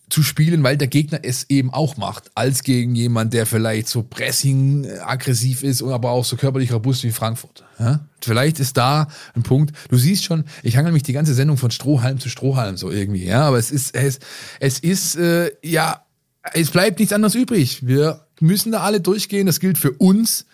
zu 0.09 0.23
spielen, 0.23 0.63
weil 0.63 0.77
der 0.77 0.89
Gegner 0.89 1.21
es 1.23 1.51
eben 1.51 1.73
auch 1.73 1.97
macht, 1.97 2.31
als 2.35 2.63
gegen 2.63 2.95
jemand, 2.95 3.35
der 3.35 3.47
vielleicht 3.47 3.89
so 3.89 4.03
pressing 4.03 4.87
aggressiv 5.01 5.63
ist 5.63 5.83
und 5.83 5.93
aber 5.93 6.11
auch 6.11 6.25
so 6.25 6.37
körperlich 6.37 6.73
robust 6.73 7.05
wie 7.05 7.11
Frankfurt. 7.11 7.65
Ja? 7.79 8.07
Vielleicht 8.21 8.61
ist 8.61 8.77
da 8.77 9.09
ein 9.35 9.43
Punkt. 9.43 9.75
Du 9.89 9.97
siehst 9.97 10.25
schon, 10.25 10.45
ich 10.63 10.77
hangel 10.77 10.93
mich 10.93 11.03
die 11.03 11.13
ganze 11.13 11.35
Sendung 11.35 11.57
von 11.57 11.71
Strohhalm 11.71 12.19
zu 12.21 12.29
Strohhalm 12.29 12.77
so 12.77 12.91
irgendwie, 12.91 13.25
ja, 13.25 13.43
aber 13.43 13.59
es 13.59 13.71
ist 13.71 13.95
es 13.95 14.21
es 14.61 14.79
ist 14.79 15.17
äh, 15.17 15.51
ja 15.63 16.05
es 16.53 16.71
bleibt 16.71 16.99
nichts 16.99 17.13
anderes 17.13 17.35
übrig. 17.35 17.87
Wir 17.87 18.27
müssen 18.41 18.73
da 18.73 18.81
alle 18.81 19.01
durchgehen. 19.01 19.47
Das 19.47 19.61
gilt 19.61 19.79
für 19.79 19.93
uns, 19.93 20.47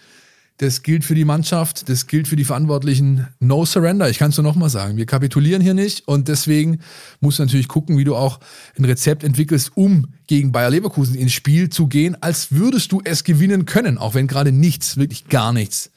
das 0.60 0.82
gilt 0.82 1.06
für 1.06 1.14
die 1.14 1.24
Mannschaft, 1.24 1.88
das 1.88 2.06
gilt 2.06 2.28
für 2.28 2.36
die 2.36 2.44
Verantwortlichen. 2.44 3.26
No 3.38 3.64
surrender. 3.64 4.10
Ich 4.10 4.18
kann 4.18 4.28
es 4.28 4.36
nur 4.36 4.44
nochmal 4.44 4.68
sagen. 4.68 4.98
Wir 4.98 5.06
kapitulieren 5.06 5.62
hier 5.62 5.72
nicht 5.72 6.06
und 6.06 6.28
deswegen 6.28 6.80
musst 7.20 7.38
du 7.38 7.44
natürlich 7.44 7.66
gucken, 7.66 7.96
wie 7.96 8.04
du 8.04 8.14
auch 8.14 8.40
ein 8.78 8.84
Rezept 8.84 9.24
entwickelst, 9.24 9.72
um 9.74 10.08
gegen 10.26 10.52
Bayer 10.52 10.68
Leverkusen 10.68 11.14
ins 11.14 11.32
Spiel 11.32 11.70
zu 11.70 11.86
gehen, 11.86 12.14
als 12.22 12.52
würdest 12.52 12.92
du 12.92 13.00
es 13.02 13.24
gewinnen 13.24 13.64
können, 13.64 13.96
auch 13.96 14.12
wenn 14.12 14.26
gerade 14.26 14.52
nichts, 14.52 14.98
wirklich 14.98 15.28
gar 15.28 15.54
nichts 15.54 15.92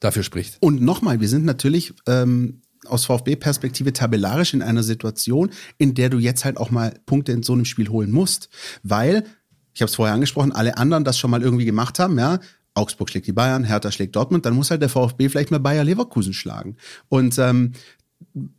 dafür 0.00 0.24
spricht. 0.24 0.56
Und 0.58 0.82
nochmal, 0.82 1.20
wir 1.20 1.28
sind 1.28 1.44
natürlich 1.44 1.94
ähm, 2.08 2.62
aus 2.86 3.04
VfB-Perspektive 3.04 3.92
tabellarisch 3.92 4.54
in 4.54 4.62
einer 4.62 4.82
Situation, 4.82 5.50
in 5.78 5.94
der 5.94 6.10
du 6.10 6.18
jetzt 6.18 6.44
halt 6.44 6.56
auch 6.56 6.72
mal 6.72 6.98
Punkte 7.06 7.30
in 7.30 7.44
so 7.44 7.52
einem 7.52 7.64
Spiel 7.64 7.88
holen 7.88 8.10
musst. 8.10 8.48
Weil, 8.82 9.24
ich 9.72 9.82
habe 9.82 9.88
es 9.88 9.94
vorher 9.94 10.14
angesprochen, 10.16 10.50
alle 10.50 10.78
anderen 10.78 11.04
das 11.04 11.16
schon 11.16 11.30
mal 11.30 11.42
irgendwie 11.42 11.64
gemacht 11.64 12.00
haben, 12.00 12.18
ja. 12.18 12.40
Augsburg 12.74 13.10
schlägt 13.10 13.26
die 13.26 13.32
Bayern, 13.32 13.64
Hertha 13.64 13.90
schlägt 13.90 14.16
Dortmund, 14.16 14.46
dann 14.46 14.54
muss 14.54 14.70
halt 14.70 14.82
der 14.82 14.88
VfB 14.88 15.28
vielleicht 15.28 15.50
mal 15.50 15.60
Bayer 15.60 15.84
Leverkusen 15.84 16.32
schlagen. 16.32 16.76
Und 17.08 17.38
ähm, 17.38 17.72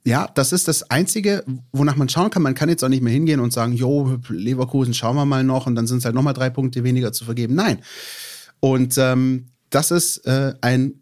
ja, 0.05 0.27
das 0.33 0.53
ist 0.53 0.67
das 0.67 0.89
Einzige, 0.89 1.43
wonach 1.71 1.95
man 1.95 2.09
schauen 2.09 2.29
kann. 2.29 2.41
Man 2.41 2.55
kann 2.55 2.69
jetzt 2.69 2.83
auch 2.83 2.89
nicht 2.89 3.03
mehr 3.03 3.13
hingehen 3.13 3.39
und 3.39 3.53
sagen, 3.53 3.73
jo, 3.73 4.17
Leverkusen 4.29 4.93
schauen 4.93 5.15
wir 5.15 5.25
mal 5.25 5.43
noch 5.43 5.67
und 5.67 5.75
dann 5.75 5.87
sind 5.87 5.99
es 5.99 6.05
halt 6.05 6.15
nochmal 6.15 6.33
drei 6.33 6.49
Punkte 6.49 6.83
weniger 6.83 7.13
zu 7.13 7.25
vergeben. 7.25 7.55
Nein. 7.55 7.79
Und 8.59 8.97
ähm, 8.97 9.47
das 9.69 9.91
ist 9.91 10.25
äh, 10.25 10.53
ein 10.61 11.01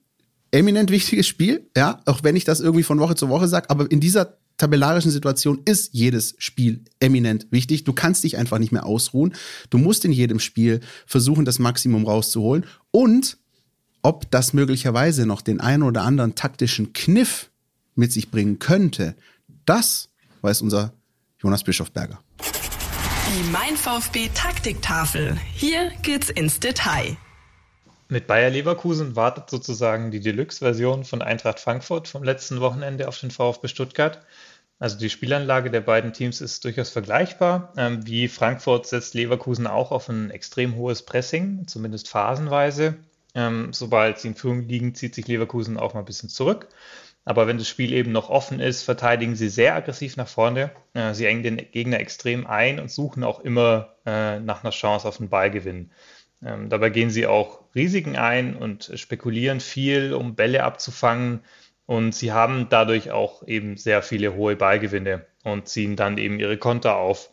eminent 0.52 0.92
wichtiges 0.92 1.28
Spiel, 1.28 1.70
ja, 1.76 2.02
auch 2.06 2.24
wenn 2.24 2.36
ich 2.36 2.44
das 2.44 2.60
irgendwie 2.60 2.84
von 2.84 3.00
Woche 3.00 3.16
zu 3.16 3.30
Woche 3.30 3.48
sage, 3.48 3.70
aber 3.70 3.90
in 3.90 4.00
dieser 4.00 4.38
tabellarischen 4.60 5.10
Situation 5.10 5.62
ist 5.66 5.94
jedes 5.94 6.36
Spiel 6.38 6.84
eminent 7.00 7.48
wichtig. 7.50 7.86
Du 7.86 7.94
kannst 7.94 8.24
dich 8.24 8.38
einfach 8.38 8.60
nicht 8.60 8.72
mehr 8.72 8.86
ausruhen. 8.86 9.34
Du 9.72 9.80
musst 9.80 10.06
in 10.06 10.12
jedem 10.12 10.40
Spiel 10.40 10.82
versuchen, 11.08 11.46
das 11.46 11.58
Maximum 11.58 12.06
rauszuholen. 12.06 12.66
Und 12.92 13.38
ob 14.04 14.30
das 14.30 14.54
möglicherweise 14.54 15.26
noch 15.26 15.42
den 15.42 15.60
einen 15.60 15.84
oder 15.84 16.04
anderen 16.04 16.36
taktischen 16.36 16.94
Kniff 16.94 17.50
mit 17.96 18.14
sich 18.14 18.30
bringen 18.30 18.60
könnte, 18.60 19.16
das 19.66 20.10
weiß 20.42 20.62
unser 20.62 20.94
Jonas 21.42 21.64
Bischofberger. 21.64 22.20
Die 22.40 23.50
Mein 23.52 23.76
VfB 23.76 24.30
Taktiktafel. 24.34 25.38
Hier 25.54 25.92
geht's 26.02 26.30
ins 26.30 26.60
Detail. 26.60 27.18
Mit 28.12 28.26
Bayer 28.26 28.50
Leverkusen 28.50 29.16
wartet 29.16 29.52
sozusagen 29.52 30.10
die 30.10 30.20
Deluxe-Version 30.20 31.06
von 31.06 31.22
Eintracht 31.22 31.60
Frankfurt 31.60 32.08
vom 32.08 32.24
letzten 32.24 32.60
Wochenende 32.60 33.08
auf 33.08 33.20
den 33.20 33.30
VfB 33.30 33.68
Stuttgart. 33.68 34.26
Also 34.80 34.98
die 34.98 35.10
Spielanlage 35.10 35.70
der 35.70 35.82
beiden 35.82 36.14
Teams 36.14 36.40
ist 36.40 36.64
durchaus 36.64 36.90
vergleichbar. 36.90 37.74
Ähm, 37.78 38.08
wie 38.08 38.30
Frankfurt 38.30 38.88
setzt 38.88 39.14
Leverkusen 39.14 39.68
auch 39.68 39.92
auf 39.92 40.08
ein 40.08 40.32
extrem 40.32 40.76
hohes 40.76 41.04
Pressing, 41.04 41.68
zumindest 41.68 42.08
phasenweise. 42.08 42.96
Ähm, 43.36 43.74
sobald 43.74 44.20
sie 44.20 44.30
in 44.30 44.36
Führung 44.36 44.68
liegen, 44.68 44.96
zieht 44.96 45.16
sich 45.16 45.28
Leverkusen 45.28 45.78
auch 45.78 45.94
mal 45.94 46.00
ein 46.00 46.06
bisschen 46.06 46.30
zurück. 46.30 46.70
Aber 47.26 47.46
wenn 47.46 47.58
das 47.58 47.68
Spiel 47.68 47.94
eben 47.94 48.12
noch 48.12 48.30
offen 48.30 48.60
ist, 48.60 48.84
verteidigen 48.84 49.36
sie 49.36 49.50
sehr 49.50 49.76
aggressiv 49.76 50.16
nach 50.18 50.30
vorne. 50.30 50.72
Äh, 50.94 51.14
sie 51.14 51.26
engen 51.26 51.44
den 51.44 51.58
Gegner 51.58 52.00
extrem 52.00 52.48
ein 52.48 52.80
und 52.80 52.90
suchen 52.90 53.24
auch 53.24 53.42
immer 53.42 53.96
äh, 54.06 54.40
nach 54.40 54.64
einer 54.64 54.72
Chance 54.72 55.08
auf 55.08 55.20
einen 55.20 55.30
Ballgewinn. 55.30 55.92
Ähm, 56.42 56.70
dabei 56.70 56.90
gehen 56.90 57.10
sie 57.10 57.28
auch 57.28 57.66
Risiken 57.76 58.16
ein 58.16 58.56
und 58.56 58.92
spekulieren 58.96 59.60
viel, 59.60 60.14
um 60.14 60.36
Bälle 60.36 60.64
abzufangen. 60.64 61.42
Und 61.90 62.14
sie 62.14 62.32
haben 62.32 62.68
dadurch 62.70 63.10
auch 63.10 63.42
eben 63.48 63.76
sehr 63.76 64.04
viele 64.04 64.36
hohe 64.36 64.56
Ballgewinne 64.56 65.26
und 65.44 65.68
ziehen 65.68 65.96
dann 65.96 66.20
eben 66.20 66.40
ihre 66.40 66.58
Konter 66.58 66.98
auf. 66.98 67.32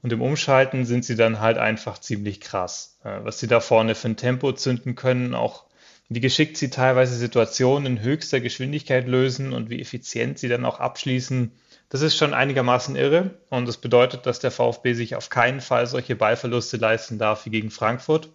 Und 0.00 0.14
im 0.14 0.22
Umschalten 0.22 0.86
sind 0.86 1.04
sie 1.04 1.14
dann 1.14 1.40
halt 1.40 1.58
einfach 1.58 1.98
ziemlich 1.98 2.40
krass. 2.40 2.98
Äh, 3.04 3.18
was 3.24 3.38
sie 3.38 3.48
da 3.48 3.60
vorne 3.60 3.94
für 3.94 4.08
ein 4.08 4.16
Tempo 4.16 4.52
zünden 4.52 4.94
können, 4.94 5.34
auch 5.34 5.64
wie 6.08 6.20
geschickt 6.20 6.56
sie 6.56 6.70
teilweise 6.70 7.16
Situationen 7.16 7.98
in 7.98 8.02
höchster 8.02 8.40
Geschwindigkeit 8.40 9.06
lösen 9.06 9.52
und 9.52 9.68
wie 9.68 9.78
effizient 9.78 10.38
sie 10.38 10.48
dann 10.48 10.64
auch 10.64 10.80
abschließen, 10.80 11.52
das 11.90 12.00
ist 12.00 12.16
schon 12.16 12.32
einigermaßen 12.32 12.96
irre. 12.96 13.32
Und 13.50 13.68
das 13.68 13.76
bedeutet, 13.76 14.24
dass 14.24 14.38
der 14.38 14.50
VfB 14.50 14.94
sich 14.94 15.16
auf 15.16 15.28
keinen 15.28 15.60
Fall 15.60 15.86
solche 15.86 16.16
Ballverluste 16.16 16.78
leisten 16.78 17.18
darf 17.18 17.44
wie 17.44 17.50
gegen 17.50 17.70
Frankfurt 17.70 18.30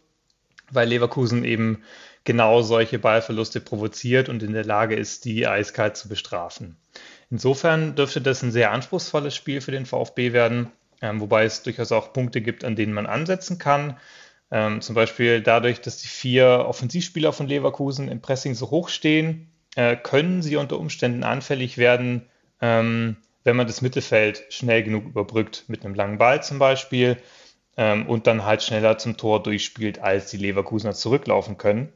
weil 0.74 0.88
Leverkusen 0.88 1.44
eben 1.44 1.84
genau 2.24 2.62
solche 2.62 3.00
Ballverluste 3.00 3.60
provoziert 3.60 4.30
und 4.30 4.44
in 4.44 4.54
der 4.54 4.66
Lage 4.66 4.96
ist, 4.96 5.26
die 5.26 5.48
eiskalt 5.48 5.98
zu 5.98 6.08
bestrafen. 6.08 6.78
Insofern 7.30 7.96
dürfte 7.96 8.22
das 8.22 8.44
ein 8.44 8.52
sehr 8.52 8.72
anspruchsvolles 8.72 9.36
Spiel 9.36 9.60
für 9.62 9.72
den 9.72 9.86
VfB 9.86 10.34
werden, 10.34 10.72
ähm, 11.02 11.20
wobei 11.20 11.44
es 11.46 11.64
durchaus 11.64 11.92
auch 11.92 12.14
Punkte 12.14 12.42
gibt, 12.42 12.64
an 12.64 12.76
denen 12.76 12.94
man 12.94 13.08
ansetzen 13.08 13.58
kann. 13.58 13.98
Ähm, 14.52 14.82
zum 14.82 14.96
Beispiel 14.96 15.42
dadurch, 15.42 15.82
dass 15.82 15.98
die 15.98 16.08
vier 16.08 16.66
Offensivspieler 16.68 17.34
von 17.34 17.48
Leverkusen 17.48 18.08
im 18.08 18.22
Pressing 18.22 18.54
so 18.54 18.70
hoch 18.70 18.90
stehen, 18.90 19.52
äh, 19.76 19.96
können 19.96 20.42
sie 20.42 20.56
unter 20.56 20.80
Umständen 20.80 21.24
anfällig 21.24 21.78
werden, 21.78 22.30
ähm, 22.62 23.18
wenn 23.44 23.56
man 23.58 23.68
das 23.68 23.82
Mittelfeld 23.82 24.44
schnell 24.50 24.84
genug 24.84 25.06
überbrückt, 25.06 25.66
mit 25.68 25.84
einem 25.84 25.96
langen 25.96 26.18
Ball 26.18 26.42
zum 26.44 26.60
Beispiel 26.60 27.18
und 27.76 28.28
dann 28.28 28.46
halt 28.46 28.62
schneller 28.62 29.00
zum 29.00 29.18
Tor 29.18 29.42
durchspielt, 29.42 29.98
als 29.98 30.30
die 30.30 30.38
Leverkusener 30.38 30.94
zurücklaufen 30.94 31.58
können. 31.58 31.92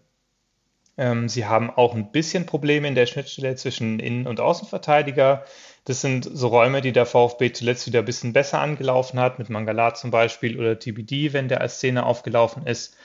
Ähm, 0.98 1.30
sie 1.30 1.46
haben 1.46 1.70
auch 1.70 1.94
ein 1.94 2.12
bisschen 2.12 2.46
Probleme 2.46 2.88
in 2.88 2.96
der 2.96 3.06
Schnittstelle 3.06 3.56
zwischen 3.56 4.00
Innen- 4.00 4.28
und 4.28 4.40
Außenverteidiger. 4.40 5.46
Das 5.86 6.02
sind 6.02 6.30
so 6.32 6.48
Räume, 6.48 6.82
die 6.82 6.92
der 6.92 7.06
VfB 7.06 7.54
zuletzt 7.54 7.88
wieder 7.88 8.00
ein 8.00 8.06
bisschen 8.06 8.34
besser 8.34 8.60
angelaufen 8.60 9.20
hat, 9.20 9.40
mit 9.40 9.50
Mangala 9.50 9.94
zum 9.94 10.12
Beispiel 10.12 10.60
oder 10.60 10.80
TBD, 10.80 11.34
wenn 11.34 11.48
der 11.48 11.62
als 11.62 11.78
Szene 11.78 12.06
aufgelaufen 12.06 12.66
ist. 12.66 12.98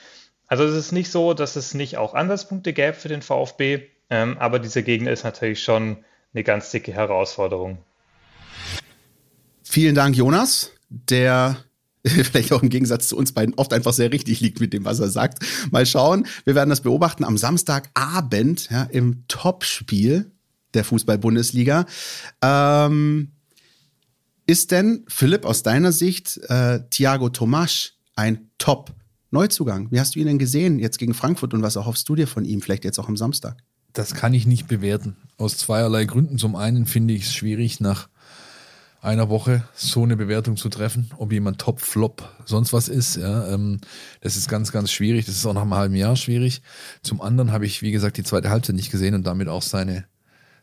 Also 0.47 0.65
es 0.65 0.75
ist 0.75 0.91
nicht 0.91 1.09
so, 1.09 1.33
dass 1.33 1.55
es 1.55 1.73
nicht 1.73 1.97
auch 1.97 2.13
Ansatzpunkte 2.13 2.73
gäbe 2.73 2.93
für 2.93 3.07
den 3.07 3.21
VfB, 3.21 3.83
ähm, 4.09 4.37
aber 4.37 4.59
dieser 4.59 4.81
Gegner 4.81 5.11
ist 5.11 5.23
natürlich 5.23 5.63
schon 5.63 6.03
eine 6.33 6.43
ganz 6.43 6.71
dicke 6.71 6.93
Herausforderung. 6.93 7.77
Vielen 9.63 9.95
Dank, 9.95 10.15
Jonas. 10.15 10.71
Der 10.89 11.57
vielleicht 12.07 12.51
auch 12.51 12.61
im 12.61 12.69
Gegensatz 12.69 13.07
zu 13.07 13.17
uns 13.17 13.31
beiden 13.31 13.55
oft 13.55 13.73
einfach 13.73 13.93
sehr 13.93 14.11
richtig 14.11 14.41
liegt 14.41 14.59
mit 14.59 14.73
dem, 14.73 14.85
was 14.85 14.99
er 14.99 15.09
sagt. 15.09 15.39
Mal 15.71 15.85
schauen. 15.85 16.27
Wir 16.43 16.55
werden 16.55 16.69
das 16.69 16.81
beobachten 16.81 17.23
am 17.23 17.37
Samstagabend 17.37 18.69
ja, 18.69 18.83
im 18.83 19.23
Topspiel 19.27 20.31
der 20.73 20.83
Fußball-Bundesliga. 20.83 21.85
Ähm, 22.41 23.31
ist 24.45 24.71
denn, 24.71 25.05
Philipp, 25.07 25.45
aus 25.45 25.63
deiner 25.63 25.93
Sicht 25.93 26.37
äh, 26.49 26.81
Thiago 26.89 27.29
Tomasch 27.29 27.93
ein 28.15 28.49
Top-Neuzugang? 28.57 29.89
Wie 29.91 29.99
hast 29.99 30.15
du 30.15 30.19
ihn 30.19 30.27
denn 30.27 30.39
gesehen 30.39 30.79
jetzt 30.79 30.97
gegen 30.97 31.13
Frankfurt 31.13 31.53
und 31.53 31.61
was 31.61 31.77
erhoffst 31.77 32.09
du 32.09 32.15
dir 32.15 32.27
von 32.27 32.43
ihm, 32.43 32.61
vielleicht 32.61 32.83
jetzt 32.83 32.99
auch 32.99 33.07
am 33.07 33.15
Samstag? 33.15 33.63
Das 33.93 34.15
kann 34.15 34.33
ich 34.33 34.45
nicht 34.45 34.67
bewerten. 34.67 35.15
Aus 35.37 35.57
zweierlei 35.57 36.05
Gründen. 36.05 36.37
Zum 36.37 36.55
einen 36.55 36.85
finde 36.85 37.13
ich 37.13 37.23
es 37.25 37.33
schwierig, 37.33 37.79
nach 37.79 38.09
einer 39.03 39.29
Woche 39.29 39.63
so 39.75 40.03
eine 40.03 40.15
Bewertung 40.15 40.55
zu 40.55 40.69
treffen, 40.69 41.11
ob 41.17 41.33
jemand 41.33 41.59
Top, 41.59 41.81
Flop, 41.81 42.23
sonst 42.45 42.71
was 42.71 42.87
ist. 42.87 43.17
Ja, 43.17 43.53
ähm, 43.53 43.79
das 44.21 44.37
ist 44.37 44.47
ganz, 44.49 44.71
ganz 44.71 44.91
schwierig. 44.91 45.25
Das 45.25 45.35
ist 45.35 45.45
auch 45.45 45.53
nach 45.53 45.63
einem 45.63 45.73
halben 45.73 45.95
Jahr 45.95 46.15
schwierig. 46.15 46.61
Zum 47.01 47.21
anderen 47.21 47.51
habe 47.51 47.65
ich, 47.65 47.81
wie 47.81 47.91
gesagt, 47.91 48.17
die 48.17 48.23
zweite 48.23 48.49
Halbzeit 48.49 48.75
nicht 48.75 48.91
gesehen 48.91 49.13
und 49.13 49.27
damit 49.27 49.49
auch 49.49 49.61
seine, 49.61 50.05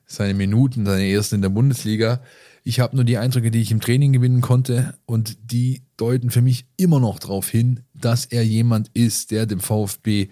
seine 0.06 0.32
Minuten, 0.32 0.86
seine 0.86 1.06
ersten 1.06 1.36
in 1.36 1.42
der 1.42 1.50
Bundesliga. 1.50 2.22
Ich 2.64 2.80
habe 2.80 2.96
nur 2.96 3.04
die 3.04 3.18
Eindrücke, 3.18 3.50
die 3.50 3.60
ich 3.60 3.72
im 3.72 3.80
Training 3.80 4.14
gewinnen 4.14 4.40
konnte 4.40 4.94
und 5.04 5.52
die 5.52 5.82
deuten 5.98 6.30
für 6.30 6.42
mich 6.42 6.66
immer 6.78 6.98
noch 6.98 7.18
darauf 7.18 7.48
hin, 7.48 7.80
dass 7.92 8.24
er 8.24 8.42
jemand 8.42 8.88
ist, 8.94 9.32
der 9.32 9.44
dem 9.44 9.60
VfB 9.60 10.28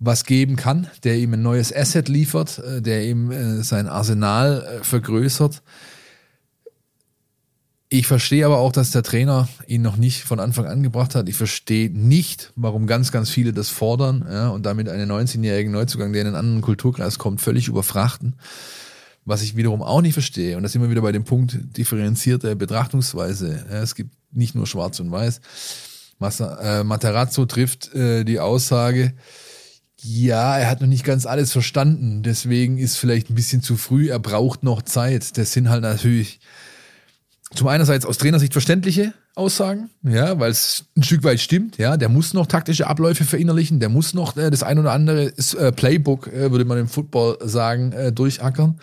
was 0.00 0.24
geben 0.24 0.56
kann, 0.56 0.88
der 1.04 1.16
ihm 1.18 1.34
ein 1.34 1.42
neues 1.42 1.74
Asset 1.74 2.08
liefert, 2.08 2.58
äh, 2.58 2.82
der 2.82 3.04
ihm 3.04 3.30
äh, 3.30 3.62
sein 3.62 3.86
Arsenal 3.86 4.62
äh, 4.80 4.84
vergrößert. 4.84 5.62
Ich 7.92 8.06
verstehe 8.06 8.46
aber 8.46 8.58
auch, 8.58 8.70
dass 8.70 8.92
der 8.92 9.02
Trainer 9.02 9.48
ihn 9.66 9.82
noch 9.82 9.96
nicht 9.96 10.22
von 10.22 10.38
Anfang 10.38 10.66
an 10.66 10.84
gebracht 10.84 11.16
hat. 11.16 11.28
Ich 11.28 11.34
verstehe 11.34 11.90
nicht, 11.90 12.52
warum 12.54 12.86
ganz, 12.86 13.10
ganz 13.10 13.30
viele 13.30 13.52
das 13.52 13.68
fordern 13.68 14.24
ja, 14.30 14.48
und 14.50 14.64
damit 14.64 14.88
einen 14.88 15.10
19-jährigen 15.10 15.72
Neuzugang, 15.72 16.12
der 16.12 16.22
in 16.22 16.28
einen 16.28 16.36
anderen 16.36 16.60
Kulturkreis 16.60 17.18
kommt, 17.18 17.40
völlig 17.40 17.66
überfrachten. 17.66 18.36
Was 19.24 19.42
ich 19.42 19.56
wiederum 19.56 19.82
auch 19.82 20.02
nicht 20.02 20.12
verstehe, 20.12 20.56
und 20.56 20.62
das 20.62 20.70
sind 20.70 20.82
wir 20.82 20.90
wieder 20.90 21.02
bei 21.02 21.10
dem 21.10 21.24
Punkt 21.24 21.58
differenzierte 21.76 22.54
Betrachtungsweise. 22.54 23.66
Ja, 23.68 23.82
es 23.82 23.96
gibt 23.96 24.12
nicht 24.30 24.54
nur 24.54 24.68
Schwarz 24.68 25.00
und 25.00 25.10
Weiß. 25.10 25.40
Massa, 26.20 26.80
äh, 26.80 26.84
Materazzo 26.84 27.44
trifft 27.44 27.92
äh, 27.92 28.22
die 28.22 28.38
Aussage, 28.38 29.14
ja, 30.00 30.58
er 30.58 30.70
hat 30.70 30.80
noch 30.80 30.86
nicht 30.86 31.04
ganz 31.04 31.26
alles 31.26 31.50
verstanden, 31.50 32.22
deswegen 32.22 32.78
ist 32.78 32.96
vielleicht 32.96 33.30
ein 33.30 33.34
bisschen 33.34 33.62
zu 33.62 33.76
früh, 33.76 34.10
er 34.10 34.20
braucht 34.20 34.62
noch 34.62 34.82
Zeit. 34.82 35.36
Das 35.36 35.52
sind 35.52 35.68
halt 35.68 35.82
natürlich 35.82 36.38
zum 37.54 37.66
einerseits 37.66 38.06
aus 38.06 38.18
Trainersicht 38.18 38.52
verständliche 38.52 39.12
Aussagen, 39.34 39.90
ja, 40.02 40.38
weil 40.38 40.50
es 40.50 40.84
ein 40.96 41.02
Stück 41.02 41.24
weit 41.24 41.40
stimmt, 41.40 41.78
ja, 41.78 41.96
der 41.96 42.08
muss 42.08 42.32
noch 42.32 42.46
taktische 42.46 42.86
Abläufe 42.86 43.24
verinnerlichen, 43.24 43.80
der 43.80 43.88
muss 43.88 44.14
noch 44.14 44.36
äh, 44.36 44.50
das 44.50 44.62
ein 44.62 44.78
oder 44.78 44.92
andere 44.92 45.32
äh, 45.36 45.72
Playbook, 45.72 46.28
äh, 46.28 46.50
würde 46.50 46.64
man 46.64 46.78
im 46.78 46.88
Football 46.88 47.38
sagen, 47.42 47.92
äh, 47.92 48.12
durchackern. 48.12 48.80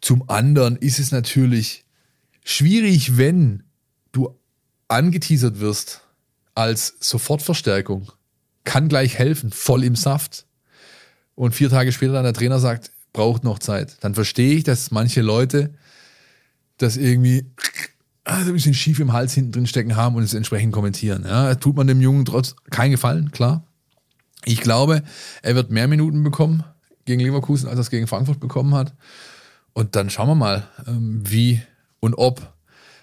Zum 0.00 0.28
anderen 0.28 0.76
ist 0.76 0.98
es 0.98 1.12
natürlich 1.12 1.84
schwierig, 2.44 3.16
wenn 3.16 3.62
du 4.12 4.34
angeteasert 4.88 5.60
wirst 5.60 6.02
als 6.54 6.94
Sofortverstärkung 7.00 8.10
kann 8.64 8.88
gleich 8.88 9.18
helfen, 9.18 9.50
voll 9.50 9.84
im 9.84 9.96
Saft. 9.96 10.46
Und 11.34 11.54
vier 11.54 11.68
Tage 11.68 11.92
später 11.92 12.12
dann 12.12 12.24
der 12.24 12.32
Trainer 12.32 12.58
sagt, 12.58 12.92
braucht 13.12 13.44
noch 13.44 13.58
Zeit. 13.58 13.96
Dann 14.00 14.14
verstehe 14.14 14.54
ich, 14.54 14.64
dass 14.64 14.90
manche 14.90 15.20
Leute 15.20 15.74
das 16.78 16.96
irgendwie 16.96 17.46
also 18.24 18.50
ein 18.50 18.54
bisschen 18.54 18.74
schief 18.74 19.00
im 19.00 19.12
Hals 19.12 19.34
hinten 19.34 19.52
drin 19.52 19.66
stecken 19.66 19.96
haben 19.96 20.16
und 20.16 20.22
es 20.22 20.34
entsprechend 20.34 20.72
kommentieren. 20.72 21.24
Ja, 21.26 21.54
tut 21.54 21.76
man 21.76 21.86
dem 21.86 22.00
Jungen 22.00 22.24
trotz 22.24 22.56
keinen 22.70 22.92
Gefallen, 22.92 23.30
klar. 23.32 23.64
Ich 24.46 24.60
glaube, 24.60 25.02
er 25.42 25.54
wird 25.54 25.70
mehr 25.70 25.88
Minuten 25.88 26.22
bekommen 26.22 26.64
gegen 27.04 27.20
Leverkusen, 27.20 27.68
als 27.68 27.78
er 27.78 27.82
es 27.82 27.90
gegen 27.90 28.06
Frankfurt 28.06 28.40
bekommen 28.40 28.74
hat. 28.74 28.94
Und 29.74 29.96
dann 29.96 30.08
schauen 30.08 30.28
wir 30.28 30.34
mal, 30.34 30.66
ähm, 30.86 31.22
wie 31.24 31.60
und 32.00 32.14
ob 32.14 32.52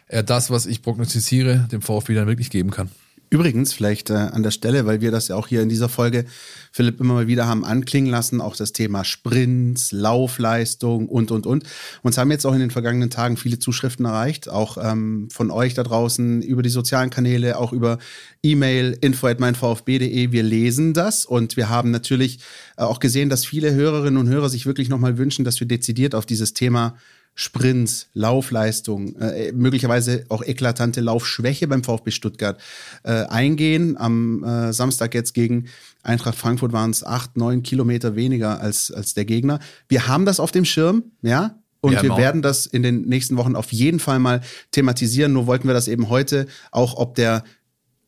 er 0.08 0.24
das, 0.24 0.50
was 0.50 0.66
ich 0.66 0.82
prognostiziere, 0.82 1.68
dem 1.72 1.82
VfB 1.82 2.16
dann 2.16 2.28
wirklich 2.28 2.50
geben 2.50 2.72
kann. 2.72 2.90
Übrigens, 3.34 3.72
vielleicht 3.72 4.10
äh, 4.10 4.16
an 4.16 4.44
der 4.44 4.52
Stelle, 4.52 4.86
weil 4.86 5.00
wir 5.00 5.10
das 5.10 5.30
ja 5.30 5.38
auch 5.38 5.48
hier 5.48 5.62
in 5.62 5.70
dieser 5.70 5.88
Folge, 5.88 6.26
Philipp, 6.74 7.00
immer 7.00 7.14
mal 7.14 7.28
wieder 7.28 7.48
haben 7.48 7.64
anklingen 7.64 8.12
lassen, 8.12 8.42
auch 8.42 8.58
das 8.58 8.74
Thema 8.74 9.06
Sprints, 9.06 9.94
Laufleistung 9.94 11.08
und, 11.08 11.32
und, 11.32 11.48
und. 11.48 11.64
Uns 12.02 12.18
haben 12.18 12.30
jetzt 12.30 12.46
auch 12.46 12.54
in 12.54 12.60
den 12.60 12.72
vergangenen 12.72 13.10
Tagen 13.10 13.38
viele 13.38 13.58
Zuschriften 13.58 14.06
erreicht, 14.06 14.50
auch 14.50 14.78
ähm, 14.78 15.30
von 15.32 15.50
euch 15.50 15.74
da 15.74 15.84
draußen, 15.84 16.42
über 16.42 16.62
die 16.62 16.68
sozialen 16.68 17.10
Kanäle, 17.10 17.58
auch 17.58 17.72
über 17.72 18.00
E-Mail, 18.44 18.98
info 19.00 19.28
at 19.28 19.40
meinvfb.de. 19.40 20.34
Wir 20.34 20.44
lesen 20.44 20.94
das 20.94 21.24
und 21.24 21.56
wir 21.56 21.70
haben 21.70 21.90
natürlich 21.90 22.40
äh, 22.76 22.82
auch 22.82 23.00
gesehen, 23.00 23.30
dass 23.30 23.46
viele 23.46 23.74
Hörerinnen 23.74 24.20
und 24.20 24.28
Hörer 24.28 24.50
sich 24.50 24.66
wirklich 24.66 24.90
nochmal 24.90 25.18
wünschen, 25.18 25.46
dass 25.46 25.62
wir 25.62 25.68
dezidiert 25.70 26.16
auf 26.16 26.26
dieses 26.26 26.54
Thema 26.54 26.98
Sprints, 27.34 28.08
Laufleistung, 28.14 29.16
äh, 29.16 29.52
möglicherweise 29.52 30.26
auch 30.30 30.44
eklatante 30.44 31.02
Laufschwäche 31.02 31.68
beim 31.68 31.84
VfB 31.84 32.12
Stuttgart 32.12 32.60
äh, 33.04 33.24
eingehen. 33.26 33.98
Am 33.98 34.44
äh, 34.44 34.74
Samstag 34.74 35.14
jetzt 35.14 35.34
gegen 35.34 35.66
Eintracht 36.04 36.38
Frankfurt 36.38 36.74
waren 36.74 36.92
es 36.92 37.04
acht, 37.04 37.38
neun 37.38 37.64
Kilometer 37.64 38.16
weniger 38.16 38.60
als, 38.60 38.92
als 38.92 39.14
der 39.14 39.26
Gegner. 39.26 39.60
Wir 39.88 40.08
haben 40.08 40.26
das 40.26 40.40
auf 40.40 40.52
dem 40.52 40.66
Schirm, 40.66 41.04
ja. 41.22 41.58
Und 41.84 41.94
ja, 41.94 42.04
wir 42.04 42.16
werden 42.16 42.44
das 42.44 42.68
in 42.68 42.84
den 42.84 43.02
nächsten 43.08 43.38
Wochen 43.38 43.56
auf 43.56 43.72
jeden 43.72 44.00
Fall 44.00 44.20
mal 44.20 44.42
thematisieren. 44.70 45.34
Nur 45.34 45.48
wollten 45.48 45.68
wir 45.68 45.74
das 45.74 45.88
eben 45.88 46.10
heute 46.10 46.46
auch 46.70 46.96
ob 46.96 47.16
der 47.16 47.44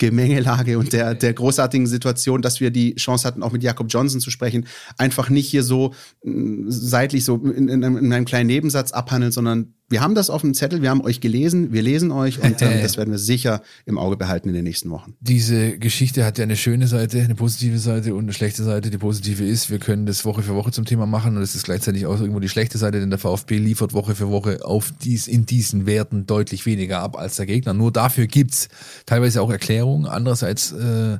Gemengelage 0.03 0.77
und 0.77 0.91
der, 0.91 1.15
der 1.15 1.33
großartigen 1.33 1.87
Situation, 1.87 2.41
dass 2.41 2.59
wir 2.59 2.71
die 2.71 2.95
Chance 2.95 3.25
hatten, 3.25 3.41
auch 3.41 3.53
mit 3.53 3.63
Jakob 3.63 3.87
Johnson 3.89 4.19
zu 4.19 4.31
sprechen, 4.31 4.65
einfach 4.97 5.29
nicht 5.29 5.47
hier 5.47 5.63
so 5.63 5.93
mm, 6.23 6.65
seitlich 6.67 7.23
so 7.23 7.37
in, 7.37 7.69
in, 7.69 7.83
in 7.83 8.11
einem 8.11 8.25
kleinen 8.25 8.47
Nebensatz 8.47 8.91
abhandeln, 8.91 9.31
sondern 9.31 9.75
wir 9.93 10.01
haben 10.01 10.15
das 10.15 10.31
auf 10.31 10.41
dem 10.41 10.55
Zettel, 10.55 10.81
wir 10.81 10.89
haben 10.89 11.01
euch 11.01 11.21
gelesen, 11.21 11.71
wir 11.71 11.83
lesen 11.83 12.11
euch 12.11 12.41
und 12.41 12.63
ähm, 12.63 12.71
das 12.81 12.97
werden 12.97 13.11
wir 13.11 13.19
sicher 13.19 13.61
im 13.85 13.99
Auge 13.99 14.17
behalten 14.17 14.49
in 14.49 14.55
den 14.55 14.63
nächsten 14.63 14.89
Wochen. 14.89 15.13
Diese 15.19 15.77
Geschichte 15.77 16.25
hat 16.25 16.39
ja 16.39 16.43
eine 16.43 16.55
schöne 16.55 16.87
Seite, 16.87 17.21
eine 17.21 17.35
positive 17.35 17.77
Seite 17.77 18.15
und 18.15 18.23
eine 18.23 18.33
schlechte 18.33 18.63
Seite. 18.63 18.89
Die 18.89 18.97
positive 18.97 19.45
ist, 19.45 19.69
wir 19.69 19.77
können 19.77 20.07
das 20.07 20.25
Woche 20.25 20.41
für 20.41 20.55
Woche 20.55 20.71
zum 20.71 20.85
Thema 20.85 21.05
machen 21.05 21.37
und 21.37 21.43
es 21.43 21.53
ist 21.53 21.65
gleichzeitig 21.65 22.07
auch 22.07 22.19
irgendwo 22.19 22.39
die 22.39 22.49
schlechte 22.49 22.79
Seite, 22.79 22.99
denn 22.99 23.11
der 23.11 23.19
VfB 23.19 23.59
liefert 23.59 23.93
Woche 23.93 24.15
für 24.15 24.29
Woche 24.29 24.65
auf 24.65 24.91
dies, 25.03 25.27
in 25.27 25.45
diesen 25.45 25.85
Werten 25.85 26.25
deutlich 26.25 26.65
weniger 26.65 26.99
ab 26.99 27.15
als 27.15 27.35
der 27.35 27.45
Gegner. 27.45 27.75
Nur 27.75 27.91
dafür 27.91 28.25
gibt's 28.25 28.69
teilweise 29.05 29.43
auch 29.43 29.51
Erklärungen. 29.51 30.07
Andererseits 30.07 30.71
äh, 30.71 31.19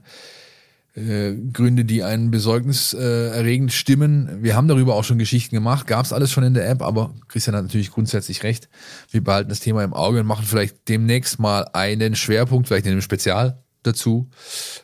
äh, 0.96 1.34
Gründe, 1.52 1.86
die 1.86 2.04
einen 2.04 2.30
besorgniserregend 2.30 3.72
äh, 3.72 3.74
stimmen. 3.74 4.30
Wir 4.42 4.56
haben 4.56 4.68
darüber 4.68 4.96
auch 4.96 5.04
schon 5.04 5.18
Geschichten 5.18 5.56
gemacht, 5.56 5.88
gab 5.88 6.06
es 6.06 6.14
alles 6.14 6.32
schon 6.32 6.44
in 6.44 6.54
der 6.54 6.70
App, 6.70 6.82
aber 6.82 7.14
Christian 7.28 7.56
hat 7.56 7.64
natürlich 7.64 7.92
grundsätzlich 7.92 8.44
recht. 8.44 8.70
Wir 9.10 9.24
behalten 9.24 9.50
das 9.50 9.60
Thema 9.60 9.84
im 9.84 9.94
Auge 9.94 10.20
und 10.20 10.28
machen 10.28 10.46
vielleicht 10.46 10.88
demnächst 10.88 11.40
mal 11.40 11.68
einen 11.74 12.16
Schwerpunkt, 12.16 12.68
vielleicht 12.68 12.86
in 12.86 12.92
einem 12.92 13.02
Spezial 13.02 13.64
dazu, 13.82 14.30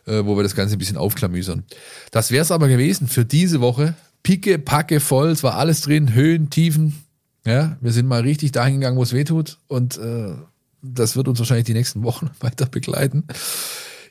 äh, 0.06 0.26
wo 0.26 0.36
wir 0.36 0.44
das 0.44 0.56
Ganze 0.56 0.76
ein 0.76 0.80
bisschen 0.80 0.98
aufklamüsern. 0.98 1.64
Das 2.12 2.32
wäre 2.32 2.42
es 2.42 2.52
aber 2.52 2.68
gewesen 2.68 3.08
für 3.08 3.26
diese 3.26 3.62
Woche. 3.62 3.96
Picke, 4.24 4.60
Packe 4.60 5.00
voll, 5.00 5.30
es 5.30 5.44
war 5.44 5.56
alles 5.56 5.82
drin, 5.82 6.14
Höhen, 6.14 6.50
Tiefen. 6.50 7.04
Ja, 7.46 7.78
wir 7.82 7.92
sind 7.92 8.08
mal 8.08 8.22
richtig 8.22 8.52
dahin 8.52 8.76
gegangen, 8.76 8.98
wo 8.98 9.04
es 9.04 9.14
weh 9.14 9.24
tut 9.24 9.60
und 9.68 9.98
äh, 9.98 10.34
das 10.82 11.16
wird 11.16 11.28
uns 11.28 11.40
wahrscheinlich 11.40 11.66
die 11.66 11.74
nächsten 11.74 12.04
Wochen 12.04 12.30
weiter 12.40 12.66
begleiten. 12.66 13.26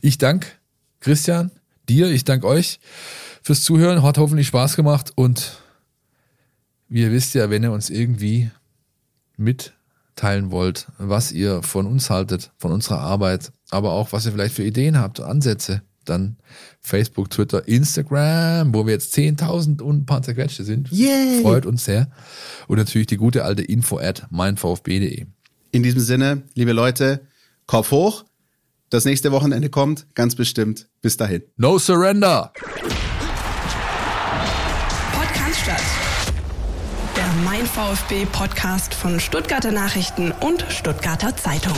Ich 0.00 0.18
danke 0.18 0.48
Christian, 1.00 1.50
dir, 1.88 2.10
ich 2.10 2.24
danke 2.24 2.46
euch 2.46 2.80
fürs 3.42 3.62
Zuhören. 3.62 4.02
Hat 4.02 4.18
hoffentlich 4.18 4.46
Spaß 4.48 4.76
gemacht 4.76 5.12
und 5.14 5.58
wie 6.88 7.02
ihr 7.02 7.12
wisst 7.12 7.34
ja, 7.34 7.50
wenn 7.50 7.62
ihr 7.62 7.72
uns 7.72 7.90
irgendwie 7.90 8.50
mitteilen 9.36 10.50
wollt, 10.50 10.86
was 10.98 11.32
ihr 11.32 11.62
von 11.62 11.86
uns 11.86 12.10
haltet, 12.10 12.52
von 12.58 12.72
unserer 12.72 13.00
Arbeit, 13.00 13.52
aber 13.70 13.92
auch 13.92 14.12
was 14.12 14.26
ihr 14.26 14.32
vielleicht 14.32 14.54
für 14.54 14.64
Ideen 14.64 14.98
habt, 14.98 15.20
Ansätze, 15.20 15.82
dann 16.04 16.38
Facebook, 16.80 17.30
Twitter, 17.30 17.68
Instagram, 17.68 18.74
wo 18.74 18.86
wir 18.86 18.94
jetzt 18.94 19.14
10.000 19.14 19.82
und 19.82 19.98
ein 19.98 20.06
paar 20.06 20.22
zerquetschte 20.22 20.64
sind. 20.64 20.90
Yay. 20.90 21.42
Freut 21.42 21.66
uns 21.66 21.84
sehr. 21.84 22.10
Und 22.66 22.78
natürlich 22.78 23.06
die 23.06 23.16
gute 23.16 23.44
alte 23.44 23.62
Info 23.62 23.98
at 23.98 24.26
meinvfb.de. 24.30 25.26
In 25.70 25.82
diesem 25.82 26.00
Sinne, 26.00 26.42
liebe 26.54 26.72
Leute, 26.72 27.20
Kopf 27.66 27.90
hoch, 27.90 28.24
das 28.90 29.04
nächste 29.04 29.32
Wochenende 29.32 29.68
kommt, 29.70 30.06
ganz 30.14 30.34
bestimmt. 30.34 30.88
Bis 31.00 31.16
dahin. 31.16 31.42
No 31.56 31.78
surrender! 31.78 32.52
Podcast 35.12 35.60
statt. 35.62 35.82
Der 37.16 37.26
Mein 37.44 37.66
VfB 37.66 38.26
Podcast 38.26 38.94
von 38.94 39.20
Stuttgarter 39.20 39.72
Nachrichten 39.72 40.32
und 40.40 40.64
Stuttgarter 40.68 41.36
Zeitung. 41.36 41.76